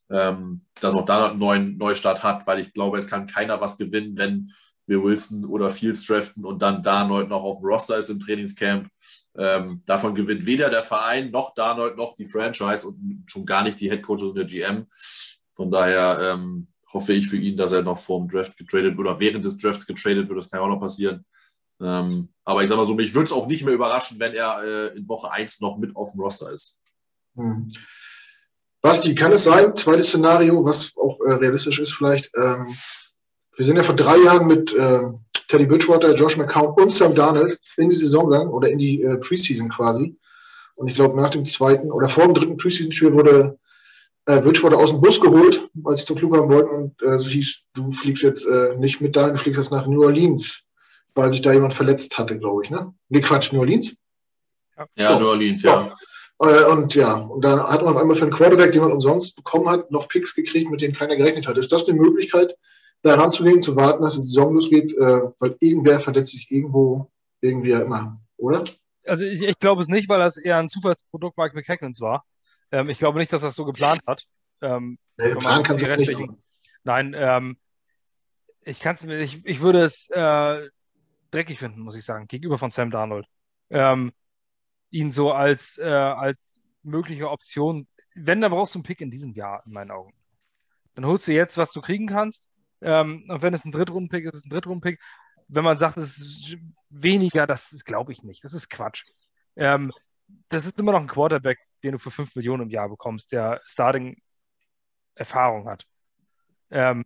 ähm, 0.09 0.65
dass 0.79 0.95
auch 0.95 1.05
da 1.05 1.19
noch 1.19 1.29
einen 1.31 1.39
neuen 1.39 1.77
Neustart 1.77 2.23
hat, 2.23 2.45
weil 2.47 2.59
ich 2.59 2.73
glaube, 2.73 2.97
es 2.97 3.07
kann 3.07 3.27
keiner 3.27 3.61
was 3.61 3.77
gewinnen, 3.77 4.17
wenn 4.17 4.51
wir 4.87 5.03
Wilson 5.03 5.45
oder 5.45 5.69
Fields 5.69 6.05
draften 6.05 6.45
und 6.45 6.61
dann 6.61 6.83
Darnold 6.83 7.29
noch 7.29 7.43
auf 7.43 7.59
dem 7.59 7.65
Roster 7.65 7.97
ist 7.97 8.09
im 8.09 8.19
Trainingscamp. 8.19 8.89
Ähm, 9.37 9.81
davon 9.85 10.15
gewinnt 10.15 10.45
weder 10.45 10.69
der 10.69 10.83
Verein 10.83 11.31
noch 11.31 11.53
Darnold 11.53 11.97
noch 11.97 12.15
die 12.15 12.25
Franchise 12.25 12.87
und 12.87 13.23
schon 13.27 13.45
gar 13.45 13.63
nicht 13.63 13.79
die 13.79 13.89
Headcoaches 13.89 14.23
und 14.23 14.35
der 14.35 14.45
GM. 14.45 14.87
Von 15.53 15.71
daher 15.71 16.33
ähm, 16.33 16.67
hoffe 16.91 17.13
ich 17.13 17.27
für 17.27 17.37
ihn, 17.37 17.57
dass 17.57 17.71
er 17.71 17.83
noch 17.83 17.97
vor 17.97 18.19
dem 18.19 18.29
Draft 18.29 18.57
getradet 18.57 18.97
oder 18.97 19.19
während 19.19 19.45
des 19.45 19.57
Drafts 19.57 19.85
getradet 19.85 20.27
wird. 20.27 20.37
Das 20.37 20.49
kann 20.49 20.59
ja 20.59 20.65
auch 20.65 20.69
noch 20.69 20.81
passieren. 20.81 21.25
Ähm, 21.79 22.29
aber 22.43 22.61
ich 22.61 22.69
sage 22.69 22.79
mal 22.79 22.87
so, 22.87 22.93
mich 22.93 23.13
würde 23.13 23.25
es 23.25 23.31
auch 23.31 23.47
nicht 23.47 23.63
mehr 23.63 23.73
überraschen, 23.73 24.19
wenn 24.19 24.33
er 24.33 24.61
äh, 24.63 24.97
in 24.97 25.07
Woche 25.07 25.31
1 25.31 25.61
noch 25.61 25.77
mit 25.77 25.95
auf 25.95 26.11
dem 26.11 26.21
Roster 26.21 26.51
ist. 26.51 26.79
Hm. 27.35 27.67
Basti, 28.81 29.13
kann 29.13 29.31
es 29.31 29.43
sein, 29.43 29.75
zweites 29.75 30.07
Szenario, 30.07 30.65
was 30.65 30.93
auch 30.97 31.19
äh, 31.21 31.33
realistisch 31.33 31.79
ist 31.79 31.93
vielleicht, 31.93 32.31
ähm, 32.35 32.75
wir 33.55 33.65
sind 33.65 33.77
ja 33.77 33.83
vor 33.83 33.95
drei 33.95 34.17
Jahren 34.17 34.47
mit 34.47 34.73
äh, 34.73 35.01
Teddy 35.47 35.65
Bridgewater, 35.65 36.15
Josh 36.15 36.37
McCown 36.37 36.73
und 36.81 36.93
Sam 36.93 37.13
Darnold 37.13 37.59
in 37.77 37.89
die 37.89 37.95
Saison 37.95 38.29
gegangen 38.29 38.49
oder 38.49 38.69
in 38.69 38.79
die 38.79 39.01
äh, 39.01 39.17
Preseason 39.17 39.69
quasi. 39.69 40.15
Und 40.75 40.87
ich 40.87 40.95
glaube, 40.95 41.19
nach 41.19 41.29
dem 41.29 41.45
zweiten 41.45 41.91
oder 41.91 42.09
vor 42.09 42.25
dem 42.25 42.33
dritten 42.33 42.57
Preseason-Spiel 42.57 43.13
wurde 43.13 43.59
äh, 44.25 44.39
Bridgewater 44.39 44.77
aus 44.77 44.91
dem 44.91 45.01
Bus 45.01 45.19
geholt, 45.19 45.69
als 45.83 46.01
sie 46.01 46.05
zum 46.05 46.17
Flughafen 46.17 46.49
wollten 46.49 46.69
und 46.69 47.01
äh, 47.01 47.19
so 47.19 47.27
hieß, 47.27 47.65
du 47.73 47.91
fliegst 47.91 48.23
jetzt 48.23 48.45
äh, 48.45 48.77
nicht 48.77 49.01
mit 49.01 49.15
dahin, 49.15 49.33
du 49.33 49.39
fliegst 49.39 49.59
jetzt 49.59 49.71
nach 49.71 49.85
New 49.87 50.03
Orleans, 50.03 50.63
weil 51.15 51.31
sich 51.31 51.41
da 51.41 51.51
jemand 51.51 51.73
verletzt 51.73 52.17
hatte, 52.17 52.37
glaube 52.37 52.63
ich, 52.63 52.69
ne? 52.69 52.93
Nee, 53.09 53.21
Quatsch, 53.21 53.51
New 53.51 53.59
Orleans? 53.59 53.95
Ja, 54.77 54.85
ja 54.95 55.19
New 55.19 55.27
Orleans, 55.27 55.63
ja. 55.63 55.91
ja. 56.39 56.47
Äh, 56.47 56.71
und 56.71 56.95
ja, 56.95 57.13
und 57.13 57.43
dann 57.43 57.61
hat 57.61 57.83
man 57.83 57.93
auf 57.93 58.01
einmal 58.01 58.15
für 58.15 58.23
einen 58.23 58.33
Quarterback, 58.33 58.71
den 58.71 58.81
man 58.81 58.91
umsonst 58.91 59.35
bekommen 59.35 59.67
hat, 59.67 59.91
noch 59.91 60.07
Picks 60.07 60.33
gekriegt, 60.33 60.71
mit 60.71 60.81
denen 60.81 60.93
keiner 60.93 61.15
gerechnet 61.15 61.47
hat. 61.47 61.57
Ist 61.57 61.71
das 61.71 61.87
eine 61.87 61.99
Möglichkeit, 61.99 62.55
da 63.01 63.15
ranzugehen, 63.15 63.61
zu 63.61 63.75
warten, 63.75 64.03
dass 64.03 64.15
die 64.15 64.21
Saison 64.21 64.53
losgeht, 64.53 64.93
äh, 64.93 65.21
weil 65.39 65.55
irgendwer 65.59 65.99
verletzt 65.99 66.33
sich 66.33 66.51
irgendwo, 66.51 67.11
irgendwie 67.41 67.71
immer, 67.71 68.17
oder? 68.37 68.63
Also 69.05 69.25
ich, 69.25 69.41
ich 69.41 69.57
glaube 69.57 69.81
es 69.81 69.87
nicht, 69.87 70.09
weil 70.09 70.19
das 70.19 70.37
eher 70.37 70.57
ein 70.57 70.69
Zufallsprodukt 70.69 71.37
Mike 71.37 71.55
McKagnans 71.55 71.99
war. 72.01 72.23
Ähm, 72.71 72.89
ich 72.89 72.99
glaube 72.99 73.19
nicht, 73.19 73.33
dass 73.33 73.41
das 73.41 73.55
so 73.55 73.65
geplant 73.65 74.01
hat. 74.05 74.25
Ähm, 74.61 74.99
nee, 75.17 75.33
Plan 75.35 75.63
kannst 75.63 75.83
du 75.83 75.95
nicht 75.95 76.29
Nein, 76.83 77.15
ähm, 77.17 77.57
ich 78.63 78.79
kann 78.79 78.95
es 78.95 79.03
mir, 79.03 79.19
ich, 79.19 79.43
ich 79.45 79.61
würde 79.61 79.81
es 79.81 80.09
äh, 80.11 80.69
dreckig 81.31 81.57
finden, 81.57 81.81
muss 81.81 81.95
ich 81.95 82.05
sagen, 82.05 82.27
gegenüber 82.27 82.57
von 82.57 82.69
Sam 82.69 82.91
Darnold. 82.91 83.25
Ähm, 83.69 84.11
ihn 84.91 85.11
so 85.11 85.31
als, 85.31 85.77
äh, 85.79 85.87
als 85.87 86.37
mögliche 86.83 87.29
Option, 87.29 87.87
wenn, 88.13 88.41
dann 88.41 88.51
brauchst 88.51 88.75
du 88.75 88.79
einen 88.79 88.83
Pick 88.83 89.01
in 89.01 89.09
diesem 89.09 89.33
Jahr, 89.33 89.63
in 89.65 89.73
meinen 89.73 89.91
Augen. 89.91 90.13
Dann 90.93 91.05
holst 91.05 91.27
du 91.27 91.31
jetzt, 91.31 91.57
was 91.57 91.71
du 91.71 91.81
kriegen 91.81 92.07
kannst 92.07 92.50
ähm, 92.81 93.25
und 93.29 93.41
wenn 93.41 93.53
es 93.53 93.63
ein 93.65 93.71
Drittrundenpick 93.71 94.25
ist, 94.25 94.33
ist 94.33 94.39
es 94.39 94.45
ein 94.45 94.49
Drittrundenpick. 94.49 94.99
Wenn 95.47 95.63
man 95.63 95.77
sagt, 95.77 95.97
es 95.97 96.17
ist 96.17 96.57
weniger, 96.89 97.47
das 97.47 97.71
glaube 97.85 98.11
ich 98.11 98.23
nicht. 98.23 98.43
Das 98.43 98.53
ist 98.53 98.69
Quatsch. 98.69 99.05
Ähm, 99.55 99.93
das 100.49 100.65
ist 100.65 100.79
immer 100.79 100.93
noch 100.93 101.01
ein 101.01 101.07
Quarterback, 101.07 101.59
den 101.83 101.91
du 101.93 101.99
für 101.99 102.11
5 102.11 102.35
Millionen 102.35 102.63
im 102.63 102.69
Jahr 102.69 102.89
bekommst, 102.89 103.31
der 103.31 103.61
Starting-Erfahrung 103.65 105.67
hat. 105.67 105.85
Ähm, 106.69 107.05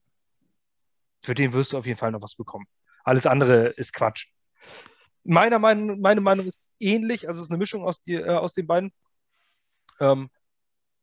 für 1.23 1.33
den 1.33 1.53
wirst 1.53 1.71
du 1.73 1.77
auf 1.77 1.87
jeden 1.87 1.97
Fall 1.97 2.11
noch 2.11 2.21
was 2.21 2.35
bekommen. 2.35 2.65
Alles 3.03 3.25
andere 3.25 3.69
ist 3.69 3.93
Quatsch. 3.93 4.27
Meiner 5.23 5.59
Meinung, 5.59 6.01
meine 6.01 6.21
Meinung 6.21 6.45
ist 6.45 6.59
ähnlich, 6.79 7.27
also 7.27 7.39
es 7.39 7.45
ist 7.45 7.51
eine 7.51 7.57
Mischung 7.57 7.83
aus, 7.83 7.99
die, 7.99 8.13
äh, 8.13 8.29
aus 8.29 8.53
den 8.53 8.67
beiden. 8.67 8.93
Ähm, 9.99 10.29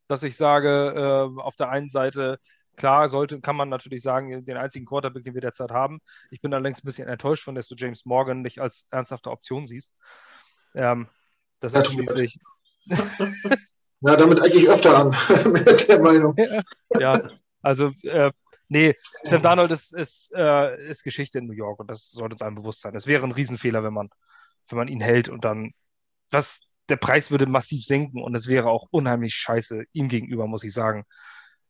dass 0.07 0.23
ich 0.23 0.37
sage, 0.37 0.93
äh, 0.95 1.41
auf 1.41 1.57
der 1.57 1.71
einen 1.71 1.89
Seite 1.89 2.39
Klar, 2.77 3.09
sollte, 3.09 3.41
kann 3.41 3.57
man 3.57 3.69
natürlich 3.69 4.03
sagen, 4.03 4.45
den 4.45 4.57
einzigen 4.57 4.87
Quarterback, 4.87 5.25
den 5.25 5.35
wir 5.35 5.43
derzeit 5.43 5.71
haben. 5.71 6.01
Ich 6.31 6.41
bin 6.41 6.55
allerdings 6.55 6.83
ein 6.83 6.87
bisschen 6.87 7.09
enttäuscht 7.09 7.45
von, 7.45 7.55
dass 7.55 7.69
du 7.69 7.75
James 7.77 8.05
Morgan 8.07 8.41
nicht 8.41 8.61
als 8.61 8.87
ernsthafte 8.91 9.31
Option 9.31 9.67
siehst. 9.67 9.93
Ähm, 10.75 11.09
das, 11.61 11.75
das 11.75 11.87
ist 11.87 11.93
schließlich. 11.93 12.39
ja, 12.87 14.17
damit 14.17 14.41
eigentlich 14.41 14.69
öfter 14.69 14.97
an, 14.97 15.17
mit 15.53 15.87
der 15.87 16.01
Meinung. 16.01 16.35
ja, 16.99 17.21
also, 17.61 17.93
äh, 18.03 18.33
nee, 18.69 18.97
Sam 19.23 19.43
Darnold 19.43 19.71
ist, 19.71 19.93
ist, 19.93 20.33
äh, 20.35 20.89
ist 20.89 21.05
Geschichte 21.05 21.39
in 21.39 21.47
New 21.47 21.53
York 21.53 21.79
und 21.79 21.91
das 21.91 22.11
sollte 22.11 22.35
uns 22.35 22.43
allen 22.43 22.55
bewusst 22.55 22.81
sein. 22.81 22.97
Es 22.97 23.07
wäre 23.07 23.25
ein 23.25 23.33
Riesenfehler, 23.33 23.85
wenn 23.85 23.93
man, 23.93 24.09
wenn 24.69 24.79
man 24.79 24.89
ihn 24.89 25.03
hält 25.03 25.29
und 25.29 25.45
dann, 25.45 25.73
was, 26.31 26.69
der 26.89 26.97
Preis 26.97 27.31
würde 27.31 27.47
massiv 27.47 27.85
sinken 27.85 28.23
und 28.23 28.35
es 28.35 28.49
wäre 28.49 28.71
auch 28.71 28.89
unheimlich 28.91 29.35
scheiße 29.35 29.85
ihm 29.93 30.09
gegenüber, 30.09 30.47
muss 30.47 30.65
ich 30.65 30.73
sagen 30.73 31.05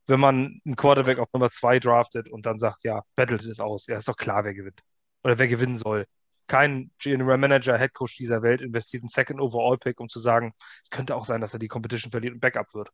wenn 0.07 0.20
man 0.20 0.61
einen 0.64 0.76
Quarterback 0.76 1.18
auf 1.18 1.28
Nummer 1.32 1.50
zwei 1.50 1.78
draftet 1.78 2.28
und 2.28 2.46
dann 2.46 2.59
sagt, 2.59 2.84
ja, 2.84 3.03
battlet 3.14 3.42
es 3.44 3.61
aus. 3.61 3.86
Ja, 3.86 3.96
ist 3.98 4.09
doch 4.09 4.16
klar, 4.16 4.44
wer 4.44 4.55
gewinnt. 4.55 4.80
Oder 5.22 5.38
wer 5.38 5.48
gewinnen 5.48 5.76
soll. 5.76 6.07
Kein 6.48 6.90
General 6.98 7.38
Manager, 7.38 7.78
Head 7.78 7.94
Coach 7.94 8.16
dieser 8.16 8.42
Welt 8.42 8.61
investiert 8.61 9.05
einen 9.05 9.11
Second 9.11 9.40
Overall 9.40 9.78
Pick, 9.78 10.00
um 10.00 10.09
zu 10.09 10.20
sagen, 10.20 10.53
es 10.82 10.90
könnte 10.90 11.16
auch 11.16 11.24
sein, 11.24 11.40
dass 11.40 11.55
er 11.55 11.61
die 11.61 11.68
Competition 11.68 12.11
verliert 12.11 12.34
und 12.34 12.40
Backup 12.40 12.74
wird. 12.74 12.90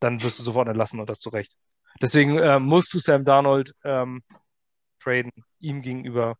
Dann 0.00 0.22
wirst 0.22 0.38
du 0.38 0.42
sofort 0.42 0.68
entlassen 0.68 1.00
und 1.00 1.08
das 1.08 1.20
zu 1.20 1.30
Recht. 1.30 1.56
Deswegen 2.02 2.38
äh, 2.38 2.58
musst 2.58 2.92
du 2.92 2.98
Sam 2.98 3.24
Darnold 3.24 3.72
ähm, 3.84 4.22
traden, 4.98 5.32
ihm 5.60 5.82
gegenüber. 5.82 6.36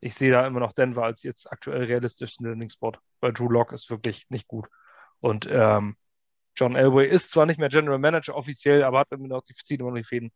Ich 0.00 0.14
sehe 0.14 0.32
da 0.32 0.46
immer 0.46 0.60
noch 0.60 0.72
Denver 0.72 1.04
als 1.04 1.22
jetzt 1.22 1.50
aktuell 1.50 1.84
realistischsten 1.84 2.48
Landing-Spot, 2.48 2.92
weil 3.20 3.32
Drew 3.32 3.48
Lock 3.48 3.72
ist 3.72 3.90
wirklich 3.90 4.24
nicht 4.30 4.48
gut. 4.48 4.66
Und 5.20 5.48
ähm, 5.50 5.96
John 6.56 6.76
Elway 6.76 7.06
ist 7.08 7.30
zwar 7.30 7.46
nicht 7.46 7.58
mehr 7.58 7.68
General 7.68 7.98
Manager 7.98 8.34
offiziell, 8.34 8.82
aber 8.82 9.00
hat 9.00 9.12
immer 9.12 9.28
noch 9.28 9.42
die, 9.42 9.54
zieht 9.54 9.80
immer 9.80 9.90
noch 9.90 9.96
die 9.96 10.04
Fäden. 10.04 10.32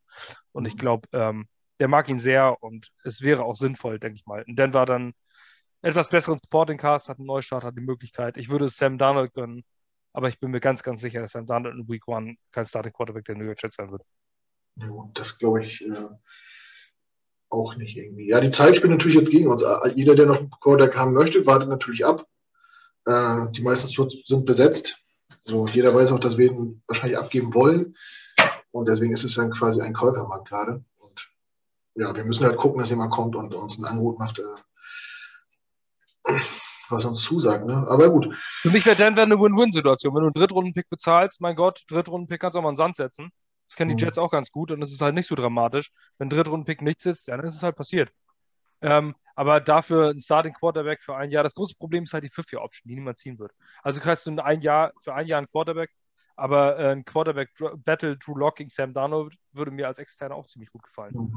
Und 0.52 0.66
ich 0.66 0.74
mhm. 0.74 0.78
glaube, 0.78 1.08
ähm, 1.12 1.48
der 1.78 1.88
mag 1.88 2.08
ihn 2.08 2.20
sehr 2.20 2.62
und 2.62 2.90
es 3.04 3.22
wäre 3.22 3.44
auch 3.44 3.56
sinnvoll, 3.56 3.98
denke 3.98 4.16
ich 4.16 4.26
mal. 4.26 4.42
In 4.46 4.54
Denver 4.54 4.84
dann 4.84 5.14
etwas 5.82 6.10
besseren 6.10 6.38
Supporting 6.38 6.76
Cast, 6.76 7.08
hat 7.08 7.18
einen 7.18 7.26
Neustart, 7.26 7.64
hat 7.64 7.76
die 7.76 7.80
Möglichkeit. 7.82 8.36
Ich 8.36 8.50
würde 8.50 8.68
Sam 8.68 8.98
Darnold 8.98 9.32
gönnen, 9.32 9.64
aber 10.12 10.28
ich 10.28 10.38
bin 10.38 10.50
mir 10.50 10.60
ganz, 10.60 10.82
ganz 10.82 11.00
sicher, 11.00 11.20
dass 11.20 11.32
Sam 11.32 11.46
Darnold 11.46 11.76
in 11.76 11.88
Week 11.88 12.06
One 12.06 12.36
kein 12.52 12.66
Starting 12.66 12.92
Quarterback 12.92 13.24
der 13.24 13.36
New 13.36 13.44
York 13.44 13.62
Jets 13.62 13.76
sein 13.76 13.90
wird. 13.90 14.02
Ja, 14.76 14.88
das 15.14 15.38
glaube 15.38 15.64
ich 15.64 15.82
äh, 15.82 16.08
auch 17.48 17.76
nicht 17.76 17.96
irgendwie. 17.96 18.28
Ja, 18.28 18.40
die 18.40 18.50
Zeit 18.50 18.76
spielt 18.76 18.92
natürlich 18.92 19.16
jetzt 19.16 19.30
gegen 19.30 19.48
uns. 19.48 19.64
Jeder, 19.94 20.14
der 20.14 20.26
noch 20.26 20.38
einen 20.38 20.50
Quarterback 20.50 20.96
haben 20.96 21.14
möchte, 21.14 21.46
wartet 21.46 21.70
natürlich 21.70 22.04
ab. 22.04 22.26
Äh, 23.06 23.50
die 23.52 23.62
meisten 23.62 23.88
sind 24.24 24.44
besetzt. 24.44 25.02
So, 25.44 25.66
jeder 25.66 25.94
weiß 25.94 26.12
auch, 26.12 26.18
dass 26.18 26.38
wir 26.38 26.50
ihn 26.50 26.82
wahrscheinlich 26.86 27.18
abgeben 27.18 27.54
wollen. 27.54 27.96
Und 28.70 28.88
deswegen 28.88 29.12
ist 29.12 29.24
es 29.24 29.34
dann 29.34 29.50
quasi 29.50 29.80
ein 29.80 29.94
Käufermarkt 29.94 30.48
gerade. 30.48 30.84
Und 30.98 31.30
ja, 31.94 32.14
wir 32.14 32.24
müssen 32.24 32.44
halt 32.44 32.56
gucken, 32.56 32.80
dass 32.80 32.90
jemand 32.90 33.10
kommt 33.10 33.36
und 33.36 33.54
uns 33.54 33.78
ein 33.78 33.84
Angebot 33.84 34.18
macht, 34.18 34.38
äh, 34.38 34.44
was 36.88 37.04
uns 37.04 37.22
zusagt. 37.22 37.66
Ne? 37.66 37.86
Aber 37.88 38.10
gut. 38.10 38.34
Für 38.36 38.70
mich 38.70 38.84
wäre 38.86 38.96
Denver 38.96 39.22
eine 39.22 39.38
Win-Win-Situation. 39.38 40.14
Wenn 40.14 40.22
du 40.22 40.26
einen 40.28 40.34
Drittrunden-Pick 40.34 40.88
bezahlst, 40.88 41.40
mein 41.40 41.56
Gott, 41.56 41.84
Drittrunden-Pick 41.88 42.40
kannst 42.40 42.54
du 42.54 42.58
auch 42.58 42.62
mal 42.62 42.70
in 42.70 42.74
den 42.74 42.78
Sand 42.78 42.96
setzen. 42.96 43.30
Das 43.68 43.76
kennen 43.76 43.96
die 43.96 44.02
mhm. 44.02 44.08
Jets 44.08 44.18
auch 44.18 44.30
ganz 44.30 44.50
gut 44.50 44.72
und 44.72 44.82
es 44.82 44.90
ist 44.90 45.00
halt 45.00 45.14
nicht 45.14 45.28
so 45.28 45.36
dramatisch. 45.36 45.92
Wenn 46.18 46.28
Drittrunden-Pick 46.28 46.82
nichts 46.82 47.04
sitzt, 47.04 47.28
dann 47.28 47.40
ist 47.44 47.54
es 47.54 47.62
halt 47.62 47.76
passiert. 47.76 48.10
Ähm, 48.82 49.14
aber 49.34 49.60
dafür 49.60 50.10
ein 50.10 50.20
Starting 50.20 50.52
Quarterback 50.54 51.02
für 51.02 51.16
ein 51.16 51.30
Jahr. 51.30 51.42
Das 51.42 51.54
große 51.54 51.74
Problem 51.76 52.04
ist 52.04 52.12
halt 52.12 52.24
die 52.24 52.30
Fifth-Year-Option, 52.30 52.88
die 52.88 52.94
niemand 52.94 53.18
ziehen 53.18 53.38
wird. 53.38 53.52
Also 53.82 54.00
kriegst 54.00 54.26
du 54.26 54.36
ein 54.42 54.60
Jahr, 54.60 54.92
für 55.02 55.14
ein 55.14 55.26
Jahr 55.26 55.38
einen 55.38 55.48
Quarterback, 55.48 55.90
aber 56.36 56.78
äh, 56.78 56.92
ein 56.92 57.04
Quarterback-Battle 57.04 58.18
Drew 58.18 58.36
Lock 58.36 58.56
gegen 58.56 58.70
Sam 58.70 58.92
Darnold 58.92 59.34
würde 59.52 59.70
mir 59.70 59.86
als 59.86 59.98
Externer 59.98 60.34
auch 60.34 60.46
ziemlich 60.46 60.70
gut 60.70 60.82
gefallen. 60.82 61.34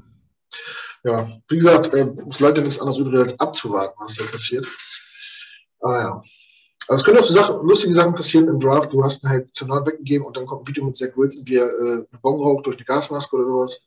Ja, 1.03 1.29
wie 1.49 1.57
gesagt, 1.57 1.93
äh, 1.93 2.07
es 2.29 2.37
bleibt 2.37 2.57
ja 2.57 2.63
nichts 2.63 2.79
anderes 2.79 2.99
übrig, 2.99 3.19
als 3.19 3.39
abzuwarten, 3.39 3.95
was 3.99 4.15
da 4.15 4.23
passiert. 4.25 4.67
Ah 5.81 5.99
ja. 5.99 6.23
Aber 6.87 6.95
es 6.95 7.03
können 7.03 7.17
auch 7.17 7.25
so 7.25 7.33
Sachen, 7.33 7.65
lustige 7.65 7.93
Sachen 7.93 8.15
passieren 8.15 8.47
im 8.47 8.59
Draft. 8.59 8.91
Du 8.91 9.03
hast 9.03 9.23
ihn 9.23 9.29
halt 9.29 9.53
zum 9.55 9.69
Nord 9.69 9.87
weggegeben 9.87 10.25
und 10.25 10.35
dann 10.35 10.45
kommt 10.45 10.63
ein 10.63 10.67
Video 10.67 10.83
mit 10.85 10.95
Zach 10.95 11.15
Wilson, 11.15 11.47
wie 11.47 11.55
er 11.55 11.67
äh, 11.67 11.93
eine 11.93 12.19
Bon 12.21 12.39
raucht 12.39 12.65
durch 12.65 12.77
eine 12.77 12.85
Gasmaske 12.85 13.35
oder 13.35 13.45
sowas. 13.45 13.81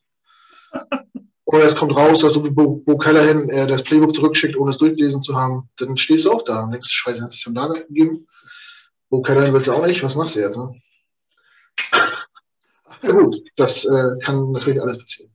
Oder 1.46 1.64
es 1.64 1.76
kommt 1.76 1.94
raus, 1.94 2.20
dass 2.20 2.34
so 2.34 2.44
wie 2.44 2.50
Bo, 2.50 2.82
Bo 2.84 2.98
Callahan 2.98 3.48
äh, 3.50 3.68
das 3.68 3.84
Playbook 3.84 4.14
zurückschickt, 4.14 4.56
ohne 4.56 4.72
es 4.72 4.78
durchgelesen 4.78 5.22
zu 5.22 5.36
haben. 5.36 5.70
Dann 5.76 5.96
stehst 5.96 6.24
du 6.24 6.32
auch 6.32 6.42
da 6.42 6.64
und 6.64 6.72
denkst, 6.72 6.90
scheiße, 6.90 7.22
hat 7.22 7.30
es 7.30 7.38
schon 7.38 7.54
da 7.54 7.68
gegeben. 7.68 8.26
Bo 9.08 9.22
Callahan 9.22 9.52
willst 9.54 9.68
du 9.68 9.72
auch 9.72 9.86
nicht, 9.86 10.02
was 10.02 10.16
machst 10.16 10.34
du 10.34 10.40
jetzt? 10.40 10.56
Ne? 10.56 10.74
Ja 13.02 13.12
gut, 13.12 13.40
das 13.54 13.84
äh, 13.84 14.18
kann 14.22 14.50
natürlich 14.50 14.82
alles 14.82 14.98
passieren. 14.98 15.30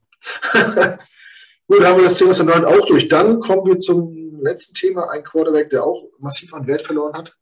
gut, 1.67 1.83
haben 1.85 1.97
wir 1.97 2.03
das 2.03 2.17
Thema 2.17 2.33
St. 2.33 2.49
auch 2.49 2.85
durch. 2.87 3.07
Dann 3.07 3.39
kommen 3.39 3.65
wir 3.65 3.79
zum 3.79 4.41
letzten 4.43 4.73
Thema, 4.73 5.09
ein 5.11 5.23
Quarterback, 5.23 5.69
der 5.69 5.85
auch 5.85 6.09
massiv 6.19 6.53
an 6.53 6.67
Wert 6.67 6.81
verloren 6.81 7.13
hat. 7.13 7.37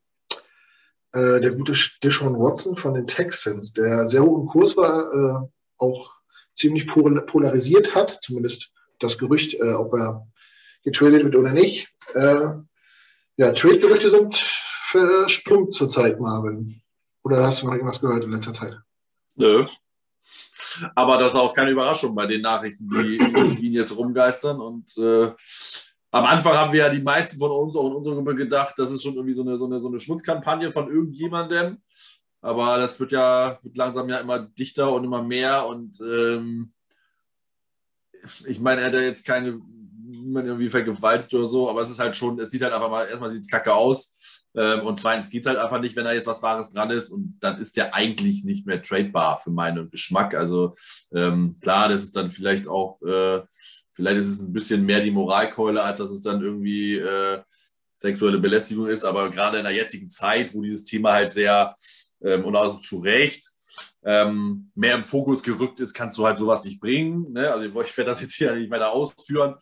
Äh, 1.12 1.40
der 1.40 1.50
gute 1.50 1.72
Deshaun 2.04 2.38
Watson 2.38 2.76
von 2.76 2.94
den 2.94 3.08
Texans, 3.08 3.72
der 3.72 4.06
sehr 4.06 4.22
hoch 4.22 4.42
im 4.42 4.46
Kurs 4.46 4.76
war, 4.76 5.12
äh, 5.12 5.48
auch 5.78 6.19
ziemlich 6.54 6.86
polarisiert 6.86 7.94
hat, 7.94 8.18
zumindest 8.22 8.72
das 8.98 9.18
Gerücht, 9.18 9.54
äh, 9.54 9.72
ob 9.72 9.94
er 9.94 10.26
getradet 10.84 11.24
wird 11.24 11.36
oder 11.36 11.52
nicht. 11.52 11.88
Äh, 12.14 12.48
ja, 13.36 13.52
Trade-Gerüchte 13.52 14.10
sind 14.10 14.34
verstummt 14.34 15.74
zurzeit, 15.74 16.20
Marvin. 16.20 16.80
Oder 17.22 17.44
hast 17.44 17.62
du 17.62 17.66
noch 17.66 17.74
irgendwas 17.74 18.00
gehört 18.00 18.24
in 18.24 18.32
letzter 18.32 18.52
Zeit? 18.52 18.74
Nö. 19.36 19.66
Aber 20.94 21.18
das 21.18 21.32
ist 21.32 21.38
auch 21.38 21.54
keine 21.54 21.70
Überraschung 21.70 22.14
bei 22.14 22.26
den 22.26 22.42
Nachrichten, 22.42 22.88
die 22.88 23.18
Wien 23.60 23.72
jetzt 23.72 23.96
rumgeistern. 23.96 24.60
Und 24.60 24.96
äh, 24.98 25.32
am 26.12 26.24
Anfang 26.24 26.54
haben 26.54 26.72
wir 26.72 26.80
ja 26.80 26.88
die 26.88 27.02
meisten 27.02 27.38
von 27.38 27.50
uns, 27.50 27.76
auch 27.76 27.86
in 27.86 27.94
unserer 27.94 28.16
Gruppe, 28.16 28.34
gedacht, 28.34 28.74
das 28.76 28.90
ist 28.90 29.02
schon 29.02 29.14
irgendwie 29.14 29.34
so 29.34 29.42
eine, 29.42 29.56
so 29.58 29.66
eine, 29.66 29.80
so 29.80 29.88
eine 29.88 30.00
Schmutzkampagne 30.00 30.70
von 30.70 30.90
irgendjemandem. 30.90 31.78
Aber 32.40 32.78
das 32.78 32.98
wird 33.00 33.12
ja 33.12 33.58
wird 33.62 33.76
langsam 33.76 34.08
ja 34.08 34.18
immer 34.18 34.38
dichter 34.38 34.92
und 34.92 35.04
immer 35.04 35.22
mehr. 35.22 35.66
Und 35.66 36.00
ähm, 36.00 36.72
ich 38.46 38.60
meine, 38.60 38.80
er 38.80 38.86
hat 38.88 38.94
ja 38.94 39.00
jetzt 39.00 39.24
keine 39.24 39.60
niemand 40.30 40.46
irgendwie 40.46 40.68
vergewaltigt 40.68 41.32
oder 41.34 41.46
so, 41.46 41.68
aber 41.68 41.80
es 41.80 41.90
ist 41.90 41.98
halt 41.98 42.14
schon, 42.14 42.38
es 42.38 42.50
sieht 42.50 42.62
halt 42.62 42.72
einfach 42.72 42.90
mal, 42.90 43.06
erstmal 43.06 43.30
sieht 43.30 43.42
es 43.42 43.48
kacke 43.48 43.74
aus. 43.74 44.48
Ähm, 44.54 44.86
und 44.86 44.98
zweitens 44.98 45.30
geht 45.30 45.42
es 45.42 45.46
halt 45.46 45.58
einfach 45.58 45.80
nicht, 45.80 45.96
wenn 45.96 46.04
da 46.04 46.12
jetzt 46.12 46.26
was 46.26 46.42
Wahres 46.42 46.70
dran 46.70 46.90
ist. 46.90 47.10
Und 47.10 47.38
dann 47.40 47.58
ist 47.58 47.76
der 47.76 47.94
eigentlich 47.94 48.44
nicht 48.44 48.66
mehr 48.66 48.82
tradebar 48.82 49.38
für 49.38 49.50
meinen 49.50 49.90
Geschmack. 49.90 50.34
Also 50.34 50.74
ähm, 51.14 51.56
klar, 51.60 51.88
das 51.88 52.02
ist 52.02 52.16
dann 52.16 52.28
vielleicht 52.28 52.66
auch, 52.66 53.00
äh, 53.02 53.42
vielleicht 53.92 54.18
ist 54.18 54.30
es 54.30 54.40
ein 54.40 54.52
bisschen 54.52 54.84
mehr 54.84 55.00
die 55.00 55.10
Moralkeule, 55.10 55.82
als 55.82 55.98
dass 55.98 56.10
es 56.10 56.22
dann 56.22 56.42
irgendwie 56.42 56.96
äh, 56.96 57.42
sexuelle 57.98 58.38
Belästigung 58.38 58.88
ist. 58.88 59.04
Aber 59.04 59.30
gerade 59.30 59.58
in 59.58 59.64
der 59.64 59.74
jetzigen 59.74 60.10
Zeit, 60.10 60.54
wo 60.54 60.62
dieses 60.62 60.84
Thema 60.84 61.12
halt 61.12 61.32
sehr 61.32 61.74
ähm, 62.22 62.44
und 62.44 62.56
auch 62.56 62.80
zu 62.80 62.98
Recht 62.98 63.50
ähm, 64.02 64.70
mehr 64.74 64.94
im 64.94 65.02
Fokus 65.02 65.42
gerückt 65.42 65.80
ist, 65.80 65.94
kannst 65.94 66.16
du 66.18 66.26
halt 66.26 66.38
sowas 66.38 66.64
nicht 66.64 66.80
bringen. 66.80 67.32
Ne? 67.32 67.52
Also 67.52 67.80
ich 67.82 67.96
werde 67.96 68.10
das 68.10 68.22
jetzt 68.22 68.34
hier 68.34 68.54
nicht 68.54 68.70
weiter 68.70 68.92
ausführen, 68.92 69.56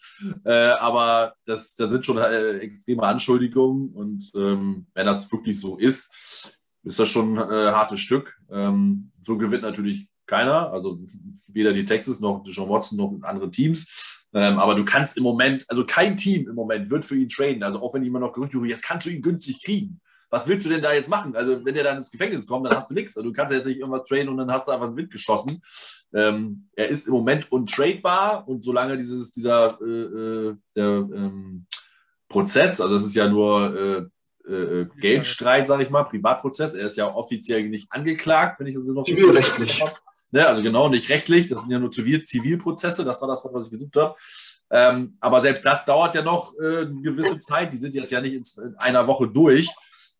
äh, 0.44 0.52
aber 0.52 1.34
das, 1.44 1.74
das 1.74 1.90
sind 1.90 2.04
schon 2.04 2.18
äh, 2.18 2.58
extreme 2.58 3.02
Anschuldigungen 3.02 3.90
und 3.92 4.30
ähm, 4.34 4.86
wenn 4.94 5.06
das 5.06 5.30
wirklich 5.32 5.60
so 5.60 5.76
ist, 5.76 6.58
ist 6.84 6.98
das 6.98 7.08
schon 7.08 7.38
ein 7.38 7.50
äh, 7.50 7.72
hartes 7.72 8.00
Stück. 8.00 8.36
Ähm, 8.50 9.10
so 9.26 9.36
gewinnt 9.36 9.62
natürlich 9.62 10.08
keiner, 10.26 10.70
also 10.72 10.98
weder 11.48 11.72
die 11.72 11.84
Texas 11.84 12.20
noch 12.20 12.42
John 12.46 12.68
Watson 12.68 12.98
noch 12.98 13.18
andere 13.22 13.50
Teams. 13.50 14.26
Ähm, 14.34 14.58
aber 14.58 14.74
du 14.74 14.84
kannst 14.84 15.16
im 15.16 15.22
Moment, 15.22 15.64
also 15.68 15.84
kein 15.84 16.16
Team 16.16 16.48
im 16.48 16.54
Moment 16.54 16.90
wird 16.90 17.04
für 17.04 17.16
ihn 17.16 17.28
traden. 17.28 17.62
Also 17.62 17.80
auch 17.80 17.94
wenn 17.94 18.04
jemand 18.04 18.24
noch 18.24 18.32
Gerüchte, 18.32 18.58
jetzt 18.66 18.84
kannst 18.84 19.06
du 19.06 19.10
ihn 19.10 19.22
günstig 19.22 19.64
kriegen 19.64 20.00
was 20.30 20.46
willst 20.48 20.66
du 20.66 20.70
denn 20.70 20.82
da 20.82 20.92
jetzt 20.92 21.08
machen? 21.08 21.34
Also, 21.36 21.64
wenn 21.64 21.74
der 21.74 21.84
dann 21.84 21.98
ins 21.98 22.10
Gefängnis 22.10 22.46
kommt, 22.46 22.66
dann 22.66 22.76
hast 22.76 22.90
du 22.90 22.94
nichts. 22.94 23.16
Also, 23.16 23.28
du 23.28 23.32
kannst 23.34 23.54
jetzt 23.54 23.66
nicht 23.66 23.78
irgendwas 23.78 24.08
traden 24.08 24.28
und 24.28 24.36
dann 24.36 24.50
hast 24.52 24.68
du 24.68 24.72
einfach 24.72 24.88
den 24.88 24.96
Wind 24.96 25.10
geschossen. 25.10 25.62
Ähm, 26.12 26.68
er 26.74 26.88
ist 26.88 27.06
im 27.06 27.14
Moment 27.14 27.50
untradebar 27.50 28.46
und 28.46 28.64
solange 28.64 28.96
dieses, 28.96 29.30
dieser 29.30 29.78
äh, 29.80 29.84
äh, 29.84 30.56
der, 30.76 30.86
ähm, 30.86 31.66
Prozess, 32.28 32.80
also 32.80 32.92
das 32.94 33.04
ist 33.04 33.14
ja 33.14 33.26
nur 33.26 34.10
äh, 34.46 34.52
äh, 34.52 34.86
Geldstreit, 35.00 35.66
sage 35.66 35.82
ich 35.82 35.90
mal, 35.90 36.04
Privatprozess, 36.04 36.74
er 36.74 36.86
ist 36.86 36.96
ja 36.96 37.14
offiziell 37.14 37.68
nicht 37.68 37.90
angeklagt, 37.90 38.60
wenn 38.60 38.66
ich 38.66 38.74
das 38.74 38.86
noch 38.88 39.04
Zivilrechtlich. 39.04 39.82
Ne, 40.30 40.46
also 40.46 40.62
genau, 40.62 40.90
nicht 40.90 41.08
rechtlich, 41.08 41.46
das 41.46 41.62
sind 41.62 41.70
ja 41.70 41.78
nur 41.78 41.90
Zivil 41.90 42.22
Zivilprozesse, 42.22 43.02
das 43.02 43.22
war 43.22 43.28
das, 43.28 43.42
was 43.50 43.64
ich 43.66 43.70
gesucht 43.70 43.96
habe. 43.96 44.14
Ähm, 44.70 45.16
aber 45.20 45.40
selbst 45.40 45.64
das 45.64 45.86
dauert 45.86 46.14
ja 46.14 46.22
noch 46.22 46.52
äh, 46.60 46.82
eine 46.82 47.00
gewisse 47.00 47.38
Zeit, 47.38 47.72
die 47.72 47.78
sind 47.78 47.94
jetzt 47.94 48.12
ja 48.12 48.20
nicht 48.20 48.34
in, 48.34 48.62
in 48.62 48.74
einer 48.76 49.06
Woche 49.06 49.26
durch. 49.26 49.70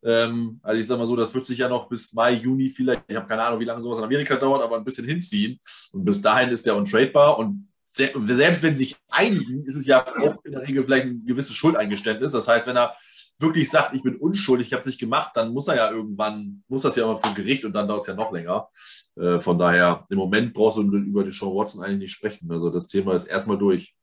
Ähm, 0.03 0.59
also 0.63 0.79
ich 0.79 0.87
sage 0.87 0.99
mal 0.99 1.07
so, 1.07 1.15
das 1.15 1.33
wird 1.33 1.45
sich 1.45 1.57
ja 1.57 1.67
noch 1.67 1.89
bis 1.89 2.13
Mai, 2.13 2.33
Juni 2.33 2.69
vielleicht, 2.69 3.03
ich 3.07 3.15
habe 3.15 3.27
keine 3.27 3.43
Ahnung, 3.43 3.59
wie 3.59 3.65
lange 3.65 3.81
sowas 3.81 3.97
in 3.97 4.03
Amerika 4.03 4.35
dauert, 4.35 4.61
aber 4.61 4.77
ein 4.77 4.85
bisschen 4.85 5.05
hinziehen. 5.05 5.59
Und 5.93 6.05
bis 6.05 6.21
dahin 6.21 6.49
ist 6.49 6.65
der 6.65 6.75
untradebar. 6.75 7.37
Und 7.37 7.69
selbst 7.93 8.63
wenn 8.63 8.77
sich 8.77 8.95
einigen, 9.09 9.65
ist 9.65 9.75
es 9.75 9.85
ja 9.85 10.05
auch 10.05 10.43
in 10.45 10.53
der 10.53 10.61
Regel 10.61 10.83
vielleicht 10.83 11.07
ein 11.07 11.25
gewisses 11.25 11.53
Schuldeingeständnis. 11.55 12.31
Das 12.31 12.47
heißt, 12.47 12.67
wenn 12.67 12.77
er 12.77 12.95
wirklich 13.39 13.69
sagt, 13.69 13.93
ich 13.93 14.03
bin 14.03 14.15
unschuldig, 14.15 14.67
ich 14.67 14.73
habe 14.73 14.81
es 14.81 14.87
nicht 14.87 14.99
gemacht, 14.99 15.31
dann 15.35 15.53
muss 15.53 15.67
er 15.67 15.75
ja 15.75 15.91
irgendwann, 15.91 16.63
muss 16.67 16.83
das 16.83 16.95
ja 16.95 17.03
immer 17.03 17.17
vor 17.17 17.33
Gericht 17.33 17.65
und 17.65 17.73
dann 17.73 17.87
dauert 17.87 18.01
es 18.01 18.07
ja 18.07 18.13
noch 18.13 18.31
länger. 18.31 18.69
Äh, 19.15 19.39
von 19.39 19.57
daher, 19.57 20.05
im 20.09 20.17
Moment 20.17 20.53
brauchst 20.53 20.77
du 20.77 20.83
über 20.83 21.23
die 21.23 21.33
Show 21.33 21.55
Watson 21.55 21.83
eigentlich 21.83 21.99
nicht 21.99 22.11
sprechen. 22.11 22.49
Also 22.51 22.69
das 22.69 22.87
Thema 22.87 23.13
ist 23.13 23.25
erstmal 23.25 23.57
durch. 23.57 23.95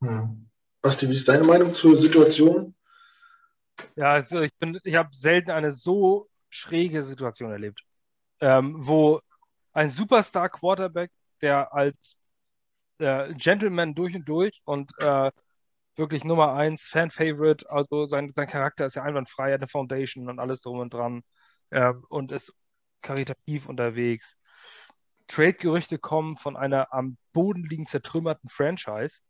Hm. 0.00 0.48
Basti, 0.80 1.08
wie 1.08 1.12
ist 1.12 1.28
deine 1.28 1.44
Meinung 1.44 1.74
zur 1.74 1.96
Situation? 1.96 2.74
Ja, 3.96 4.12
also 4.12 4.40
ich 4.42 4.52
ich 4.84 4.94
habe 4.94 5.10
selten 5.12 5.50
eine 5.50 5.72
so 5.72 6.28
schräge 6.50 7.02
Situation 7.02 7.50
erlebt, 7.52 7.82
ähm, 8.40 8.76
wo 8.78 9.20
ein 9.72 9.88
Superstar-Quarterback, 9.90 11.10
der 11.40 11.72
als 11.74 12.16
äh, 12.98 13.34
Gentleman 13.34 13.94
durch 13.94 14.14
und 14.14 14.28
durch 14.28 14.60
und 14.64 14.92
äh, 14.98 15.30
wirklich 15.96 16.24
Nummer 16.24 16.54
eins, 16.54 16.82
Fan-Favorite, 16.84 17.70
also 17.70 18.06
sein, 18.06 18.32
sein 18.34 18.48
Charakter 18.48 18.86
ist 18.86 18.96
ja 18.96 19.02
einwandfrei, 19.02 19.52
hat 19.52 19.60
eine 19.60 19.68
Foundation 19.68 20.28
und 20.28 20.38
alles 20.38 20.60
drum 20.62 20.80
und 20.80 20.94
dran 20.94 21.22
äh, 21.70 21.92
und 22.08 22.32
ist 22.32 22.54
karitativ 23.02 23.68
unterwegs. 23.68 24.36
Trade-Gerüchte 25.28 25.98
kommen 25.98 26.36
von 26.36 26.56
einer 26.56 26.92
am 26.92 27.16
Boden 27.32 27.64
liegend 27.64 27.88
zertrümmerten 27.88 28.48
Franchise 28.50 29.20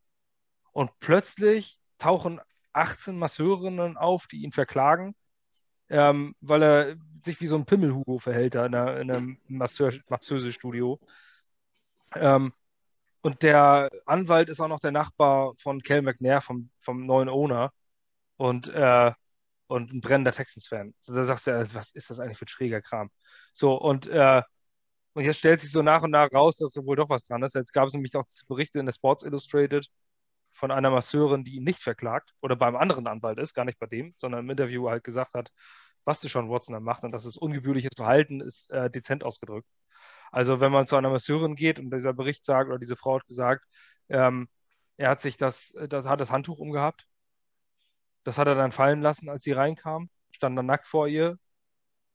und 0.73 0.91
plötzlich 1.01 1.79
tauchen 1.99 2.41
18 2.73 3.19
Masseurinnen 3.19 3.97
auf, 3.97 4.27
die 4.27 4.43
ihn 4.43 4.53
verklagen, 4.53 5.15
ähm, 5.89 6.35
weil 6.41 6.63
er 6.63 6.97
sich 7.25 7.41
wie 7.41 7.47
so 7.47 7.57
ein 7.57 7.67
Pimmelhugo 7.67 8.19
verhält 8.19 8.55
da 8.55 8.67
in, 8.67 8.75
einer, 8.75 9.01
in 9.01 9.11
einem 9.11 9.39
Masseusestudio. 9.49 11.01
Ähm, 12.15 12.53
und 13.23 13.43
der 13.43 13.91
Anwalt 14.07 14.49
ist 14.49 14.61
auch 14.61 14.69
noch 14.69 14.81
der 14.81 14.93
Nachbar 14.93 15.55
von 15.57 15.83
Cal 15.83 16.03
McNair, 16.03 16.41
vom, 16.41 16.71
vom 16.79 17.07
neuen 17.07 17.29
Owner. 17.29 17.73
Und, 18.37 18.69
äh, 18.69 19.13
und 19.69 19.93
ein 19.93 20.01
brennender 20.01 20.33
Texans-Fan. 20.33 20.95
Also 21.01 21.15
da 21.15 21.25
sagst 21.25 21.47
du, 21.47 21.75
was 21.75 21.93
ist 21.93 22.11
das 22.11 22.21
eigentlich 22.21 22.39
für 22.39 22.47
ein 22.47 22.49
schräger 22.49 22.83
Kram? 22.83 23.11
So, 23.55 23.75
und, 23.75 24.09
äh, 24.09 24.43
und 25.15 25.25
jetzt 25.25 25.39
stellt 25.39 25.61
sich 25.61 25.71
so 25.71 25.83
nach 25.83 26.03
und 26.03 26.11
nach 26.11 26.33
raus, 26.33 26.57
dass 26.59 26.73
da 26.73 26.85
wohl 26.85 26.97
doch 26.97 27.09
was 27.09 27.25
dran 27.25 27.43
ist. 27.43 27.55
Jetzt 27.55 27.73
gab 27.73 27.87
es 27.87 27.95
nämlich 27.95 28.17
auch 28.17 28.25
Berichte 28.49 28.79
in 28.81 28.87
der 28.87 28.93
Sports 28.93 29.23
Illustrated, 29.23 29.87
von 30.63 30.71
einer 30.71 30.91
Masseurin, 30.91 31.43
die 31.43 31.57
ihn 31.57 31.65
nicht 31.65 31.83
verklagt 31.83 32.35
oder 32.41 32.55
beim 32.55 32.77
anderen 32.77 33.09
Anwalt 33.09 33.41
ist, 33.41 33.53
gar 33.53 33.65
nicht 33.65 33.81
bei 33.81 33.87
dem, 33.87 34.15
sondern 34.19 34.45
im 34.45 34.51
Interview 34.51 34.89
halt 34.89 35.03
gesagt 35.03 35.35
hat, 35.35 35.51
was 36.05 36.21
du 36.21 36.29
schon 36.29 36.51
Watson 36.51 36.75
dann 36.75 36.85
macht 36.85 37.03
und 37.03 37.11
dass 37.11 37.25
es 37.25 37.37
ungebührliches 37.37 37.91
Verhalten 37.97 38.41
ist, 38.41 38.71
äh, 38.71 38.89
dezent 38.89 39.25
ausgedrückt. 39.25 39.67
Also 40.31 40.61
wenn 40.61 40.71
man 40.71 40.87
zu 40.87 40.95
einer 40.95 41.11
Masseurin 41.11 41.57
geht 41.57 41.81
und 41.81 41.93
dieser 41.93 42.13
Bericht 42.13 42.45
sagt 42.47 42.69
oder 42.69 42.79
diese 42.79 42.95
Frau 42.95 43.17
hat 43.17 43.27
gesagt, 43.27 43.65
ähm, 44.09 44.49
er 44.99 45.11
hat 45.11 45.21
sich 45.21 45.37
das, 45.37 45.75
das 45.89 46.07
hat 46.07 46.21
das 46.21 46.31
Handtuch 46.31 46.59
umgehabt, 46.59 47.09
das 48.23 48.39
hat 48.39 48.47
er 48.47 48.55
dann 48.55 48.71
fallen 48.71 49.03
lassen, 49.03 49.29
als 49.29 49.43
sie 49.43 49.53
reinkam, 49.53 50.11
stand 50.31 50.57
dann 50.57 50.67
nackt 50.67 50.87
vor 50.87 51.09
ihr, 51.09 51.39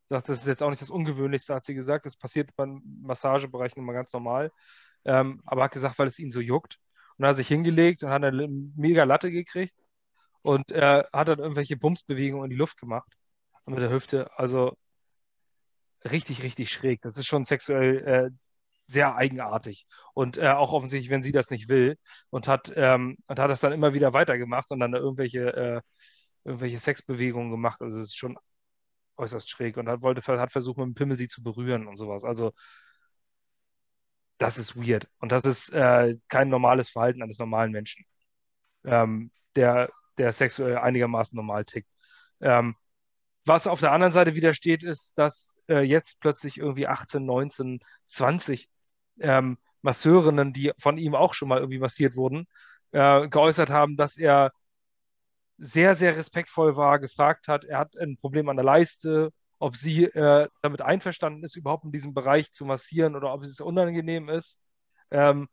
sagt, 0.08 0.30
das 0.30 0.40
ist 0.40 0.46
jetzt 0.46 0.62
auch 0.62 0.70
nicht 0.70 0.80
das 0.80 0.88
Ungewöhnlichste, 0.90 1.54
hat 1.54 1.66
sie 1.66 1.74
gesagt, 1.74 2.06
das 2.06 2.16
passiert 2.16 2.56
beim 2.56 2.80
Massagebereich 3.02 3.76
immer 3.76 3.92
ganz 3.92 4.10
normal, 4.14 4.50
ähm, 5.04 5.42
aber 5.44 5.64
hat 5.64 5.72
gesagt, 5.72 5.98
weil 5.98 6.06
es 6.06 6.18
ihn 6.18 6.30
so 6.30 6.40
juckt 6.40 6.78
und 7.18 7.26
hat 7.26 7.36
sich 7.36 7.48
hingelegt 7.48 8.02
und 8.02 8.10
hat 8.10 8.24
eine 8.24 8.48
mega 8.48 9.04
Latte 9.04 9.30
gekriegt 9.30 9.74
und 10.42 10.70
er 10.70 11.08
hat 11.12 11.28
dann 11.28 11.38
irgendwelche 11.40 11.76
Bumsbewegungen 11.76 12.44
in 12.46 12.50
die 12.50 12.56
Luft 12.56 12.78
gemacht 12.78 13.12
mit 13.66 13.80
der 13.82 13.90
Hüfte. 13.90 14.30
Also 14.38 14.76
richtig, 16.04 16.42
richtig 16.42 16.70
schräg. 16.70 17.00
Das 17.02 17.16
ist 17.16 17.26
schon 17.26 17.44
sexuell 17.44 17.98
äh, 18.06 18.30
sehr 18.86 19.16
eigenartig. 19.16 19.86
Und 20.14 20.38
äh, 20.38 20.48
auch 20.48 20.72
offensichtlich, 20.72 21.10
wenn 21.10 21.22
sie 21.22 21.32
das 21.32 21.50
nicht 21.50 21.68
will 21.68 21.98
und 22.30 22.48
hat, 22.48 22.72
ähm, 22.76 23.18
und 23.26 23.38
hat 23.38 23.50
das 23.50 23.60
dann 23.60 23.72
immer 23.72 23.94
wieder 23.94 24.14
weitergemacht 24.14 24.70
und 24.70 24.80
dann 24.80 24.94
irgendwelche, 24.94 25.54
äh, 25.54 25.80
irgendwelche 26.44 26.78
Sexbewegungen 26.78 27.50
gemacht. 27.50 27.80
Also 27.82 27.98
es 27.98 28.06
ist 28.06 28.16
schon 28.16 28.38
äußerst 29.16 29.50
schräg 29.50 29.76
und 29.76 29.88
hat, 29.88 30.02
wollte, 30.02 30.22
hat 30.40 30.52
versucht, 30.52 30.78
mit 30.78 30.86
dem 30.86 30.94
Pimmel 30.94 31.16
sie 31.16 31.28
zu 31.28 31.42
berühren 31.42 31.86
und 31.86 31.96
sowas. 31.96 32.24
Also 32.24 32.52
das 34.38 34.58
ist 34.58 34.76
weird. 34.76 35.08
Und 35.20 35.32
das 35.32 35.42
ist 35.42 35.70
äh, 35.70 36.16
kein 36.28 36.48
normales 36.48 36.90
Verhalten 36.90 37.22
eines 37.22 37.38
normalen 37.38 37.72
Menschen, 37.72 38.04
ähm, 38.84 39.30
der, 39.56 39.90
der 40.18 40.32
sexuell 40.32 40.78
einigermaßen 40.78 41.36
normal 41.36 41.64
tickt. 41.64 41.88
Ähm, 42.40 42.76
was 43.44 43.66
auf 43.66 43.80
der 43.80 43.92
anderen 43.92 44.12
Seite 44.12 44.34
widersteht, 44.34 44.82
ist, 44.82 45.18
dass 45.18 45.60
äh, 45.68 45.80
jetzt 45.80 46.20
plötzlich 46.20 46.58
irgendwie 46.58 46.86
18, 46.86 47.24
19, 47.24 47.80
20 48.06 48.68
ähm, 49.20 49.58
Masseurinnen, 49.82 50.52
die 50.52 50.72
von 50.78 50.98
ihm 50.98 51.14
auch 51.14 51.34
schon 51.34 51.48
mal 51.48 51.58
irgendwie 51.58 51.78
massiert 51.78 52.16
wurden, 52.16 52.46
äh, 52.92 53.28
geäußert 53.28 53.70
haben, 53.70 53.96
dass 53.96 54.16
er 54.16 54.52
sehr, 55.58 55.94
sehr 55.94 56.16
respektvoll 56.16 56.76
war, 56.76 56.98
gefragt 56.98 57.48
hat, 57.48 57.64
er 57.64 57.78
hat 57.78 57.96
ein 57.98 58.16
Problem 58.18 58.48
an 58.48 58.56
der 58.56 58.64
Leiste, 58.64 59.32
ob 59.58 59.76
sie 59.76 60.04
äh, 60.04 60.48
damit 60.62 60.82
einverstanden 60.82 61.42
ist, 61.44 61.56
überhaupt 61.56 61.84
in 61.84 61.92
diesem 61.92 62.14
Bereich 62.14 62.52
zu 62.52 62.64
massieren 62.64 63.16
oder 63.16 63.32
ob 63.32 63.42
es 63.42 63.60
unangenehm 63.60 64.28
ist. 64.28 64.58
Ähm, 65.10 65.48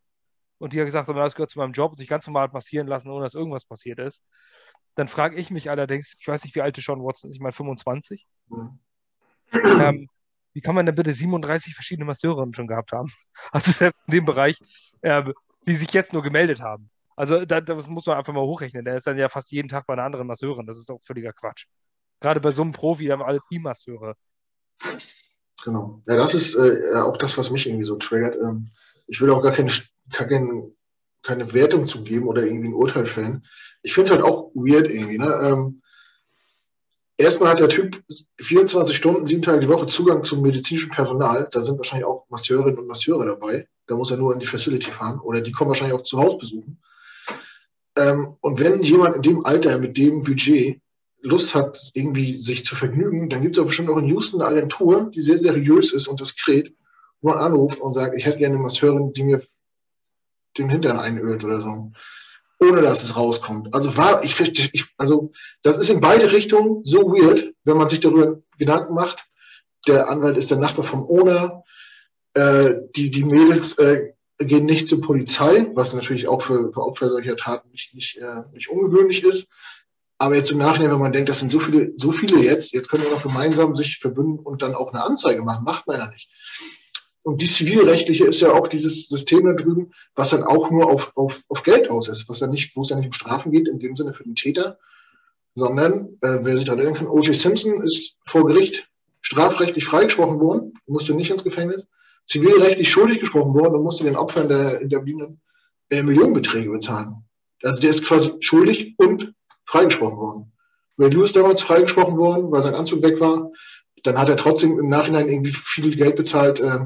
und 0.57 0.73
die 0.73 0.79
hat 0.79 0.85
gesagt, 0.85 1.09
das 1.09 1.35
gehört 1.35 1.49
zu 1.49 1.59
meinem 1.59 1.73
Job 1.73 1.91
und 1.91 1.97
sich 1.97 2.07
ganz 2.07 2.27
normal 2.27 2.49
massieren 2.49 2.87
lassen, 2.87 3.09
ohne 3.09 3.23
dass 3.23 3.33
irgendwas 3.33 3.65
passiert 3.65 3.99
ist. 3.99 4.23
Dann 4.95 5.07
frage 5.07 5.35
ich 5.35 5.51
mich 5.51 5.69
allerdings, 5.69 6.15
ich 6.19 6.27
weiß 6.27 6.43
nicht, 6.45 6.55
wie 6.55 6.61
alt 6.61 6.77
Sean 6.77 7.03
Watson 7.03 7.29
ist, 7.29 7.35
ich 7.35 7.41
meine 7.41 7.51
25. 7.51 8.25
Mhm. 8.47 8.79
Ähm, 9.53 10.09
wie 10.53 10.61
kann 10.61 10.75
man 10.75 10.85
denn 10.85 10.95
bitte 10.95 11.13
37 11.13 11.75
verschiedene 11.75 12.05
Masseurinnen 12.05 12.53
schon 12.53 12.67
gehabt 12.67 12.93
haben? 12.93 13.11
Also 13.51 13.85
in 13.85 13.91
dem 14.07 14.25
Bereich, 14.25 14.57
äh, 15.01 15.23
die 15.67 15.75
sich 15.75 15.91
jetzt 15.91 16.13
nur 16.13 16.23
gemeldet 16.23 16.61
haben. 16.61 16.89
Also 17.17 17.45
da, 17.45 17.61
das 17.61 17.87
muss 17.87 18.05
man 18.05 18.17
einfach 18.17 18.33
mal 18.33 18.41
hochrechnen. 18.41 18.85
Der 18.85 18.95
ist 18.95 19.07
dann 19.07 19.17
ja 19.17 19.29
fast 19.29 19.51
jeden 19.51 19.67
Tag 19.67 19.85
bei 19.87 19.93
einer 19.93 20.03
anderen 20.03 20.27
Masseurin. 20.27 20.65
Das 20.65 20.77
ist 20.77 20.89
doch 20.89 20.99
völliger 21.03 21.33
Quatsch. 21.33 21.65
Gerade 22.25 22.39
bei 22.39 22.49
so 22.49 22.63
einem 22.63 22.71
Profi, 22.71 23.05
haben 23.05 23.21
alle 23.21 23.39
Teammasseure. 23.49 24.15
Genau. 25.63 26.01
Ja, 26.07 26.15
das 26.15 26.33
ist 26.33 26.55
äh, 26.55 26.95
auch 26.95 27.17
das, 27.17 27.37
was 27.37 27.51
mich 27.51 27.67
irgendwie 27.67 27.85
so 27.85 27.97
triggert. 27.97 28.35
Ähm, 28.35 28.71
ich 29.05 29.21
will 29.21 29.29
auch 29.29 29.43
gar 29.43 29.51
keine, 29.51 29.71
keine, 30.11 30.71
keine 31.21 31.53
Wertung 31.53 31.85
zu 31.85 32.03
geben 32.03 32.27
oder 32.27 32.43
irgendwie 32.43 32.69
ein 32.69 32.73
Urteil 32.73 33.05
fällen. 33.05 33.45
Ich 33.83 33.93
finde 33.93 34.05
es 34.05 34.11
halt 34.11 34.23
auch 34.23 34.49
weird 34.55 34.89
irgendwie. 34.89 35.19
Ne? 35.19 35.27
Ähm, 35.43 35.83
erstmal 37.15 37.51
hat 37.51 37.59
der 37.59 37.69
Typ 37.69 38.03
24 38.39 38.97
Stunden, 38.97 39.27
sieben 39.27 39.43
Tage 39.43 39.59
die 39.59 39.69
Woche 39.69 39.85
Zugang 39.85 40.23
zum 40.23 40.41
medizinischen 40.41 40.89
Personal. 40.89 41.47
Da 41.51 41.61
sind 41.61 41.77
wahrscheinlich 41.77 42.07
auch 42.07 42.27
Masseurinnen 42.29 42.79
und 42.79 42.87
Masseure 42.87 43.27
dabei. 43.27 43.67
Da 43.85 43.93
muss 43.93 44.09
er 44.09 44.17
nur 44.17 44.33
in 44.33 44.39
die 44.39 44.47
Facility 44.47 44.89
fahren. 44.89 45.19
Oder 45.19 45.41
die 45.41 45.51
kommen 45.51 45.67
wahrscheinlich 45.67 45.95
auch 45.95 46.03
zu 46.03 46.17
Hause 46.17 46.39
besuchen. 46.39 46.81
Ähm, 47.95 48.35
und 48.41 48.59
wenn 48.59 48.81
jemand 48.81 49.15
in 49.17 49.21
dem 49.21 49.45
Alter 49.45 49.77
mit 49.77 49.95
dem 49.95 50.23
Budget 50.23 50.81
Lust 51.25 51.55
hat, 51.55 51.91
irgendwie 51.93 52.39
sich 52.39 52.65
zu 52.65 52.75
vergnügen, 52.75 53.29
dann 53.29 53.41
gibt 53.41 53.55
es 53.55 53.59
aber 53.59 53.67
bestimmt 53.67 53.89
auch 53.89 53.97
in 53.97 54.05
Houston 54.05 54.41
eine 54.41 54.57
Agentur, 54.57 55.09
die 55.13 55.21
sehr 55.21 55.37
seriös 55.37 55.91
ist 55.91 56.07
und 56.07 56.19
diskret, 56.19 56.73
wo 57.21 57.29
man 57.29 57.39
anruft 57.39 57.81
und 57.81 57.93
sagt, 57.93 58.17
ich 58.17 58.25
hätte 58.25 58.37
gerne 58.37 58.55
eine 58.55 58.63
Masseurin, 58.63 59.11
die 59.13 59.23
mir 59.23 59.41
den 60.57 60.69
Hintern 60.69 60.99
einölt 60.99 61.43
oder 61.43 61.61
so. 61.61 61.91
Ohne 62.61 62.81
dass 62.81 63.03
es 63.03 63.17
rauskommt. 63.17 63.73
Also 63.73 63.97
war, 63.97 64.23
ich, 64.23 64.39
ich, 64.39 64.85
also 64.97 65.31
das 65.61 65.77
ist 65.77 65.89
in 65.89 65.99
beide 65.99 66.31
Richtungen 66.31 66.85
so 66.85 66.99
weird, 67.11 67.53
wenn 67.65 67.77
man 67.77 67.89
sich 67.89 67.99
darüber 67.99 68.41
Gedanken 68.57 68.93
macht. 68.93 69.25
Der 69.87 70.09
Anwalt 70.09 70.37
ist 70.37 70.51
der 70.51 70.57
Nachbar 70.57 70.85
vom 70.85 71.05
Owner. 71.05 71.63
Äh, 72.33 72.75
die, 72.95 73.09
die 73.09 73.25
Mädels 73.25 73.77
äh, 73.77 74.13
gehen 74.37 74.65
nicht 74.65 74.87
zur 74.87 75.01
Polizei, 75.01 75.67
was 75.73 75.93
natürlich 75.93 76.27
auch 76.27 76.41
für, 76.41 76.71
für 76.71 76.81
Opfer 76.81 77.09
solcher 77.09 77.35
Taten 77.35 77.69
nicht, 77.71 77.93
nicht, 77.93 78.17
äh, 78.17 78.43
nicht 78.53 78.69
ungewöhnlich 78.69 79.23
ist. 79.23 79.49
Aber 80.17 80.35
jetzt 80.35 80.51
im 80.51 80.59
Nachhinein, 80.59 80.91
wenn 80.91 80.99
man 80.99 81.11
denkt, 81.11 81.29
das 81.29 81.39
sind 81.39 81.51
so 81.51 81.59
viele, 81.59 81.93
so 81.97 82.11
viele 82.11 82.39
jetzt, 82.39 82.73
jetzt 82.73 82.89
können 82.89 83.03
wir 83.03 83.11
noch 83.11 83.23
gemeinsam 83.23 83.75
sich 83.75 83.97
verbünden 83.97 84.39
und 84.39 84.61
dann 84.61 84.75
auch 84.75 84.93
eine 84.93 85.03
Anzeige 85.03 85.41
machen, 85.41 85.65
macht 85.65 85.87
man 85.87 85.99
ja 85.99 86.09
nicht. 86.09 86.29
Und 87.23 87.41
die 87.41 87.47
zivilrechtliche 87.47 88.25
ist 88.25 88.39
ja 88.39 88.53
auch 88.53 88.67
dieses 88.67 89.07
System 89.07 89.45
da 89.45 89.53
drüben, 89.53 89.91
was 90.13 90.29
dann 90.29 90.43
auch 90.43 90.69
nur 90.69 90.89
auf, 90.89 91.11
auf, 91.17 91.41
auf 91.49 91.63
Geld 91.63 91.89
aus 91.89 92.07
ist, 92.07 92.29
was 92.29 92.39
dann 92.39 92.51
nicht, 92.51 92.75
wo 92.75 92.83
es 92.83 92.89
ja 92.89 92.97
nicht 92.97 93.07
um 93.07 93.13
Strafen 93.13 93.51
geht, 93.51 93.67
in 93.67 93.79
dem 93.79 93.95
Sinne 93.95 94.13
für 94.13 94.23
den 94.23 94.35
Täter, 94.35 94.77
sondern, 95.55 96.17
äh, 96.21 96.39
wer 96.41 96.55
sich 96.55 96.65
daran 96.65 96.79
erinnern 96.79 96.97
kann, 96.97 97.07
O.J. 97.07 97.35
Simpson 97.35 97.81
ist 97.81 98.17
vor 98.25 98.45
Gericht 98.45 98.89
strafrechtlich 99.21 99.85
freigesprochen 99.85 100.39
worden, 100.39 100.73
musste 100.85 101.15
nicht 101.15 101.31
ins 101.31 101.43
Gefängnis, 101.43 101.87
zivilrechtlich 102.25 102.89
schuldig 102.89 103.19
gesprochen 103.19 103.55
worden 103.55 103.75
und 103.75 103.83
musste 103.83 104.03
den 104.03 104.17
Opfern 104.17 104.47
der 104.47 104.79
Hinterbliebenen 104.79 105.41
äh, 105.89 106.03
Millionenbeträge 106.03 106.69
bezahlen. 106.69 107.23
Also 107.63 107.81
der 107.81 107.89
ist 107.89 108.05
quasi 108.05 108.33
schuldig 108.39 108.93
und 108.97 109.33
freigesprochen 109.65 110.17
worden. 110.17 110.51
Ray 110.97 111.09
Lewis 111.09 111.33
damals 111.33 111.61
freigesprochen 111.61 112.17
worden, 112.17 112.51
weil 112.51 112.63
sein 112.63 112.75
Anzug 112.75 113.01
weg 113.01 113.19
war. 113.19 113.51
Dann 114.03 114.17
hat 114.17 114.29
er 114.29 114.37
trotzdem 114.37 114.79
im 114.79 114.89
Nachhinein 114.89 115.27
irgendwie 115.27 115.51
viel 115.51 115.95
Geld 115.95 116.15
bezahlt 116.15 116.59
äh, 116.59 116.85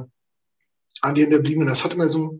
an 1.01 1.15
die 1.15 1.21
Hinterbliebenen. 1.21 1.67
Das 1.67 1.84
hatte 1.84 1.97
mir 1.97 2.07
so, 2.07 2.39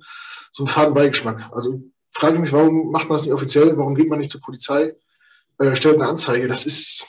so 0.52 0.64
einen 0.64 0.68
faden 0.68 0.94
Beigeschmack. 0.94 1.52
Also 1.52 1.80
frage 2.12 2.36
ich 2.36 2.42
mich, 2.42 2.54
warum 2.54 2.92
macht 2.92 3.10
man 3.10 3.18
das 3.18 3.26
nicht 3.26 3.34
offiziell? 3.34 3.78
Warum 3.78 3.96
geht 3.96 4.10
man 4.10 4.20
nicht 4.20 4.32
zur 4.32 4.42
Polizei? 4.42 4.96
Äh, 5.60 5.76
stellt 5.76 5.96
eine 6.00 6.10
Anzeige. 6.10 6.48
Das 6.48 6.66
ist. 6.66 7.08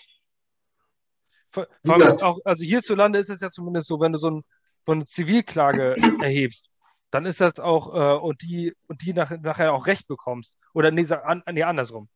Vor, 1.51 1.67
vor 1.85 2.23
auch, 2.23 2.39
also 2.45 2.63
hierzulande 2.63 3.19
ist 3.19 3.31
es 3.31 3.41
ja 3.41 3.51
zumindest 3.51 3.89
so, 3.89 4.01
wenn 4.01 4.13
du 4.13 4.19
so 4.19 4.31
ein 4.31 4.45
so 4.87 4.93
eine 4.93 5.05
Zivilklage 5.07 5.95
erhebst, 6.23 6.71
dann 7.11 7.27
ist 7.27 7.41
das 7.41 7.59
auch, 7.59 7.95
äh, 7.95 8.19
und 8.19 8.43
die, 8.43 8.75
und 8.87 9.03
die 9.03 9.13
nach, 9.13 9.31
nachher 9.41 9.73
auch 9.73 9.87
Recht 9.87 10.07
bekommst. 10.07 10.59
Oder 10.75 10.91
nee, 10.91 11.07
an, 11.11 11.43
nee 11.53 11.63
andersrum. 11.63 12.09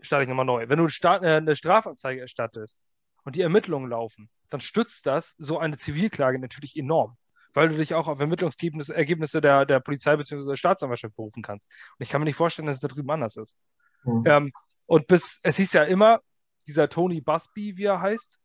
Starte 0.00 0.24
ich 0.24 0.28
nochmal 0.28 0.44
neu. 0.44 0.68
Wenn 0.68 0.78
du 0.78 0.86
äh, 0.86 1.36
eine 1.36 1.56
Strafanzeige 1.56 2.20
erstattest 2.20 2.82
und 3.24 3.36
die 3.36 3.42
Ermittlungen 3.42 3.90
laufen, 3.90 4.28
dann 4.50 4.60
stützt 4.60 5.06
das 5.06 5.34
so 5.38 5.58
eine 5.58 5.78
Zivilklage 5.78 6.38
natürlich 6.38 6.76
enorm, 6.76 7.16
weil 7.54 7.68
du 7.68 7.76
dich 7.76 7.94
auch 7.94 8.08
auf 8.08 8.20
Ermittlungsergebnisse 8.20 9.40
der, 9.40 9.64
der 9.66 9.80
Polizei 9.80 10.16
bzw. 10.16 10.48
der 10.48 10.56
Staatsanwaltschaft 10.56 11.16
berufen 11.16 11.42
kannst. 11.42 11.66
Und 11.98 12.04
ich 12.04 12.08
kann 12.08 12.20
mir 12.20 12.26
nicht 12.26 12.36
vorstellen, 12.36 12.66
dass 12.66 12.76
es 12.76 12.82
da 12.82 12.88
drüben 12.88 13.10
anders 13.10 13.36
ist. 13.36 13.56
Mhm. 14.04 14.24
Ähm, 14.26 14.52
und 14.86 15.06
bis, 15.06 15.40
es 15.42 15.56
hieß 15.56 15.72
ja 15.72 15.84
immer, 15.84 16.20
dieser 16.66 16.88
Tony 16.88 17.20
Busby, 17.20 17.76
wie 17.76 17.84
er 17.84 18.00
heißt, 18.00 18.38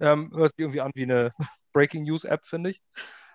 ähm, 0.00 0.32
hört 0.34 0.50
sich 0.50 0.58
irgendwie 0.58 0.80
an 0.80 0.92
wie 0.94 1.04
eine 1.04 1.32
Breaking 1.72 2.02
News 2.02 2.24
App, 2.24 2.44
finde 2.44 2.70
ich. 2.70 2.80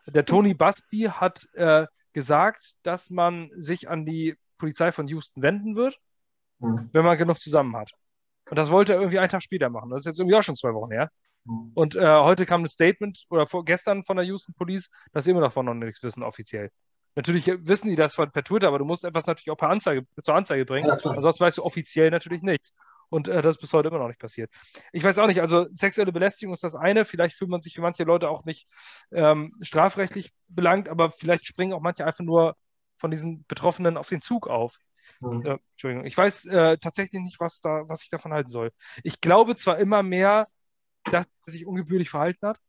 Der 0.08 0.26
Tony 0.26 0.54
Busby 0.54 1.10
hat 1.12 1.48
äh, 1.54 1.86
gesagt, 2.14 2.74
dass 2.84 3.10
man 3.10 3.50
sich 3.56 3.90
an 3.90 4.06
die 4.06 4.36
Polizei 4.58 4.92
von 4.92 5.08
Houston 5.08 5.44
wenden 5.44 5.76
wird, 5.76 6.00
mhm. 6.62 6.90
wenn 6.94 7.06
man 7.06 7.18
genug 7.18 7.40
zusammen 7.40 7.76
hat. 7.76 7.92
Und 8.50 8.58
das 8.58 8.72
wollte 8.72 8.94
er 8.94 9.00
irgendwie 9.00 9.20
einen 9.20 9.30
Tag 9.30 9.44
später 9.44 9.70
machen. 9.70 9.90
Das 9.90 10.02
ist 10.02 10.06
jetzt 10.06 10.20
irgendwie 10.20 10.36
auch 10.36 10.44
schon 10.44 10.56
zwei 10.56 10.74
Wochen 10.74 10.92
her. 10.92 11.10
Mhm. 11.46 11.72
Und 11.74 11.96
äh, 11.96 12.16
heute 12.16 12.46
kam 12.46 12.64
ein 12.64 12.68
Statement 12.68 13.26
oder 13.30 13.48
vor, 13.48 13.66
gestern 13.66 14.04
von 14.04 14.18
der 14.18 14.26
Houston 14.26 14.54
Police, 14.54 14.90
dass 15.14 15.26
sie 15.26 15.32
immer 15.32 15.42
davon 15.42 15.66
noch 15.66 15.74
nichts 15.74 16.04
wissen, 16.04 16.24
offiziell. 16.24 16.70
Natürlich 17.16 17.48
wissen 17.48 17.90
die 17.90 17.98
das 17.98 18.16
per 18.16 18.32
Twitter, 18.32 18.70
aber 18.70 18.80
du 18.80 18.86
musst 18.86 19.04
etwas 19.04 19.26
natürlich 19.26 19.52
auch 19.52 19.58
per 19.58 19.70
Anzeige, 19.70 20.06
zur 20.22 20.36
Anzeige 20.36 20.66
bringen. 20.66 20.88
Ja, 20.88 20.94
Ansonsten 20.94 21.44
weißt 21.44 21.58
du 21.58 21.64
offiziell 21.64 22.10
natürlich 22.10 22.42
nichts. 22.42 22.74
Und 23.10 23.28
äh, 23.28 23.42
das 23.42 23.56
ist 23.56 23.62
bis 23.62 23.74
heute 23.74 23.90
immer 23.90 24.00
noch 24.00 24.08
nicht 24.08 24.20
passiert. 24.20 24.50
Ich 24.94 25.04
weiß 25.04 25.20
auch 25.20 25.28
nicht, 25.28 25.42
also 25.42 25.68
sexuelle 25.72 26.14
Belästigung 26.14 26.54
ist 26.54 26.64
das 26.64 26.76
eine. 26.76 27.04
Vielleicht 27.04 27.36
fühlt 27.36 27.52
man 27.52 27.62
sich 27.62 27.76
für 27.76 27.82
manche 27.82 28.06
Leute 28.06 28.30
auch 28.30 28.46
nicht 28.46 28.68
ähm, 29.12 29.54
strafrechtlich 29.60 30.32
belangt, 30.48 30.88
aber 30.88 31.12
vielleicht 31.12 31.46
springen 31.46 31.74
auch 31.74 31.82
manche 31.82 32.06
einfach 32.06 32.24
nur 32.24 32.56
von 32.98 33.12
diesen 33.12 33.46
Betroffenen 33.48 33.98
auf 33.98 34.08
den 34.08 34.22
Zug 34.22 34.48
auf. 34.48 34.78
Mhm. 35.22 35.46
Äh, 35.46 35.58
Entschuldigung. 35.72 36.06
Ich 36.06 36.18
weiß 36.18 36.46
äh, 36.48 36.78
tatsächlich 36.78 37.22
nicht, 37.22 37.40
was, 37.40 37.62
da, 37.62 37.88
was 37.88 38.04
ich 38.04 38.10
davon 38.10 38.34
halten 38.34 38.50
soll. 38.50 38.72
Ich 39.04 39.22
glaube 39.22 39.56
zwar 39.56 39.78
immer 39.80 40.04
mehr, 40.04 40.48
dass 41.06 41.26
er 41.46 41.52
sich 41.52 41.66
ungebührlich 41.66 42.10
verhalten 42.10 42.48
hat. 42.48 42.60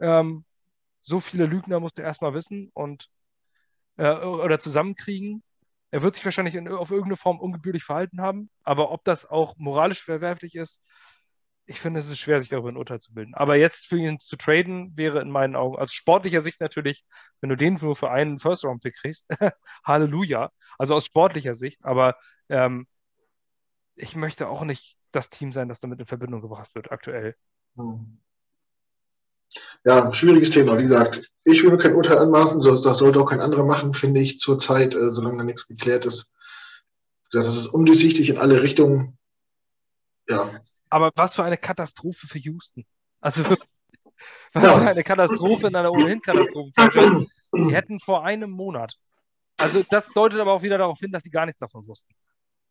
Ähm, 0.00 0.44
so 1.00 1.20
viele 1.20 1.46
Lügner 1.46 1.80
musst 1.80 1.98
du 1.98 2.02
erstmal 2.02 2.34
wissen 2.34 2.70
und 2.74 3.08
äh, 3.96 4.12
oder 4.14 4.58
zusammenkriegen. 4.58 5.42
Er 5.90 6.02
wird 6.02 6.14
sich 6.14 6.24
wahrscheinlich 6.24 6.54
in, 6.54 6.68
auf 6.68 6.90
irgendeine 6.90 7.16
Form 7.16 7.40
ungebührlich 7.40 7.84
verhalten 7.84 8.20
haben, 8.20 8.50
aber 8.64 8.90
ob 8.90 9.04
das 9.04 9.26
auch 9.26 9.56
moralisch 9.58 10.02
verwerflich 10.02 10.54
ist, 10.54 10.86
ich 11.66 11.80
finde, 11.80 12.00
es 12.00 12.10
ist 12.10 12.18
schwer, 12.18 12.40
sich 12.40 12.48
darüber 12.48 12.68
ein 12.68 12.76
Urteil 12.76 13.00
zu 13.00 13.14
bilden. 13.14 13.34
Aber 13.34 13.56
jetzt 13.56 13.86
für 13.86 13.96
ihn 13.96 14.18
zu 14.18 14.36
traden, 14.36 14.96
wäre 14.96 15.20
in 15.20 15.30
meinen 15.30 15.56
Augen, 15.56 15.76
aus 15.76 15.92
sportlicher 15.92 16.40
Sicht 16.40 16.60
natürlich, 16.60 17.04
wenn 17.40 17.50
du 17.50 17.56
den 17.56 17.78
nur 17.80 17.96
für 17.96 18.10
einen 18.10 18.38
First-Round-Pick 18.38 18.96
kriegst, 18.96 19.28
Halleluja. 19.84 20.50
Also 20.78 20.94
aus 20.94 21.06
sportlicher 21.06 21.54
Sicht, 21.54 21.84
aber 21.84 22.16
ähm, 22.48 22.86
ich 23.94 24.16
möchte 24.16 24.48
auch 24.48 24.64
nicht 24.64 24.96
das 25.12 25.30
Team 25.30 25.52
sein, 25.52 25.68
das 25.68 25.80
damit 25.80 26.00
in 26.00 26.06
Verbindung 26.06 26.40
gebracht 26.40 26.74
wird, 26.74 26.90
aktuell. 26.90 27.36
Hm 27.76 28.18
ja, 29.84 30.12
schwieriges 30.12 30.50
Thema. 30.50 30.78
Wie 30.78 30.82
gesagt, 30.82 31.30
ich 31.44 31.62
will 31.62 31.70
mir 31.70 31.78
kein 31.78 31.94
Urteil 31.94 32.18
anmaßen, 32.18 32.60
das 32.62 32.98
sollte 32.98 33.20
auch 33.20 33.26
kein 33.26 33.40
anderer 33.40 33.64
machen, 33.64 33.94
finde 33.94 34.20
ich, 34.20 34.38
zurzeit, 34.38 34.94
äh, 34.94 35.10
solange 35.10 35.38
da 35.38 35.44
nichts 35.44 35.66
geklärt 35.66 36.06
ist. 36.06 36.30
Das 37.32 37.46
ist 37.46 37.66
undurchsichtig 37.66 38.28
in 38.28 38.38
alle 38.38 38.62
Richtungen. 38.62 39.18
Ja. 40.28 40.50
Aber 40.92 41.10
was 41.14 41.34
für 41.34 41.42
eine 41.42 41.56
Katastrophe 41.56 42.26
für 42.26 42.38
Houston. 42.38 42.84
Also 43.22 43.44
was 44.52 44.62
ja. 44.62 44.74
für 44.74 44.90
eine 44.90 45.02
Katastrophe 45.02 45.68
in 45.68 45.74
einer 45.74 45.90
ohnehin 45.90 46.20
Katastrophe. 46.20 47.26
Die 47.54 47.74
hätten 47.74 47.98
vor 47.98 48.26
einem 48.26 48.50
Monat. 48.50 48.94
Also 49.58 49.82
das 49.88 50.08
deutet 50.08 50.38
aber 50.38 50.52
auch 50.52 50.60
wieder 50.60 50.76
darauf 50.76 50.98
hin, 50.98 51.10
dass 51.10 51.22
die 51.22 51.30
gar 51.30 51.46
nichts 51.46 51.60
davon 51.60 51.86
wussten. 51.86 52.14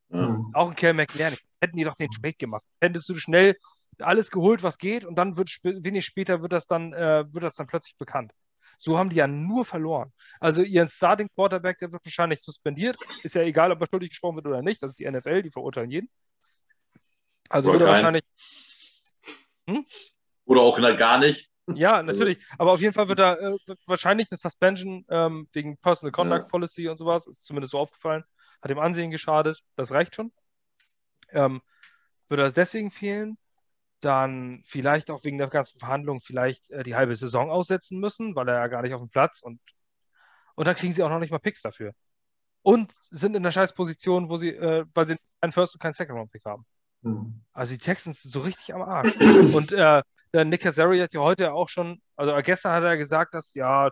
Mhm. 0.10 0.52
Auch 0.54 0.70
ein 0.70 0.76
Kerl 0.76 0.94
McLaren. 0.94 1.36
Hätten 1.60 1.78
die 1.78 1.84
doch 1.84 1.96
den 1.96 2.12
Trade 2.12 2.36
gemacht. 2.36 2.64
Hättest 2.80 3.10
du 3.10 3.16
schnell 3.16 3.56
alles 3.98 4.30
geholt, 4.30 4.62
was 4.62 4.78
geht, 4.78 5.04
und 5.04 5.16
dann 5.16 5.36
wird 5.36 5.50
wenig 5.64 6.06
später 6.06 6.44
wird 6.44 6.54
das 6.54 6.68
dann, 6.68 6.94
äh, 6.94 7.26
wird 7.34 7.44
das 7.44 7.56
dann 7.56 7.66
plötzlich 7.66 7.98
bekannt. 7.98 8.34
So 8.78 9.00
haben 9.00 9.10
die 9.10 9.16
ja 9.16 9.28
nur 9.28 9.66
verloren. 9.66 10.12
Also 10.40 10.62
ihren 10.62 10.90
Starting 10.90 11.28
Quarterback, 11.34 11.80
der 11.80 11.92
wird 11.92 12.06
wahrscheinlich 12.06 12.42
suspendiert. 12.42 12.98
Ist 13.24 13.34
ja 13.34 13.42
egal, 13.42 13.72
ob 13.72 13.82
er 13.82 13.88
schuldig 13.88 14.10
gesprochen 14.10 14.36
wird 14.36 14.48
oder 14.48 14.62
nicht. 14.62 14.82
Das 14.84 14.92
ist 14.92 15.00
die 15.00 15.10
NFL, 15.10 15.42
die 15.42 15.52
verurteilen 15.52 15.90
jeden. 15.90 16.10
Also 17.52 17.70
oder 17.70 17.80
wird 17.80 17.88
er 17.88 17.94
wahrscheinlich. 17.94 18.24
Hm? 19.68 19.86
Oder 20.46 20.62
auch 20.62 20.98
gar 20.98 21.18
nicht. 21.18 21.50
Ja, 21.68 22.02
natürlich. 22.04 22.40
Aber 22.58 22.72
auf 22.72 22.82
jeden 22.82 22.94
Fall 22.94 23.08
wird 23.08 23.20
da 23.20 23.36
äh, 23.36 23.58
wahrscheinlich 23.86 24.30
eine 24.32 24.38
Suspension 24.38 25.06
ähm, 25.10 25.48
wegen 25.54 25.78
Personal 25.78 26.12
Conduct 26.12 26.44
Ja. 26.44 26.50
Policy 26.50 26.90
und 26.90 26.98
sowas, 26.98 27.28
ist 27.28 27.46
zumindest 27.46 27.72
so 27.72 27.80
aufgefallen. 27.80 28.24
Hat 28.62 28.70
dem 28.70 28.80
Ansehen 28.80 29.12
geschadet. 29.12 29.62
Das 29.76 29.92
reicht 29.92 30.16
schon. 30.16 30.32
Ähm, 31.30 31.62
würde 32.28 32.44
er 32.44 32.52
deswegen 32.52 32.92
fehlen. 32.92 33.38
Dann 34.02 34.64
vielleicht 34.66 35.12
auch 35.12 35.24
wegen 35.24 35.38
der 35.38 35.48
ganzen 35.48 35.80
Verhandlungen 35.80 36.22
vielleicht 36.22 36.70
äh, 36.72 36.84
die 36.84 36.96
halbe 36.96 37.16
Saison 37.16 37.52
aussetzen 37.52 38.00
müssen, 38.00 38.36
weil 38.36 38.50
er 38.50 38.56
ja 38.56 38.68
gar 38.68 38.82
nicht 38.82 38.94
auf 38.94 39.02
dem 39.02 39.10
Platz 39.10 39.42
und, 39.42 39.60
und 40.56 40.68
dann 40.68 40.76
kriegen 40.76 40.94
sie 40.94 41.04
auch 41.04 41.10
noch 41.10 41.20
nicht 41.20 41.32
mal 41.32 41.40
Picks 41.40 41.62
dafür. 41.62 41.94
Und 42.64 42.94
sind 43.12 43.36
in 43.36 43.44
der 43.44 43.52
scheiß 43.52 43.74
Position, 43.74 44.30
wo 44.30 44.38
sie, 44.38 44.50
äh, 44.50 44.86
weil 44.94 45.08
sie 45.08 45.18
einen 45.40 45.52
First 45.52 45.76
und 45.76 45.82
keinen 45.82 45.94
Second 45.94 46.18
Round 46.18 46.32
Pick 46.32 46.46
haben. 46.46 46.66
Hm. 47.04 47.42
Also 47.54 47.74
die 47.74 47.80
Texans 47.80 48.22
sind 48.22 48.32
so 48.32 48.42
richtig 48.42 48.74
am 48.74 48.82
Arsch. 48.82 49.16
Und 49.54 49.72
äh, 49.74 50.02
der 50.34 50.46
Nick 50.46 50.62
Cassari 50.62 51.00
hat 51.00 51.14
ja 51.14 51.22
heute 51.22 51.54
auch 51.54 51.70
schon, 51.70 52.02
also 52.16 52.34
gestern 52.44 52.74
hat 52.74 52.84
er 52.84 52.98
gesagt, 52.98 53.34
dass 53.34 53.54
ja, 53.54 53.90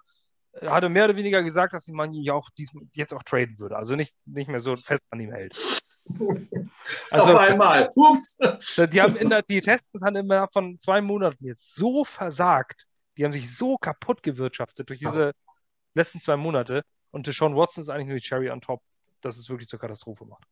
er 0.53 0.71
hatte 0.71 0.89
mehr 0.89 1.05
oder 1.05 1.15
weniger 1.15 1.43
gesagt, 1.43 1.73
dass 1.73 1.87
man 1.87 2.13
ihn 2.13 2.23
ja 2.23 2.33
auch 2.33 2.49
dies, 2.57 2.71
jetzt 2.93 3.13
auch 3.13 3.23
traden 3.23 3.59
würde. 3.59 3.75
Also 3.75 3.95
nicht, 3.95 4.15
nicht 4.25 4.49
mehr 4.49 4.59
so 4.59 4.75
fest 4.75 5.03
an 5.09 5.19
ihm 5.19 5.31
hält. 5.31 5.57
Auf 7.11 7.11
Also 7.11 7.37
einmal. 7.37 7.91
Ups. 7.95 8.37
die 8.91 9.01
haben 9.01 9.15
in 9.15 9.29
der, 9.29 9.43
die 9.43 9.61
Texans 9.61 10.01
haben 10.01 10.15
immer 10.15 10.47
von 10.51 10.79
zwei 10.79 11.01
Monaten 11.01 11.45
jetzt 11.45 11.75
so 11.75 12.03
versagt. 12.03 12.85
Die 13.17 13.25
haben 13.25 13.33
sich 13.33 13.55
so 13.55 13.77
kaputt 13.77 14.23
gewirtschaftet 14.23 14.89
durch 14.89 14.99
diese 14.99 15.33
letzten 15.93 16.21
zwei 16.21 16.37
Monate. 16.37 16.83
Und 17.11 17.27
Deshaun 17.27 17.55
Watson 17.55 17.81
ist 17.81 17.89
eigentlich 17.89 18.07
nur 18.07 18.17
die 18.17 18.23
Cherry 18.23 18.49
on 18.49 18.61
top, 18.61 18.81
dass 19.21 19.37
es 19.37 19.49
wirklich 19.49 19.67
zur 19.67 19.79
Katastrophe 19.79 20.25
macht. 20.25 20.43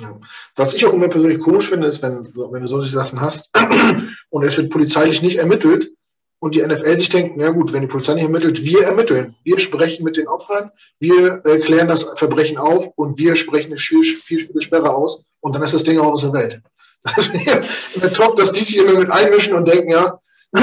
Ja. 0.00 0.18
Was 0.56 0.72
ich 0.74 0.86
auch 0.86 0.92
immer 0.94 1.08
persönlich 1.08 1.38
komisch 1.40 1.68
finde, 1.68 1.86
ist, 1.86 2.00
wenn, 2.02 2.32
so- 2.34 2.50
wenn 2.52 2.62
du 2.62 2.68
solche 2.68 2.90
Sachen 2.90 3.20
hast 3.20 3.50
und 4.30 4.42
es 4.44 4.56
wird 4.56 4.70
polizeilich 4.70 5.20
nicht 5.22 5.36
ermittelt 5.36 5.90
und 6.38 6.54
die 6.54 6.62
NFL 6.62 6.96
sich 6.98 7.10
denkt, 7.10 7.36
na 7.36 7.50
gut, 7.50 7.72
wenn 7.72 7.82
die 7.82 7.88
Polizei 7.88 8.14
nicht 8.14 8.24
ermittelt, 8.24 8.64
wir 8.64 8.84
ermitteln. 8.84 9.36
Wir 9.44 9.58
sprechen 9.58 10.02
mit 10.04 10.16
den 10.16 10.28
Opfern, 10.28 10.70
wir 10.98 11.42
äh, 11.44 11.58
klären 11.60 11.88
das 11.88 12.04
Verbrechen 12.18 12.56
auf 12.56 12.88
und 12.96 13.18
wir 13.18 13.36
sprechen 13.36 13.68
eine 13.68 13.76
vier, 13.76 14.02
vier 14.02 14.40
Spiele 14.40 14.62
Sperre 14.62 14.94
aus 14.94 15.24
und 15.40 15.52
dann 15.54 15.62
ist 15.62 15.74
das 15.74 15.84
Ding 15.84 15.98
auch 15.98 16.12
aus 16.12 16.22
der 16.22 16.32
Welt. 16.32 16.60
Das 17.04 17.32
wäre 17.32 18.12
top, 18.12 18.36
dass 18.36 18.52
die 18.52 18.62
sich 18.62 18.76
immer 18.78 18.98
mit 18.98 19.10
einmischen 19.10 19.54
und 19.54 19.66
denken, 19.68 19.90
ja, 19.90 20.20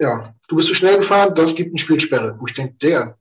ja, 0.00 0.34
du 0.48 0.56
bist 0.56 0.68
zu 0.68 0.74
schnell 0.74 0.96
gefahren, 0.96 1.34
das 1.34 1.54
gibt 1.54 1.70
eine 1.70 1.78
Spielsperre. 1.78 2.34
Wo 2.38 2.46
ich 2.46 2.54
denke, 2.54 2.74
der 2.82 3.18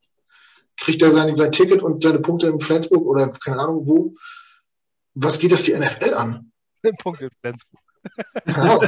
kriegt 0.81 1.01
er 1.01 1.11
sein, 1.11 1.35
sein 1.35 1.51
Ticket 1.51 1.81
und 1.81 2.03
seine 2.03 2.19
Punkte 2.19 2.47
in 2.47 2.59
Flensburg 2.59 3.05
oder 3.05 3.29
keine 3.29 3.59
Ahnung 3.59 3.87
wo. 3.87 4.15
Was 5.13 5.39
geht 5.39 5.51
das 5.51 5.63
die 5.63 5.73
NFL 5.73 6.13
an? 6.13 6.51
Punkt 6.99 7.21
in 7.21 7.29
Flensburg. 7.39 7.81
Ja. 8.47 8.79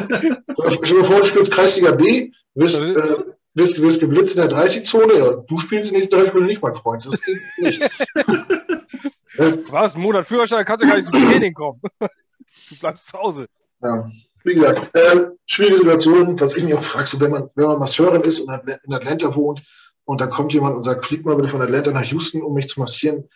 Stell 0.84 0.98
dir 0.98 1.04
vor, 1.04 1.20
du 1.20 1.26
spielst 1.26 1.52
Kreisliga 1.52 1.92
B, 1.92 2.32
wirst, 2.56 2.82
äh, 2.82 3.18
wirst, 3.54 3.80
wirst 3.82 4.00
geblitzt 4.00 4.36
in 4.36 4.42
der 4.42 4.52
30-Zone. 4.52 5.14
Ja, 5.14 5.34
du 5.36 5.60
spielst 5.60 5.92
die 5.92 5.96
nächsten 5.96 6.16
drei 6.16 6.28
Spiele 6.28 6.46
nicht, 6.46 6.62
mein 6.62 6.74
Freund. 6.74 7.06
Das 7.06 7.22
geht 7.22 7.38
nicht. 7.58 7.82
Was? 9.72 9.96
Ein 9.96 10.02
Monat 10.02 10.26
Führerschein, 10.26 10.66
kannst 10.66 10.84
du 10.84 10.88
gar 10.88 10.98
nicht 10.98 11.12
zum 11.12 11.30
Training 11.30 11.54
kommen. 11.54 11.80
Du 12.00 12.80
bleibst 12.80 13.08
zu 13.08 13.18
Hause. 13.18 13.48
Ja. 13.82 14.10
Wie 14.44 14.56
gesagt, 14.56 14.96
äh, 14.96 15.30
schwierige 15.46 15.78
Situation, 15.78 16.40
was 16.40 16.56
ich 16.56 16.64
mich 16.64 16.74
auch 16.74 16.84
frage, 16.84 17.08
so 17.08 17.20
wenn 17.20 17.32
man, 17.32 17.50
wenn 17.56 17.66
man 17.66 17.80
Masseurin 17.80 18.24
ist 18.24 18.42
und 18.42 18.50
in 18.84 18.94
Atlanta 18.94 19.34
wohnt 19.36 19.62
und 20.06 20.22
dann 20.22 20.30
kommt 20.30 20.54
jemand 20.54 20.76
und 20.76 20.84
sagt, 20.84 21.06
flieg 21.06 21.26
mal 21.26 21.36
bitte 21.36 21.50
von 21.50 21.62
Atlanta 21.62 21.92
nach 21.92 22.04
Houston, 22.04 22.42
um 22.42 22.54
mich 22.54 22.68
zu 22.68 22.80
massieren, 22.80 23.30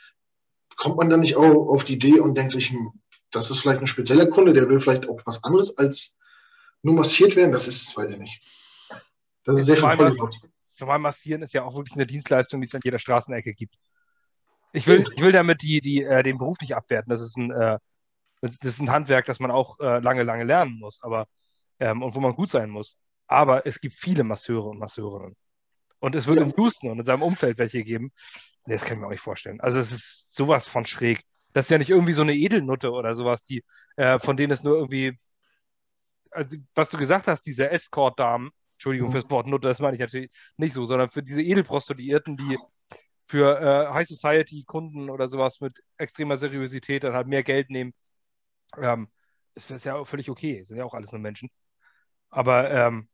kommt 0.76 0.98
man 0.98 1.10
dann 1.10 1.22
nicht 1.22 1.35
auch 1.35 1.69
auf 1.69 1.85
die 1.85 1.94
Idee 1.94 2.19
und 2.19 2.35
denkt 2.35 2.52
sich, 2.52 2.69
hm, 2.69 2.91
das 3.31 3.49
ist 3.52 3.60
vielleicht 3.60 3.81
ein 3.81 3.88
spezieller 3.88 4.27
Kunde, 4.27 4.53
der 4.53 4.69
will 4.69 4.80
vielleicht 4.80 5.10
auch 5.10 5.19
was 5.26 5.44
anderes 5.44 5.77
als 5.77 6.18
nur 6.84 6.95
massiert 6.95 7.35
werden? 7.35 7.52
Das 7.52 7.68
ist, 7.68 7.95
weiß 7.98 8.11
ich 8.11 8.19
nicht. 8.19 8.41
Das 9.44 9.57
ist 9.57 9.65
sehr 9.65 9.77
viel 9.77 9.89
Zumal- 10.72 10.99
massieren 10.99 11.41
ist 11.41 11.53
ja 11.53 11.64
auch 11.64 11.76
wirklich 11.76 11.95
eine 11.95 12.06
Dienstleistung, 12.06 12.61
die 12.61 12.68
es 12.68 12.76
an 12.76 12.81
jeder 12.84 12.99
Straßenecke 12.99 13.53
gibt. 13.53 13.76
Ich 14.73 14.85
will, 14.85 15.06
ich 15.15 15.23
will 15.23 15.31
damit 15.31 15.64
die, 15.64 15.81
die, 15.81 16.03
äh, 16.03 16.22
den 16.22 16.38
Beruf 16.38 16.57
nicht 16.61 16.76
abwerten. 16.76 17.10
Das 17.10 17.22
ist 17.22 17.35
ein, 17.35 17.49
äh, 17.52 17.80
das 18.41 18.57
ist 18.61 18.80
ein 18.80 18.91
Handwerk, 18.91 19.26
das 19.26 19.39
man 19.39 19.49
auch 19.49 19.80
äh, 19.80 19.99
lange, 19.99 20.22
lange 20.22 20.44
lernen 20.44 20.77
muss, 20.80 21.02
aber 21.02 21.26
ähm, 21.80 22.03
und 22.03 22.14
wo 22.14 22.19
man 22.19 22.35
gut 22.35 22.49
sein 22.49 22.69
muss. 22.69 22.98
Aber 23.26 23.65
es 23.65 23.80
gibt 23.81 23.95
viele 23.95 24.23
Masseure 24.23 24.69
und 24.69 24.77
Masseurinnen. 24.77 25.35
Und 25.99 26.15
es 26.15 26.28
wird 26.28 26.40
Ja. 26.40 26.45
im 26.45 26.53
Houston 26.57 26.91
und 26.91 26.99
in 26.99 27.06
seinem 27.06 27.24
Umfeld 27.24 27.57
welche 27.57 27.84
geben. 27.84 28.11
Nee, 28.65 28.74
das 28.76 28.84
kann 28.86 28.95
ich 28.95 28.99
mir 29.02 29.07
auch 29.07 29.11
nicht 29.11 29.22
vorstellen. 29.22 29.61
Also 29.61 29.80
es 29.80 29.91
ist 29.91 30.36
sowas 30.36 30.68
von 30.68 30.86
schräg. 30.86 31.22
Das 31.53 31.65
ist 31.65 31.72
ja 31.72 31.78
nicht 31.78 31.90
irgendwie 31.90 32.14
so 32.14 32.22
eine 32.22 32.36
Edelnutte 32.36 32.91
oder 32.91 33.15
sowas, 33.15 33.44
die, 33.44 33.64
äh, 33.95 34.19
von 34.19 34.38
denen 34.38 34.52
es 34.52 34.64
nur 34.64 34.76
irgendwie, 34.76 35.18
also 36.32 36.57
was 36.76 36.90
du 36.90 36.98
gesagt 36.98 37.28
hast, 37.28 37.41
diese 37.45 37.69
Escort-Damen, 37.69 38.52
Entschuldigung 38.76 39.10
Mhm. 39.10 39.11
fürs 39.11 39.30
Wort 39.32 39.48
Nutte, 39.48 39.68
das 39.68 39.80
meine 39.80 39.95
ich 39.95 39.99
natürlich 39.99 40.30
nicht 40.57 40.74
so, 40.74 40.86
sondern 40.86 41.10
für 41.10 41.24
diese 41.24 41.41
Edelprostituierten, 41.41 42.38
die 42.38 42.57
für 43.28 43.60
äh, 43.60 43.94
High 43.94 44.07
Society 44.07 44.64
Kunden 44.65 45.10
oder 45.10 45.28
sowas 45.28 45.60
mit 45.61 45.82
extremer 45.98 46.38
Seriosität 46.38 47.03
dann 47.03 47.14
halt 47.14 47.28
mehr 47.28 47.44
Geld 47.44 47.69
nehmen. 47.69 47.94
Ähm, 48.80 49.10
ist, 49.56 49.72
ist 49.72 49.86
ja 49.86 49.95
auch 49.95 50.07
völlig 50.07 50.30
okay, 50.30 50.65
sind 50.68 50.78
ja 50.78 50.86
auch 50.86 50.94
alles 50.94 51.11
nur 51.11 51.22
Menschen. 51.22 51.49
Aber 52.30 52.72
ähm, 52.72 53.10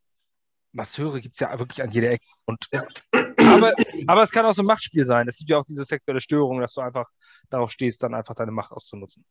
Masseure 0.74 1.22
gibt 1.22 1.36
es 1.36 1.40
ja 1.40 1.58
wirklich 1.58 1.82
an 1.82 1.92
jeder 1.92 2.12
Ecke. 2.12 2.26
Und, 2.46 2.68
Ja. 2.74 2.84
aber, 3.54 3.74
aber 4.08 4.24
es 4.24 4.32
kann 4.32 4.46
auch 4.46 4.54
so 4.54 4.64
ein 4.64 4.68
Machtspiel 4.68 5.06
sein. 5.06 5.28
Es 5.28 5.38
gibt 5.38 5.50
ja 5.50 5.58
auch 5.58 5.66
diese 5.66 5.86
sexuelle 5.86 6.20
Störung, 6.20 6.60
dass 6.60 6.74
du 6.74 6.82
einfach 6.82 7.06
darauf 7.50 7.72
stehst, 7.72 8.04
dann 8.04 8.14
einfach 8.14 8.36
deine 8.36 8.52
Macht 8.52 8.72
auszunutzen. 8.72 9.24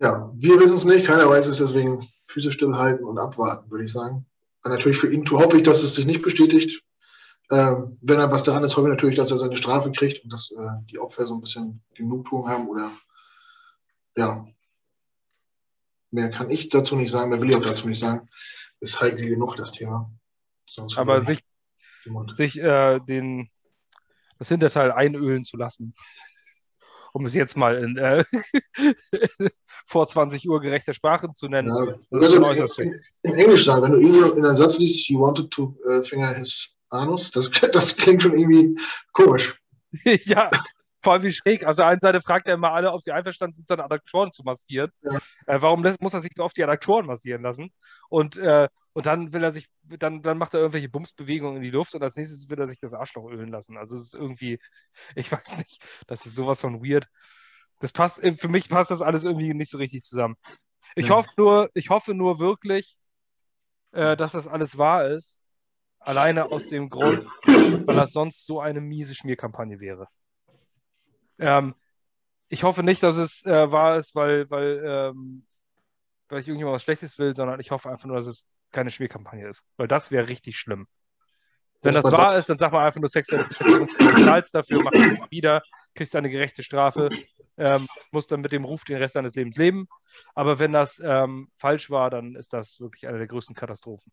Ja, 0.00 0.30
wir 0.34 0.60
wissen 0.60 0.76
es 0.76 0.84
nicht, 0.84 1.06
keiner 1.06 1.28
weiß 1.28 1.48
es, 1.48 1.58
deswegen 1.58 2.08
Füße 2.26 2.52
stillhalten 2.52 3.04
und 3.04 3.18
abwarten, 3.18 3.70
würde 3.70 3.84
ich 3.84 3.92
sagen. 3.92 4.26
Und 4.62 4.70
natürlich 4.70 4.98
für 4.98 5.12
ihn 5.12 5.28
hoffe 5.30 5.56
ich, 5.56 5.62
dass 5.62 5.82
es 5.82 5.94
sich 5.94 6.06
nicht 6.06 6.22
bestätigt. 6.22 6.82
Ähm, 7.50 7.98
wenn 8.02 8.18
er 8.18 8.30
was 8.30 8.44
daran 8.44 8.62
ist, 8.64 8.76
hoffe 8.76 8.88
ich 8.88 8.92
natürlich, 8.92 9.16
dass 9.16 9.30
er 9.30 9.38
seine 9.38 9.56
Strafe 9.56 9.90
kriegt 9.90 10.22
und 10.24 10.32
dass 10.32 10.50
äh, 10.50 10.68
die 10.90 10.98
Opfer 10.98 11.26
so 11.26 11.34
ein 11.34 11.40
bisschen 11.40 11.82
Genugtuung 11.94 12.48
haben 12.48 12.68
oder 12.68 12.90
ja. 14.16 14.46
Mehr 16.10 16.30
kann 16.30 16.50
ich 16.50 16.68
dazu 16.68 16.96
nicht 16.96 17.10
sagen, 17.10 17.30
mehr 17.30 17.40
will 17.40 17.50
ich 17.50 17.56
auch 17.56 17.62
dazu 17.62 17.86
nicht 17.86 17.98
sagen. 17.98 18.28
Ist 18.80 19.00
heikel 19.00 19.28
genug, 19.28 19.56
das 19.56 19.72
Thema. 19.72 20.10
Sonst 20.68 20.98
Aber 20.98 21.20
sich, 21.20 21.40
sich 22.36 22.58
äh, 22.60 23.00
den, 23.00 23.50
das 24.38 24.48
Hinterteil 24.48 24.92
einölen 24.92 25.44
zu 25.44 25.56
lassen, 25.56 25.94
um 27.12 27.24
es 27.26 27.34
jetzt 27.34 27.56
mal 27.56 27.76
in 27.76 27.96
äh, 27.96 28.24
vor 29.86 30.06
20 30.06 30.48
Uhr 30.48 30.60
gerechter 30.60 30.94
Sprache 30.94 31.32
zu 31.34 31.48
nennen. 31.48 31.74
Ja, 32.10 32.18
äußerst 32.20 32.78
in, 32.78 32.94
in, 33.22 33.34
Englisch 33.34 33.64
sagen, 33.64 33.82
wenn 33.82 33.92
du 33.92 34.00
irgendwo 34.00 34.34
in 34.34 34.44
einem 34.44 34.54
Satz 34.54 34.78
liest, 34.78 35.06
he 35.06 35.14
wanted 35.14 35.50
to 35.50 35.74
uh, 35.86 36.02
finger 36.02 36.34
his 36.34 36.76
anus, 36.90 37.30
das, 37.30 37.50
das 37.72 37.96
klingt 37.96 38.22
schon 38.22 38.38
irgendwie 38.38 38.78
komisch. 39.12 39.60
ja, 40.04 40.50
vor 41.02 41.12
allem 41.14 41.22
wie 41.22 41.32
schräg. 41.32 41.64
Auf 41.64 41.76
der 41.76 41.86
einen 41.86 42.00
Seite 42.00 42.20
fragt 42.20 42.46
er 42.48 42.54
immer 42.54 42.72
alle, 42.72 42.92
ob 42.92 43.02
sie 43.02 43.12
einverstanden 43.12 43.54
sind, 43.56 43.68
seine 43.68 43.84
Adduktoren 43.84 44.32
zu 44.32 44.42
massieren. 44.42 44.90
Ja. 45.02 45.18
Äh, 45.46 45.60
warum 45.62 45.82
muss 46.00 46.14
er 46.14 46.20
sich 46.20 46.32
so 46.36 46.44
oft 46.44 46.56
die 46.56 46.64
Adduktoren 46.64 47.06
massieren 47.06 47.42
lassen? 47.42 47.72
Und, 48.08 48.36
äh, 48.36 48.68
und 48.92 49.06
dann 49.06 49.32
will 49.32 49.42
er 49.44 49.52
sich, 49.52 49.68
dann, 49.84 50.22
dann 50.22 50.38
macht 50.38 50.54
er 50.54 50.60
irgendwelche 50.60 50.88
Bumsbewegungen 50.88 51.56
in 51.58 51.62
die 51.62 51.70
Luft 51.70 51.94
und 51.94 52.02
als 52.02 52.16
nächstes 52.16 52.48
will 52.50 52.58
er 52.60 52.68
sich 52.68 52.80
das 52.80 52.94
Arschloch 52.94 53.30
ölen 53.30 53.48
lassen. 53.50 53.76
Also 53.76 53.96
es 53.96 54.06
ist 54.06 54.14
irgendwie, 54.14 54.58
ich 55.14 55.30
weiß 55.32 55.58
nicht, 55.58 55.84
das 56.06 56.26
ist 56.26 56.34
sowas 56.34 56.60
von 56.60 56.82
weird. 56.82 57.06
Das 57.80 57.92
passt, 57.92 58.22
äh, 58.22 58.32
für 58.32 58.48
mich 58.48 58.68
passt 58.68 58.90
das 58.90 59.02
alles 59.02 59.24
irgendwie 59.24 59.54
nicht 59.54 59.70
so 59.70 59.78
richtig 59.78 60.02
zusammen. 60.02 60.36
Ich 60.96 61.08
Ja. 61.08 61.16
hoffe 61.16 61.30
nur, 61.36 61.70
ich 61.74 61.90
hoffe 61.90 62.14
nur 62.14 62.40
wirklich, 62.40 62.96
äh, 63.92 64.16
dass 64.16 64.32
das 64.32 64.46
alles 64.48 64.78
wahr 64.78 65.08
ist. 65.08 65.40
Alleine 66.00 66.50
aus 66.52 66.66
dem 66.66 66.90
Grund, 66.90 67.24
weil 67.86 67.96
das 67.96 68.12
sonst 68.12 68.46
so 68.46 68.60
eine 68.60 68.80
miese 68.80 69.14
Schmierkampagne 69.14 69.80
wäre. 69.80 70.08
Ähm, 71.38 71.74
ich 72.48 72.62
hoffe 72.64 72.82
nicht, 72.82 73.02
dass 73.02 73.16
es 73.16 73.44
äh, 73.44 73.72
wahr 73.72 73.98
ist, 73.98 74.14
weil, 74.14 74.50
weil, 74.50 74.82
ähm, 74.84 75.46
weil 76.28 76.40
ich 76.40 76.48
irgendjemand 76.48 76.76
was 76.76 76.82
Schlechtes 76.82 77.18
will, 77.18 77.34
sondern 77.34 77.60
ich 77.60 77.70
hoffe 77.70 77.90
einfach 77.90 78.06
nur, 78.06 78.16
dass 78.16 78.26
es 78.26 78.48
keine 78.72 78.90
Schmierkampagne 78.90 79.48
ist. 79.48 79.64
Weil 79.76 79.88
das 79.88 80.10
wäre 80.10 80.28
richtig 80.28 80.58
schlimm. 80.58 80.86
Wenn 81.82 81.94
Das 81.94 82.02
das 82.02 82.12
wahr 82.12 82.28
das- 82.28 82.38
ist, 82.40 82.48
dann 82.50 82.58
sag 82.58 82.72
mal 82.72 82.84
einfach 82.84 83.00
nur 83.00 83.08
sexuelle 83.08 83.46
zahlst 84.24 84.54
dafür, 84.54 84.82
mach 84.82 84.92
es 84.92 85.30
wieder, 85.30 85.62
kriegst 85.94 86.16
eine 86.16 86.30
gerechte 86.30 86.62
Strafe, 86.62 87.08
ähm, 87.56 87.86
musst 88.10 88.32
dann 88.32 88.40
mit 88.40 88.52
dem 88.52 88.64
Ruf 88.64 88.84
den 88.84 88.96
Rest 88.98 89.16
deines 89.16 89.34
Lebens 89.34 89.56
leben. 89.56 89.88
Aber 90.34 90.58
wenn 90.58 90.72
das 90.72 91.00
ähm, 91.04 91.50
falsch 91.56 91.90
war, 91.90 92.10
dann 92.10 92.34
ist 92.34 92.52
das 92.52 92.80
wirklich 92.80 93.06
eine 93.06 93.18
der 93.18 93.26
größten 93.28 93.54
Katastrophen. 93.54 94.12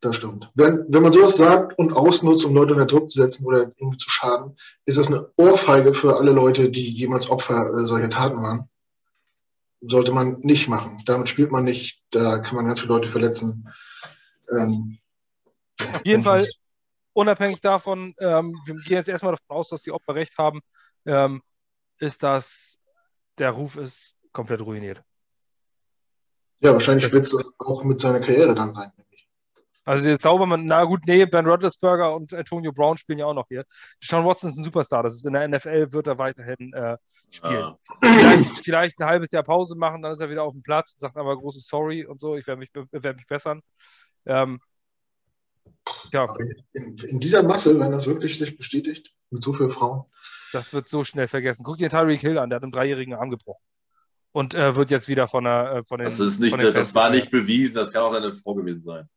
Das 0.00 0.14
stimmt. 0.14 0.48
Wenn, 0.54 0.84
wenn 0.88 1.02
man 1.02 1.12
sowas 1.12 1.36
sagt 1.36 1.76
und 1.76 1.92
ausnutzt, 1.92 2.44
um 2.44 2.54
Leute 2.54 2.72
unter 2.72 2.86
Druck 2.86 3.10
zu 3.10 3.20
setzen 3.20 3.44
oder 3.46 3.62
irgendwie 3.62 3.98
zu 3.98 4.10
schaden, 4.10 4.56
ist 4.84 4.96
das 4.96 5.08
eine 5.08 5.28
Ohrfeige 5.36 5.92
für 5.92 6.16
alle 6.16 6.30
Leute, 6.30 6.70
die 6.70 6.88
jemals 6.88 7.28
Opfer 7.28 7.72
äh, 7.74 7.84
solcher 7.84 8.08
Taten 8.08 8.40
waren. 8.40 8.68
Sollte 9.80 10.12
man 10.12 10.38
nicht 10.40 10.68
machen. 10.68 10.98
Damit 11.06 11.28
spielt 11.28 11.50
man 11.50 11.64
nicht. 11.64 12.00
Da 12.10 12.38
kann 12.38 12.54
man 12.54 12.66
ganz 12.66 12.80
viele 12.80 12.94
Leute 12.94 13.08
verletzen. 13.08 13.68
Ähm, 14.50 14.98
Auf 15.80 16.04
jeden 16.04 16.24
Fall, 16.24 16.46
unabhängig 17.12 17.60
davon, 17.60 18.14
ähm, 18.18 18.56
wir 18.66 18.74
gehen 18.76 18.98
jetzt 18.98 19.08
erstmal 19.08 19.32
davon 19.32 19.56
aus, 19.56 19.68
dass 19.68 19.82
die 19.82 19.92
Opfer 19.92 20.14
recht 20.14 20.38
haben, 20.38 20.60
ähm, 21.06 21.42
ist 21.98 22.22
das, 22.22 22.78
der 23.38 23.50
Ruf 23.50 23.76
ist 23.76 24.16
komplett 24.32 24.60
ruiniert. 24.60 25.02
Ja, 26.60 26.72
wahrscheinlich 26.72 27.12
wird 27.12 27.24
es 27.24 27.54
auch 27.58 27.82
mit 27.84 28.00
seiner 28.00 28.20
Karriere 28.20 28.54
dann 28.54 28.72
sein. 28.72 28.92
Also 29.88 30.06
jetzt 30.06 30.22
Saubermann, 30.22 30.66
na 30.66 30.84
gut, 30.84 31.06
nee, 31.06 31.24
Ben 31.24 31.46
Roethlisberger 31.46 32.14
und 32.14 32.34
Antonio 32.34 32.72
Brown 32.72 32.98
spielen 32.98 33.20
ja 33.20 33.24
auch 33.24 33.32
noch 33.32 33.48
hier. 33.48 33.64
Sean 34.04 34.22
Watson 34.22 34.50
ist 34.50 34.58
ein 34.58 34.64
Superstar, 34.64 35.02
das 35.02 35.16
ist 35.16 35.24
in 35.24 35.32
der 35.32 35.48
NFL, 35.48 35.92
wird 35.92 36.06
er 36.06 36.18
weiterhin 36.18 36.74
äh, 36.74 36.98
spielen. 37.30 37.54
Ja. 37.54 37.78
Vielleicht, 38.02 38.58
vielleicht, 38.64 39.00
ein 39.00 39.06
halbes 39.06 39.30
Jahr 39.32 39.44
Pause 39.44 39.76
machen, 39.78 40.02
dann 40.02 40.12
ist 40.12 40.20
er 40.20 40.28
wieder 40.28 40.42
auf 40.42 40.52
dem 40.52 40.62
Platz, 40.62 40.94
sagt 40.98 41.16
aber 41.16 41.34
großes 41.38 41.66
Sorry 41.66 42.04
und 42.04 42.20
so, 42.20 42.36
ich 42.36 42.46
werde 42.46 42.58
mich, 42.58 42.68
werd 42.74 43.16
mich 43.16 43.26
bessern. 43.26 43.62
Ähm, 44.26 44.60
ja. 46.12 46.36
In, 46.74 46.98
in, 46.98 47.18
dieser 47.18 47.42
Masse, 47.42 47.80
wenn 47.80 47.90
das 47.90 48.06
wirklich 48.06 48.36
sich 48.36 48.58
bestätigt, 48.58 49.14
mit 49.30 49.42
so 49.42 49.54
vielen 49.54 49.70
Frauen. 49.70 50.04
Das 50.52 50.74
wird 50.74 50.90
so 50.90 51.02
schnell 51.02 51.28
vergessen. 51.28 51.64
Guck 51.64 51.78
dir 51.78 51.88
Tyreek 51.88 52.20
Hill 52.20 52.36
an, 52.36 52.50
der 52.50 52.56
hat 52.56 52.62
einen 52.62 52.72
dreijährigen 52.72 53.14
Arm 53.14 53.30
gebrochen. 53.30 53.64
Und 54.32 54.54
äh, 54.54 54.76
wird 54.76 54.90
jetzt 54.90 55.08
wieder 55.08 55.28
von 55.28 55.44
der. 55.44 55.76
Äh, 55.76 55.84
von 55.84 55.98
den, 55.98 56.04
das 56.04 56.20
ist 56.20 56.40
nicht, 56.40 56.54
das, 56.60 56.74
das 56.74 56.94
war 56.94 57.08
nicht 57.08 57.30
bewiesen, 57.30 57.74
das 57.74 57.90
kann 57.90 58.02
auch 58.02 58.10
seine 58.10 58.34
Frau 58.34 58.54
gewesen 58.54 58.84
sein. 58.84 59.08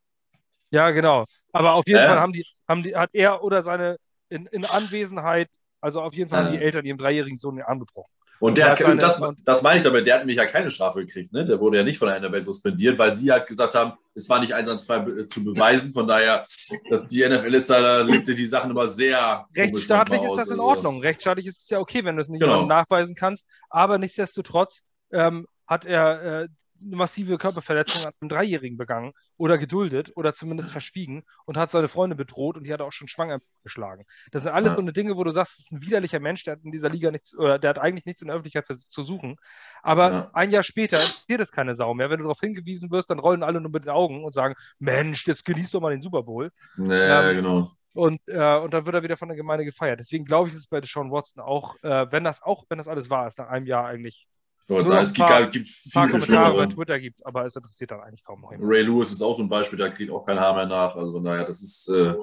Ja, 0.71 0.89
genau. 0.91 1.25
Aber 1.51 1.73
auf 1.73 1.85
jeden 1.87 1.99
äh? 1.99 2.07
Fall 2.07 2.19
haben 2.19 2.33
die, 2.33 2.45
haben 2.67 2.83
die, 2.83 2.95
hat 2.95 3.11
er 3.13 3.43
oder 3.43 3.61
seine 3.61 3.97
in, 4.29 4.45
in 4.47 4.65
Anwesenheit, 4.65 5.49
also 5.81 6.01
auf 6.01 6.13
jeden 6.13 6.29
Fall 6.29 6.41
äh. 6.41 6.45
haben 6.45 6.53
die 6.53 6.63
Eltern 6.63 6.85
ihrem 6.85 6.97
dreijährigen 6.97 7.37
Sohn 7.37 7.57
den 7.57 7.65
Arm 7.65 7.79
gebrochen. 7.79 8.11
Und, 8.39 8.57
der 8.57 8.71
hat, 8.71 8.79
seine, 8.79 8.97
das, 8.97 9.21
das 9.45 9.61
meine 9.61 9.77
ich 9.77 9.83
damit, 9.83 10.07
der 10.07 10.15
hat 10.15 10.21
nämlich 10.21 10.37
ja 10.37 10.45
keine 10.45 10.71
Strafe 10.71 11.05
gekriegt, 11.05 11.31
ne? 11.31 11.45
Der 11.45 11.59
wurde 11.59 11.77
ja 11.77 11.83
nicht 11.83 11.99
von 11.99 12.07
der 12.07 12.19
NFL 12.19 12.41
suspendiert, 12.41 12.97
weil 12.97 13.15
sie 13.15 13.31
halt 13.31 13.45
gesagt 13.45 13.75
haben, 13.75 13.93
es 14.15 14.27
war 14.29 14.39
nicht 14.39 14.55
einsatzfrei 14.55 15.25
zu 15.29 15.43
beweisen. 15.43 15.93
Von 15.93 16.07
daher, 16.07 16.43
dass 16.89 17.05
die 17.05 17.23
NFL 17.23 17.53
ist 17.53 17.69
da, 17.69 17.79
da 17.79 18.01
legte 18.01 18.33
die 18.33 18.47
Sachen 18.47 18.71
immer 18.71 18.87
sehr. 18.87 19.45
Rechtsstaatlich 19.55 20.23
ist 20.23 20.35
das 20.35 20.47
in 20.47 20.53
also 20.53 20.63
Ordnung. 20.63 20.95
Also. 20.95 21.07
Rechtsstaatlich 21.07 21.45
ist 21.45 21.61
es 21.61 21.69
ja 21.69 21.77
okay, 21.79 22.03
wenn 22.03 22.15
du 22.15 22.23
es 22.23 22.29
nicht 22.29 22.41
genau. 22.41 22.65
nachweisen 22.65 23.13
kannst. 23.13 23.45
Aber 23.69 23.99
nichtsdestotrotz 23.99 24.81
ähm, 25.11 25.45
hat 25.67 25.85
er 25.85 26.41
äh, 26.41 26.47
eine 26.81 26.95
massive 26.95 27.37
Körperverletzung 27.37 28.05
an 28.05 28.13
einem 28.19 28.29
Dreijährigen 28.29 28.77
begangen 28.77 29.13
oder 29.37 29.57
geduldet 29.57 30.11
oder 30.15 30.33
zumindest 30.33 30.71
verschwiegen 30.71 31.23
und 31.45 31.57
hat 31.57 31.71
seine 31.71 31.87
Freunde 31.87 32.15
bedroht 32.15 32.57
und 32.57 32.63
die 32.63 32.73
hat 32.73 32.81
auch 32.81 32.91
schon 32.91 33.07
schwanger 33.07 33.39
geschlagen. 33.63 34.05
Das 34.31 34.43
sind 34.43 34.51
alles 34.51 34.71
ja. 34.71 34.75
so 34.75 34.81
eine 34.81 34.93
Dinge, 34.93 35.17
wo 35.17 35.23
du 35.23 35.31
sagst, 35.31 35.53
das 35.53 35.65
ist 35.65 35.71
ein 35.71 35.81
widerlicher 35.81 36.19
Mensch, 36.19 36.43
der 36.43 36.53
hat 36.53 36.63
in 36.63 36.71
dieser 36.71 36.89
Liga 36.89 37.11
nichts, 37.11 37.35
oder 37.37 37.59
der 37.59 37.71
hat 37.71 37.79
eigentlich 37.79 38.05
nichts 38.05 38.21
in 38.21 38.27
der 38.27 38.35
Öffentlichkeit 38.35 38.67
zu 38.67 39.03
suchen. 39.03 39.37
Aber 39.81 40.11
ja. 40.11 40.29
ein 40.33 40.51
Jahr 40.51 40.63
später 40.63 40.97
interessiert 40.97 41.41
es 41.41 41.51
keine 41.51 41.75
Sau 41.75 41.93
mehr. 41.93 42.09
Wenn 42.09 42.17
du 42.17 42.23
darauf 42.23 42.39
hingewiesen 42.39 42.91
wirst, 42.91 43.09
dann 43.09 43.19
rollen 43.19 43.43
alle 43.43 43.61
nur 43.61 43.71
mit 43.71 43.85
den 43.85 43.91
Augen 43.91 44.23
und 44.23 44.33
sagen, 44.33 44.55
Mensch, 44.79 45.27
jetzt 45.27 45.45
genießt 45.45 45.73
doch 45.73 45.81
mal 45.81 45.91
den 45.91 46.01
Super 46.01 46.23
Bowl. 46.23 46.51
Ja, 46.77 47.29
ähm, 47.29 47.35
genau. 47.37 47.71
Und, 47.93 48.21
äh, 48.27 48.57
und 48.57 48.73
dann 48.73 48.85
wird 48.85 48.95
er 48.95 49.03
wieder 49.03 49.17
von 49.17 49.27
der 49.27 49.35
Gemeinde 49.35 49.65
gefeiert. 49.65 49.99
Deswegen 49.99 50.25
glaube 50.25 50.47
ich, 50.47 50.53
ist 50.53 50.61
es 50.61 50.67
bei 50.67 50.81
Sean 50.81 51.11
Watson 51.11 51.43
auch, 51.43 51.75
äh, 51.83 52.11
wenn 52.11 52.23
das 52.23 52.41
auch, 52.41 52.65
wenn 52.69 52.77
das 52.77 52.87
alles 52.87 53.09
wahr 53.09 53.27
ist, 53.27 53.37
nach 53.37 53.49
einem 53.49 53.65
Jahr 53.65 53.85
eigentlich 53.85 54.27
so, 54.63 54.79
nur 54.79 54.99
es 54.99 55.13
gibt, 55.13 55.27
paar, 55.27 55.47
gibt 55.47 55.67
viele 55.67 55.93
paar 55.93 56.09
Kommentare 56.09 56.57
bei 56.57 56.65
Twitter 56.67 56.99
gibt, 56.99 57.25
aber 57.25 57.45
es 57.45 57.55
interessiert 57.55 57.91
dann 57.91 58.01
eigentlich 58.01 58.23
kaum 58.23 58.41
noch 58.41 58.51
jemand. 58.51 58.69
Ray 58.69 58.83
Lewis 58.83 59.11
ist 59.11 59.21
auch 59.21 59.35
so 59.35 59.43
ein 59.43 59.49
Beispiel, 59.49 59.79
da 59.79 59.89
kriegt 59.89 60.11
auch 60.11 60.25
kein 60.25 60.39
Haar 60.39 60.55
mehr 60.55 60.65
nach. 60.65 60.95
Also 60.95 61.19
naja, 61.19 61.43
das 61.43 61.61
ist. 61.61 61.89
Äh, 61.89 62.15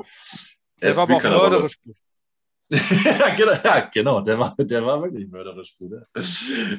der 0.80 0.96
war 0.96 1.02
aber 1.04 1.16
auch 1.16 1.22
mörderisch 1.22 1.80
gut. 1.82 1.96
ja, 2.70 3.34
genau, 3.36 3.52
ja, 3.64 3.80
genau, 3.92 4.20
der 4.20 4.38
war, 4.38 4.54
der 4.58 4.84
war 4.84 5.02
wirklich 5.02 5.28
mörderisch 5.28 5.76
gut. 5.78 5.92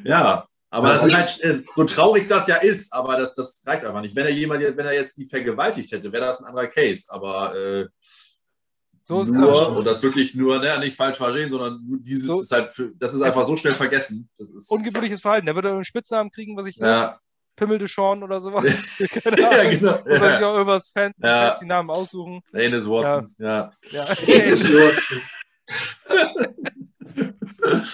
Ja, 0.03 0.47
aber 0.71 0.89
das 0.89 1.05
ist 1.05 1.17
halt 1.17 1.65
so 1.73 1.83
traurig 1.83 2.27
das 2.27 2.47
ja 2.47 2.57
ist, 2.57 2.93
aber 2.93 3.17
das, 3.17 3.33
das 3.33 3.61
reicht 3.65 3.83
einfach 3.83 4.01
nicht. 4.01 4.15
Wenn 4.15 4.25
er 4.25 4.31
jemand, 4.31 4.61
wenn 4.61 4.85
er 4.85 4.93
jetzt 4.93 5.17
die 5.17 5.25
vergewaltigt 5.25 5.91
hätte, 5.91 6.11
wäre 6.11 6.25
das 6.25 6.39
ein 6.39 6.45
anderer 6.45 6.67
Case. 6.67 7.05
Aber 7.09 7.55
äh, 7.55 7.87
so 9.09 9.21
ist 9.21 9.29
nur, 9.29 9.47
das. 9.47 9.67
Und 9.69 9.85
das 9.85 10.03
wirklich 10.03 10.35
nur, 10.35 10.59
ne, 10.59 10.79
nicht 10.79 10.95
falsch 10.95 11.17
verstehen, 11.17 11.49
sondern 11.49 11.79
dieses 12.03 12.27
so. 12.27 12.41
ist 12.41 12.51
halt, 12.51 12.71
für, 12.71 12.91
das 12.95 13.11
ist 13.11 13.21
einfach 13.23 13.47
so 13.47 13.55
schnell 13.55 13.73
vergessen. 13.73 14.29
Das 14.37 14.51
ist 14.51 14.69
Ungebührliches 14.69 15.21
Verhalten. 15.21 15.47
Der 15.47 15.55
würde 15.55 15.71
einen 15.71 15.83
Spitznamen 15.83 16.29
kriegen, 16.29 16.55
was 16.55 16.67
ich 16.67 16.75
ja. 16.75 17.19
Pimmel 17.55 17.79
de 17.79 17.87
Sean 17.87 18.21
oder 18.21 18.39
sowas. 18.39 18.65
ja, 19.35 19.63
genau. 19.67 19.99
Oder 20.01 20.13
ja. 20.13 20.37
sich 20.37 20.45
auch 20.45 20.53
irgendwas 20.53 20.89
Fans, 20.89 21.15
ja. 21.23 21.57
die 21.59 21.65
Namen 21.65 21.89
aussuchen. 21.89 22.43
Enes 22.53 22.87
Watson, 22.87 23.33
ja. 23.39 23.71
ja. 23.89 24.03
Watson. 24.03 25.21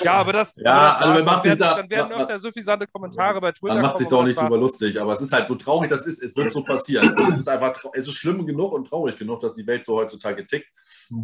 Ja, 0.03 0.13
aber 0.13 0.33
das. 0.33 0.51
Ja, 0.55 0.95
also 0.95 1.13
man 1.13 1.25
macht 1.25 1.43
sich 1.43 1.55
da. 1.55 1.75
Dann 1.75 1.89
werden 1.89 2.11
öfter 2.11 2.39
suffisante 2.39 2.87
Kommentare 2.87 3.41
bei 3.41 3.51
Twitter. 3.51 3.75
Man 3.75 3.83
macht 3.83 3.97
sich 3.97 4.07
doch 4.07 4.23
nicht 4.23 4.39
drüber 4.39 4.57
lustig, 4.57 4.99
aber 4.99 5.13
es 5.13 5.21
ist 5.21 5.33
halt 5.33 5.47
so 5.47 5.55
traurig, 5.55 5.89
das 5.89 6.05
ist, 6.05 6.21
es 6.21 6.35
wird 6.35 6.53
so 6.53 6.63
passieren. 6.63 7.15
es 7.31 7.39
ist 7.39 7.47
einfach, 7.47 7.73
es 7.93 8.07
ist 8.07 8.13
schlimm 8.13 8.45
genug 8.45 8.73
und 8.73 8.87
traurig 8.87 9.17
genug, 9.17 9.41
dass 9.41 9.55
die 9.55 9.65
Welt 9.67 9.85
so 9.85 9.95
heutzutage 9.97 10.45
tickt. 10.45 10.67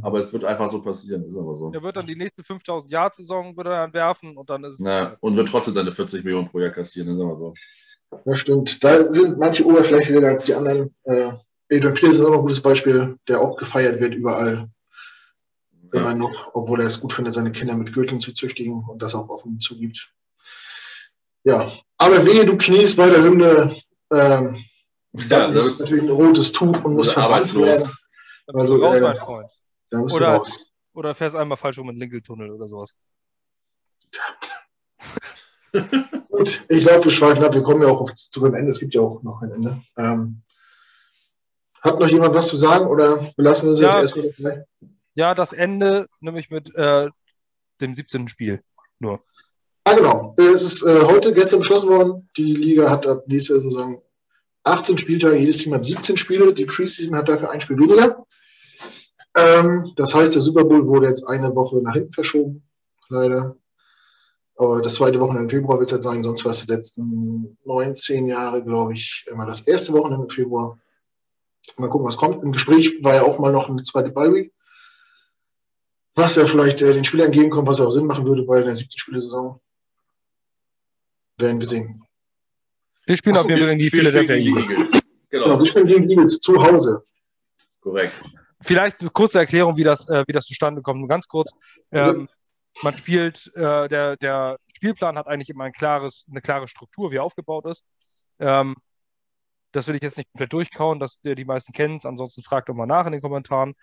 Aber 0.01 0.17
es 0.17 0.31
wird 0.33 0.45
einfach 0.45 0.69
so 0.69 0.81
passieren, 0.81 1.25
ist 1.25 1.37
aber 1.37 1.55
so. 1.55 1.71
Er 1.73 1.81
wird 1.81 1.95
dann 1.95 2.05
die 2.05 2.15
nächste 2.15 2.43
5000 2.43 2.91
Jahr 2.91 3.11
Saison 3.13 3.55
dann 3.55 3.93
werfen 3.93 4.37
und 4.37 4.49
dann 4.49 4.63
ist 4.63 4.79
Na, 4.79 5.15
und 5.19 5.35
wird 5.35 5.49
trotzdem 5.49 5.73
seine 5.73 5.91
40 5.91 6.23
Millionen 6.23 6.47
pro 6.49 6.59
Jahr 6.59 6.71
kassieren, 6.71 7.09
ist 7.09 7.21
aber 7.21 7.37
so. 7.37 7.53
Das 8.25 8.39
stimmt. 8.39 8.83
Da 8.83 8.97
sind 8.97 9.37
manche 9.37 9.65
oberflächlicher 9.65 10.25
als 10.27 10.45
die 10.45 10.53
anderen. 10.53 10.93
Äh, 11.03 11.31
Adrian 11.71 11.93
Peterson 11.93 12.25
ist 12.25 12.29
auch 12.29 12.33
ein 12.33 12.41
gutes 12.41 12.61
Beispiel, 12.61 13.15
der 13.27 13.39
auch 13.39 13.55
gefeiert 13.55 13.99
wird 14.01 14.15
überall 14.15 14.69
immer 15.91 16.11
ja. 16.11 16.15
noch, 16.15 16.51
obwohl 16.53 16.81
er 16.81 16.87
es 16.87 16.99
gut 16.99 17.13
findet, 17.13 17.33
seine 17.33 17.51
Kinder 17.51 17.75
mit 17.75 17.93
Gürteln 17.93 18.21
zu 18.21 18.33
züchtigen 18.33 18.85
und 18.87 19.01
das 19.01 19.15
auch 19.15 19.29
offen 19.29 19.59
zugibt. 19.59 20.13
Ja, 21.43 21.71
aber 21.97 22.25
wehe, 22.25 22.45
du 22.45 22.57
kniest 22.57 22.97
bei 22.97 23.09
der 23.09 23.23
Hymne, 23.23 23.75
ähm, 24.11 24.63
ja, 25.13 25.51
das 25.51 25.65
ist 25.65 25.79
natürlich 25.79 26.03
ein 26.03 26.09
rotes 26.09 26.51
Tuch 26.51 26.83
und 26.83 26.95
muss 26.95 27.11
verbannt 27.11 27.53
werden. 27.55 27.91
Also, 28.47 28.75
raus, 28.75 28.95
äh, 28.95 29.01
mein 29.01 29.17
Freund. 29.17 29.49
Da 29.89 29.97
musst 29.99 30.15
oder, 30.15 30.27
du 30.27 30.37
raus. 30.37 30.65
Oder 30.93 31.15
fährst 31.15 31.35
einmal 31.35 31.57
falsch 31.57 31.77
rum 31.79 31.89
in 31.89 31.95
den 31.95 32.01
Linkeltunnel 32.01 32.51
oder 32.51 32.67
sowas. 32.67 32.95
Gut, 36.29 36.65
ich 36.67 36.81
glaube, 36.81 37.05
wir 37.05 37.11
schweifen 37.11 37.43
ab. 37.43 37.53
Wir 37.53 37.63
kommen 37.63 37.81
ja 37.81 37.87
auch 37.87 38.01
auf, 38.01 38.15
zu 38.15 38.41
dem 38.41 38.55
Ende. 38.55 38.71
Es 38.71 38.79
gibt 38.79 38.93
ja 38.93 39.01
auch 39.01 39.23
noch 39.23 39.41
ein 39.41 39.51
Ende. 39.51 39.81
Ähm, 39.97 40.41
hat 41.81 41.99
noch 41.99 42.09
jemand 42.09 42.33
was 42.33 42.47
zu 42.47 42.57
sagen 42.57 42.87
oder 42.87 43.17
belassen 43.35 43.69
wir 43.69 43.73
es 43.73 43.79
ja, 43.79 44.01
jetzt 44.01 44.15
erstmal 44.15 44.33
dabei? 44.37 44.65
Ja, 45.15 45.33
das 45.33 45.53
Ende 45.53 46.07
nämlich 46.19 46.49
mit 46.49 46.73
äh, 46.75 47.09
dem 47.81 47.93
17. 47.93 48.27
Spiel 48.27 48.63
nur. 48.99 49.23
Ah, 49.83 49.95
genau. 49.95 50.35
Es 50.37 50.61
ist 50.61 50.83
äh, 50.83 51.01
heute, 51.03 51.33
gestern 51.33 51.59
beschlossen 51.59 51.89
worden. 51.89 52.29
Die 52.37 52.53
Liga 52.55 52.89
hat 52.89 53.07
ab 53.07 53.23
nächster 53.27 53.59
Saison 53.59 54.01
18 54.63 54.97
Spieltage, 54.99 55.37
jedes 55.37 55.57
Team 55.57 55.73
hat 55.73 55.83
17 55.83 56.17
Spiele. 56.17 56.53
Die 56.53 56.65
Preseason 56.65 57.17
hat 57.17 57.27
dafür 57.27 57.49
ein 57.49 57.61
Spiel 57.61 57.79
weniger. 57.79 58.25
Ähm, 59.35 59.91
das 59.95 60.13
heißt, 60.13 60.35
der 60.35 60.41
Super 60.41 60.65
Bowl 60.65 60.87
wurde 60.87 61.07
jetzt 61.07 61.27
eine 61.27 61.55
Woche 61.55 61.81
nach 61.81 61.93
hinten 61.93 62.13
verschoben, 62.13 62.63
leider. 63.09 63.55
Aber 64.55 64.81
das 64.81 64.95
zweite 64.95 65.19
Wochenende 65.19 65.43
im 65.43 65.49
Februar 65.49 65.79
wird 65.79 65.87
es 65.87 65.93
jetzt 65.93 66.03
sein, 66.03 66.23
sonst 66.23 66.45
war 66.45 66.51
es 66.51 66.65
die 66.65 66.71
letzten 66.71 67.57
19 67.65 68.27
Jahre, 68.27 68.63
glaube 68.63 68.93
ich, 68.93 69.25
immer 69.31 69.47
das 69.47 69.61
erste 69.61 69.93
Wochenende 69.93 70.25
im 70.25 70.29
Februar. 70.29 70.77
Mal 71.77 71.89
gucken, 71.89 72.07
was 72.07 72.17
kommt. 72.17 72.43
Im 72.43 72.51
Gespräch 72.51 73.03
war 73.03 73.15
ja 73.15 73.23
auch 73.23 73.39
mal 73.39 73.51
noch 73.51 73.69
eine 73.69 73.81
zweite 73.81 74.11
Bye-Week 74.11 74.53
was 76.15 76.35
ja 76.35 76.45
vielleicht 76.45 76.81
äh, 76.81 76.93
den 76.93 77.03
Spielern 77.03 77.27
entgegenkommt, 77.27 77.67
was 77.67 77.79
ja 77.79 77.85
auch 77.85 77.91
Sinn 77.91 78.05
machen 78.05 78.25
würde 78.25 78.43
bei 78.43 78.61
der 78.61 78.75
17 78.75 78.99
Spiele-Saison. 78.99 79.59
Werden 81.37 81.59
wir 81.59 81.67
sehen. 81.67 82.03
Wir 83.05 83.17
spielen 83.17 83.37
auf 83.37 83.49
jeden 83.49 83.59
Fall 83.59 83.69
gegen 83.69 83.79
die 83.79 83.89
Philadelphia 83.89 84.35
Eagles. 84.35 84.91
Genau. 85.29 85.45
genau, 85.45 85.59
wir 85.59 85.65
spielen 85.65 85.87
gegen 85.87 86.07
die 86.07 86.13
Eagles 86.13 86.39
zu 86.39 86.61
Hause. 86.61 87.03
Korrekt. 87.79 88.13
Vielleicht 88.61 89.01
eine 89.01 89.09
kurze 89.09 89.39
Erklärung, 89.39 89.75
wie 89.77 89.83
das, 89.83 90.07
äh, 90.09 90.23
wie 90.27 90.33
das 90.33 90.45
zustande 90.45 90.81
kommt. 90.81 90.99
Nur 90.99 91.09
ganz 91.09 91.27
kurz. 91.27 91.51
Ähm, 91.91 92.27
man 92.83 92.95
spielt, 92.97 93.51
äh, 93.55 93.89
der, 93.89 94.17
der 94.17 94.57
Spielplan 94.75 95.17
hat 95.17 95.27
eigentlich 95.27 95.49
immer 95.49 95.63
ein 95.63 95.73
klares, 95.73 96.25
eine 96.29 96.41
klare 96.41 96.67
Struktur, 96.67 97.11
wie 97.11 97.17
er 97.17 97.23
aufgebaut 97.23 97.65
ist. 97.65 97.83
Ähm, 98.39 98.75
das 99.71 99.87
will 99.87 99.95
ich 99.95 100.03
jetzt 100.03 100.17
nicht 100.17 100.29
komplett 100.31 100.53
durchkauen, 100.53 100.99
dass 100.99 101.19
die 101.21 101.45
meisten 101.45 101.73
kennen 101.73 101.97
es. 101.97 102.05
Ansonsten 102.05 102.43
fragt 102.43 102.69
doch 102.69 102.73
mal 102.73 102.85
nach 102.85 103.05
in 103.05 103.13
den 103.13 103.21
Kommentaren. 103.21 103.73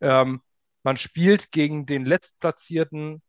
Ähm, 0.00 0.40
man 0.84 0.96
spielt 0.96 1.50
gegen 1.50 1.86
den 1.86 2.04
Letztplatzierten 2.04 3.22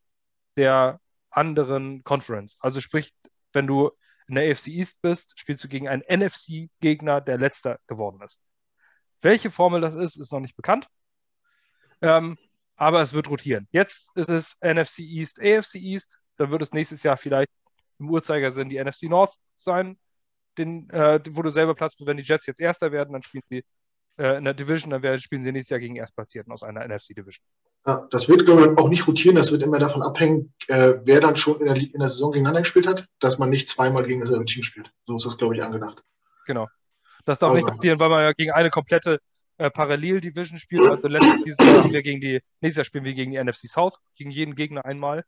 der 0.57 0.99
anderen 1.31 2.03
Conference. 2.03 2.57
Also 2.59 2.81
sprich, 2.81 3.13
wenn 3.53 3.65
du 3.65 3.91
in 4.27 4.35
der 4.35 4.51
AFC 4.51 4.67
East 4.67 5.01
bist, 5.01 5.39
spielst 5.39 5.63
du 5.63 5.67
gegen 5.67 5.87
einen 5.87 6.03
NFC-Gegner, 6.07 7.21
der 7.21 7.37
letzter 7.37 7.79
geworden 7.87 8.21
ist. 8.21 8.39
Welche 9.21 9.51
Formel 9.51 9.81
das 9.81 9.95
ist, 9.95 10.17
ist 10.17 10.31
noch 10.31 10.39
nicht 10.39 10.55
bekannt. 10.55 10.87
Ähm, 12.01 12.37
aber 12.75 13.01
es 13.01 13.13
wird 13.13 13.29
rotieren. 13.29 13.67
Jetzt 13.71 14.11
ist 14.15 14.29
es 14.29 14.57
NFC 14.61 14.99
East, 14.99 15.39
AFC 15.39 15.75
East. 15.75 16.19
Dann 16.37 16.51
wird 16.51 16.61
es 16.61 16.73
nächstes 16.73 17.03
Jahr 17.03 17.17
vielleicht 17.17 17.51
im 17.99 18.09
Uhrzeigersinn 18.09 18.69
die 18.69 18.83
NFC 18.83 19.03
North 19.03 19.33
sein, 19.55 19.97
den, 20.57 20.89
äh, 20.89 21.21
wo 21.29 21.41
du 21.41 21.49
selber 21.49 21.73
Platz 21.75 21.95
bist. 21.95 22.07
Wenn 22.07 22.17
die 22.17 22.23
Jets 22.23 22.45
jetzt 22.47 22.59
Erster 22.59 22.91
werden, 22.91 23.13
dann 23.13 23.23
spielen 23.23 23.43
sie 23.49 23.63
äh, 24.17 24.37
in 24.37 24.45
der 24.45 24.53
Division, 24.53 24.91
dann 24.91 25.19
spielen 25.19 25.41
sie 25.41 25.51
nächstes 25.51 25.71
Jahr 25.71 25.79
gegen 25.79 25.95
Erstplatzierten 25.95 26.51
aus 26.51 26.63
einer 26.63 26.87
NFC-Division. 26.87 27.45
Ja, 27.85 28.07
das 28.09 28.27
wird, 28.27 28.45
glaube 28.45 28.61
ich, 28.61 28.77
auch 28.77 28.89
nicht 28.89 29.07
rotieren. 29.07 29.35
Das 29.35 29.51
wird 29.51 29.61
immer 29.61 29.77
davon 29.77 30.01
abhängen, 30.01 30.53
äh, 30.67 30.95
wer 31.03 31.21
dann 31.21 31.35
schon 31.35 31.59
in 31.59 31.65
der, 31.65 31.75
in 31.75 31.99
der 31.99 32.09
Saison 32.09 32.31
gegeneinander 32.31 32.61
gespielt 32.61 32.87
hat, 32.87 33.07
dass 33.19 33.37
man 33.37 33.49
nicht 33.49 33.69
zweimal 33.69 34.05
gegen 34.05 34.21
dasselbe 34.21 34.45
Team 34.45 34.63
spielt. 34.63 34.91
So 35.05 35.17
ist 35.17 35.25
das, 35.25 35.37
glaube 35.37 35.55
ich, 35.55 35.63
angedacht. 35.63 36.01
Genau. 36.47 36.67
Das 37.25 37.39
darf 37.39 37.49
Aber, 37.49 37.59
nicht 37.59 37.67
passieren, 37.67 37.99
weil 37.99 38.09
man 38.09 38.21
ja 38.21 38.33
gegen 38.33 38.51
eine 38.51 38.69
komplette 38.69 39.19
äh, 39.57 39.69
Parallel-Division 39.69 40.59
spielt. 40.59 40.83
Also 40.83 41.07
letztes 41.07 41.57
Jahr 41.59 41.83
haben 41.83 41.93
wir 41.93 42.01
gegen 42.01 42.21
die, 42.21 42.41
nächstes 42.61 42.77
Jahr 42.77 42.85
spielen 42.85 43.03
wir 43.03 43.13
gegen 43.13 43.31
die 43.31 43.43
NFC 43.43 43.67
South, 43.67 43.97
gegen 44.15 44.31
jeden 44.31 44.55
Gegner 44.55 44.85
einmal. 44.85 45.23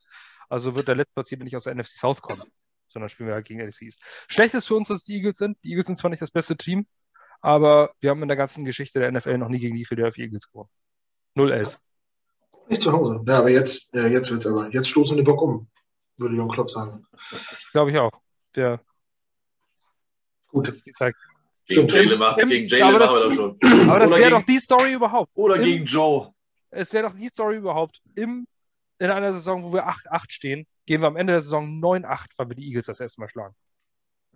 Also 0.50 0.76
wird 0.76 0.88
der 0.88 0.96
Letztplatzierte 0.96 1.44
nicht 1.44 1.56
aus 1.56 1.64
der 1.64 1.76
NFC 1.76 1.98
South 1.98 2.22
kommen, 2.22 2.44
sondern 2.88 3.10
spielen 3.10 3.28
wir 3.28 3.36
halt 3.36 3.46
gegen 3.46 3.66
NFC 3.66 3.84
East. 3.84 4.02
Schlecht 4.28 4.54
ist 4.54 4.68
für 4.68 4.76
uns, 4.76 4.88
dass 4.88 5.04
die 5.04 5.16
Eagles 5.16 5.38
sind. 5.38 5.58
Die 5.64 5.70
Eagles 5.70 5.88
sind 5.88 5.98
zwar 5.98 6.10
nicht 6.10 6.22
das 6.22 6.32
beste 6.32 6.58
Team, 6.58 6.88
Aber 7.42 7.92
wir 8.00 8.10
haben 8.10 8.22
in 8.22 8.28
der 8.28 8.38
ganzen 8.38 8.66
Geschichte 8.66 9.00
der 9.00 9.12
NFL 9.12 9.38
noch 9.38 9.50
nie 9.50 9.60
gegen 9.60 9.76
die 9.76 9.86
Philadelphia 9.86 10.26
Eagles 10.26 10.50
gewonnen. 10.50 10.70
0-11. 11.36 11.78
Nicht 12.70 12.82
zu 12.82 12.92
Hause. 12.92 13.24
Ja, 13.28 13.40
aber 13.40 13.50
jetzt, 13.50 13.94
äh, 13.96 14.08
jetzt 14.08 14.30
wird's 14.32 14.46
aber. 14.46 14.70
Jetzt 14.70 14.90
stoßen 14.90 15.16
wir 15.16 15.24
den 15.24 15.26
Bock 15.26 15.42
um, 15.42 15.70
würde 16.18 16.36
Jürgen 16.36 16.50
Klopp 16.52 16.70
sagen. 16.70 17.06
Glaube 17.72 17.92
ich 17.92 17.98
auch. 17.98 18.12
Der 18.56 18.82
Gut. 20.48 20.82
die. 20.86 20.94
Gegen. 21.68 21.88
Jalen 21.88 22.18
machen, 22.18 22.50
wir 22.50 23.20
das 23.24 23.36
schon. 23.36 23.56
Aber 23.90 24.00
das 24.00 24.10
wäre 24.12 24.32
doch 24.32 24.44
die 24.44 24.60
Story 24.60 24.94
überhaupt. 24.94 25.32
Oder 25.36 25.56
Im- 25.58 25.64
gegen 25.64 25.86
Joe. 25.86 26.34
Es 26.70 26.94
wäre 26.94 27.10
doch 27.10 27.16
die 27.16 27.28
Story 27.28 27.58
überhaupt. 27.58 28.02
Im, 28.16 28.48
in 29.00 29.12
einer 29.12 29.34
Saison, 29.34 29.64
wo 29.64 29.74
wir 29.74 29.88
8-8 29.88 30.32
stehen, 30.32 30.68
gehen 30.86 31.02
wir 31.02 31.08
am 31.08 31.16
Ende 31.18 31.34
der 31.34 31.42
Saison 31.42 31.66
9-8, 31.80 32.28
weil 32.38 32.50
wir 32.50 32.56
die 32.56 32.68
Eagles 32.68 32.86
das 32.88 33.00
erste 33.00 33.20
Mal 33.22 33.30
schlagen. 33.30 33.56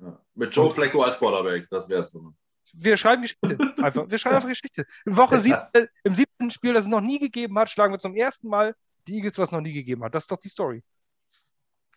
Ja. 0.02 0.20
Mit 0.36 0.54
Joe 0.56 0.70
Flacco 0.70 1.02
als 1.04 1.18
Quarterback, 1.18 1.68
das 1.70 1.88
wär's 1.90 2.12
dann. 2.12 2.36
Wir 2.74 2.98
schreiben 2.98 3.22
Geschichte. 3.22 3.58
Einfach. 3.82 4.10
Wir 4.10 4.18
schreiben 4.18 4.36
einfach 4.36 4.50
Geschichte. 4.50 4.86
In 5.06 5.18
Woche 5.18 5.40
sieb, 5.40 5.58
äh, 5.74 5.88
im 6.04 6.16
siebten 6.16 6.52
Spiel, 6.52 6.74
das 6.74 6.86
es 6.86 6.90
noch 6.90 7.02
nie 7.02 7.20
gegeben 7.20 7.58
hat, 7.58 7.70
schlagen 7.70 7.94
wir 7.94 8.00
zum 8.00 8.16
ersten 8.16 8.48
Mal 8.48 8.76
die 9.08 9.16
Eagles, 9.16 9.38
was 9.38 9.50
es 9.50 9.54
noch 9.54 9.62
nie 9.62 9.74
gegeben 9.74 10.04
hat. 10.04 10.16
Das 10.16 10.24
ist 10.24 10.32
doch 10.32 10.40
die 10.40 10.50
Story. 10.50 10.84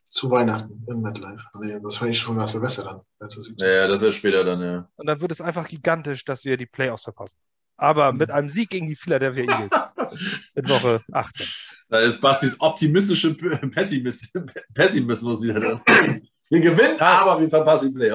Zu 0.09 0.31
Weihnachten 0.31 0.85
im 0.89 1.03
MetLife. 1.03 1.45
Nee, 1.59 1.83
wahrscheinlich 1.83 2.19
schon 2.19 2.37
nach 2.37 2.47
Silvester 2.47 2.85
dann. 2.85 3.01
Also, 3.19 3.43
Ja, 3.57 3.89
das 3.89 4.01
ist 4.01 4.17
später 4.17 4.45
dann, 4.45 4.61
ja. 4.61 4.89
Und 4.95 5.07
dann 5.07 5.21
wird 5.21 5.33
es 5.33 5.41
einfach 5.41 5.67
gigantisch, 5.67 6.25
dass 6.25 6.45
wir 6.45 6.57
die 6.57 6.67
Playoffs 6.67 7.03
verpassen. 7.03 7.37
Aber 7.77 8.13
mit 8.13 8.31
einem 8.31 8.49
Sieg 8.49 8.71
gegen 8.71 8.87
die 8.87 8.95
Philadelphia 8.95 9.43
Eagles 9.43 10.31
in 10.55 10.69
Woche 10.69 11.03
18. 11.13 11.47
Da 11.89 11.99
ist 11.99 12.21
Bastis 12.21 12.57
optimistische 12.61 13.35
Pessimismus 13.35 15.43
wieder 15.43 15.61
drin. 15.61 16.29
Wir 16.49 16.61
gewinnen, 16.61 17.01
aber 17.01 17.41
wir 17.41 17.51
verpassen 17.51 17.89
die 17.89 17.95
Player. 17.95 18.15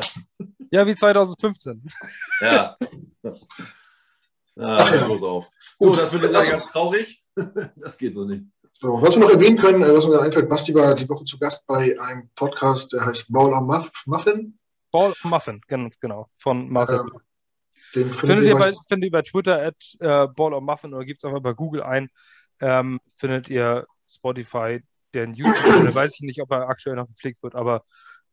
Ja, 0.71 0.85
wie 0.87 0.95
2015. 0.95 1.83
Ja. 2.41 2.77
Ach 3.23 4.91
Ah, 4.91 4.93
ja. 4.95 5.07
los 5.07 5.23
auf. 5.23 5.49
So, 5.79 5.89
Gut. 5.89 5.97
das 5.99 6.11
wird 6.13 6.23
jetzt 6.23 6.35
Also- 6.35 6.51
ganz 6.51 6.65
traurig. 6.71 7.23
Das 7.77 7.97
geht 7.97 8.13
so 8.13 8.25
nicht. 8.25 8.43
So, 8.73 9.01
was 9.01 9.15
wir 9.15 9.21
noch 9.23 9.29
erwähnen 9.31 9.57
können, 9.57 9.81
äh, 9.83 9.93
was 9.93 10.05
mir 10.05 10.11
gerade 10.11 10.25
einfällt, 10.25 10.49
Basti 10.49 10.73
war 10.73 10.95
die 10.95 11.07
Woche 11.09 11.23
zu 11.25 11.37
Gast 11.39 11.65
bei 11.67 11.97
einem 11.99 12.29
Podcast, 12.35 12.93
der 12.93 13.05
heißt 13.05 13.31
Ball 13.31 13.53
am 13.53 13.65
Muff, 13.67 13.89
Muffin. 14.05 14.57
Ball 14.91 15.11
of 15.11 15.23
Muffin, 15.23 15.61
ganz 15.67 15.99
genau. 15.99 16.29
Von 16.37 16.69
Marcel. 16.71 16.99
Ähm, 16.99 17.19
Den 17.95 18.11
findet, 18.11 18.15
findet 18.19 18.45
ihr 18.45 18.55
bei, 18.55 18.71
findet 18.87 19.07
ihr 19.07 19.11
bei 19.11 19.21
Twitter 19.21 19.61
at 19.61 19.75
äh, 19.99 20.27
Ball 20.33 20.53
of 20.53 20.63
Muffin 20.63 20.93
oder 20.93 21.05
gebt 21.05 21.19
es 21.21 21.25
einfach 21.25 21.41
bei 21.41 21.53
Google 21.53 21.83
ein. 21.83 22.09
Ähm, 22.59 22.99
findet 23.15 23.49
ihr 23.49 23.85
Spotify, 24.09 24.81
den 25.13 25.33
YouTube-Channel, 25.33 25.93
weiß 25.95 26.13
ich 26.15 26.21
nicht, 26.21 26.41
ob 26.41 26.51
er 26.51 26.67
aktuell 26.69 26.95
noch 26.95 27.07
gepflegt 27.07 27.41
wird, 27.43 27.55
aber 27.55 27.83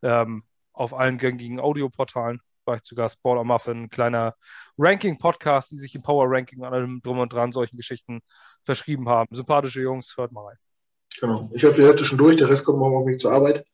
ähm, 0.02 0.42
auf 0.76 0.94
allen 0.94 1.18
gängigen 1.18 1.58
Audioportalen 1.58 2.40
war 2.64 2.76
ich 2.76 2.82
zu 2.82 2.94
Gast. 2.94 3.22
Ball 3.22 3.42
Muffin, 3.44 3.84
ein 3.84 3.90
kleiner 3.90 4.34
Ranking-Podcast, 4.76 5.70
die 5.70 5.76
sich 5.76 5.94
im 5.94 6.02
Power-Ranking 6.02 6.60
und 6.60 6.66
allem 6.72 7.00
drum 7.00 7.18
und 7.18 7.32
dran 7.32 7.52
solchen 7.52 7.76
Geschichten 7.76 8.20
verschrieben 8.64 9.08
haben. 9.08 9.34
Sympathische 9.34 9.80
Jungs, 9.80 10.14
hört 10.16 10.32
mal 10.32 10.46
rein. 10.46 10.56
genau. 11.20 11.48
Ich 11.54 11.64
habe 11.64 11.74
die 11.74 11.82
Hälfte 11.82 12.04
schon 12.04 12.18
durch, 12.18 12.36
der 12.36 12.48
Rest 12.48 12.64
kommt 12.64 12.78
morgen 12.78 12.96
auf 12.96 13.06
mich 13.06 13.18
zur 13.20 13.32
Arbeit. 13.32 13.64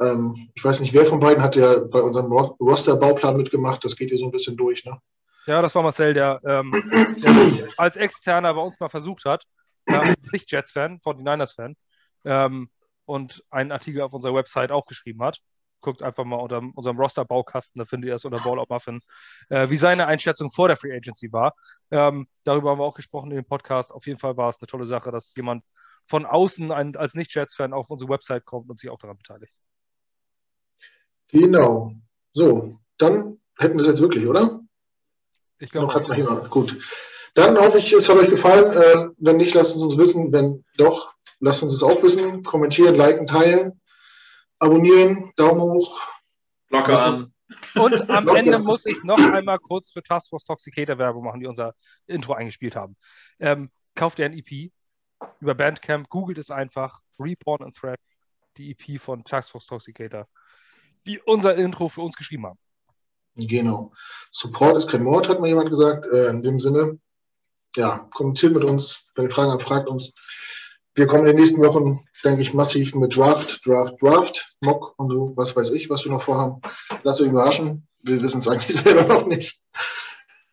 Ähm, 0.00 0.48
ich 0.54 0.64
weiß 0.64 0.80
nicht, 0.80 0.94
wer 0.94 1.04
von 1.04 1.20
beiden 1.20 1.42
hat 1.42 1.56
ja 1.56 1.78
bei 1.80 2.00
unserem 2.00 2.32
Ro- 2.32 2.56
Roster-Bauplan 2.58 3.36
mitgemacht. 3.36 3.84
Das 3.84 3.96
geht 3.96 4.08
hier 4.08 4.18
so 4.18 4.24
ein 4.24 4.30
bisschen 4.32 4.56
durch, 4.56 4.84
ne? 4.84 4.98
Ja, 5.46 5.60
das 5.60 5.74
war 5.74 5.82
Marcel, 5.82 6.14
der, 6.14 6.40
ähm, 6.44 6.70
der 7.22 7.68
als 7.76 7.96
Externer 7.96 8.54
bei 8.54 8.60
uns 8.62 8.80
mal 8.80 8.88
versucht 8.88 9.24
hat, 9.26 9.44
nicht 10.32 10.50
Jets-Fan, 10.50 11.00
49ers-Fan, 11.00 11.76
ähm, 12.24 12.70
und 13.04 13.44
einen 13.50 13.72
Artikel 13.72 14.00
auf 14.02 14.12
unserer 14.14 14.34
Website 14.34 14.70
auch 14.72 14.86
geschrieben 14.86 15.22
hat. 15.22 15.38
Guckt 15.82 16.02
einfach 16.02 16.24
mal 16.24 16.36
unter 16.36 16.62
unserem 16.74 16.98
Roster-Baukasten, 16.98 17.80
da 17.80 17.84
findet 17.84 18.08
ihr 18.08 18.14
es 18.14 18.24
unter 18.24 18.38
Ball 18.38 18.58
of 18.58 18.68
Muffin, 18.70 19.00
äh, 19.50 19.68
wie 19.68 19.76
seine 19.76 20.06
Einschätzung 20.06 20.50
vor 20.50 20.68
der 20.68 20.78
Free 20.78 20.96
Agency 20.96 21.30
war. 21.32 21.54
Ähm, 21.90 22.26
darüber 22.44 22.70
haben 22.70 22.78
wir 22.78 22.84
auch 22.84 22.94
gesprochen 22.94 23.30
in 23.30 23.36
dem 23.36 23.44
Podcast. 23.44 23.92
Auf 23.92 24.06
jeden 24.06 24.18
Fall 24.18 24.36
war 24.36 24.48
es 24.48 24.60
eine 24.60 24.68
tolle 24.68 24.86
Sache, 24.86 25.10
dass 25.10 25.34
jemand 25.36 25.64
von 26.06 26.24
außen 26.24 26.72
ein, 26.72 26.96
als 26.96 27.14
Nicht-Jets-Fan 27.14 27.72
auf 27.72 27.90
unsere 27.90 28.10
Website 28.10 28.44
kommt 28.44 28.70
und 28.70 28.78
sich 28.78 28.90
auch 28.90 28.98
daran 28.98 29.16
beteiligt. 29.16 29.52
Genau. 31.28 31.92
So, 32.32 32.78
dann 32.98 33.40
hätten 33.58 33.74
wir 33.74 33.82
es 33.82 33.88
jetzt 33.88 34.00
wirklich, 34.00 34.26
oder? 34.26 34.60
Ich 35.58 35.70
glaube, 35.70 35.86
Noch 35.86 35.94
hat 35.94 36.08
noch 36.08 36.16
jemand. 36.16 36.50
Gut. 36.50 36.76
Dann 37.34 37.56
hoffe 37.56 37.78
ich, 37.78 37.92
es 37.92 38.08
hat 38.08 38.16
euch 38.16 38.28
gefallen. 38.28 38.72
Äh, 38.72 39.08
wenn 39.18 39.36
nicht, 39.36 39.54
lasst 39.54 39.76
es 39.76 39.82
uns 39.82 39.96
wissen. 39.96 40.32
Wenn 40.32 40.64
doch, 40.76 41.14
lasst 41.40 41.62
uns 41.62 41.72
es 41.72 41.82
auch 41.82 42.02
wissen. 42.02 42.42
Kommentieren, 42.42 42.94
liken, 42.94 43.26
teilen, 43.26 43.80
abonnieren, 44.62 45.32
Daumen 45.36 45.60
hoch. 45.60 46.00
Glocke 46.68 46.98
an. 46.98 47.34
Und 47.74 48.08
am 48.08 48.24
Noch 48.24 48.34
Ende 48.34 48.58
muss 48.58 48.86
ich 48.86 49.02
noch 49.02 49.18
einmal 49.18 49.58
kurz 49.58 49.90
für 49.92 50.02
Task 50.02 50.30
Force 50.30 50.44
Toxicator 50.44 50.96
Werbung 50.96 51.24
machen, 51.24 51.40
die 51.40 51.46
unser 51.46 51.74
Intro 52.06 52.32
eingespielt 52.32 52.76
haben. 52.76 52.96
Ähm, 53.40 53.70
kauft 53.94 54.18
ihr 54.18 54.24
ein 54.24 54.32
EP 54.32 54.72
über 55.40 55.54
Bandcamp, 55.54 56.08
googelt 56.08 56.38
es 56.38 56.50
einfach, 56.50 57.00
Reborn 57.18 57.62
and 57.62 57.76
Thread, 57.76 57.98
die 58.56 58.70
EP 58.70 59.00
von 59.00 59.22
Task 59.24 59.50
Force 59.50 59.66
Toxicator, 59.66 60.26
die 61.06 61.20
unser 61.20 61.56
Intro 61.56 61.88
für 61.88 62.00
uns 62.00 62.16
geschrieben 62.16 62.46
haben. 62.46 62.58
Genau. 63.36 63.92
Support 64.30 64.76
ist 64.76 64.88
kein 64.88 65.02
Mord, 65.02 65.28
hat 65.28 65.40
mal 65.40 65.48
jemand 65.48 65.70
gesagt. 65.70 66.06
Äh, 66.06 66.28
in 66.28 66.42
dem 66.42 66.60
Sinne, 66.60 66.98
ja, 67.76 68.08
kommuniziert 68.14 68.54
mit 68.54 68.64
uns. 68.64 69.10
Wenn 69.14 69.26
ihr 69.26 69.30
Fragen 69.30 69.50
habt, 69.50 69.62
fragt 69.62 69.88
uns. 69.88 70.14
Wir 70.94 71.06
kommen 71.06 71.22
in 71.22 71.28
den 71.28 71.36
nächsten 71.36 71.62
Wochen, 71.62 72.00
denke 72.22 72.42
ich, 72.42 72.52
massiv 72.52 72.94
mit 72.94 73.16
Draft, 73.16 73.66
Draft, 73.66 73.94
Draft, 74.02 74.50
Mock 74.60 74.94
und 74.98 75.08
so, 75.08 75.32
was 75.36 75.56
weiß 75.56 75.70
ich, 75.70 75.88
was 75.88 76.04
wir 76.04 76.12
noch 76.12 76.22
vorhaben. 76.22 76.60
Lasst 77.02 77.20
euch 77.20 77.28
überraschen. 77.28 77.86
Wir 78.02 78.20
wissen 78.20 78.38
es 78.38 78.48
eigentlich 78.48 78.76
selber 78.82 79.04
noch 79.04 79.26
nicht. 79.26 79.58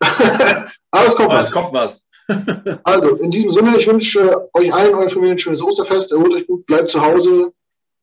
Aber 0.00 1.06
es 1.06 1.14
kommt 1.14 1.30
Aber 1.30 1.38
was. 1.38 1.46
es 1.48 1.52
kommt 1.52 1.72
was. 1.72 2.06
Also, 2.84 3.16
in 3.16 3.30
diesem 3.32 3.50
Sinne, 3.50 3.76
ich 3.76 3.88
wünsche 3.88 4.48
euch 4.54 4.72
allen, 4.72 4.94
euren 4.94 5.08
Familien 5.08 5.34
ein 5.34 5.38
schönes 5.38 5.62
Osterfest. 5.62 6.12
Erholt 6.12 6.32
euch 6.32 6.46
gut, 6.46 6.64
bleibt 6.64 6.88
zu 6.88 7.04
Hause, 7.04 7.52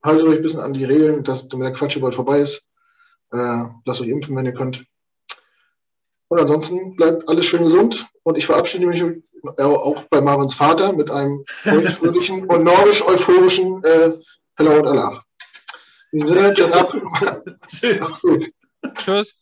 haltet 0.04 0.28
euch 0.28 0.36
ein 0.36 0.42
bisschen 0.42 0.60
an 0.60 0.74
die 0.74 0.84
Regeln, 0.84 1.24
dass 1.24 1.48
damit 1.48 1.68
der 1.68 1.74
Quatsch 1.74 1.94
hier 1.94 2.02
bald 2.02 2.14
vorbei 2.14 2.42
ist. 2.42 2.68
Äh, 3.32 3.64
lasst 3.86 4.02
euch 4.02 4.10
impfen, 4.10 4.36
wenn 4.36 4.46
ihr 4.46 4.54
könnt. 4.54 4.86
Und 6.30 6.40
ansonsten 6.40 6.96
bleibt 6.96 7.28
alles 7.30 7.46
schön 7.46 7.64
gesund. 7.64 8.08
Und 8.24 8.38
ich 8.38 8.46
verabschiede 8.46 8.86
mich 8.86 9.02
auch 9.58 10.04
bei 10.10 10.20
Marvins 10.22 10.54
Vater 10.54 10.94
mit 10.94 11.10
einem 11.10 11.44
fröhlichen 11.48 12.46
und 12.46 12.64
nordisch-euphorischen 12.64 13.84
äh, 13.84 14.12
Hello 14.56 14.80
und 14.80 14.88
Allah. 14.88 15.24
In 16.12 16.22
diesem 16.26 16.56
Sinne. 16.56 16.56
Tschüss. 17.68 18.22
Tschüss. 18.96 19.34